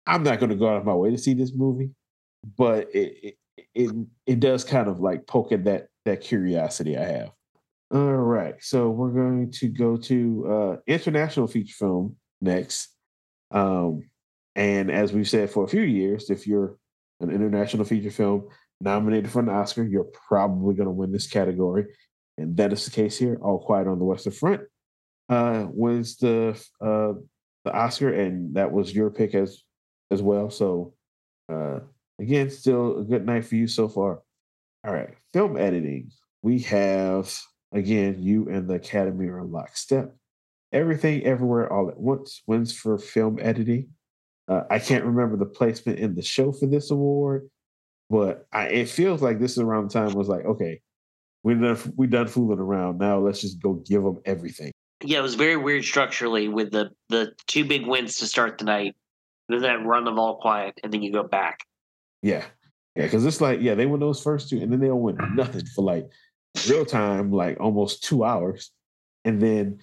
I'm 0.10 0.24
not 0.24 0.40
going 0.40 0.50
to 0.50 0.56
go 0.56 0.68
out 0.68 0.78
of 0.78 0.86
my 0.86 0.94
way 0.94 1.12
to 1.12 1.18
see 1.18 1.36
this 1.36 1.54
movie, 1.54 1.92
but 2.58 2.90
it, 2.96 3.16
it 3.24 3.36
it 3.76 3.96
it 4.26 4.40
does 4.40 4.64
kind 4.64 4.88
of 4.88 5.00
like 5.00 5.28
poke 5.28 5.52
at 5.52 5.66
that 5.66 5.88
that 6.06 6.22
curiosity 6.22 6.98
I 6.98 7.06
have. 7.06 7.32
All 7.92 8.02
right, 8.02 8.56
so 8.60 8.90
we're 8.90 9.12
going 9.12 9.52
to 9.52 9.68
go 9.68 9.98
to 9.98 10.48
uh, 10.48 10.78
international 10.88 11.48
feature 11.48 11.76
film 11.78 12.16
next. 12.42 12.90
Um, 13.52 14.10
and 14.56 14.92
as 14.92 15.14
we've 15.14 15.30
said 15.30 15.50
for 15.50 15.64
a 15.64 15.68
few 15.68 15.82
years, 15.82 16.30
if 16.30 16.48
you're 16.48 16.78
an 17.20 17.30
international 17.30 17.86
feature 17.86 18.12
film 18.12 18.48
nominated 18.82 19.32
for 19.32 19.40
an 19.40 19.50
Oscar, 19.50 19.84
you're 19.84 20.12
probably 20.28 20.76
going 20.76 20.88
to 20.88 20.92
win 20.92 21.12
this 21.12 21.28
category. 21.28 21.86
And 22.38 22.58
that 22.58 22.74
is 22.74 22.86
the 22.86 22.92
case 22.92 23.18
here. 23.18 23.38
All 23.42 23.60
Quiet 23.60 23.88
on 23.88 24.00
the 24.00 24.06
Western 24.06 24.34
Front 24.34 24.62
uh, 25.30 25.66
wins 25.70 26.18
the 26.18 26.60
uh, 26.82 27.14
the 27.66 27.74
Oscar, 27.74 28.14
and 28.14 28.56
that 28.56 28.72
was 28.72 28.94
your 28.94 29.12
pick 29.12 29.36
as 29.36 29.64
as 30.12 30.22
well. 30.22 30.50
So 30.50 30.94
uh, 31.52 31.80
again, 32.20 32.50
still 32.50 33.00
a 33.00 33.04
good 33.04 33.26
night 33.26 33.46
for 33.46 33.56
you 33.56 33.68
so 33.68 33.88
far. 33.88 34.22
All 34.86 34.94
right, 34.94 35.10
film 35.34 35.58
editing. 35.58 36.12
We 36.42 36.60
have 36.60 37.34
again 37.74 38.18
you 38.20 38.48
and 38.50 38.70
the 38.70 38.76
Academy 38.76 39.28
are 39.28 39.40
in 39.40 39.52
lockstep. 39.52 40.16
Everything, 40.72 41.24
everywhere, 41.24 41.72
all 41.72 41.90
at 41.90 42.00
once 42.00 42.44
wins 42.46 42.74
for 42.74 42.98
film 42.98 43.40
editing. 43.42 43.90
Uh, 44.48 44.64
I 44.70 44.80
can't 44.80 45.04
remember 45.04 45.36
the 45.36 45.46
placement 45.46 46.00
in 46.00 46.16
the 46.16 46.22
show 46.22 46.52
for 46.52 46.66
this 46.68 46.92
award, 46.92 47.50
but 48.10 48.48
I, 48.52 48.68
it 48.68 48.90
feels 48.90 49.22
like 49.22 49.40
this 49.40 49.54
is 49.54 49.60
around 49.60 49.90
the 49.90 49.94
time 49.94 50.14
was 50.14 50.28
like, 50.28 50.46
okay, 50.46 50.82
we 51.44 51.54
done 51.56 51.78
we 51.96 52.08
done 52.08 52.28
fooling 52.28 52.60
around. 52.60 53.00
Now 53.00 53.20
let's 53.20 53.42
just 53.42 53.62
go 53.62 53.74
give 53.74 54.04
them 54.04 54.20
everything. 54.26 54.72
Yeah, 55.04 55.20
it 55.20 55.24
was 55.24 55.36
very 55.36 55.56
weird 55.56 55.84
structurally 55.84 56.48
with 56.48 56.72
the 56.72 56.90
the 57.10 57.34
two 57.48 57.66
big 57.66 57.86
wins 57.86 58.16
to 58.18 58.28
start 58.28 58.58
the 58.58 58.66
night, 58.66 58.96
then 59.50 59.62
that 59.62 59.86
run 59.86 60.08
of 60.08 60.18
all 60.18 60.38
quiet, 60.38 60.80
and 60.84 60.94
then 60.94 61.02
you 61.02 61.12
go 61.12 61.24
back. 61.24 61.66
Yeah, 62.22 62.46
yeah, 62.96 63.04
because 63.04 63.26
it's 63.26 63.42
like 63.42 63.62
yeah, 63.62 63.76
they 63.76 63.86
win 63.86 64.00
those 64.00 64.22
first 64.22 64.50
two, 64.50 64.60
and 64.62 64.72
then 64.72 64.80
they 64.80 64.88
don't 64.88 65.02
win 65.02 65.18
nothing 65.36 65.66
for 65.76 65.84
like 65.84 66.10
real 66.70 66.86
time, 66.86 67.32
like 67.32 67.60
almost 67.60 68.04
two 68.04 68.24
hours, 68.24 68.72
and 69.26 69.42
then 69.42 69.80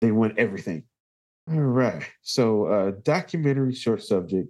they 0.00 0.12
win 0.12 0.34
everything. 0.36 0.84
All 1.50 1.60
right. 1.60 2.04
So, 2.22 2.66
uh, 2.66 2.92
documentary 3.02 3.74
short 3.74 4.02
subject. 4.02 4.48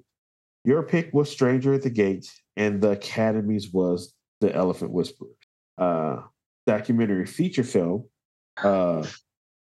Your 0.64 0.82
pick 0.82 1.10
was 1.14 1.30
Stranger 1.30 1.72
at 1.74 1.82
the 1.82 1.90
Gate, 1.90 2.28
and 2.56 2.82
the 2.82 2.90
Academy's 2.90 3.72
was 3.72 4.14
The 4.40 4.54
Elephant 4.54 4.90
Whisperer. 4.90 5.28
Uh, 5.78 6.22
documentary 6.66 7.26
feature 7.26 7.62
film. 7.62 8.08
Uh, 8.62 9.06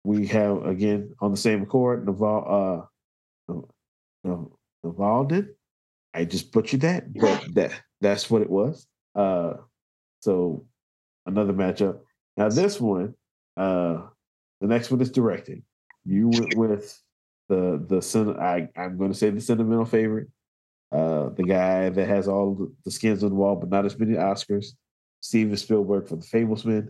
we 0.03 0.27
have 0.27 0.63
again 0.65 1.15
on 1.19 1.31
the 1.31 1.37
same 1.37 1.63
accord, 1.63 2.05
Naval 2.05 2.87
uh 3.49 3.55
Navalden. 4.85 5.49
I 6.13 6.25
just 6.25 6.51
butchered 6.51 6.81
that, 6.81 7.13
but 7.19 7.53
that 7.55 7.71
that's 8.01 8.29
what 8.29 8.41
it 8.41 8.49
was. 8.49 8.87
Uh, 9.15 9.53
so 10.21 10.65
another 11.25 11.53
matchup. 11.53 11.99
Now 12.37 12.49
this 12.49 12.79
one, 12.79 13.15
uh, 13.57 14.01
the 14.61 14.67
next 14.67 14.91
one 14.91 15.01
is 15.01 15.11
directing. 15.11 15.63
You 16.05 16.29
went 16.29 16.55
with 16.55 17.01
the 17.49 17.83
the 17.87 18.37
I 18.39 18.69
I'm 18.79 18.97
going 18.97 19.11
to 19.11 19.17
say 19.17 19.29
the 19.29 19.41
sentimental 19.41 19.85
favorite, 19.85 20.27
uh, 20.91 21.29
the 21.29 21.43
guy 21.43 21.89
that 21.89 22.07
has 22.07 22.27
all 22.27 22.69
the 22.83 22.91
skins 22.91 23.23
on 23.23 23.29
the 23.29 23.35
wall, 23.35 23.55
but 23.55 23.69
not 23.69 23.85
as 23.85 23.97
many 23.97 24.13
Oscars. 24.13 24.67
Steven 25.21 25.57
Spielberg 25.57 26.07
for 26.07 26.17
The 26.17 26.25
Fabelman, 26.25 26.89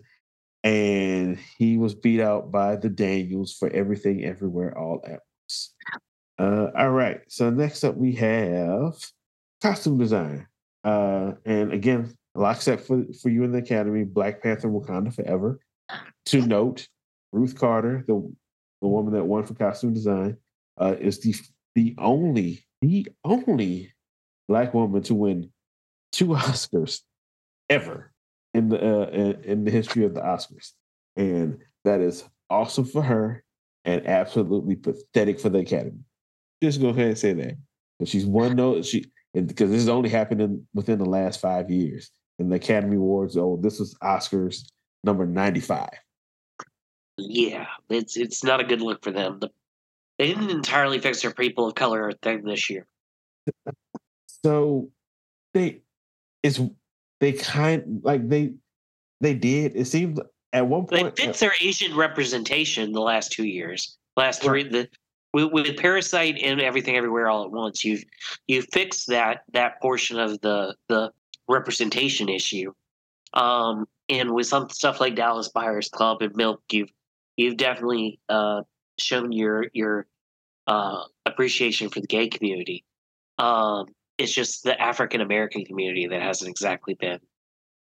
and 0.63 1.39
he 1.57 1.77
was 1.77 1.95
beat 1.95 2.19
out 2.19 2.51
by 2.51 2.75
the 2.75 2.89
Daniels 2.89 3.53
for 3.53 3.69
Everything 3.69 4.25
Everywhere 4.25 4.77
All 4.77 5.01
at 5.05 5.21
Once. 5.43 5.73
Uh, 6.37 6.67
all 6.77 6.91
right, 6.91 7.21
so 7.27 7.49
next 7.49 7.83
up 7.83 7.95
we 7.95 8.13
have 8.13 8.93
costume 9.61 9.97
design, 9.97 10.45
uh, 10.83 11.31
and 11.45 11.71
again, 11.71 12.13
lockstep 12.35 12.81
for 12.81 13.05
for 13.21 13.29
you 13.29 13.43
in 13.43 13.51
the 13.51 13.59
Academy, 13.59 14.03
Black 14.03 14.43
Panther: 14.43 14.67
Wakanda 14.67 15.13
Forever. 15.13 15.59
To 16.27 16.41
note, 16.41 16.87
Ruth 17.31 17.57
Carter, 17.57 18.03
the 18.07 18.15
the 18.81 18.87
woman 18.87 19.13
that 19.13 19.23
won 19.23 19.45
for 19.45 19.53
costume 19.53 19.93
design, 19.93 20.37
uh, 20.77 20.95
is 20.99 21.21
the 21.21 21.35
the 21.75 21.95
only 21.97 22.65
the 22.81 23.07
only 23.23 23.93
black 24.47 24.73
woman 24.73 25.01
to 25.03 25.15
win 25.15 25.51
two 26.11 26.27
Oscars 26.29 27.01
ever 27.69 28.11
in 28.53 28.69
the 28.69 28.79
uh, 28.79 29.09
in, 29.09 29.43
in 29.43 29.65
the 29.65 29.71
history 29.71 30.03
of 30.03 30.13
the 30.13 30.21
Oscars, 30.21 30.71
and 31.15 31.59
that 31.85 32.01
is 32.01 32.25
awesome 32.49 32.85
for 32.85 33.01
her 33.01 33.43
and 33.85 34.05
absolutely 34.07 34.75
pathetic 34.75 35.39
for 35.39 35.49
the 35.49 35.59
Academy. 35.59 35.99
Just 36.65 36.81
go 36.81 36.89
ahead 36.89 37.07
and 37.09 37.17
say 37.17 37.33
that. 37.33 37.57
But 37.99 38.07
she's 38.07 38.25
won 38.25 38.55
no 38.55 38.81
she 38.81 39.05
because 39.33 39.69
this 39.69 39.81
has 39.81 39.89
only 39.89 40.09
happened 40.09 40.41
in, 40.41 40.67
within 40.73 40.97
the 40.97 41.05
last 41.05 41.39
five 41.39 41.69
years. 41.69 42.11
In 42.39 42.49
the 42.49 42.55
Academy 42.55 42.97
Awards, 42.97 43.37
oh, 43.37 43.57
this 43.61 43.79
was 43.79 43.95
Oscars 44.03 44.65
number 45.03 45.25
ninety 45.25 45.59
five. 45.61 45.93
Yeah, 47.17 47.67
it's 47.89 48.17
it's 48.17 48.43
not 48.43 48.59
a 48.59 48.63
good 48.63 48.81
look 48.81 49.03
for 49.03 49.11
them. 49.11 49.39
The, 49.39 49.49
they 50.17 50.27
didn't 50.27 50.49
entirely 50.49 50.99
fix 50.99 51.21
their 51.21 51.31
people 51.31 51.67
of 51.67 51.75
color 51.75 52.11
thing 52.21 52.43
this 52.43 52.69
year. 52.69 52.87
So 54.43 54.89
they 55.53 55.81
it's 56.43 56.59
they 57.21 57.33
kind 57.33 58.01
like 58.03 58.27
they 58.27 58.53
they 59.21 59.33
did. 59.33 59.75
It 59.75 59.85
seemed 59.85 60.19
at 60.51 60.67
one 60.67 60.87
point 60.87 61.15
They 61.15 61.25
fixed 61.25 61.41
uh 61.41 61.47
their 61.47 61.55
Asian 61.61 61.95
representation 61.95 62.91
the 62.91 63.01
last 63.01 63.31
two 63.31 63.45
years. 63.45 63.97
Last 64.17 64.41
three, 64.41 64.63
the 64.63 64.89
with, 65.35 65.51
with 65.51 65.77
Parasite 65.77 66.39
and 66.41 66.61
Everything 66.61 66.95
Everywhere 66.95 67.27
All 67.27 67.43
at 67.43 67.51
Once, 67.51 67.83
you've 67.83 68.05
you 68.47 68.61
fixed 68.61 69.07
that 69.09 69.43
that 69.51 69.81
portion 69.81 70.17
of 70.17 70.39
the 70.39 70.75
the 70.87 71.11
representation 71.49 72.29
issue. 72.29 72.71
Um, 73.33 73.85
and 74.07 74.31
with 74.31 74.47
some 74.47 74.69
stuff 74.69 75.01
like 75.01 75.15
Dallas 75.15 75.49
Buyers 75.49 75.89
Club 75.89 76.21
and 76.21 76.33
Milk, 76.37 76.61
you've 76.71 76.89
you've 77.35 77.57
definitely 77.57 78.17
uh, 78.29 78.61
shown 78.97 79.33
your 79.33 79.65
your 79.73 80.07
uh, 80.67 81.03
appreciation 81.25 81.89
for 81.89 81.99
the 81.99 82.07
gay 82.07 82.29
community. 82.29 82.85
Um, 83.37 83.87
it's 84.17 84.33
just 84.33 84.63
the 84.63 84.81
African 84.81 85.19
American 85.19 85.65
community 85.65 86.07
that 86.07 86.21
hasn't 86.21 86.49
exactly 86.49 86.93
been 86.93 87.19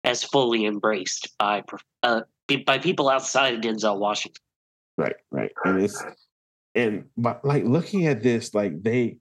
as 0.04 0.22
fully 0.22 0.66
embraced 0.66 1.36
by 1.36 1.64
uh, 2.04 2.20
by 2.64 2.78
people 2.78 3.08
outside 3.08 3.54
of 3.54 3.60
Denzel 3.60 3.98
Washington. 3.98 4.40
Right, 4.96 5.16
right, 5.32 5.50
and 5.64 5.82
it's 5.82 6.00
and 6.74 7.04
but 7.16 7.44
like 7.44 7.64
looking 7.64 8.06
at 8.06 8.22
this, 8.22 8.54
like 8.54 8.82
they 8.82 9.18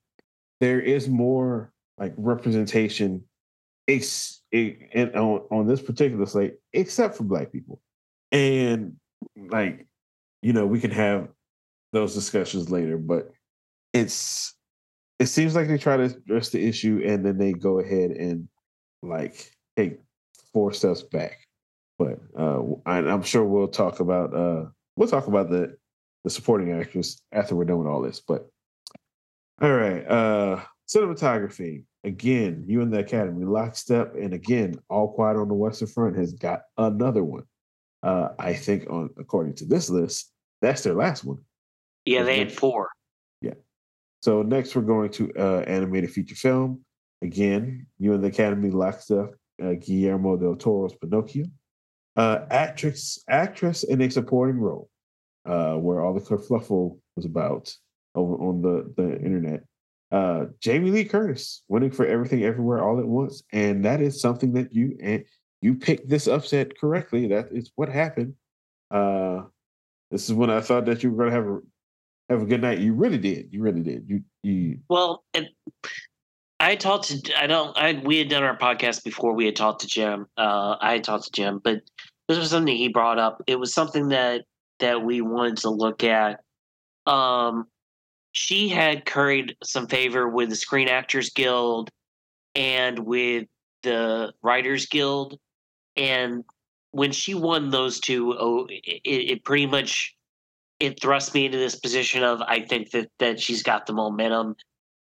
there 0.60 0.80
is 0.80 1.08
more 1.08 1.72
like 1.98 2.14
representation, 2.18 3.24
ex, 3.88 4.42
and 4.52 5.16
on 5.16 5.42
on 5.52 5.68
this 5.68 5.82
particular 5.82 6.26
slate, 6.26 6.56
except 6.74 7.16
for 7.16 7.24
black 7.24 7.52
people, 7.52 7.82
and 8.32 8.96
like 9.50 9.88
you 10.42 10.54
know 10.54 10.66
we 10.66 10.80
can 10.80 10.92
have 10.92 11.30
those 11.92 12.14
discussions 12.14 12.70
later, 12.70 12.98
but 12.98 13.32
it's 13.94 14.56
it 15.20 15.28
seems 15.28 15.56
like 15.56 15.68
they 15.68 15.78
try 15.78 15.98
to 15.98 16.04
address 16.04 16.50
the 16.50 16.66
issue 16.66 17.02
and 17.06 17.26
then 17.26 17.38
they 17.38 17.52
go 17.52 17.80
ahead 17.80 18.12
and 18.12 18.48
like 19.02 19.52
take 19.76 20.00
four 20.54 20.72
steps 20.72 21.04
back. 21.04 21.38
But 21.98 22.20
uh, 22.38 22.62
I, 22.86 23.00
am 23.00 23.24
sure 23.24 23.44
we'll 23.44 23.68
talk 23.68 24.00
about 24.00 24.34
uh, 24.34 24.66
we'll 24.96 25.10
talk 25.10 25.28
about 25.28 25.50
the 25.50 25.76
the 26.24 26.30
supporting 26.30 26.72
actress 26.72 27.22
after 27.32 27.56
we're 27.56 27.66
done 27.66 27.80
with 27.80 27.88
all 27.88 28.02
this. 28.02 28.20
But 28.20 28.50
all 29.62 29.72
right, 29.72 30.06
uh, 30.08 30.62
cinematography 30.88 31.84
again. 32.04 32.64
You 32.68 32.82
in 32.82 32.90
the 32.90 33.00
Academy 33.00 33.46
lockstep, 33.46 34.16
and 34.16 34.34
again, 34.34 34.76
All 34.90 35.14
Quiet 35.14 35.38
on 35.38 35.48
the 35.48 35.54
Western 35.54 35.88
Front 35.88 36.18
has 36.18 36.34
got 36.34 36.62
another 36.78 37.24
one. 37.24 37.44
Uh, 38.02 38.30
I 38.40 38.54
think 38.54 38.90
on 38.90 39.10
according 39.18 39.56
to 39.56 39.66
this 39.66 39.90
list, 39.90 40.32
that's 40.62 40.84
their 40.84 40.94
last 40.94 41.24
one. 41.24 41.40
Yeah, 42.06 42.24
they 42.24 42.40
had 42.40 42.52
four. 42.52 42.90
Yeah. 43.42 43.56
So 44.22 44.42
next 44.42 44.76
we're 44.76 44.82
going 44.84 45.12
to 45.12 45.32
uh, 45.38 45.64
animated 45.68 46.12
feature 46.12 46.36
film. 46.36 46.82
Again, 47.22 47.86
you 47.98 48.14
in 48.14 48.22
the 48.22 48.28
Academy 48.28 48.72
lockstep. 48.72 49.36
Uh, 49.62 49.74
Guillermo 49.74 50.38
del 50.38 50.56
Toro's 50.56 50.96
Pinocchio. 50.96 51.44
Uh, 52.16 52.46
actress, 52.50 53.22
actress 53.30 53.84
in 53.84 54.02
a 54.02 54.10
supporting 54.10 54.58
role 54.58 54.90
uh, 55.50 55.74
where 55.74 56.02
all 56.02 56.14
the 56.14 56.22
kerfluffle 56.22 57.00
was 57.16 57.26
about 57.26 57.76
over 58.14 58.36
on 58.36 58.62
the, 58.62 58.94
the 58.96 59.16
internet. 59.16 59.64
Uh, 60.12 60.46
Jamie 60.60 60.92
Lee 60.92 61.06
Curtis 61.06 61.64
winning 61.68 61.92
for 61.92 62.06
everything 62.06 62.44
everywhere 62.44 62.84
all 62.84 63.00
at 63.00 63.08
once. 63.08 63.44
And 63.52 63.84
that 63.86 64.00
is 64.02 64.22
something 64.22 64.54
that 64.54 64.74
you 64.74 64.98
and 65.02 65.26
you 65.62 65.76
picked 65.76 66.08
this 66.08 66.28
upset 66.28 66.78
correctly. 66.80 67.28
That 67.28 67.50
is 67.52 67.72
what 67.76 67.90
happened. 67.90 68.36
Uh, 68.92 69.42
this 70.12 70.30
is 70.30 70.34
when 70.34 70.50
I 70.50 70.62
thought 70.62 70.86
that 70.86 71.04
you 71.04 71.12
were 71.12 71.26
gonna 71.26 71.36
have 71.36 71.48
a 71.48 71.60
have 72.30 72.42
a 72.44 72.46
good 72.46 72.62
night. 72.62 72.80
You 72.80 72.94
really 72.94 73.18
did. 73.18 73.50
You 73.52 73.62
really 73.62 73.82
did. 73.82 74.06
You 74.08 74.24
you 74.44 74.80
well 74.88 75.24
I 76.60 76.76
talked 76.76 77.10
to 77.10 77.40
I 77.40 77.48
don't 77.48 77.78
I 77.78 78.02
we 78.04 78.20
had 78.20 78.30
done 78.30 78.44
our 78.44 78.58
podcast 78.58 79.04
before 79.04 79.34
we 79.34 79.46
had 79.46 79.56
talked 79.56 79.82
to 79.82 79.88
Jim. 79.88 80.28
Uh 80.38 80.76
I 80.80 80.94
had 80.94 81.04
talked 81.04 81.26
to 81.26 81.32
Jim, 81.32 81.60
but 81.64 81.82
this 82.28 82.38
was 82.38 82.50
something 82.50 82.76
he 82.76 82.88
brought 82.88 83.20
up. 83.20 83.44
It 83.48 83.60
was 83.60 83.74
something 83.74 84.10
that 84.10 84.46
that 84.80 85.04
we 85.04 85.22
wanted 85.22 85.58
to 85.58 85.70
look 85.70 86.04
at. 86.04 86.42
Um, 87.06 87.66
she 88.32 88.70
had 88.70 89.06
curried 89.06 89.56
some 89.64 89.88
favor 89.88 90.28
with 90.28 90.50
the 90.50 90.56
Screen 90.56 90.88
Actors 90.88 91.32
Guild 91.32 91.90
and 92.56 93.00
with 93.00 93.48
the 93.84 94.34
Writers 94.42 94.86
Guild, 94.86 95.38
and 95.96 96.44
when 96.92 97.12
she 97.12 97.34
won 97.34 97.70
those 97.70 98.00
two, 98.00 98.36
oh, 98.38 98.68
it, 98.70 99.02
it 99.04 99.44
pretty 99.44 99.68
much 99.68 100.16
it 100.80 101.02
thrust 101.02 101.34
me 101.34 101.46
into 101.46 101.58
this 101.58 101.76
position 101.76 102.24
of 102.24 102.42
I 102.42 102.62
think 102.62 102.92
that 102.92 103.10
that 103.20 103.40
she's 103.40 103.64
got 103.64 103.86
the 103.86 103.94
momentum, 103.94 104.56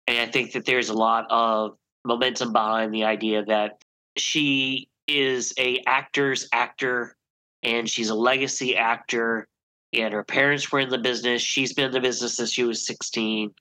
and 0.07 0.19
I 0.19 0.27
think 0.27 0.53
that 0.53 0.65
there's 0.65 0.89
a 0.89 0.95
lot 0.95 1.27
of 1.31 1.77
momentum 2.05 2.53
behind 2.53 2.93
the 2.93 3.05
idea 3.05 3.45
that 3.45 3.83
she 4.17 4.89
is 5.07 5.53
a 5.59 5.83
actor's 5.87 6.49
actor 6.53 7.17
and 7.63 7.89
she's 7.89 8.11
a 8.11 8.15
legacy 8.15 8.77
actor 8.77 9.47
and 9.93 10.15
her 10.15 10.25
parents 10.25 10.71
were 10.71 10.81
in 10.81 10.89
the 10.89 10.99
business. 10.99 11.43
She's 11.43 11.73
been 11.73 11.87
in 11.87 11.93
the 11.93 12.01
business 12.01 12.37
since 12.37 12.53
she 12.53 12.65
was 12.65 12.87
16. 12.87 13.53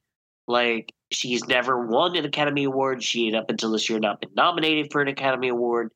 Like, 0.47 0.93
she's 1.11 1.45
never 1.47 1.86
won 1.86 2.15
an 2.15 2.25
Academy 2.25 2.63
Award. 2.65 3.03
She 3.03 3.27
had 3.27 3.36
up 3.36 3.49
until 3.49 3.71
this 3.71 3.89
year 3.89 3.99
not 3.99 4.21
been 4.21 4.34
nominated 4.36 4.91
for 4.91 5.01
an 5.01 5.07
Academy 5.07 5.49
Award. 5.49 5.91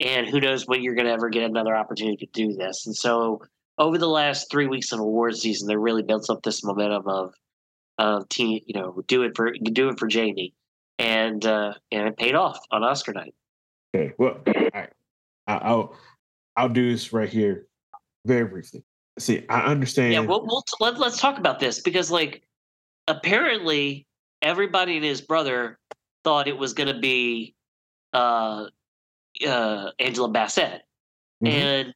And 0.00 0.26
who 0.26 0.40
knows 0.40 0.66
when 0.66 0.82
you're 0.82 0.94
going 0.94 1.06
to 1.06 1.12
ever 1.12 1.28
get 1.28 1.44
another 1.44 1.76
opportunity 1.76 2.26
to 2.26 2.32
do 2.32 2.54
this. 2.54 2.86
And 2.86 2.96
so, 2.96 3.42
over 3.78 3.98
the 3.98 4.08
last 4.08 4.50
three 4.50 4.66
weeks 4.66 4.92
of 4.92 5.00
award 5.00 5.36
season, 5.36 5.68
they 5.68 5.76
really 5.76 6.02
built 6.02 6.28
up 6.28 6.42
this 6.42 6.64
momentum 6.64 7.06
of, 7.06 7.34
of 7.98 8.28
team, 8.28 8.60
you 8.66 8.78
know, 8.78 9.02
do 9.06 9.22
it 9.22 9.36
for 9.36 9.52
do 9.52 9.88
it 9.88 9.98
for 9.98 10.08
Jamie, 10.08 10.54
and 10.98 11.44
uh, 11.46 11.74
and 11.90 12.08
it 12.08 12.16
paid 12.16 12.34
off 12.34 12.58
on 12.70 12.82
Oscar 12.82 13.12
night. 13.12 13.34
Okay, 13.94 14.12
well, 14.18 14.40
all 14.46 14.70
right. 14.74 14.90
I'll 15.46 15.96
I'll 16.56 16.68
do 16.68 16.90
this 16.90 17.12
right 17.12 17.28
here, 17.28 17.66
very 18.26 18.44
briefly 18.44 18.84
see, 19.22 19.44
I 19.48 19.60
understand. 19.62 20.12
Yeah, 20.12 20.20
we'll, 20.20 20.44
we'll 20.46 20.64
let, 20.80 20.98
let's 20.98 21.20
talk 21.20 21.38
about 21.38 21.58
this 21.58 21.80
because, 21.80 22.10
like, 22.10 22.42
apparently 23.08 24.06
everybody 24.40 24.96
and 24.96 25.04
his 25.04 25.20
brother 25.20 25.78
thought 26.24 26.48
it 26.48 26.56
was 26.56 26.72
going 26.72 26.94
to 26.94 27.00
be 27.00 27.54
uh, 28.12 28.66
uh, 29.46 29.90
Angela 29.98 30.28
Bassett, 30.28 30.82
mm-hmm. 31.42 31.46
and 31.46 31.94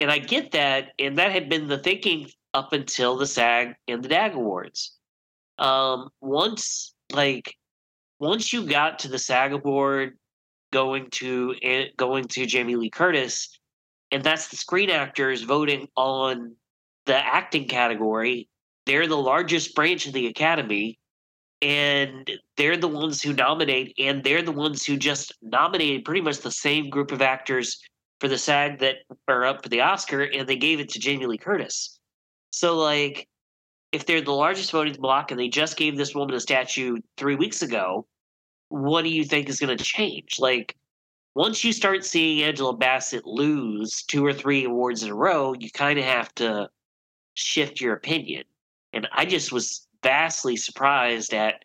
and 0.00 0.10
I 0.10 0.18
get 0.18 0.52
that, 0.52 0.92
and 0.98 1.16
that 1.18 1.32
had 1.32 1.48
been 1.48 1.68
the 1.68 1.78
thinking 1.78 2.28
up 2.54 2.72
until 2.72 3.16
the 3.16 3.26
SAG 3.26 3.74
and 3.88 4.02
the 4.02 4.08
DAG 4.08 4.34
awards. 4.34 4.92
Um, 5.58 6.10
once 6.20 6.94
like 7.12 7.56
once 8.18 8.52
you 8.52 8.66
got 8.66 8.98
to 9.00 9.08
the 9.08 9.18
SAG 9.18 9.52
award, 9.52 10.18
going 10.72 11.08
to 11.10 11.54
eh, 11.62 11.86
going 11.96 12.24
to 12.24 12.46
Jamie 12.46 12.76
Lee 12.76 12.90
Curtis, 12.90 13.58
and 14.10 14.22
that's 14.22 14.48
the 14.48 14.56
screen 14.56 14.90
actors 14.90 15.42
voting 15.42 15.88
on 15.96 16.54
the 17.06 17.16
acting 17.16 17.68
category. 17.68 18.48
They're 18.86 19.06
the 19.06 19.16
largest 19.16 19.74
branch 19.74 20.06
of 20.06 20.12
the 20.12 20.26
academy, 20.26 20.98
and 21.62 22.30
they're 22.56 22.76
the 22.76 22.88
ones 22.88 23.22
who 23.22 23.32
nominate, 23.32 23.94
and 23.98 24.22
they're 24.22 24.42
the 24.42 24.52
ones 24.52 24.84
who 24.84 24.96
just 24.96 25.32
nominated 25.42 26.04
pretty 26.04 26.20
much 26.20 26.38
the 26.38 26.50
same 26.50 26.90
group 26.90 27.12
of 27.12 27.22
actors 27.22 27.80
for 28.20 28.28
the 28.28 28.38
SAG 28.38 28.78
that 28.78 28.96
are 29.28 29.44
up 29.44 29.62
for 29.62 29.68
the 29.68 29.80
Oscar, 29.80 30.22
and 30.22 30.48
they 30.48 30.56
gave 30.56 30.80
it 30.80 30.88
to 30.90 30.98
Jamie 30.98 31.26
Lee 31.26 31.38
Curtis. 31.38 31.98
So, 32.50 32.76
like, 32.76 33.28
if 33.92 34.06
they're 34.06 34.20
the 34.20 34.32
largest 34.32 34.72
voting 34.72 35.00
block 35.00 35.30
and 35.30 35.40
they 35.40 35.48
just 35.48 35.76
gave 35.76 35.96
this 35.96 36.14
woman 36.14 36.34
a 36.34 36.40
statue 36.40 36.98
three 37.16 37.34
weeks 37.34 37.62
ago, 37.62 38.06
what 38.68 39.02
do 39.02 39.10
you 39.10 39.24
think 39.24 39.48
is 39.48 39.60
going 39.60 39.76
to 39.76 39.84
change? 39.84 40.38
Like, 40.38 40.76
once 41.36 41.62
you 41.62 41.70
start 41.70 42.02
seeing 42.02 42.42
Angela 42.42 42.74
Bassett 42.74 43.26
lose 43.26 44.02
two 44.04 44.24
or 44.24 44.32
three 44.32 44.64
awards 44.64 45.02
in 45.02 45.10
a 45.10 45.14
row, 45.14 45.52
you 45.52 45.70
kind 45.70 45.98
of 45.98 46.04
have 46.06 46.34
to 46.36 46.70
shift 47.34 47.78
your 47.78 47.92
opinion. 47.92 48.44
And 48.94 49.06
I 49.12 49.26
just 49.26 49.52
was 49.52 49.86
vastly 50.02 50.56
surprised 50.56 51.34
at 51.34 51.56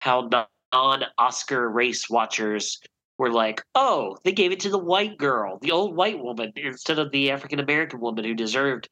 how 0.00 0.28
non 0.72 1.04
Oscar 1.18 1.70
race 1.70 2.10
watchers 2.10 2.80
were 3.16 3.30
like, 3.30 3.62
oh, 3.76 4.16
they 4.24 4.32
gave 4.32 4.50
it 4.50 4.58
to 4.60 4.70
the 4.70 4.78
white 4.78 5.18
girl, 5.18 5.60
the 5.62 5.70
old 5.70 5.94
white 5.94 6.18
woman, 6.18 6.52
instead 6.56 6.98
of 6.98 7.12
the 7.12 7.30
African 7.30 7.60
American 7.60 8.00
woman 8.00 8.24
who 8.24 8.34
deserved 8.34 8.88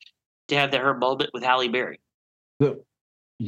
to 0.46 0.54
have 0.54 0.72
her 0.72 0.96
moment 0.96 1.30
with 1.34 1.42
Halle 1.42 1.66
Berry. 1.66 1.98
So, 2.62 2.84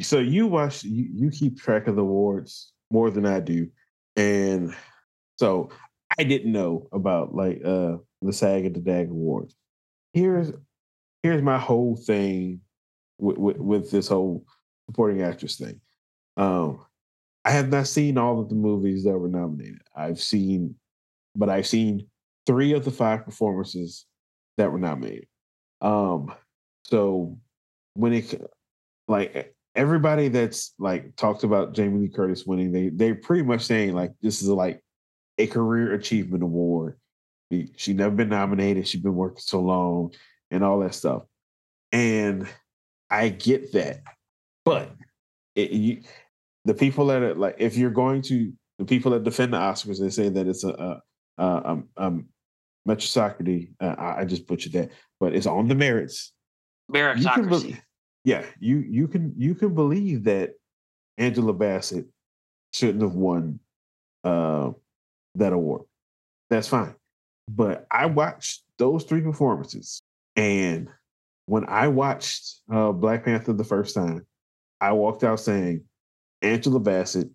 so 0.01 0.19
you 0.19 0.49
watch, 0.49 0.83
you, 0.83 1.07
you 1.15 1.31
keep 1.31 1.61
track 1.61 1.87
of 1.87 1.95
the 1.95 2.03
awards 2.03 2.73
more 2.91 3.09
than 3.09 3.25
I 3.25 3.39
do. 3.39 3.69
And 4.17 4.75
so 5.39 5.71
I 6.19 6.25
didn't 6.25 6.53
know 6.53 6.89
about 6.93 7.35
like 7.35 7.61
uh 7.65 7.97
the 8.21 8.33
SAG 8.33 8.65
and 8.65 8.75
the 8.75 8.81
DAG 8.81 9.11
awards. 9.11 9.57
Here's 10.13 10.53
here's 11.23 11.43
my 11.43 11.59
whole 11.59 11.97
thing 11.97 12.61
with, 13.19 13.39
with, 13.39 13.57
with 13.59 13.91
this 13.91 14.09
whole 14.09 14.45
supporting 14.87 15.23
actress 15.23 15.57
thing. 15.57 15.81
Um, 16.37 16.85
I 17.45 17.51
have 17.51 17.69
not 17.69 17.87
seen 17.87 18.19
all 18.19 18.41
of 18.41 18.49
the 18.49 18.55
movies 18.55 19.05
that 19.05 19.17
were 19.17 19.29
nominated. 19.29 19.83
I've 19.97 20.21
seen, 20.21 20.77
but 21.35 21.49
I've 21.49 21.67
seen 21.67 22.07
three 22.47 22.73
of 22.73 22.85
the 22.85 22.91
five 22.91 23.25
performances 23.25 24.07
that 24.59 24.71
were 24.71 24.79
nominated. 24.79 25.27
Um, 25.81 26.33
so 26.85 27.39
when 27.95 28.13
it 28.13 28.41
like 29.09 29.55
everybody 29.75 30.29
that's 30.29 30.75
like 30.79 31.17
talked 31.17 31.45
about 31.45 31.75
Jamie 31.75 32.01
Lee 32.01 32.09
Curtis 32.09 32.47
winning, 32.47 32.73
they 32.73 32.91
they're 32.91 33.15
pretty 33.15 33.43
much 33.43 33.63
saying 33.63 33.93
like 33.95 34.13
this 34.21 34.43
is 34.43 34.49
like 34.49 34.82
a 35.39 35.47
career 35.47 35.95
achievement 35.95 36.43
award. 36.43 36.99
She 37.77 37.93
never 37.93 38.15
been 38.15 38.31
nominated. 38.31 38.89
She's 38.89 39.03
been 39.03 39.15
working 39.15 39.41
so 39.41 39.61
long, 39.61 40.13
and 40.51 40.65
all 40.65 40.81
that 40.81 40.95
stuff. 40.95 41.25
And 41.93 42.49
I 43.11 43.29
get 43.29 43.73
that, 43.73 44.03
but 44.65 44.91
it, 45.55 45.71
you, 45.71 46.03
the 46.65 46.75
people 46.75 47.07
that 47.09 47.23
are 47.23 47.35
like, 47.35 47.57
if 47.59 47.77
you're 47.77 47.91
going 47.91 48.23
to 48.23 48.53
the 48.79 48.85
people 48.85 49.13
that 49.13 49.25
defend 49.25 49.53
the 49.53 49.59
Oscars, 49.59 50.01
they 50.01 50.09
say 50.09 50.29
that 50.31 50.47
it's 50.47 50.65
a, 50.65 50.71
a, 50.71 51.03
a 51.39 51.71
um, 51.71 51.89
um, 51.97 52.27
meritocracy. 52.89 53.73
Uh, 53.81 53.95
I, 53.99 54.21
I 54.21 54.25
just 54.25 54.47
butchered 54.47 54.73
that, 54.73 54.91
but 55.21 55.35
it's 55.35 55.47
on 55.47 55.69
the 55.69 55.75
merits. 55.75 56.33
Meritocracy. 56.91 57.79
yeah, 58.25 58.45
you 58.61 58.79
you 58.79 59.09
can 59.09 59.35
you 59.37 59.55
can 59.55 59.75
believe 59.75 60.25
that 60.25 60.53
Angela 61.19 61.53
Bassett 61.53 62.07
shouldn't 62.73 63.03
have 63.03 63.15
won 63.15 63.61
uh, 64.25 64.71
that 65.37 65.53
award. 65.53 65.83
That's 66.51 66.69
fine. 66.69 66.95
But 67.49 67.87
I 67.91 68.07
watched 68.07 68.63
those 68.79 69.05
three 69.05 69.21
performances, 69.21 70.03
and 70.37 70.89
when 71.47 71.65
I 71.69 71.89
watched 71.89 72.61
uh, 72.73 72.93
Black 72.93 73.25
Panther 73.25 73.53
the 73.53 73.65
first 73.65 73.95
time, 73.95 74.27
I 74.81 74.93
walked 74.93 75.25
out 75.25 75.41
saying 75.41 75.83
Angela 76.41 76.81
Bassett 76.81 77.29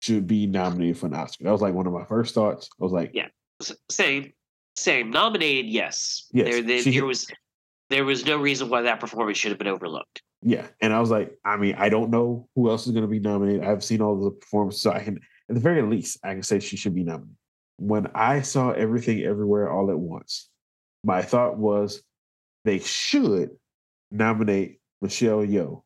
should 0.00 0.26
be 0.26 0.46
nominated 0.46 0.98
for 0.98 1.06
an 1.06 1.14
Oscar. 1.14 1.44
That 1.44 1.52
was 1.52 1.62
like 1.62 1.74
one 1.74 1.86
of 1.86 1.92
my 1.92 2.04
first 2.04 2.34
thoughts. 2.34 2.68
I 2.80 2.84
was 2.84 2.92
like, 2.92 3.10
yeah, 3.14 3.28
same, 3.90 4.32
same. 4.76 5.10
Nominated, 5.10 5.66
yes. 5.66 6.28
Yes, 6.32 6.64
there, 6.64 6.82
there, 6.82 7.04
was 7.04 7.26
there 7.90 8.04
was 8.04 8.24
no 8.24 8.36
reason 8.38 8.68
why 8.68 8.82
that 8.82 9.00
performance 9.00 9.38
should 9.38 9.50
have 9.50 9.58
been 9.58 9.66
overlooked. 9.68 10.22
Yeah, 10.42 10.66
and 10.80 10.92
I 10.92 11.00
was 11.00 11.10
like, 11.10 11.36
I 11.44 11.56
mean, 11.56 11.74
I 11.76 11.88
don't 11.88 12.10
know 12.10 12.48
who 12.54 12.70
else 12.70 12.86
is 12.86 12.92
going 12.92 13.02
to 13.02 13.08
be 13.08 13.18
nominated. 13.18 13.64
I've 13.64 13.82
seen 13.82 14.00
all 14.00 14.22
the 14.22 14.30
performances, 14.30 14.80
so 14.80 14.92
I 14.92 15.00
can, 15.00 15.18
at 15.48 15.54
the 15.54 15.60
very 15.60 15.82
least, 15.82 16.18
I 16.22 16.34
can 16.34 16.42
say 16.42 16.60
she 16.60 16.76
should 16.76 16.94
be 16.94 17.04
nominated. 17.04 17.36
When 17.78 18.08
I 18.14 18.42
saw 18.42 18.70
everything 18.72 19.22
everywhere 19.22 19.70
all 19.70 19.90
at 19.90 19.98
once, 19.98 20.48
my 21.04 21.22
thought 21.22 21.56
was 21.56 22.02
they 22.64 22.80
should 22.80 23.50
nominate 24.10 24.80
Michelle 25.00 25.46
Yeoh, 25.46 25.82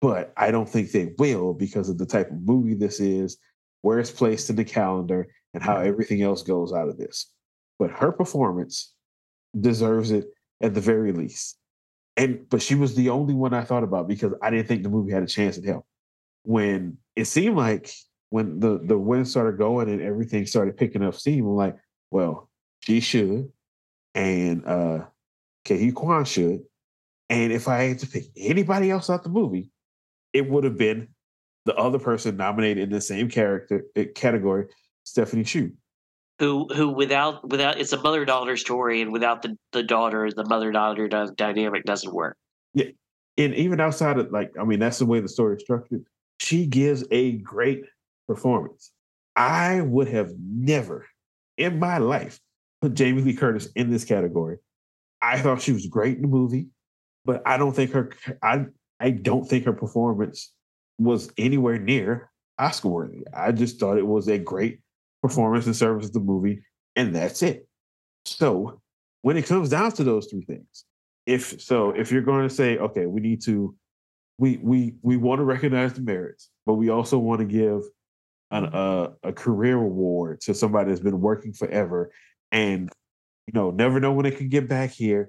but 0.00 0.32
I 0.36 0.50
don't 0.50 0.68
think 0.68 0.90
they 0.90 1.14
will 1.18 1.54
because 1.54 1.88
of 1.88 1.98
the 1.98 2.06
type 2.06 2.30
of 2.30 2.42
movie 2.42 2.74
this 2.74 3.00
is, 3.00 3.38
where 3.82 3.98
it's 3.98 4.10
placed 4.10 4.50
in 4.50 4.56
the 4.56 4.64
calendar, 4.64 5.28
and 5.54 5.62
how 5.62 5.78
everything 5.78 6.22
else 6.22 6.42
goes 6.42 6.72
out 6.72 6.88
of 6.88 6.98
this. 6.98 7.32
But 7.78 7.90
her 7.90 8.12
performance 8.12 8.92
deserves 9.58 10.10
it 10.10 10.26
at 10.60 10.74
the 10.74 10.80
very 10.80 11.12
least 11.12 11.56
and 12.20 12.48
but 12.50 12.60
she 12.60 12.74
was 12.74 12.94
the 12.94 13.08
only 13.08 13.34
one 13.34 13.54
I 13.54 13.64
thought 13.64 13.82
about 13.82 14.06
because 14.06 14.32
I 14.42 14.50
didn't 14.50 14.68
think 14.68 14.82
the 14.82 14.90
movie 14.90 15.12
had 15.12 15.22
a 15.22 15.26
chance 15.26 15.56
at 15.56 15.64
hell. 15.64 15.86
When 16.42 16.98
it 17.16 17.24
seemed 17.26 17.56
like 17.56 17.90
when 18.30 18.60
the 18.60 18.80
the 18.82 18.98
wind 18.98 19.28
started 19.28 19.58
going 19.58 19.88
and 19.88 20.00
everything 20.00 20.46
started 20.46 20.76
picking 20.76 21.02
up 21.02 21.14
steam, 21.14 21.46
I'm 21.46 21.56
like, 21.56 21.76
well, 22.10 22.48
she 22.80 23.00
should, 23.00 23.50
and 24.14 24.66
uh 24.66 25.04
Ke 25.64 25.76
Huy 25.78 25.92
Quan 25.92 26.24
should, 26.24 26.60
and 27.28 27.52
if 27.52 27.68
I 27.68 27.82
had 27.82 27.98
to 28.00 28.06
pick 28.06 28.24
anybody 28.36 28.90
else 28.90 29.10
out 29.10 29.22
the 29.22 29.28
movie, 29.28 29.70
it 30.32 30.48
would 30.48 30.64
have 30.64 30.78
been 30.78 31.08
the 31.66 31.74
other 31.76 31.98
person 31.98 32.36
nominated 32.36 32.82
in 32.84 32.90
the 32.90 33.00
same 33.00 33.28
character 33.28 33.84
eh, 33.94 34.06
category, 34.14 34.66
Stephanie 35.04 35.44
Hsu. 35.44 35.72
Who 36.38 36.68
who 36.74 36.88
without 36.88 37.46
without 37.48 37.78
it's 37.78 37.92
a 37.92 38.00
mother 38.00 38.24
daughter 38.24 38.56
story, 38.56 39.02
and 39.02 39.12
without 39.12 39.42
the 39.42 39.56
the 39.72 39.82
daughter, 39.82 40.30
the 40.30 40.46
mother 40.46 40.72
daughter 40.72 41.08
dynamic 41.08 41.84
doesn't 41.84 42.14
work. 42.14 42.36
Yeah 42.72 42.86
and 43.44 43.54
even 43.54 43.80
outside 43.80 44.18
of 44.18 44.30
like, 44.30 44.52
I 44.58 44.64
mean, 44.64 44.78
that's 44.78 44.98
the 44.98 45.06
way 45.06 45.20
the 45.20 45.28
story 45.28 45.56
is 45.56 45.62
structured. 45.62 46.04
She 46.38 46.66
gives 46.66 47.04
a 47.10 47.32
great 47.38 47.84
performance. 48.30 48.92
I 49.34 49.80
would 49.80 50.06
have 50.06 50.32
never 50.38 51.04
in 51.58 51.80
my 51.80 51.98
life 51.98 52.38
put 52.80 52.94
Jamie 52.94 53.22
Lee 53.22 53.34
Curtis 53.34 53.68
in 53.74 53.90
this 53.90 54.04
category. 54.04 54.58
I 55.20 55.40
thought 55.40 55.60
she 55.60 55.72
was 55.72 55.86
great 55.86 56.16
in 56.16 56.22
the 56.22 56.28
movie, 56.28 56.68
but 57.24 57.42
I 57.44 57.56
don't 57.56 57.74
think 57.74 57.90
her 57.90 58.10
I 58.40 58.66
I 59.00 59.10
don't 59.10 59.44
think 59.44 59.64
her 59.64 59.72
performance 59.72 60.52
was 60.98 61.32
anywhere 61.36 61.78
near 61.78 62.30
Oscar 62.56 62.88
worthy. 62.88 63.26
I 63.34 63.50
just 63.50 63.80
thought 63.80 63.98
it 63.98 64.06
was 64.06 64.28
a 64.28 64.38
great 64.38 64.78
performance 65.22 65.66
in 65.66 65.74
service 65.74 66.06
of 66.06 66.12
the 66.12 66.20
movie, 66.20 66.62
and 66.94 67.12
that's 67.12 67.42
it. 67.42 67.66
So 68.26 68.80
when 69.22 69.36
it 69.36 69.46
comes 69.46 69.70
down 69.70 69.90
to 69.92 70.04
those 70.04 70.28
three 70.28 70.44
things, 70.44 70.84
if 71.26 71.60
so, 71.60 71.90
if 71.90 72.12
you're 72.12 72.22
going 72.22 72.48
to 72.48 72.54
say, 72.54 72.78
okay, 72.78 73.06
we 73.06 73.20
need 73.20 73.42
to, 73.42 73.74
we 74.38 74.60
we 74.62 74.94
we 75.02 75.16
want 75.16 75.40
to 75.40 75.44
recognize 75.44 75.94
the 75.94 76.02
merits, 76.02 76.48
but 76.64 76.74
we 76.74 76.90
also 76.90 77.18
want 77.18 77.40
to 77.40 77.44
give 77.44 77.82
an, 78.50 78.64
a 78.64 79.12
a 79.22 79.32
career 79.32 79.76
award 79.76 80.40
to 80.42 80.54
somebody 80.54 80.90
that's 80.90 81.00
been 81.00 81.20
working 81.20 81.52
forever, 81.52 82.10
and 82.52 82.90
you 83.46 83.52
know 83.52 83.70
never 83.70 84.00
know 84.00 84.12
when 84.12 84.24
they 84.24 84.30
can 84.30 84.48
get 84.48 84.68
back 84.68 84.90
here, 84.90 85.28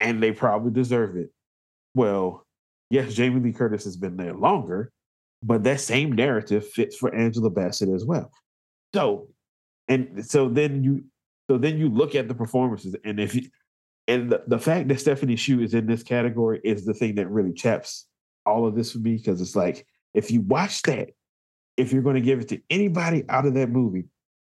and 0.00 0.22
they 0.22 0.32
probably 0.32 0.70
deserve 0.70 1.16
it. 1.16 1.30
Well, 1.94 2.46
yes, 2.90 3.14
Jamie 3.14 3.40
Lee 3.40 3.52
Curtis 3.52 3.84
has 3.84 3.96
been 3.96 4.16
there 4.16 4.34
longer, 4.34 4.92
but 5.42 5.64
that 5.64 5.80
same 5.80 6.12
narrative 6.12 6.68
fits 6.68 6.96
for 6.96 7.14
Angela 7.14 7.50
Bassett 7.50 7.88
as 7.88 8.04
well. 8.04 8.30
So, 8.94 9.28
and 9.88 10.24
so 10.24 10.48
then 10.48 10.82
you, 10.84 11.04
so 11.50 11.58
then 11.58 11.78
you 11.78 11.88
look 11.88 12.14
at 12.14 12.28
the 12.28 12.34
performances, 12.34 12.96
and 13.04 13.20
if 13.20 13.34
you, 13.34 13.48
and 14.06 14.30
the, 14.30 14.42
the 14.46 14.58
fact 14.58 14.88
that 14.88 15.00
Stephanie 15.00 15.36
Hsu 15.36 15.60
is 15.60 15.74
in 15.74 15.86
this 15.86 16.02
category 16.02 16.60
is 16.62 16.84
the 16.84 16.94
thing 16.94 17.14
that 17.16 17.28
really 17.30 17.52
chaps 17.52 18.06
all 18.46 18.66
of 18.66 18.74
this 18.74 18.92
for 18.92 18.98
me 18.98 19.16
because 19.16 19.40
it's 19.40 19.56
like 19.56 19.86
if 20.12 20.30
you 20.30 20.42
watch 20.42 20.82
that, 20.82 21.10
if 21.76 21.92
you're 21.92 22.02
going 22.02 22.14
to 22.14 22.20
give 22.20 22.40
it 22.40 22.48
to 22.48 22.60
anybody 22.70 23.24
out 23.28 23.46
of 23.46 23.54
that 23.54 23.70
movie, 23.70 24.04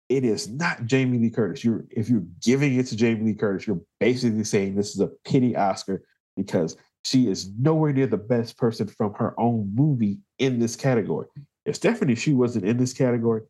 it 0.09 0.23
is 0.23 0.49
not 0.49 0.85
Jamie 0.85 1.17
Lee 1.17 1.29
Curtis. 1.29 1.63
You're 1.63 1.85
if 1.89 2.09
you're 2.09 2.25
giving 2.41 2.75
it 2.75 2.87
to 2.87 2.95
Jamie 2.95 3.25
Lee 3.25 3.33
Curtis, 3.33 3.65
you're 3.65 3.81
basically 3.99 4.43
saying 4.43 4.75
this 4.75 4.93
is 4.93 4.99
a 4.99 5.07
pity 5.25 5.55
Oscar 5.55 6.03
because 6.35 6.77
she 7.03 7.29
is 7.29 7.49
nowhere 7.57 7.93
near 7.93 8.07
the 8.07 8.17
best 8.17 8.57
person 8.57 8.87
from 8.87 9.13
her 9.15 9.39
own 9.39 9.71
movie 9.73 10.19
in 10.39 10.59
this 10.59 10.75
category. 10.75 11.27
If 11.65 11.75
Stephanie 11.75 12.15
Hsu 12.15 12.35
wasn't 12.35 12.65
in 12.65 12.77
this 12.77 12.93
category, 12.93 13.41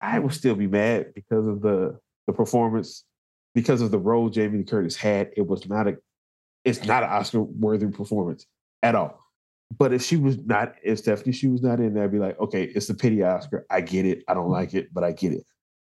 I 0.00 0.18
would 0.18 0.32
still 0.32 0.54
be 0.54 0.66
mad 0.66 1.12
because 1.14 1.46
of 1.46 1.60
the 1.60 1.98
the 2.26 2.32
performance, 2.32 3.04
because 3.54 3.80
of 3.80 3.90
the 3.90 3.98
role 3.98 4.30
Jamie 4.30 4.58
Lee 4.58 4.64
Curtis 4.64 4.96
had. 4.96 5.30
It 5.36 5.46
was 5.46 5.68
not 5.68 5.86
a, 5.86 5.96
it's 6.64 6.84
not 6.84 7.02
an 7.02 7.10
Oscar 7.10 7.42
worthy 7.42 7.86
performance 7.88 8.46
at 8.82 8.94
all. 8.94 9.19
But 9.78 9.92
if 9.92 10.02
she 10.02 10.16
was 10.16 10.38
not, 10.38 10.74
if 10.82 10.98
Stephanie 10.98 11.32
she 11.32 11.48
was 11.48 11.62
not 11.62 11.80
in 11.80 11.94
there, 11.94 12.04
I'd 12.04 12.12
be 12.12 12.18
like, 12.18 12.38
okay, 12.40 12.64
it's 12.64 12.90
a 12.90 12.94
pity 12.94 13.22
Oscar. 13.22 13.66
I 13.70 13.80
get 13.80 14.04
it. 14.04 14.24
I 14.28 14.34
don't 14.34 14.44
mm-hmm. 14.44 14.52
like 14.52 14.74
it, 14.74 14.92
but 14.92 15.04
I 15.04 15.12
get 15.12 15.32
it. 15.32 15.44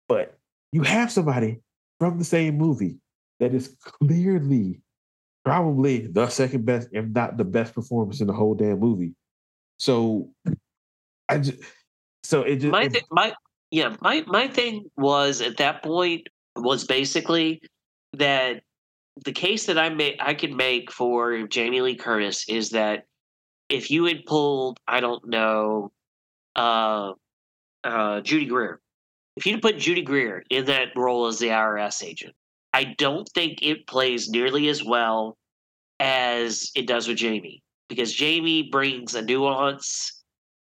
But 0.08 0.38
you 0.72 0.82
have 0.82 1.12
somebody 1.12 1.60
from 1.98 2.18
the 2.18 2.24
same 2.24 2.56
movie 2.56 2.98
that 3.40 3.54
is 3.54 3.76
clearly 3.80 4.80
probably 5.44 6.06
the 6.06 6.28
second 6.28 6.64
best, 6.64 6.88
if 6.92 7.04
not 7.06 7.36
the 7.36 7.44
best 7.44 7.74
performance 7.74 8.20
in 8.20 8.26
the 8.26 8.32
whole 8.32 8.54
damn 8.54 8.80
movie. 8.80 9.14
So 9.78 10.30
I 11.28 11.38
just 11.38 11.58
so 12.24 12.42
it 12.42 12.56
just 12.56 12.72
my 12.72 12.82
it- 12.84 13.04
my 13.10 13.32
yeah 13.70 13.94
my 14.00 14.24
my 14.26 14.48
thing 14.48 14.90
was 14.96 15.40
at 15.40 15.58
that 15.58 15.82
point 15.82 16.28
was 16.56 16.84
basically 16.84 17.60
that 18.14 18.62
the 19.24 19.32
case 19.32 19.66
that 19.66 19.78
I 19.78 19.88
made 19.90 20.16
I 20.20 20.34
could 20.34 20.52
make 20.52 20.90
for 20.90 21.46
Jamie 21.46 21.80
Lee 21.80 21.96
Curtis 21.96 22.48
is 22.48 22.70
that 22.70 23.04
if 23.68 23.90
you 23.90 24.04
had 24.04 24.24
pulled 24.26 24.78
I 24.86 25.00
don't 25.00 25.26
know 25.26 25.92
uh 26.54 27.12
uh 27.84 28.20
Judy 28.20 28.46
Greer 28.46 28.80
if 29.36 29.46
you'd 29.46 29.62
put 29.62 29.78
Judy 29.78 30.02
Greer 30.02 30.44
in 30.50 30.66
that 30.66 30.88
role 30.96 31.26
as 31.26 31.38
the 31.38 31.48
IRS 31.48 32.04
agent 32.04 32.34
I 32.72 32.94
don't 32.98 33.28
think 33.34 33.62
it 33.62 33.86
plays 33.86 34.28
nearly 34.28 34.68
as 34.68 34.84
well 34.84 35.36
as 35.98 36.70
it 36.74 36.86
does 36.86 37.08
with 37.08 37.18
Jamie 37.18 37.62
because 37.88 38.12
Jamie 38.12 38.68
brings 38.70 39.14
a 39.14 39.22
nuance 39.22 40.22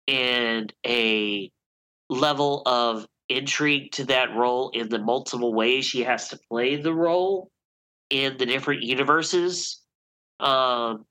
and 0.07 0.73
a 0.85 1.51
level 2.09 2.63
of 2.65 3.07
intrigue 3.29 3.91
to 3.93 4.05
that 4.05 4.35
role 4.35 4.69
in 4.71 4.89
the 4.89 4.99
multiple 4.99 5.53
ways 5.53 5.85
she 5.85 6.03
has 6.03 6.27
to 6.29 6.39
play 6.49 6.75
the 6.75 6.93
role 6.93 7.49
in 8.09 8.37
the 8.37 8.45
different 8.45 8.83
universes. 8.83 9.81
Um, 10.39 11.05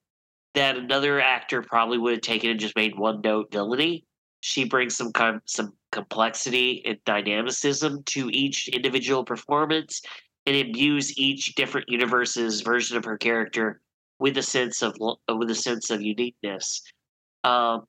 that 0.55 0.77
another 0.77 1.21
actor 1.21 1.63
probably 1.63 1.99
would 1.99 2.13
have 2.13 2.21
taken 2.23 2.51
and 2.51 2.61
just 2.61 2.77
made 2.77 2.99
one 2.99 3.21
note 3.23 3.53
villainy. 3.53 4.05
She 4.41 4.65
brings 4.65 4.97
some 4.97 5.13
kind 5.13 5.41
some 5.45 5.75
complexity 5.93 6.83
and 6.87 6.99
dynamicism 7.05 8.03
to 8.05 8.31
each 8.31 8.69
individual 8.69 9.25
performance 9.25 10.03
and 10.47 10.57
imbues 10.57 11.17
each 11.19 11.55
different 11.55 11.89
universe's 11.89 12.63
version 12.63 12.97
of 12.97 13.05
her 13.05 13.19
character 13.19 13.81
with 14.19 14.37
a 14.39 14.43
sense 14.43 14.83
of 14.83 14.97
with 15.29 15.51
a 15.51 15.55
sense 15.55 15.91
of 15.91 16.03
uniqueness. 16.03 16.83
Um, 17.45 17.87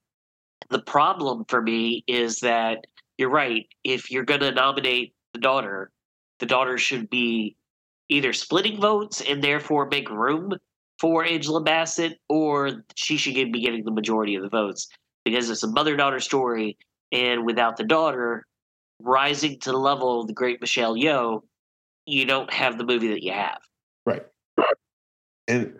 the 0.69 0.81
problem 0.81 1.45
for 1.47 1.61
me 1.61 2.03
is 2.07 2.39
that 2.39 2.85
you're 3.17 3.29
right. 3.29 3.67
If 3.83 4.11
you're 4.11 4.23
going 4.23 4.39
to 4.41 4.51
nominate 4.51 5.13
the 5.33 5.39
daughter, 5.39 5.91
the 6.39 6.45
daughter 6.45 6.77
should 6.77 7.09
be 7.09 7.55
either 8.09 8.33
splitting 8.33 8.79
votes 8.79 9.21
and 9.21 9.43
therefore 9.43 9.87
make 9.87 10.09
room 10.09 10.53
for 11.01 11.25
Angela 11.25 11.61
Bassett, 11.61 12.19
or 12.29 12.83
she 12.95 13.17
should 13.17 13.33
be 13.51 13.61
getting 13.61 13.83
the 13.83 13.91
majority 13.91 14.35
of 14.35 14.43
the 14.43 14.49
votes 14.49 14.87
because 15.25 15.49
it's 15.49 15.63
a 15.63 15.67
mother 15.67 15.95
daughter 15.97 16.19
story. 16.19 16.77
And 17.11 17.43
without 17.43 17.75
the 17.75 17.83
daughter 17.83 18.45
rising 19.01 19.59
to 19.61 19.71
the 19.71 19.77
level 19.77 20.21
of 20.21 20.27
the 20.27 20.33
great 20.33 20.61
Michelle 20.61 20.95
Yeoh, 20.95 21.41
you 22.05 22.25
don't 22.25 22.53
have 22.53 22.77
the 22.77 22.83
movie 22.83 23.07
that 23.07 23.23
you 23.23 23.33
have. 23.33 23.57
Right. 24.05 24.23
And 25.47 25.75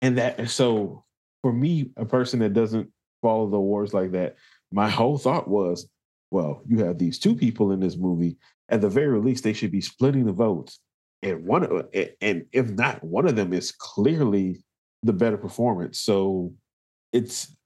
and 0.00 0.16
that 0.18 0.48
so 0.48 1.04
for 1.42 1.52
me, 1.52 1.90
a 1.98 2.06
person 2.06 2.40
that 2.40 2.54
doesn't 2.54 2.90
follow 3.20 3.50
the 3.50 3.58
awards 3.58 3.92
like 3.92 4.12
that, 4.12 4.36
my 4.72 4.88
whole 4.88 5.18
thought 5.18 5.46
was, 5.46 5.86
well, 6.30 6.62
you 6.66 6.78
have 6.84 6.98
these 6.98 7.18
two 7.18 7.34
people 7.34 7.70
in 7.70 7.80
this 7.80 7.96
movie. 7.96 8.38
At 8.70 8.80
the 8.80 8.88
very 8.88 9.20
least, 9.20 9.44
they 9.44 9.52
should 9.52 9.70
be 9.70 9.82
splitting 9.82 10.24
the 10.24 10.32
votes. 10.32 10.80
And 11.24 11.44
one, 11.44 11.64
of 11.64 11.86
and 12.20 12.44
if 12.52 12.70
not, 12.70 13.02
one 13.02 13.26
of 13.26 13.34
them 13.34 13.52
is 13.52 13.72
clearly 13.72 14.62
the 15.02 15.12
better 15.12 15.38
performance. 15.38 15.98
So 15.98 16.52
it's 17.12 17.56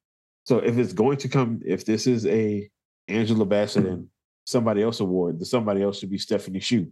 so 0.45 0.59
if 0.59 0.79
it's 0.79 0.93
going 0.93 1.19
to 1.19 1.29
come, 1.29 1.61
if 1.67 1.85
this 1.85 2.07
is 2.07 2.25
a 2.27 2.71
Angela 3.09 3.45
Bassett 3.45 3.85
and 3.85 4.09
somebody 4.45 4.83
else 4.83 5.01
award, 5.01 5.41
the 5.41 5.45
somebody 5.45 5.83
else 5.83 5.99
should 5.99 6.11
be 6.11 6.19
Stephanie 6.19 6.61
Hsu. 6.61 6.87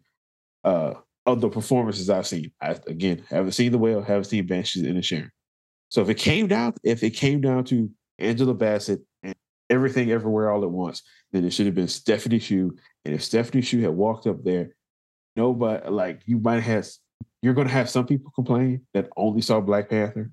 Uh, 0.65 0.95
of 1.25 1.41
the 1.41 1.49
performances 1.49 2.11
I've 2.11 2.27
seen, 2.27 2.53
I 2.61 2.77
again 2.87 3.25
haven't 3.29 3.53
seen 3.53 3.73
the 3.73 3.79
whale, 3.79 4.03
haven't 4.03 4.25
seen 4.25 4.47
Banshees 4.47 4.83
Inisherin. 4.85 5.31
So 5.89 6.03
if 6.03 6.09
it 6.09 6.19
came 6.19 6.49
down, 6.49 6.75
if 6.83 7.03
it 7.03 7.11
came 7.11 7.41
down 7.41 7.65
to 7.65 7.91
Angela 8.19 8.55
Bassett 8.55 9.01
and 9.23 9.35
everything 9.71 10.11
everywhere 10.11 10.51
all 10.51 10.65
at 10.65 10.71
once, 10.71 11.03
then 11.33 11.45
it 11.45 11.51
should 11.51 11.67
have 11.67 11.75
been 11.75 11.89
Stephanie 11.89 12.39
Hsu. 12.39 12.77
And 13.05 13.15
if 13.15 13.23
Stephanie 13.23 13.63
Hsu 13.63 13.81
had 13.81 13.91
walked 13.91 14.27
up 14.27 14.43
there, 14.45 14.71
nobody 15.37 15.89
like 15.89 16.23
you 16.27 16.39
might 16.39 16.63
have 16.63 16.87
you're 17.43 17.55
gonna 17.55 17.69
have 17.69 17.91
some 17.91 18.07
people 18.07 18.33
complain 18.35 18.83
that 18.95 19.09
only 19.17 19.41
saw 19.41 19.61
Black 19.61 19.91
Panther 19.91 20.31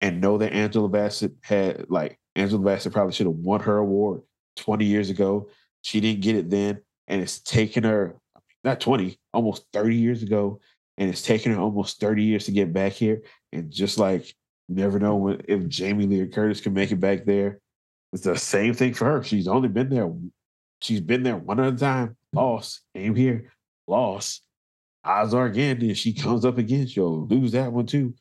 and 0.00 0.20
know 0.20 0.38
that 0.38 0.52
Angela 0.52 0.88
Bassett 0.88 1.32
had 1.42 1.86
like 1.88 2.18
Angela 2.36 2.62
Bassett 2.62 2.92
probably 2.92 3.12
should 3.12 3.26
have 3.26 3.36
won 3.36 3.60
her 3.60 3.78
award 3.78 4.22
20 4.56 4.84
years 4.84 5.10
ago. 5.10 5.48
She 5.82 6.00
didn't 6.00 6.22
get 6.22 6.36
it 6.36 6.50
then, 6.50 6.80
and 7.08 7.20
it's 7.20 7.40
taken 7.40 7.84
her 7.84 8.16
not 8.64 8.80
20, 8.80 9.18
almost 9.32 9.66
30 9.72 9.96
years 9.96 10.22
ago, 10.22 10.60
and 10.98 11.10
it's 11.10 11.22
taken 11.22 11.52
her 11.52 11.60
almost 11.60 11.98
30 12.00 12.22
years 12.22 12.44
to 12.46 12.52
get 12.52 12.72
back 12.72 12.92
here. 12.92 13.22
And 13.52 13.70
just 13.70 13.98
like 13.98 14.32
you 14.68 14.76
never 14.76 14.98
know 14.98 15.16
when 15.16 15.42
if 15.48 15.66
Jamie 15.68 16.06
Lee 16.06 16.26
Curtis 16.28 16.60
can 16.60 16.74
make 16.74 16.92
it 16.92 17.00
back 17.00 17.24
there. 17.24 17.60
It's 18.12 18.24
the 18.24 18.36
same 18.36 18.74
thing 18.74 18.92
for 18.92 19.06
her. 19.06 19.22
She's 19.22 19.48
only 19.48 19.68
been 19.68 19.88
there. 19.88 20.12
She's 20.80 21.00
been 21.00 21.22
there 21.22 21.36
one 21.36 21.58
other 21.58 21.76
time. 21.76 22.16
Lost. 22.34 22.82
Came 22.94 23.14
here. 23.14 23.50
Lost. 23.86 24.42
Odds 25.04 25.34
are 25.34 25.46
again, 25.46 25.82
if 25.82 25.98
she 25.98 26.12
comes 26.12 26.44
up 26.44 26.58
again, 26.58 26.86
she'll 26.86 27.26
lose 27.26 27.52
that 27.52 27.72
one 27.72 27.86
too, 27.86 28.14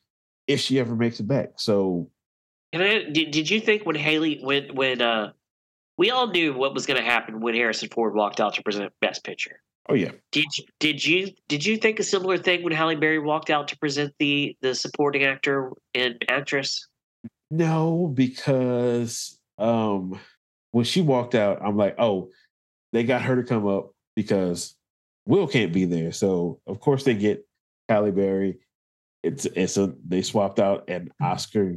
if 0.48 0.60
she 0.60 0.80
ever 0.80 0.96
makes 0.96 1.20
it 1.20 1.28
back. 1.28 1.52
So 1.58 2.10
did, 2.72 3.14
did 3.14 3.50
you 3.50 3.60
think 3.60 3.86
when 3.86 3.96
Haley 3.96 4.40
when 4.42 4.76
when 4.76 5.02
uh 5.02 5.32
we 5.98 6.10
all 6.10 6.28
knew 6.28 6.54
what 6.54 6.74
was 6.74 6.86
going 6.86 7.00
to 7.00 7.06
happen 7.06 7.42
when 7.42 7.54
Harrison 7.54 7.90
Ford 7.90 8.16
walked 8.16 8.40
out 8.40 8.56
to 8.56 8.64
present 8.64 8.92
Best 9.02 9.24
Picture? 9.24 9.62
Oh 9.90 9.94
yeah. 9.94 10.12
Did 10.32 10.46
you, 10.58 10.66
did 10.80 11.06
you 11.06 11.32
did 11.48 11.66
you 11.66 11.78
think 11.78 12.00
a 12.00 12.04
similar 12.04 12.38
thing 12.38 12.64
when 12.64 12.74
Halle 12.74 12.96
Berry 12.96 13.20
walked 13.20 13.50
out 13.50 13.68
to 13.70 13.78
present 13.78 14.14
the 14.20 14.56
the 14.62 14.74
supporting 14.74 15.24
actor 15.24 15.72
and 15.94 16.24
actress? 16.30 16.88
No, 17.50 18.12
because 18.14 19.38
um 19.58 20.20
when 20.72 20.86
she 20.86 21.02
walked 21.02 21.36
out, 21.36 21.60
I'm 21.62 21.76
like, 21.76 21.96
oh, 22.00 22.30
they 22.94 23.04
got 23.04 23.24
her 23.24 23.36
to 23.36 23.44
come 23.44 23.68
up 23.68 23.92
because 24.16 24.76
Will 25.26 25.48
can't 25.48 25.74
be 25.74 25.86
there. 25.86 26.12
So 26.12 26.60
of 26.68 26.80
course 26.80 27.04
they 27.04 27.14
get 27.14 27.48
Halle 27.90 28.12
Berry. 28.12 28.60
It's 29.24 29.46
it's 29.46 29.78
a 29.78 29.94
they 30.08 30.22
swapped 30.22 30.60
out 30.60 30.90
an 30.90 31.12
Oscar 31.22 31.76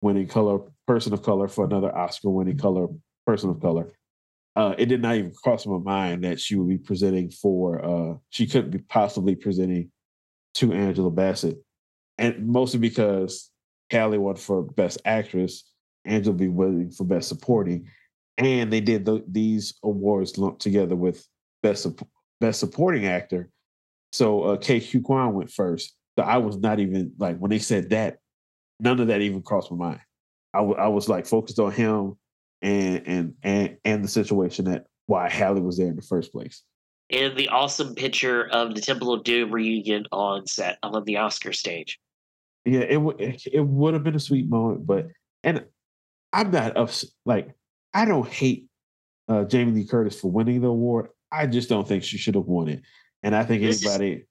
winning 0.00 0.28
color 0.28 0.60
person 0.86 1.12
of 1.12 1.22
color 1.22 1.48
for 1.48 1.64
another 1.64 1.96
Oscar 1.96 2.30
winning 2.30 2.58
color 2.58 2.88
person 3.26 3.50
of 3.50 3.60
color 3.60 3.90
uh, 4.56 4.74
it 4.78 4.86
did 4.86 5.02
not 5.02 5.16
even 5.16 5.32
cross 5.32 5.66
my 5.66 5.78
mind 5.78 6.24
that 6.24 6.40
she 6.40 6.54
would 6.54 6.68
be 6.68 6.78
presenting 6.78 7.30
for. 7.30 7.84
Uh, 7.84 8.14
she 8.30 8.46
couldn't 8.46 8.70
be 8.70 8.78
possibly 8.78 9.34
presenting 9.34 9.90
to 10.54 10.72
Angela 10.72 11.10
Bassett, 11.10 11.58
and 12.18 12.46
mostly 12.46 12.78
because 12.78 13.50
Halle 13.90 14.18
won 14.18 14.36
for 14.36 14.62
Best 14.62 15.00
Actress, 15.04 15.68
Angela 16.04 16.36
be 16.36 16.48
winning 16.48 16.92
for 16.92 17.04
Best 17.04 17.28
Supporting, 17.28 17.88
and 18.38 18.72
they 18.72 18.80
did 18.80 19.04
the, 19.04 19.24
these 19.26 19.74
awards 19.82 20.38
lumped 20.38 20.62
together 20.62 20.94
with 20.94 21.26
Best 21.62 21.82
Best 22.44 22.60
Supporting 22.60 23.06
Actor. 23.06 23.48
So 24.12 24.42
uh, 24.42 24.56
Huy 24.58 25.00
Quan 25.00 25.32
went 25.32 25.50
first. 25.50 25.94
So 26.18 26.24
I 26.24 26.36
was 26.36 26.58
not 26.58 26.78
even 26.78 27.12
like 27.18 27.38
when 27.38 27.50
they 27.50 27.58
said 27.58 27.88
that, 27.88 28.18
none 28.78 29.00
of 29.00 29.06
that 29.06 29.22
even 29.22 29.40
crossed 29.40 29.70
my 29.72 29.78
mind. 29.78 30.00
I, 30.52 30.58
w- 30.58 30.76
I 30.76 30.88
was 30.88 31.08
like 31.08 31.24
focused 31.24 31.58
on 31.58 31.72
him 31.72 32.18
and 32.60 33.02
and 33.06 33.34
and 33.42 33.76
and 33.86 34.04
the 34.04 34.08
situation 34.08 34.66
that 34.66 34.84
why 35.06 35.30
Halle 35.30 35.60
was 35.60 35.78
there 35.78 35.88
in 35.88 35.96
the 35.96 36.02
first 36.02 36.32
place. 36.32 36.62
And 37.08 37.34
the 37.34 37.48
awesome 37.48 37.94
picture 37.94 38.46
of 38.48 38.74
the 38.74 38.82
Temple 38.82 39.14
of 39.14 39.24
Doom 39.24 39.50
reunion 39.50 40.04
on 40.12 40.46
set 40.46 40.76
on 40.82 41.02
the 41.04 41.16
Oscar 41.16 41.54
stage. 41.54 41.98
Yeah, 42.66 42.80
it 42.80 43.00
would 43.00 43.16
it 43.18 43.66
would 43.66 43.94
have 43.94 44.04
been 44.04 44.16
a 44.16 44.20
sweet 44.20 44.50
moment, 44.50 44.86
but 44.86 45.08
and 45.42 45.64
I'm 46.30 46.50
not 46.50 46.76
upset. 46.76 47.08
Like 47.24 47.54
I 47.94 48.04
don't 48.04 48.28
hate 48.28 48.66
uh, 49.28 49.44
Jamie 49.44 49.72
Lee 49.72 49.86
Curtis 49.86 50.20
for 50.20 50.30
winning 50.30 50.60
the 50.60 50.68
award. 50.68 51.08
I 51.34 51.46
just 51.46 51.68
don't 51.68 51.86
think 51.86 52.04
she 52.04 52.18
should 52.18 52.34
have 52.34 52.46
won 52.46 52.68
it. 52.68 52.82
And 53.22 53.34
I 53.34 53.44
think 53.44 53.62
this 53.62 53.84
anybody. 53.84 54.12
Is, 54.12 54.22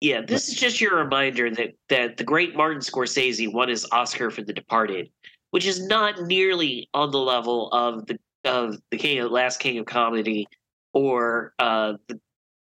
yeah, 0.00 0.22
this 0.22 0.48
is 0.48 0.54
just 0.54 0.80
your 0.80 0.96
reminder 0.96 1.50
that 1.50 1.74
that 1.88 2.16
the 2.16 2.24
great 2.24 2.56
Martin 2.56 2.80
Scorsese 2.80 3.52
won 3.52 3.68
his 3.68 3.86
Oscar 3.92 4.30
for 4.30 4.42
The 4.42 4.52
Departed, 4.52 5.10
which 5.50 5.66
is 5.66 5.86
not 5.86 6.22
nearly 6.22 6.88
on 6.94 7.10
the 7.10 7.18
level 7.18 7.70
of 7.72 8.06
the 8.06 8.18
of 8.44 8.78
the 8.90 8.96
King 8.96 9.20
of 9.20 9.30
Last 9.30 9.58
King 9.58 9.78
of 9.78 9.86
Comedy 9.86 10.46
or 10.94 11.52
uh, 11.58 11.94
the 12.08 12.18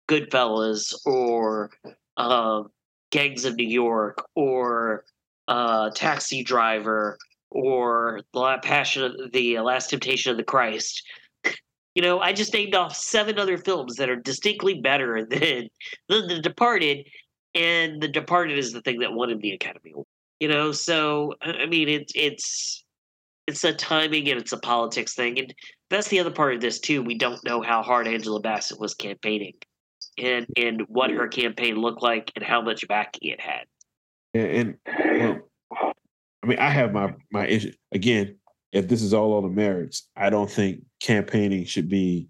Goodfellas 0.09 0.93
or 1.05 1.71
uh, 2.17 2.63
Gangs 3.11 3.45
of 3.45 3.55
New 3.55 3.67
York 3.67 4.25
or 4.35 5.05
uh, 5.47 5.91
Taxi 5.91 6.43
Driver 6.43 7.17
or 7.51 8.21
the 8.33 8.59
Passion 8.61 9.03
of 9.03 9.31
the 9.31 9.59
Last 9.59 9.89
Temptation 9.89 10.31
of 10.31 10.37
the 10.37 10.43
Christ. 10.43 11.03
You 11.95 12.01
know, 12.01 12.19
I 12.19 12.33
just 12.33 12.53
named 12.53 12.75
off 12.75 12.95
seven 12.95 13.39
other 13.39 13.57
films 13.57 13.95
that 13.95 14.09
are 14.09 14.15
distinctly 14.15 14.79
better 14.79 15.25
than, 15.29 15.69
than 16.07 16.27
The 16.27 16.39
Departed, 16.41 17.07
and 17.55 18.01
The 18.01 18.07
Departed 18.07 18.57
is 18.57 18.71
the 18.71 18.81
thing 18.81 18.99
that 18.99 19.13
won 19.13 19.29
him 19.29 19.39
the 19.39 19.51
Academy 19.51 19.91
Award. 19.91 20.07
You 20.39 20.47
know, 20.47 20.71
so 20.71 21.33
I 21.41 21.65
mean, 21.65 21.89
it's 21.89 22.13
it's 22.15 22.85
it's 23.45 23.63
a 23.65 23.73
timing 23.73 24.29
and 24.29 24.39
it's 24.39 24.53
a 24.53 24.57
politics 24.57 25.13
thing, 25.13 25.37
and 25.37 25.53
that's 25.89 26.07
the 26.07 26.19
other 26.19 26.31
part 26.31 26.53
of 26.55 26.61
this 26.61 26.79
too. 26.79 27.01
We 27.01 27.17
don't 27.17 27.43
know 27.43 27.61
how 27.61 27.83
hard 27.83 28.07
Angela 28.07 28.39
Bassett 28.39 28.79
was 28.79 28.93
campaigning, 28.93 29.55
and 30.17 30.45
and 30.55 30.83
what 30.87 31.11
her 31.11 31.27
campaign 31.27 31.75
looked 31.75 32.01
like, 32.01 32.31
and 32.35 32.45
how 32.45 32.61
much 32.61 32.87
backing 32.87 33.31
it 33.31 33.41
had. 33.41 33.65
And, 34.33 34.77
and 34.85 35.41
well, 35.69 35.93
I 36.41 36.47
mean, 36.47 36.59
I 36.59 36.69
have 36.69 36.93
my 36.93 37.13
my 37.31 37.47
issue 37.47 37.73
again. 37.91 38.37
If 38.71 38.87
this 38.87 39.01
is 39.01 39.13
all 39.13 39.33
on 39.33 39.43
the 39.43 39.49
merits, 39.49 40.07
I 40.15 40.29
don't 40.29 40.49
think 40.49 40.83
campaigning 40.99 41.65
should 41.65 41.89
be 41.89 42.29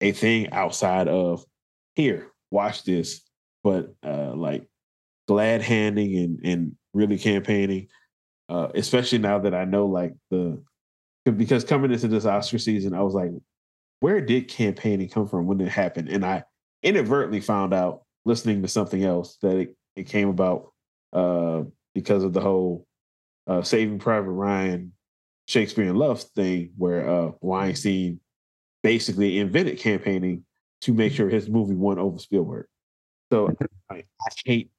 a 0.00 0.12
thing 0.12 0.52
outside 0.52 1.08
of 1.08 1.44
here. 1.94 2.28
Watch 2.50 2.84
this, 2.84 3.22
but 3.62 3.94
uh 4.04 4.34
like 4.34 4.66
glad 5.26 5.62
handing 5.62 6.16
and 6.16 6.40
and 6.44 6.72
really 6.94 7.18
campaigning, 7.18 7.88
uh, 8.48 8.68
especially 8.74 9.18
now 9.18 9.38
that 9.38 9.54
I 9.54 9.64
know 9.64 9.86
like 9.86 10.14
the 10.30 10.62
because 11.36 11.64
coming 11.64 11.92
into 11.92 12.08
this 12.08 12.24
Oscar 12.24 12.58
season, 12.58 12.94
I 12.94 13.02
was 13.02 13.14
like, 13.14 13.30
where 14.00 14.20
did 14.20 14.48
campaigning 14.48 15.08
come 15.08 15.28
from 15.28 15.46
when 15.46 15.60
it 15.60 15.68
happened? 15.68 16.08
And 16.08 16.24
I 16.24 16.44
inadvertently 16.82 17.40
found 17.40 17.74
out 17.74 18.02
listening 18.24 18.62
to 18.62 18.68
something 18.68 19.04
else 19.04 19.36
that 19.42 19.56
it, 19.56 19.76
it 19.96 20.04
came 20.04 20.28
about 20.28 20.72
uh, 21.12 21.62
because 21.94 22.24
of 22.24 22.32
the 22.32 22.40
whole 22.40 22.86
uh, 23.46 23.62
Saving 23.62 23.98
Private 23.98 24.30
Ryan 24.30 24.92
Shakespeare 25.48 25.86
in 25.86 25.96
Love 25.96 26.20
thing, 26.20 26.72
where 26.76 27.08
uh, 27.08 27.30
Weinstein 27.40 28.20
basically 28.82 29.38
invented 29.38 29.78
campaigning 29.78 30.44
to 30.82 30.92
make 30.92 31.14
sure 31.14 31.28
his 31.28 31.48
movie 31.48 31.74
won 31.74 31.98
over 31.98 32.18
Spielberg. 32.18 32.66
So 33.32 33.50
I, 33.90 33.94
I 33.94 34.30
hate 34.44 34.70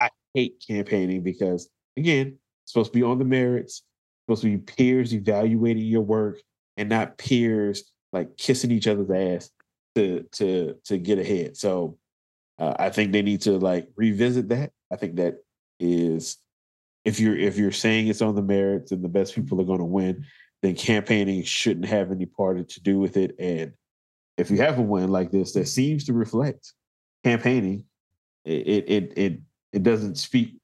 I 0.00 0.10
hate 0.32 0.64
campaigning 0.66 1.22
because 1.24 1.68
again, 1.96 2.38
it's 2.62 2.72
supposed 2.72 2.92
to 2.92 2.98
be 2.98 3.02
on 3.02 3.18
the 3.18 3.24
merits, 3.24 3.82
supposed 4.24 4.42
to 4.42 4.56
be 4.56 4.58
peers 4.58 5.12
evaluating 5.12 5.84
your 5.84 6.02
work 6.02 6.38
and 6.76 6.88
not 6.88 7.18
peers 7.18 7.90
like 8.12 8.36
kissing 8.36 8.70
each 8.70 8.86
other's 8.86 9.10
ass 9.10 9.50
to 9.96 10.24
to 10.32 10.76
to 10.84 10.96
get 10.96 11.18
ahead. 11.18 11.56
So 11.56 11.98
uh, 12.60 12.74
I 12.78 12.90
think 12.90 13.10
they 13.10 13.22
need 13.22 13.42
to 13.42 13.58
like 13.58 13.88
revisit 13.96 14.48
that. 14.50 14.70
I 14.92 14.96
think 14.96 15.16
that 15.16 15.38
is 15.80 16.38
if 17.04 17.20
you're 17.20 17.36
if 17.36 17.56
you're 17.56 17.72
saying 17.72 18.08
it's 18.08 18.22
on 18.22 18.34
the 18.34 18.42
merits 18.42 18.92
and 18.92 19.02
the 19.02 19.08
best 19.08 19.34
people 19.34 19.60
are 19.60 19.64
going 19.64 19.78
to 19.78 19.84
win, 19.84 20.24
then 20.62 20.74
campaigning 20.74 21.42
shouldn't 21.42 21.86
have 21.86 22.10
any 22.10 22.26
part 22.26 22.68
to 22.68 22.82
do 22.82 22.98
with 22.98 23.16
it. 23.16 23.34
And 23.38 23.72
if 24.38 24.50
you 24.50 24.58
have 24.58 24.78
a 24.78 24.82
win 24.82 25.10
like 25.10 25.30
this 25.30 25.52
that 25.52 25.68
seems 25.68 26.04
to 26.04 26.12
reflect 26.12 26.72
campaigning, 27.22 27.84
it 28.44 28.84
it 28.88 29.12
it 29.16 29.40
it 29.72 29.82
doesn't 29.82 30.16
speak 30.16 30.56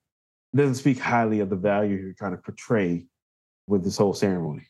it 0.53 0.57
doesn't 0.57 0.77
speak 0.77 0.99
highly 0.99 1.41
of 1.41 1.51
the 1.51 1.57
value 1.57 1.97
you're 1.97 2.15
trying 2.15 2.33
to 2.33 2.43
portray 2.43 3.07
with 3.67 3.85
this 3.85 3.97
whole 3.97 4.15
ceremony. 4.15 4.67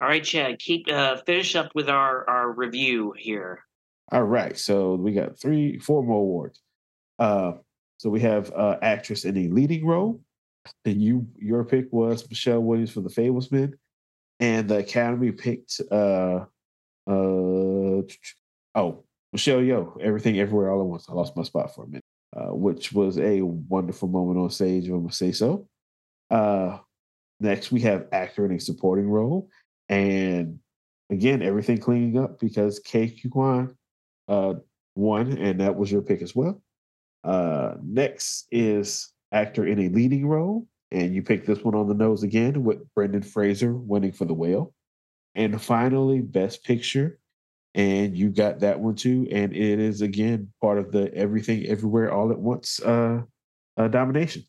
All 0.00 0.08
right, 0.08 0.22
Chad, 0.22 0.58
keep 0.60 0.90
uh, 0.90 1.16
finish 1.26 1.56
up 1.56 1.74
with 1.74 1.88
our 1.88 2.28
our 2.28 2.52
review 2.52 3.12
here. 3.16 3.64
All 4.10 4.22
right, 4.22 4.56
so 4.56 4.94
we 4.94 5.12
got 5.12 5.38
three, 5.38 5.78
four 5.78 6.02
more 6.02 6.20
awards. 6.20 6.60
Uh, 7.18 7.52
so 7.98 8.08
we 8.08 8.20
have 8.20 8.52
uh, 8.52 8.76
actress 8.80 9.24
in 9.24 9.36
a 9.36 9.48
leading 9.48 9.84
role, 9.84 10.20
you 10.84 11.26
your 11.36 11.64
pick 11.64 11.92
was 11.92 12.28
Michelle 12.28 12.60
Williams 12.60 12.90
for 12.90 13.00
The 13.00 13.10
Fabelmans, 13.10 13.74
and 14.40 14.68
the 14.68 14.78
Academy 14.78 15.32
picked 15.32 15.80
uh 15.90 16.44
uh 17.06 18.02
oh 18.74 19.04
Michelle 19.32 19.60
Yeoh, 19.60 20.00
Everything 20.00 20.38
Everywhere 20.38 20.70
All 20.70 20.80
at 20.80 20.86
Once. 20.86 21.06
I 21.08 21.12
lost 21.12 21.36
my 21.36 21.42
spot 21.42 21.74
for 21.74 21.84
a 21.84 21.88
minute, 21.88 22.04
uh, 22.36 22.54
which 22.54 22.92
was 22.92 23.18
a 23.18 23.42
wonderful 23.42 24.08
moment 24.08 24.38
on 24.38 24.50
stage. 24.50 24.86
If 24.88 24.94
I 24.94 24.98
must 24.98 25.18
say 25.18 25.32
so. 25.32 25.68
Uh, 26.30 26.78
next, 27.40 27.72
we 27.72 27.80
have 27.82 28.08
actor 28.12 28.46
in 28.46 28.52
a 28.52 28.60
supporting 28.60 29.08
role, 29.08 29.48
and 29.88 30.58
again, 31.10 31.42
everything 31.42 31.78
cleaning 31.78 32.18
up 32.18 32.38
because 32.38 32.80
Huy 32.86 33.30
Quan 33.30 33.76
uh, 34.28 34.54
won, 34.94 35.38
and 35.38 35.60
that 35.60 35.76
was 35.76 35.90
your 35.90 36.02
pick 36.02 36.22
as 36.22 36.34
well. 36.34 36.62
Uh, 37.24 37.74
next 37.82 38.46
is 38.50 39.12
actor 39.32 39.66
in 39.66 39.78
a 39.80 39.88
leading 39.88 40.26
role, 40.26 40.66
and 40.90 41.14
you 41.14 41.22
picked 41.22 41.46
this 41.46 41.62
one 41.62 41.74
on 41.74 41.88
the 41.88 41.94
nose 41.94 42.22
again 42.22 42.64
with 42.64 42.78
Brendan 42.94 43.22
Fraser 43.22 43.74
winning 43.74 44.12
for 44.12 44.24
The 44.24 44.34
Whale. 44.34 44.72
And 45.34 45.60
finally, 45.60 46.20
Best 46.20 46.64
Picture, 46.64 47.18
and 47.74 48.16
you 48.16 48.30
got 48.30 48.60
that 48.60 48.80
one 48.80 48.94
too. 48.94 49.28
And 49.30 49.54
it 49.54 49.78
is 49.78 50.00
again 50.00 50.50
part 50.60 50.78
of 50.78 50.90
the 50.90 51.14
Everything 51.14 51.66
Everywhere 51.66 52.12
All 52.12 52.32
at 52.32 52.38
Once 52.38 52.80
uh, 52.80 53.22
uh 53.76 53.88
domination. 53.88 54.42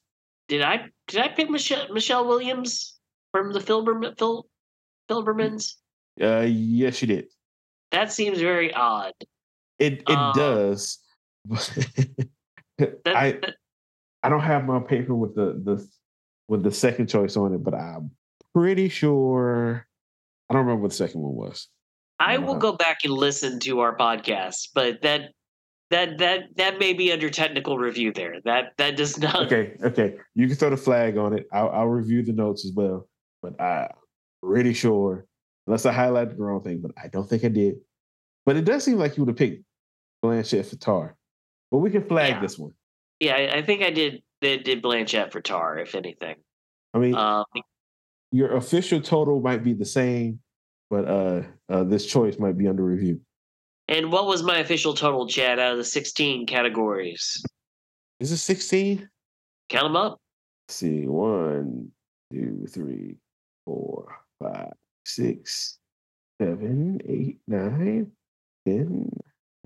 Did 0.47 0.61
I 0.61 0.87
did 1.07 1.21
I 1.21 1.27
pick 1.27 1.49
Michelle 1.49 1.93
Michelle 1.93 2.27
Williams 2.27 2.97
from 3.31 3.53
the 3.53 3.59
Filberman 3.59 4.17
Phil 4.17 4.47
Filbermans? 5.09 5.75
Uh, 6.19 6.45
yes, 6.47 7.01
you 7.01 7.07
did. 7.07 7.27
That 7.91 8.11
seems 8.11 8.39
very 8.39 8.73
odd. 8.73 9.13
It 9.77 10.03
it 10.07 10.17
um, 10.17 10.33
does. 10.35 10.99
that, 11.49 12.99
I 13.05 13.31
that, 13.33 13.55
I 14.23 14.29
don't 14.29 14.41
have 14.41 14.65
my 14.65 14.79
paper 14.79 15.15
with 15.15 15.35
the 15.35 15.61
the 15.63 15.87
with 16.47 16.63
the 16.63 16.71
second 16.71 17.07
choice 17.07 17.37
on 17.37 17.53
it, 17.53 17.63
but 17.63 17.73
I'm 17.73 18.11
pretty 18.53 18.89
sure 18.89 19.87
I 20.49 20.53
don't 20.53 20.65
remember 20.65 20.83
what 20.83 20.91
the 20.91 20.97
second 20.97 21.21
one 21.21 21.35
was. 21.35 21.67
I 22.19 22.37
will 22.37 22.55
go 22.55 22.73
back 22.73 22.99
and 23.05 23.13
listen 23.13 23.59
to 23.61 23.79
our 23.79 23.95
podcast, 23.95 24.69
but 24.73 25.01
that 25.03 25.31
that 25.89 26.17
that 26.17 26.41
that 26.57 26.79
may 26.79 26.93
be 26.93 27.11
under 27.11 27.29
technical 27.29 27.77
review 27.77 28.11
there. 28.11 28.35
That 28.43 28.73
that 28.77 28.97
does 28.97 29.17
not. 29.17 29.45
Okay, 29.45 29.77
okay. 29.83 30.17
You 30.35 30.47
can 30.47 30.55
throw 30.57 30.69
the 30.69 30.77
flag 30.77 31.17
on 31.17 31.33
it. 31.33 31.45
I'll, 31.53 31.69
I'll 31.69 31.87
review 31.87 32.23
the 32.23 32.33
notes 32.33 32.65
as 32.65 32.73
well, 32.75 33.07
but 33.41 33.59
I'm 33.61 33.89
pretty 34.43 34.73
sure, 34.73 35.25
unless 35.65 35.85
I 35.85 35.93
highlighted 35.93 36.37
the 36.37 36.43
wrong 36.43 36.61
thing, 36.61 36.81
but 36.81 36.91
I 37.01 37.07
don't 37.07 37.27
think 37.27 37.45
I 37.45 37.49
did. 37.49 37.75
But 38.45 38.57
it 38.57 38.65
does 38.65 38.83
seem 38.83 38.97
like 38.97 39.15
you 39.15 39.23
would 39.23 39.29
have 39.29 39.37
picked 39.37 39.63
Blanchett 40.23 40.65
for 40.65 40.75
Tar. 40.75 41.15
But 41.71 41.77
we 41.77 41.91
can 41.91 42.03
flag 42.03 42.35
yeah. 42.35 42.41
this 42.41 42.57
one. 42.57 42.73
Yeah, 43.19 43.35
I, 43.35 43.57
I 43.57 43.61
think 43.61 43.83
I 43.83 43.91
did. 43.91 44.23
Did, 44.41 44.63
did 44.63 44.81
Blanchett 44.81 45.33
for 45.33 45.41
Tar, 45.41 45.79
if 45.79 45.95
anything. 45.95 46.37
I 46.93 46.99
mean, 46.99 47.13
um, 47.13 47.43
your 48.31 48.55
official 48.55 49.01
total 49.01 49.41
might 49.41 49.65
be 49.65 49.73
the 49.73 49.85
same, 49.85 50.39
but 50.89 51.05
uh, 51.09 51.41
uh, 51.67 51.83
this 51.83 52.05
choice 52.05 52.39
might 52.39 52.57
be 52.57 52.67
under 52.67 52.83
review. 52.83 53.19
And 53.89 54.11
what 54.11 54.27
was 54.27 54.43
my 54.43 54.59
official 54.59 54.93
total, 54.93 55.27
Chad, 55.27 55.59
out 55.59 55.73
of 55.73 55.77
the 55.77 55.83
16 55.83 56.45
categories? 56.45 57.43
Is 58.19 58.31
it 58.31 58.37
16? 58.37 59.09
Count 59.67 59.83
them 59.83 59.95
up. 59.95 60.19
Let's 60.67 60.77
see. 60.77 61.07
One, 61.07 61.91
two, 62.31 62.65
three, 62.69 63.17
four, 63.65 64.15
five, 64.41 64.73
six, 65.05 65.79
seven, 66.39 67.01
eight, 67.07 67.39
nine, 67.47 68.11
10, 68.67 69.09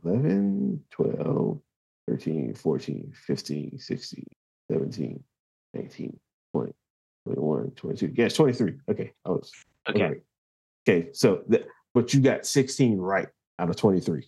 11, 0.05 0.83
12, 0.89 1.59
13, 2.07 2.53
14, 2.53 3.13
15, 3.27 3.79
16, 3.79 4.25
17, 4.71 5.23
19, 5.73 6.19
20, 6.53 6.73
21, 7.25 7.71
22. 7.71 8.11
Yes, 8.15 8.33
23. 8.33 8.73
Okay. 8.89 9.13
I 9.25 9.29
was 9.29 9.51
okay. 9.89 10.03
Okay. 10.03 10.21
okay. 10.87 11.09
So, 11.13 11.37
th- 11.49 11.65
but 11.93 12.13
you 12.13 12.19
got 12.19 12.45
16 12.45 12.97
right 12.97 13.27
out 13.59 13.69
of 13.69 13.75
23. 13.75 14.25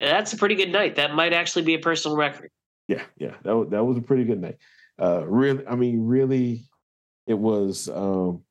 That's 0.00 0.32
a 0.32 0.36
pretty 0.36 0.54
good 0.54 0.72
night. 0.72 0.96
That 0.96 1.14
might 1.14 1.32
actually 1.32 1.62
be 1.62 1.74
a 1.74 1.78
personal 1.78 2.16
record. 2.16 2.50
Yeah. 2.88 3.02
Yeah. 3.18 3.34
That 3.42 3.56
was, 3.56 3.68
that 3.70 3.84
was 3.84 3.96
a 3.96 4.02
pretty 4.02 4.24
good 4.24 4.40
night. 4.40 4.58
Uh, 5.00 5.24
really, 5.26 5.66
I 5.66 5.76
mean, 5.76 6.04
really, 6.04 6.64
it 7.26 7.38
was 7.38 7.88
um, 7.88 8.42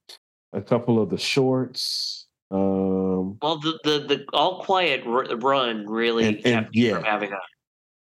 a 0.54 0.62
couple 0.62 1.02
of 1.02 1.10
the 1.10 1.18
shorts. 1.18 2.28
Um, 2.52 3.38
well, 3.42 3.60
the, 3.60 3.80
the, 3.84 4.00
the 4.08 4.26
all 4.34 4.64
quiet 4.64 5.04
r- 5.06 5.36
run 5.38 5.86
really 5.86 6.26
and, 6.28 6.36
and, 6.38 6.44
kept 6.44 6.76
yeah. 6.76 6.96
from 6.96 7.04
having 7.04 7.32
a 7.32 7.40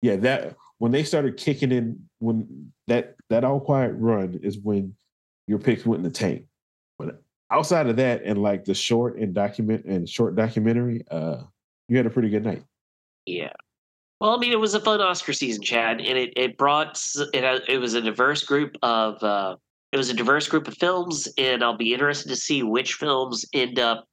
yeah, 0.02 0.16
that 0.18 0.56
when 0.80 0.92
they 0.92 1.04
started 1.04 1.38
kicking 1.38 1.72
in, 1.72 2.00
when 2.20 2.72
that 2.88 3.16
that 3.30 3.44
all 3.44 3.60
quiet 3.60 3.94
run 3.98 4.40
is 4.44 4.58
when 4.60 4.96
your 5.48 5.60
picks 5.60 5.86
went 5.86 6.00
in 6.00 6.04
the 6.04 6.10
tank. 6.10 6.46
But 7.00 7.22
outside 7.52 7.88
of 7.88 7.96
that, 7.98 8.24
and 8.24 8.42
like 8.42 8.66
the 8.66 8.74
short 8.74 9.18
and 9.18 9.34
document 9.34 9.86
and 9.86 10.08
short 10.08 10.36
documentary, 10.36 11.04
uh, 11.10 11.44
you 11.88 11.98
had 11.98 12.06
a 12.06 12.10
pretty 12.10 12.30
good 12.30 12.46
night. 12.46 12.64
Yeah. 13.26 13.54
Well, 14.20 14.36
I 14.36 14.38
mean, 14.38 14.52
it 14.52 14.60
was 14.60 14.74
a 14.74 14.80
fun 14.80 15.00
Oscar 15.00 15.34
season, 15.34 15.62
Chad, 15.62 16.00
and 16.00 16.18
it 16.18 16.34
it 16.36 16.58
brought 16.58 17.02
it. 17.34 17.64
It 17.68 17.80
was 17.80 17.94
a 17.94 18.02
diverse 18.02 18.44
group 18.44 18.76
of 18.82 19.22
uh, 19.24 19.56
it 19.92 19.98
was 19.98 20.10
a 20.10 20.14
diverse 20.14 20.48
group 20.48 20.68
of 20.68 20.78
films, 20.78 21.28
and 21.38 21.64
I'll 21.64 21.78
be 21.78 21.94
interested 21.94 22.30
to 22.30 22.36
see 22.36 22.64
which 22.64 22.96
films 22.96 23.46
end 23.54 23.80
up 23.80 24.06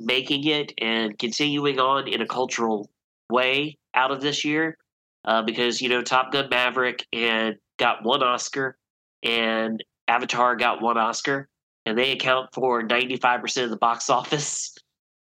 making 0.00 0.46
it 0.46 0.72
and 0.78 1.18
continuing 1.18 1.80
on 1.80 2.06
in 2.06 2.20
a 2.20 2.26
cultural 2.26 2.90
way 3.30 3.78
out 3.94 4.10
of 4.10 4.20
this 4.20 4.44
year 4.44 4.76
uh, 5.26 5.42
because 5.42 5.80
you 5.80 5.88
know 5.88 6.02
Top 6.02 6.32
Gun 6.32 6.48
Maverick 6.50 7.06
and 7.12 7.56
got 7.78 8.04
one 8.04 8.22
Oscar, 8.22 8.76
and 9.22 9.82
Avatar 10.08 10.56
got 10.56 10.82
one 10.82 10.96
Oscar, 10.96 11.48
and 11.84 11.98
they 11.98 12.12
account 12.12 12.50
for 12.54 12.82
ninety 12.82 13.16
five 13.16 13.40
percent 13.40 13.64
of 13.64 13.70
the 13.70 13.76
box 13.76 14.10
office. 14.10 14.74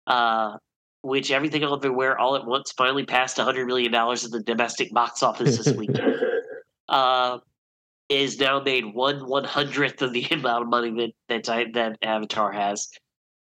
Uh, 0.05 0.57
which 1.01 1.31
everything 1.31 1.63
everywhere 1.63 2.17
all 2.17 2.35
at 2.35 2.45
once 2.45 2.71
finally 2.71 3.05
passed 3.05 3.37
hundred 3.37 3.67
million 3.67 3.91
dollars 3.91 4.23
in 4.23 4.31
the 4.31 4.41
domestic 4.41 4.91
box 4.93 5.21
office 5.21 5.57
this 5.57 5.75
weekend. 5.75 6.15
uh, 6.89 7.37
is 8.09 8.39
now 8.39 8.59
made 8.59 8.85
one 8.93 9.27
one 9.27 9.43
hundredth 9.43 10.01
of 10.01 10.13
the 10.13 10.25
amount 10.31 10.63
of 10.63 10.69
money 10.69 11.13
that 11.27 11.43
that 11.45 11.73
that 11.73 11.97
Avatar 12.01 12.51
has. 12.51 12.89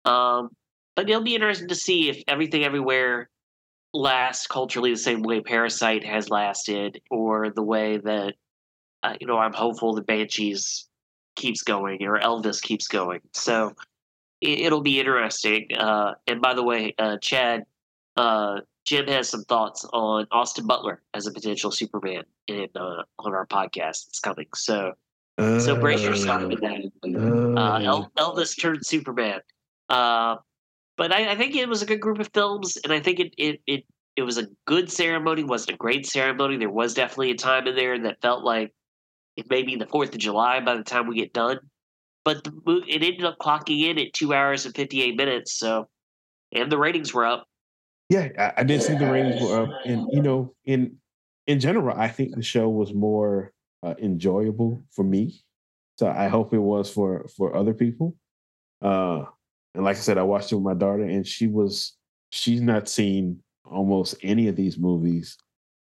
Um, 0.05 0.49
but 0.95 1.09
it'll 1.09 1.23
be 1.23 1.35
interesting 1.35 1.67
to 1.67 1.75
see 1.75 2.09
if 2.09 2.23
everything 2.27 2.63
everywhere 2.63 3.29
last 3.93 4.47
culturally 4.49 4.91
the 4.91 4.97
same 4.97 5.21
way 5.21 5.41
Parasite 5.41 6.03
has 6.05 6.29
lasted, 6.29 7.01
or 7.09 7.49
the 7.49 7.63
way 7.63 7.97
that 7.97 8.35
uh, 9.03 9.15
you 9.19 9.27
know 9.27 9.37
I'm 9.37 9.53
hopeful 9.53 9.93
the 9.93 10.01
Banshees 10.01 10.87
keeps 11.35 11.63
going 11.63 12.03
or 12.03 12.19
Elvis 12.19 12.61
keeps 12.61 12.87
going. 12.87 13.21
So 13.33 13.73
it, 14.41 14.71
will 14.71 14.81
be 14.81 14.99
interesting. 14.99 15.67
Uh, 15.77 16.15
and 16.27 16.41
by 16.41 16.53
the 16.53 16.63
way, 16.63 16.93
uh, 16.99 17.17
Chad, 17.17 17.63
uh, 18.17 18.61
Jim 18.85 19.07
has 19.07 19.29
some 19.29 19.43
thoughts 19.43 19.85
on 19.93 20.27
Austin 20.31 20.67
Butler 20.67 21.01
as 21.13 21.27
a 21.27 21.31
potential 21.31 21.71
Superman 21.71 22.23
in 22.47 22.67
uh, 22.75 23.03
on 23.19 23.33
our 23.33 23.45
podcast. 23.45 24.07
It's 24.09 24.19
coming. 24.19 24.47
So. 24.55 24.93
so 25.37 25.75
brace 25.79 26.03
yourself 26.03 26.43
with 26.43 26.61
that. 26.61 26.91
Uh, 27.57 27.77
El- 27.77 28.11
Elvis 28.17 28.59
turned 28.59 28.85
Superman. 28.85 29.41
But 31.01 31.11
I, 31.11 31.31
I, 31.31 31.35
think 31.35 31.55
it 31.55 31.67
was 31.67 31.81
a 31.81 31.87
good 31.87 31.99
group 31.99 32.19
of 32.19 32.29
films, 32.31 32.77
and 32.83 32.93
I 32.93 32.99
think 32.99 33.19
it 33.19 33.33
it 33.35 33.59
it, 33.65 33.85
it 34.15 34.21
was 34.21 34.37
a 34.37 34.45
good 34.67 34.91
ceremony. 34.91 35.43
wasn't 35.43 35.73
a 35.73 35.77
great 35.77 36.05
ceremony. 36.05 36.57
There 36.57 36.69
was 36.69 36.93
definitely 36.93 37.31
a 37.31 37.35
time 37.35 37.65
in 37.65 37.75
there 37.75 37.97
that 38.03 38.21
felt 38.21 38.43
like 38.43 38.71
it 39.35 39.49
may 39.49 39.63
be 39.63 39.75
the 39.77 39.87
Fourth 39.87 40.13
of 40.13 40.19
July 40.19 40.59
by 40.59 40.75
the 40.75 40.83
time 40.83 41.07
we 41.07 41.15
get 41.15 41.33
done. 41.33 41.57
But 42.23 42.43
the, 42.43 42.83
it 42.87 43.01
ended 43.01 43.25
up 43.25 43.39
clocking 43.39 43.89
in 43.89 43.97
at 43.97 44.13
two 44.13 44.31
hours 44.31 44.67
and 44.67 44.75
fifty 44.75 45.01
eight 45.01 45.15
minutes. 45.15 45.57
So, 45.57 45.89
and 46.51 46.71
the 46.71 46.77
ratings 46.77 47.15
were 47.15 47.25
up. 47.25 47.47
Yeah, 48.09 48.27
I, 48.37 48.53
I 48.57 48.63
did 48.63 48.83
see 48.83 48.93
the 48.93 49.11
ratings 49.11 49.41
were 49.41 49.63
up, 49.63 49.69
and 49.83 50.07
you 50.11 50.21
know, 50.21 50.53
in 50.65 50.97
in 51.47 51.59
general, 51.59 51.99
I 51.99 52.09
think 52.09 52.35
the 52.35 52.43
show 52.43 52.69
was 52.69 52.93
more 52.93 53.53
uh, 53.81 53.95
enjoyable 53.97 54.83
for 54.91 55.03
me. 55.03 55.41
So 55.97 56.07
I 56.07 56.27
hope 56.27 56.53
it 56.53 56.59
was 56.59 56.93
for 56.93 57.27
for 57.35 57.55
other 57.55 57.73
people. 57.73 58.15
Uh, 58.83 59.25
and 59.75 59.83
like 59.83 59.97
I 59.97 59.99
said, 59.99 60.17
I 60.17 60.23
watched 60.23 60.51
it 60.51 60.55
with 60.55 60.63
my 60.63 60.73
daughter, 60.73 61.03
and 61.03 61.25
she 61.25 61.47
was 61.47 61.95
she's 62.29 62.61
not 62.61 62.89
seen 62.89 63.41
almost 63.65 64.15
any 64.23 64.47
of 64.47 64.55
these 64.55 64.77
movies, 64.77 65.37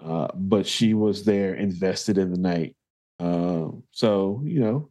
uh, 0.04 0.28
but 0.36 0.66
she 0.66 0.94
was 0.94 1.24
there 1.24 1.56
invested 1.56 2.18
in 2.18 2.32
the 2.32 2.40
night. 2.40 2.76
Um, 3.20 3.84
so 3.92 4.42
you 4.44 4.60
know, 4.60 4.90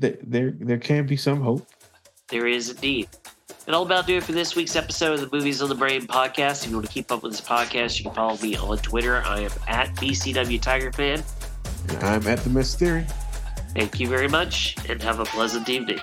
th- 0.00 0.20
there 0.22 0.52
there 0.58 0.78
can 0.78 1.06
be 1.06 1.16
some 1.16 1.40
hope. 1.40 1.66
There 2.28 2.46
is 2.46 2.70
indeed. 2.70 3.08
And 3.66 3.74
all 3.74 3.82
about 3.82 4.06
do 4.06 4.16
it 4.16 4.24
for 4.24 4.32
this 4.32 4.56
week's 4.56 4.74
episode 4.74 5.14
of 5.14 5.20
the 5.20 5.36
Movies 5.36 5.60
on 5.60 5.68
the 5.68 5.74
Brain 5.74 6.06
podcast. 6.06 6.64
If 6.64 6.70
you 6.70 6.76
want 6.76 6.86
to 6.86 6.92
keep 6.92 7.12
up 7.12 7.22
with 7.22 7.32
this 7.32 7.40
podcast, 7.40 7.98
you 7.98 8.04
can 8.04 8.14
follow 8.14 8.36
me 8.38 8.56
on 8.56 8.78
Twitter. 8.78 9.22
I 9.24 9.40
am 9.40 9.50
at 9.68 9.94
BCW 9.96 10.60
Tiger 10.60 10.90
Fan. 10.92 11.22
And 11.88 12.02
I'm 12.02 12.26
at 12.26 12.38
the 12.38 12.50
Mystery. 12.50 13.06
Thank 13.74 14.00
you 14.00 14.08
very 14.08 14.28
much, 14.28 14.76
and 14.88 15.00
have 15.02 15.20
a 15.20 15.24
pleasant 15.24 15.68
evening. 15.68 16.00